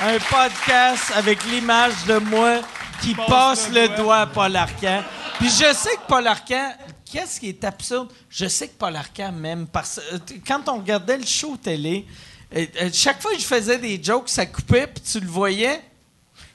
un 0.00 0.18
podcast 0.30 1.12
avec 1.16 1.42
l'image 1.44 2.04
de 2.06 2.18
moi 2.18 2.60
qui 3.00 3.14
passe, 3.14 3.68
le, 3.70 3.88
doigt 3.96 4.18
à 4.18 4.26
Paul 4.26 4.54
Arcan. 4.54 5.02
Puis 5.38 5.48
je 5.50 5.72
sais 5.72 5.94
que 5.96 6.06
Paul 6.08 6.26
Arcan, 6.26 6.72
qu'est-ce 7.10 7.38
qui 7.40 7.48
est 7.50 7.64
absurde, 7.64 8.08
je 8.28 8.46
sais 8.48 8.68
que 8.68 8.76
Paul 8.76 8.96
Arcan 8.96 9.32
m'aime 9.32 9.66
parce 9.66 10.00
euh, 10.12 10.18
t- 10.18 10.40
quand 10.46 10.68
on 10.68 10.78
regardait 10.78 11.16
le 11.16 11.26
show 11.26 11.56
télé, 11.56 12.06
euh, 12.56 12.66
euh, 12.82 12.90
chaque 12.92 13.22
fois 13.22 13.32
que 13.32 13.38
je 13.40 13.46
faisais 13.46 13.78
des 13.78 14.02
jokes, 14.02 14.28
ça 14.28 14.46
coupait, 14.46 14.86
puis 14.88 15.02
tu 15.02 15.20
le 15.20 15.28
voyais, 15.28 15.80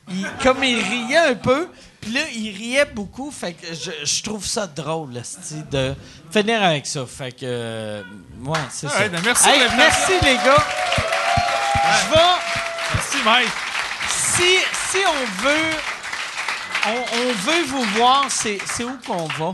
il- 0.10 0.28
comme 0.42 0.64
il 0.64 0.80
riait 0.84 1.18
un 1.30 1.36
peu, 1.36 1.70
puis 2.02 2.12
là, 2.12 2.22
il 2.36 2.54
riait 2.58 2.86
beaucoup, 2.86 3.32
fait 3.32 3.54
que 3.54 3.68
je, 3.74 3.92
je 4.06 4.24
trouve 4.24 4.46
ça 4.46 4.68
drôle, 4.68 5.16
esti, 5.16 5.64
de 5.72 5.96
finir 6.30 6.62
avec 6.62 6.86
ça. 6.86 7.06
Fait 7.06 7.32
que, 7.32 7.38
euh, 7.44 8.04
ouais, 8.42 8.60
c'est 8.70 8.90
ça. 8.90 9.00
Ouais, 9.00 9.08
ben 9.10 9.20
Hey, 9.20 9.62
merci 9.78 10.12
les 10.22 10.36
gars. 10.36 10.66
Je 11.86 12.14
vais 12.14 12.20
Merci, 12.96 13.18
Mike. 13.26 13.50
si, 14.10 14.58
si 14.92 14.98
on 15.08 15.42
veut 15.44 15.72
on, 16.88 16.92
on 17.20 17.32
veut 17.34 17.64
vous 17.68 17.84
voir, 17.98 18.26
c'est 18.30 18.60
où 18.84 18.98
qu'on 19.06 19.26
va? 19.28 19.52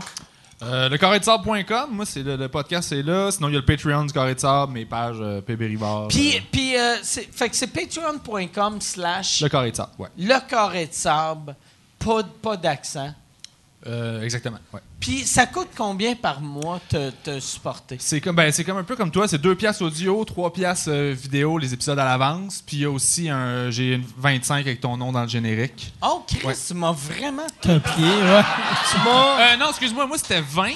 Euh, 0.62 0.88
le 0.90 0.98
carré 0.98 1.18
de 1.18 1.24
sable.com, 1.24 1.88
moi, 1.90 2.04
c'est 2.04 2.22
le, 2.22 2.36
le 2.36 2.48
podcast, 2.48 2.90
c'est 2.90 3.02
là. 3.02 3.30
Sinon, 3.30 3.48
il 3.48 3.52
y 3.52 3.56
a 3.56 3.60
le 3.60 3.64
Patreon 3.64 4.04
du 4.04 4.12
carré 4.12 4.34
de 4.34 4.40
sable, 4.40 4.72
mes 4.74 4.84
pages 4.84 5.16
euh, 5.20 5.40
PB 5.40 5.62
Rivard. 5.68 6.08
Puis, 6.08 6.36
euh, 6.36 6.40
puis 6.52 6.76
euh, 6.78 6.96
c'est, 7.02 7.34
fait 7.34 7.48
que 7.48 7.56
c'est 7.56 7.68
patreon.com 7.68 8.78
slash 8.80 9.40
le 9.40 9.48
carré 9.48 9.70
de 9.70 9.76
sable, 9.76 9.92
ouais. 9.98 10.08
le 10.18 10.38
carré 10.48 10.86
de 10.86 10.92
sable, 10.92 11.56
pas, 11.98 12.22
de- 12.22 12.28
pas 12.28 12.56
d'accent. 12.58 13.14
Euh, 13.86 14.22
exactement, 14.22 14.58
ouais. 14.74 14.80
Puis 15.00 15.20
ça 15.26 15.46
coûte 15.46 15.68
combien 15.74 16.14
par 16.14 16.42
mois 16.42 16.80
te, 16.88 17.10
te 17.10 17.40
supporter? 17.40 17.96
C'est 17.98 18.20
comme, 18.20 18.36
ben, 18.36 18.52
c'est 18.52 18.62
comme 18.62 18.76
un 18.76 18.84
peu 18.84 18.94
comme 18.94 19.10
toi, 19.10 19.26
c'est 19.26 19.38
deux 19.40 19.54
piastres 19.54 19.82
audio, 19.84 20.22
trois 20.26 20.52
piastres 20.52 20.90
euh, 20.90 21.14
vidéo, 21.18 21.56
les 21.56 21.72
épisodes 21.72 21.98
à 21.98 22.04
l'avance. 22.04 22.62
Puis 22.66 22.76
il 22.78 22.80
y 22.80 22.84
a 22.84 22.90
aussi 22.90 23.30
un, 23.30 23.70
j'ai 23.70 23.94
une 23.94 24.04
25 24.18 24.60
avec 24.66 24.82
ton 24.82 24.98
nom 24.98 25.12
dans 25.12 25.22
le 25.22 25.28
générique. 25.28 25.94
Oh, 26.02 26.22
Chris, 26.28 26.46
Ouais. 26.46 26.54
tu 26.66 26.74
m'as 26.74 26.92
vraiment... 26.92 27.46
Pied, 27.62 27.72
ouais. 27.72 27.80
Tu 28.92 28.98
m'as... 29.04 29.54
Euh, 29.54 29.56
non, 29.56 29.70
excuse-moi, 29.70 30.06
moi 30.06 30.18
c'était 30.18 30.42
20. 30.42 30.72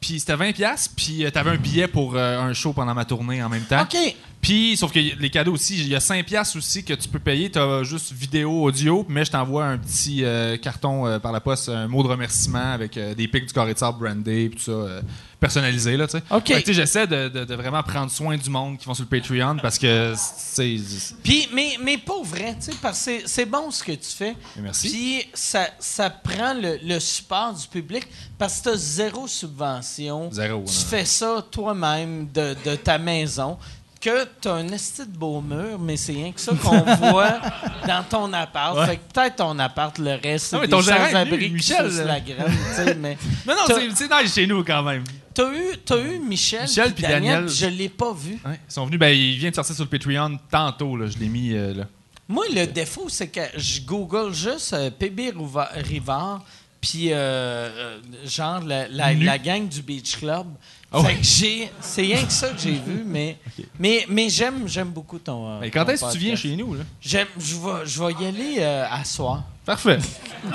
Puis 0.00 0.20
c'était 0.20 0.36
20 0.36 0.52
piastres, 0.52 0.90
puis 0.94 1.24
euh, 1.24 1.30
t'avais 1.30 1.50
un 1.52 1.56
billet 1.56 1.88
pour 1.88 2.14
euh, 2.14 2.38
un 2.38 2.52
show 2.52 2.72
pendant 2.74 2.92
ma 2.94 3.06
tournée 3.06 3.42
en 3.42 3.48
même 3.48 3.62
temps. 3.64 3.82
OK. 3.82 3.96
Puis, 4.44 4.76
sauf 4.76 4.92
que 4.92 4.98
les 4.98 5.30
cadeaux 5.30 5.52
aussi, 5.54 5.74
il 5.78 5.88
y 5.88 5.94
a 5.94 6.00
5 6.00 6.26
piastres 6.26 6.58
aussi 6.58 6.84
que 6.84 6.92
tu 6.92 7.08
peux 7.08 7.18
payer. 7.18 7.50
Tu 7.50 7.58
as 7.58 7.82
juste 7.82 8.12
vidéo, 8.12 8.64
audio, 8.64 9.06
mais 9.08 9.24
je 9.24 9.30
t'envoie 9.30 9.64
un 9.64 9.78
petit 9.78 10.22
euh, 10.22 10.58
carton 10.58 11.06
euh, 11.06 11.18
par 11.18 11.32
la 11.32 11.40
poste, 11.40 11.70
un 11.70 11.88
mot 11.88 12.02
de 12.02 12.08
remerciement 12.08 12.72
avec 12.74 12.98
euh, 12.98 13.14
des 13.14 13.26
pics 13.26 13.46
du 13.46 13.54
carré 13.54 13.72
de 13.72 13.78
sable 13.78 13.98
brandé, 13.98 14.50
puis 14.50 14.58
tout 14.62 14.64
ça, 14.70 15.00
personnalisé, 15.40 15.96
là, 15.96 16.06
tu 16.06 16.18
sais. 16.18 16.22
OK. 16.30 16.46
Fait 16.48 16.62
que, 16.62 16.72
J'essaie 16.74 17.06
de, 17.06 17.28
de- 17.30 17.44
de 17.46 17.54
vraiment 17.54 17.82
prendre 17.82 18.10
soin 18.10 18.36
du 18.36 18.50
monde 18.50 18.76
qui 18.76 18.84
vont 18.84 18.92
sur 18.94 19.06
le 19.10 19.18
Patreon 19.20 19.56
parce 19.62 19.78
que, 19.78 20.12
c'est... 20.16 20.76
Puis, 21.22 21.48
mais, 21.54 21.76
mais 21.82 21.96
pas 21.96 22.20
vrai, 22.22 22.54
tu 22.58 22.70
sais, 22.70 22.78
parce 22.82 22.98
que 22.98 23.04
c'est- 23.04 23.22
c'est 23.26 23.46
bon 23.46 23.70
ce 23.70 23.82
que 23.82 23.92
tu 23.92 24.10
fais. 24.10 24.36
Merci. 24.58 24.90
Puis, 24.90 25.22
ça, 25.32 25.68
ça 25.78 26.10
prend 26.10 26.52
le, 26.52 26.78
le 26.84 27.00
support 27.00 27.54
du 27.54 27.66
public 27.66 28.06
parce 28.38 28.58
que 28.58 28.64
tu 28.64 28.68
as 28.70 28.76
zéro 28.76 29.26
subvention. 29.26 30.30
Zéro, 30.30 30.64
Tu 30.66 30.72
non. 30.74 30.86
fais 30.90 31.04
ça 31.06 31.44
toi-même 31.50 32.28
de, 32.32 32.54
de 32.64 32.76
ta 32.76 32.98
maison. 32.98 33.56
Que 34.04 34.28
tu 34.38 34.48
as 34.48 34.52
un 34.52 34.68
esti 34.68 35.00
de 35.06 35.16
beau 35.16 35.40
mur, 35.40 35.78
mais 35.78 35.96
c'est 35.96 36.12
rien 36.12 36.30
que 36.30 36.38
ça 36.40 36.52
qu'on 36.52 36.82
voit 37.10 37.40
dans 37.86 38.04
ton 38.06 38.32
appart. 38.34 38.76
Ouais. 38.76 38.86
Fait 38.86 38.96
que 38.98 39.12
peut-être 39.14 39.36
ton 39.36 39.58
appart, 39.58 39.96
le 39.98 40.20
reste, 40.22 40.48
c'est 40.48 40.60
mais 40.60 40.66
des 40.66 40.82
sans-abri 40.82 41.48
qui 41.48 41.54
Michel, 41.54 41.86
là. 41.86 42.04
la 42.04 42.20
graine, 42.20 42.52
tu 42.68 42.74
sais, 42.84 42.94
mais... 42.96 43.16
Non, 43.46 43.54
c'est 43.94 44.10
nice 44.10 44.34
chez 44.34 44.46
nous 44.46 44.62
quand 44.62 44.82
même. 44.82 45.04
T'as 45.32 45.50
eu, 45.50 45.78
t'as 45.84 45.98
eu 45.98 46.18
Michel, 46.18 46.62
Michel 46.62 46.92
puis 46.92 47.02
Daniel, 47.02 47.46
Daniel. 47.46 47.48
je 47.48 47.66
l'ai 47.66 47.88
pas 47.88 48.12
vu. 48.12 48.34
Ouais, 48.44 48.60
Ils 48.68 48.72
sont 48.72 48.84
venus, 48.84 49.00
ben, 49.00 49.08
il 49.08 49.38
vient 49.38 49.48
de 49.48 49.54
sortir 49.54 49.74
sur 49.74 49.84
le 49.84 49.90
Patreon 49.90 50.38
tantôt, 50.50 50.98
là. 50.98 51.06
Je 51.06 51.16
l'ai 51.16 51.28
mis 51.28 51.54
euh, 51.54 51.72
là. 51.72 51.84
Moi, 52.28 52.44
le 52.54 52.66
défaut, 52.66 53.08
c'est 53.08 53.28
que 53.28 53.40
je 53.56 53.80
google 53.80 54.32
juste 54.34 54.74
euh, 54.74 54.90
PB 54.90 55.32
Rivard, 55.76 56.44
puis 56.84 57.12
euh, 57.12 57.16
euh, 57.16 57.98
genre 58.26 58.60
la, 58.60 58.86
la- 58.88 59.14
la 59.14 59.38
gang 59.38 59.66
du 59.66 59.80
Beach 59.80 60.18
Club. 60.18 60.46
Ah 60.92 60.98
fait 61.00 61.06
ouais. 61.06 61.14
que 61.16 61.22
j'ai, 61.24 61.72
c'est 61.80 62.02
rien 62.02 62.22
que 62.24 62.30
ça 62.32 62.48
que 62.50 62.58
j'ai 62.60 62.72
vu, 62.72 63.02
mais, 63.06 63.38
mais, 63.80 64.04
mais 64.08 64.28
j'aime, 64.28 64.68
j'aime 64.68 64.90
beaucoup 64.90 65.18
ton. 65.18 65.48
euh, 65.54 65.58
Mais 65.60 65.70
quand 65.70 65.88
est-ce 65.88 66.04
que 66.04 66.12
tu 66.12 66.18
viens 66.18 66.36
chez 66.36 66.54
nous, 66.56 66.74
là? 66.74 66.84
J'aime, 67.00 67.26
je 67.38 67.54
vais, 67.56 67.86
je 67.86 68.02
vais 68.04 68.12
y 68.12 68.26
aller 68.26 68.56
euh, 68.58 68.84
à 68.90 69.02
soir. 69.04 69.42
Parfait. 69.64 69.98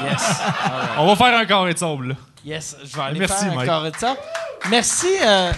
Yes. 0.01 0.23
On 0.97 1.07
va 1.07 1.15
faire 1.15 1.35
un 1.37 1.45
carré 1.45 1.73
de 1.73 1.79
sable, 1.79 2.09
là. 2.09 2.15
Yes, 2.45 2.77
je 2.85 2.95
vais 2.95 3.01
aller 3.01 3.19
Merci, 3.19 3.43
faire 3.45 3.59
un 3.59 3.65
carré 3.65 3.91
de 3.91 3.97
ça. 3.97 4.15
Merci, 4.69 5.07
euh, 5.25 5.51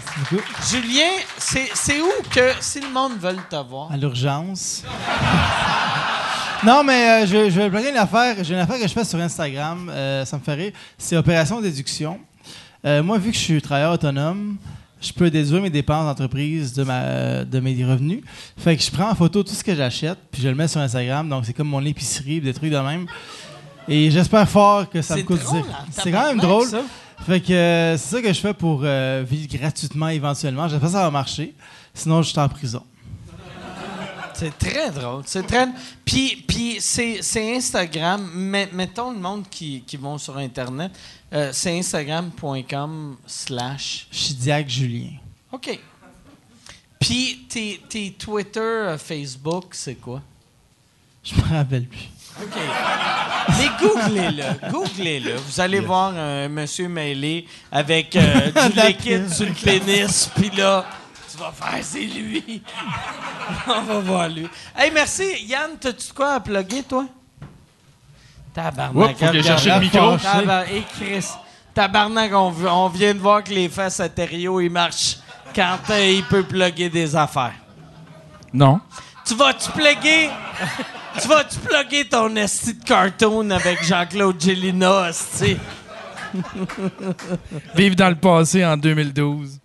Julien. 0.71 1.09
C'est, 1.37 1.69
c'est 1.75 1.99
où 2.01 2.09
que 2.31 2.53
si 2.61 2.79
le 2.79 2.89
monde 2.89 3.19
veut 3.19 3.35
te 3.49 3.55
voir? 3.57 3.91
À 3.91 3.97
l'urgence. 3.97 4.83
non, 6.65 6.83
mais 6.83 7.23
euh, 7.23 7.25
je, 7.25 7.49
je 7.49 7.59
vais 7.59 7.69
plugger 7.69 7.89
une 7.89 7.97
affaire. 7.97 8.35
J'ai 8.43 8.53
une 8.53 8.59
affaire 8.59 8.79
que 8.79 8.87
je 8.87 8.93
fais 8.93 9.03
sur 9.03 9.19
Instagram. 9.19 9.89
euh, 9.89 10.25
ça 10.25 10.37
me 10.37 10.41
fait 10.43 10.53
rire. 10.53 10.71
C'est 10.97 11.17
Opération 11.17 11.59
Déduction. 11.61 12.19
Euh, 12.85 13.01
moi, 13.03 13.17
vu 13.17 13.31
que 13.31 13.37
je 13.37 13.41
suis 13.41 13.61
travailleur 13.61 13.93
autonome, 13.93 14.57
je 15.01 15.11
peux 15.13 15.29
déduire 15.29 15.61
mes 15.61 15.69
dépenses 15.69 16.05
d'entreprise 16.05 16.73
de, 16.73 16.83
ma, 16.83 17.43
de 17.43 17.59
mes 17.59 17.83
revenus. 17.83 18.21
Fait 18.57 18.77
que 18.77 18.83
je 18.83 18.91
prends 18.91 19.09
en 19.09 19.15
photo 19.15 19.43
tout 19.43 19.53
ce 19.53 19.63
que 19.63 19.75
j'achète, 19.75 20.17
puis 20.31 20.41
je 20.41 20.49
le 20.49 20.55
mets 20.55 20.67
sur 20.67 20.81
Instagram. 20.81 21.27
Donc, 21.27 21.45
c'est 21.45 21.53
comme 21.53 21.67
mon 21.69 21.83
épicerie, 21.85 22.41
des 22.41 22.53
trucs 22.53 22.71
de 22.71 22.77
même. 22.77 23.05
Et 23.87 24.11
j'espère 24.11 24.47
fort 24.47 24.89
que 24.89 25.01
ça 25.01 25.15
me 25.15 25.23
coûte 25.23 25.41
drôle, 25.41 25.63
zéro. 25.63 25.73
en 25.73 25.85
C'est 25.91 26.11
quand 26.11 26.27
même 26.27 26.37
drôle. 26.39 26.67
ça. 26.67 26.81
Fait 27.25 27.39
que 27.39 27.47
c'est 27.47 27.97
ça 27.97 28.21
que 28.21 28.31
je 28.33 28.39
fais 28.39 28.53
pour 28.53 28.81
vivre 28.81 29.47
gratuitement 29.57 30.09
éventuellement. 30.09 30.67
J'espère 30.67 30.89
que 30.89 30.93
ça 30.93 31.03
va 31.03 31.11
marcher. 31.11 31.53
Sinon, 31.93 32.21
je 32.21 32.29
suis 32.29 32.39
en 32.39 32.47
prison. 32.49 32.83
C'est 34.41 34.57
très 34.57 34.89
drôle. 34.89 35.21
C'est 35.27 35.45
très. 35.45 35.67
Puis, 36.03 36.43
puis 36.47 36.77
c'est, 36.79 37.55
Instagram. 37.55 38.27
Mais, 38.33 38.67
mettons 38.73 39.11
le 39.11 39.19
monde 39.19 39.43
qui, 39.47 39.83
qui 39.85 39.97
vont 39.97 40.17
sur 40.17 40.35
Internet. 40.35 40.91
euh, 41.31 41.51
c'est 41.53 41.77
Instagram.com 41.77 43.17
slash. 43.27 44.07
Chidiac 44.09 44.67
Julien. 44.67 45.11
OK. 45.51 45.79
Puis 46.99 47.45
tes, 47.47 47.81
tes 47.87 48.13
Twitter, 48.13 48.59
euh, 48.59 48.97
Facebook, 48.97 49.65
c'est 49.73 49.93
quoi? 49.93 50.23
Je 51.23 51.35
me 51.35 51.47
rappelle 51.47 51.85
plus. 51.85 52.09
OK. 52.41 52.57
Mais 53.49 53.69
googlez-le. 53.79 54.71
Googlez-le. 54.71 55.35
Vous 55.35 55.59
allez 55.59 55.81
voir 55.81 56.17
un 56.17 56.49
monsieur 56.49 56.87
mêlé 56.87 57.45
avec 57.71 58.15
euh, 58.15 58.51
du 58.69 58.79
liquide 58.87 59.31
sur 59.31 59.45
le 59.45 59.53
pénis. 59.53 60.31
Puis 60.35 60.49
là, 60.57 60.83
tu 61.49 61.63
faire, 61.63 61.83
c'est 61.83 61.99
lui. 61.99 62.61
On 63.67 63.81
va 63.81 63.99
voir 63.99 64.29
lui. 64.29 64.47
Hey, 64.75 64.91
merci. 64.93 65.45
Yann, 65.45 65.71
t'as-tu 65.79 66.13
quoi 66.13 66.33
à 66.33 66.39
plugger, 66.39 66.83
toi? 66.83 67.05
Tabarnak. 68.53 69.11
Oups, 69.11 69.19
faut 69.19 69.43
chercher 69.43 69.69
le 69.71 69.79
micro. 69.79 70.15
Et 70.71 70.83
Chris. 70.95 71.27
Tabarnak, 71.73 72.33
on, 72.33 72.89
vient 72.89 73.13
de 73.13 73.19
voir 73.19 73.43
que 73.43 73.51
les 73.51 73.69
fesses 73.69 74.01
à 74.01 74.09
Thériault, 74.09 74.59
ils 74.59 74.69
marchent 74.69 75.17
quand 75.55 75.77
euh, 75.89 76.05
il 76.05 76.23
peut 76.23 76.43
plugger 76.43 76.89
des 76.89 77.15
affaires. 77.15 77.53
Non. 78.53 78.81
Tu 79.25 79.35
vas-tu 79.35 79.71
plugger... 79.71 80.29
tu 81.21 81.27
vas-tu 81.29 81.59
plugger 81.59 82.09
ton 82.09 82.35
esti 82.35 82.73
de 82.73 82.83
cartoon 82.83 83.49
avec 83.51 83.81
Jean-Claude 83.83 84.39
Gélina, 84.41 85.09
esti? 85.09 85.57
Vive 87.75 87.95
dans 87.95 88.09
le 88.09 88.15
passé 88.15 88.65
en 88.65 88.75
2012. 88.75 89.60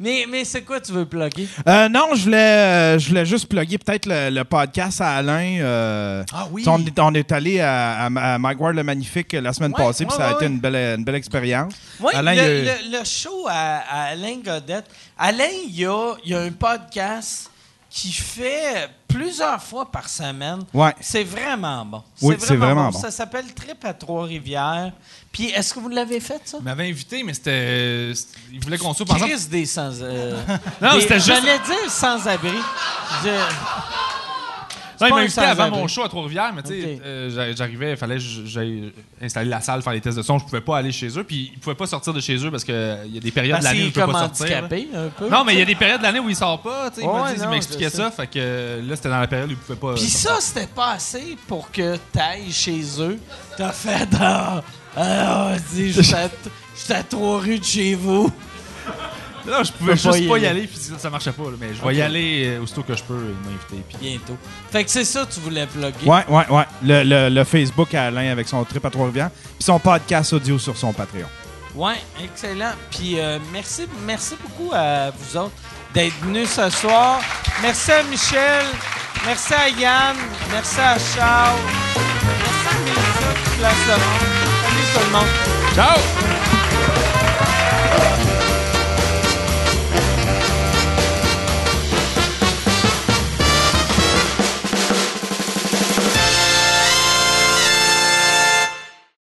Mais, 0.00 0.26
mais 0.28 0.44
c'est 0.44 0.62
quoi 0.62 0.80
tu 0.80 0.92
veux 0.92 1.04
plugger? 1.06 1.46
Euh, 1.68 1.88
non, 1.88 2.08
je 2.14 2.24
voulais, 2.24 2.36
euh, 2.36 2.98
je 2.98 3.08
voulais 3.08 3.24
juste 3.24 3.48
plugger 3.48 3.78
peut-être 3.78 4.06
le, 4.06 4.30
le 4.30 4.44
podcast 4.44 5.00
à 5.00 5.16
Alain. 5.16 5.58
euh, 5.60 6.24
Ah 6.32 6.48
oui? 6.50 6.64
on, 6.66 6.84
est, 6.84 6.98
on 6.98 7.14
est 7.14 7.30
allé 7.30 7.60
à, 7.60 8.06
à, 8.06 8.34
à 8.34 8.38
Mike 8.38 8.60
Ward 8.60 8.74
le 8.74 8.82
Magnifique 8.82 9.32
la 9.34 9.52
semaine 9.52 9.72
Ouais, 9.72 9.84
passée, 9.84 10.04
puis 10.04 10.16
ça 10.16 10.26
a 10.26 10.30
ouais, 10.30 10.34
été 10.36 10.46
une 10.46 10.58
belle, 10.58 10.76
une 10.98 11.04
belle 11.04 11.14
expérience. 11.14 11.74
Oui, 12.00 12.12
il 12.14 12.20
le- 12.24 12.98
le 12.98 13.04
show 13.04 13.46
à, 13.48 13.78
à 13.88 14.02
Alain 14.12 14.36
Godette. 14.44 14.86
Alain, 15.18 15.44
il 15.68 15.78
y 15.80 15.86
a, 15.86 16.14
il 16.24 16.30
y 16.32 16.34
a 16.34 16.40
un 16.40 16.50
podcast 16.52 17.50
qui 17.88 18.12
fait 18.12 18.88
plusieurs 19.14 19.62
fois 19.62 19.90
par 19.90 20.08
semaine. 20.08 20.60
Ouais. 20.72 20.94
C'est 21.00 21.24
vraiment 21.24 21.84
bon. 21.84 22.02
Oui, 22.22 22.36
c'est 22.38 22.56
vraiment 22.56 22.90
bon. 22.90 22.98
Ça 22.98 23.10
s'appelle 23.10 23.52
Trip 23.54 23.84
à 23.84 23.94
Trois-Rivières. 23.94 24.92
Puis, 25.32 25.46
est-ce 25.50 25.74
que 25.74 25.80
vous 25.80 25.88
l'avez 25.88 26.20
fait, 26.20 26.40
ça? 26.44 26.58
Il 26.60 26.64
m'avait 26.64 26.88
invité, 26.88 27.22
mais 27.22 27.34
c'était. 27.34 28.12
Il 28.52 28.60
voulait 28.62 28.78
qu'on 28.78 28.94
soit, 28.94 29.04
par 29.06 29.16
exemple. 29.16 29.34
Chris 29.34 29.48
des 29.50 29.66
sans... 29.66 29.90
euh, 30.00 30.36
Non, 30.80 30.90
c'était 31.00 31.14
juste- 31.14 31.26
J'allais 31.26 31.58
dire 31.58 31.90
sans-abri. 31.90 32.56
Je- 33.24 33.28
Non, 35.00 35.06
il 35.08 35.14
m'a 35.14 35.20
invité 35.20 35.40
avant 35.40 35.70
mon 35.70 35.88
show 35.88 36.02
à 36.04 36.08
Trois-Rivières, 36.08 36.52
mais 36.54 36.62
tu 36.62 36.68
sais, 36.80 37.00
euh, 37.04 37.30
j'a- 37.30 37.54
j'arrivais, 37.54 37.90
il 37.92 37.96
fallait 37.96 38.18
j'aille 38.18 38.92
installer 39.20 39.50
la 39.50 39.60
salle, 39.60 39.82
faire 39.82 39.92
les 39.92 40.00
tests 40.00 40.16
de 40.16 40.22
son. 40.22 40.38
Je 40.38 40.44
pouvais 40.44 40.60
pas 40.60 40.78
aller 40.78 40.92
chez 40.92 41.08
eux, 41.18 41.24
puis 41.24 41.50
ils 41.54 41.58
pouvaient 41.58 41.74
pas 41.74 41.86
sortir 41.86 42.12
de 42.12 42.20
chez 42.20 42.36
eux 42.44 42.50
parce 42.50 42.64
qu'il 42.64 42.74
y 43.12 43.16
a 43.18 43.20
des 43.20 43.30
périodes 43.30 43.52
Parce 43.60 43.64
de 43.64 43.68
l'année 43.70 43.84
où 43.84 43.86
ils 43.86 43.92
peuvent 43.92 44.04
comme 44.04 44.12
pas 44.12 44.20
sortir. 44.20 44.44
handicapé, 44.58 44.88
un 44.94 45.08
peu. 45.08 45.28
Non, 45.28 45.44
mais 45.44 45.54
il 45.54 45.58
y 45.58 45.62
a 45.62 45.66
des 45.66 45.74
périodes 45.74 45.98
de 45.98 46.02
l'année 46.04 46.20
où 46.20 46.28
il 46.28 46.36
sort 46.36 46.60
pas. 46.62 46.90
tu 46.90 46.96
sais, 46.96 47.02
il 47.02 47.06
m'a 47.08 47.22
Ouais, 47.22 47.28
dit- 47.30 47.38
il 47.38 47.42
non, 47.44 47.50
m'expliquait 47.50 47.84
je 47.90 47.96
ça. 47.96 48.10
Fait 48.10 48.26
que 48.26 48.32
euh, 48.36 48.82
là, 48.82 48.96
c'était 48.96 49.08
dans 49.10 49.20
la 49.20 49.26
période 49.26 49.48
où 49.48 49.52
il 49.52 49.56
pouvait 49.58 49.78
pas. 49.78 49.94
Puis 49.94 50.04
ça, 50.08 50.36
c'était 50.40 50.66
pas 50.66 50.92
assez 50.92 51.36
pour 51.48 51.70
que 51.70 51.96
t'ailles 52.12 52.52
chez 52.52 52.80
eux. 53.00 53.18
T'as 53.56 53.72
fait 53.72 54.08
dans. 54.10 54.62
Ah, 54.96 55.48
à- 55.48 55.56
j'étais 55.56 56.94
à 56.94 57.02
trois 57.02 57.40
rues 57.40 57.58
de 57.58 57.64
chez 57.64 57.94
vous. 57.94 58.30
Non, 59.46 59.62
je 59.62 59.72
pouvais 59.72 59.92
peux 59.94 59.98
pas 59.98 60.12
juste 60.12 60.24
y 60.24 60.28
pas 60.28 60.38
y 60.38 60.46
aller. 60.46 60.60
aller, 60.60 60.66
puis 60.66 60.76
ça, 60.78 60.98
ça 60.98 61.10
marchait 61.10 61.32
pas. 61.32 61.42
là, 61.44 61.50
mais 61.60 61.68
je 61.74 61.84
vais 61.86 61.94
y 61.96 62.02
aller 62.02 62.44
euh, 62.46 62.62
aussitôt 62.62 62.82
que 62.82 62.94
je 62.96 63.02
peux. 63.02 63.14
Il 63.18 63.48
m'a 63.48 63.54
invité. 63.54 63.82
Puis... 63.88 63.98
Bientôt. 64.00 64.38
Fait 64.72 64.84
que 64.84 64.90
c'est 64.90 65.04
ça 65.04 65.24
que 65.26 65.32
tu 65.34 65.40
voulais 65.40 65.66
plugger. 65.66 66.06
Ouais, 66.06 66.24
ouais, 66.28 66.48
ouais. 66.50 66.64
Le, 66.82 67.02
le- 67.04 67.28
le 67.34 67.44
Facebook 67.44 67.92
à 67.94 68.04
Alain 68.06 68.30
avec 68.32 68.48
son 68.48 68.64
trip 68.64 68.84
à 68.84 68.90
Trois-Rivières, 68.90 69.30
puis 69.30 69.64
son 69.64 69.78
podcast 69.78 70.32
audio 70.32 70.58
sur 70.58 70.76
son 70.76 70.92
Patreon. 70.92 71.26
Ouais, 71.74 71.96
excellent. 72.22 72.72
Puis 72.90 73.18
euh, 73.18 73.38
merci, 73.52 73.82
merci 74.06 74.34
beaucoup 74.42 74.72
à 74.72 75.10
vous 75.10 75.36
autres 75.36 75.52
d'être 75.92 76.14
venus 76.22 76.48
ce 76.50 76.70
soir. 76.70 77.20
Merci 77.62 77.92
à 77.92 78.02
Michel. 78.04 78.64
Merci 79.26 79.54
à 79.54 79.68
Yann. 79.68 80.16
Merci 80.52 80.80
à 80.80 80.96
Charles. 80.98 81.58
Merci 82.38 82.68
à 82.68 82.78
Mélissa 82.80 83.34
place 83.58 83.74
le 83.88 83.92
monde. 83.92 84.44
Salut 84.62 84.86
tout 84.94 85.00
le 85.06 85.12
monde. 85.12 85.74
Ciao! 85.74 86.43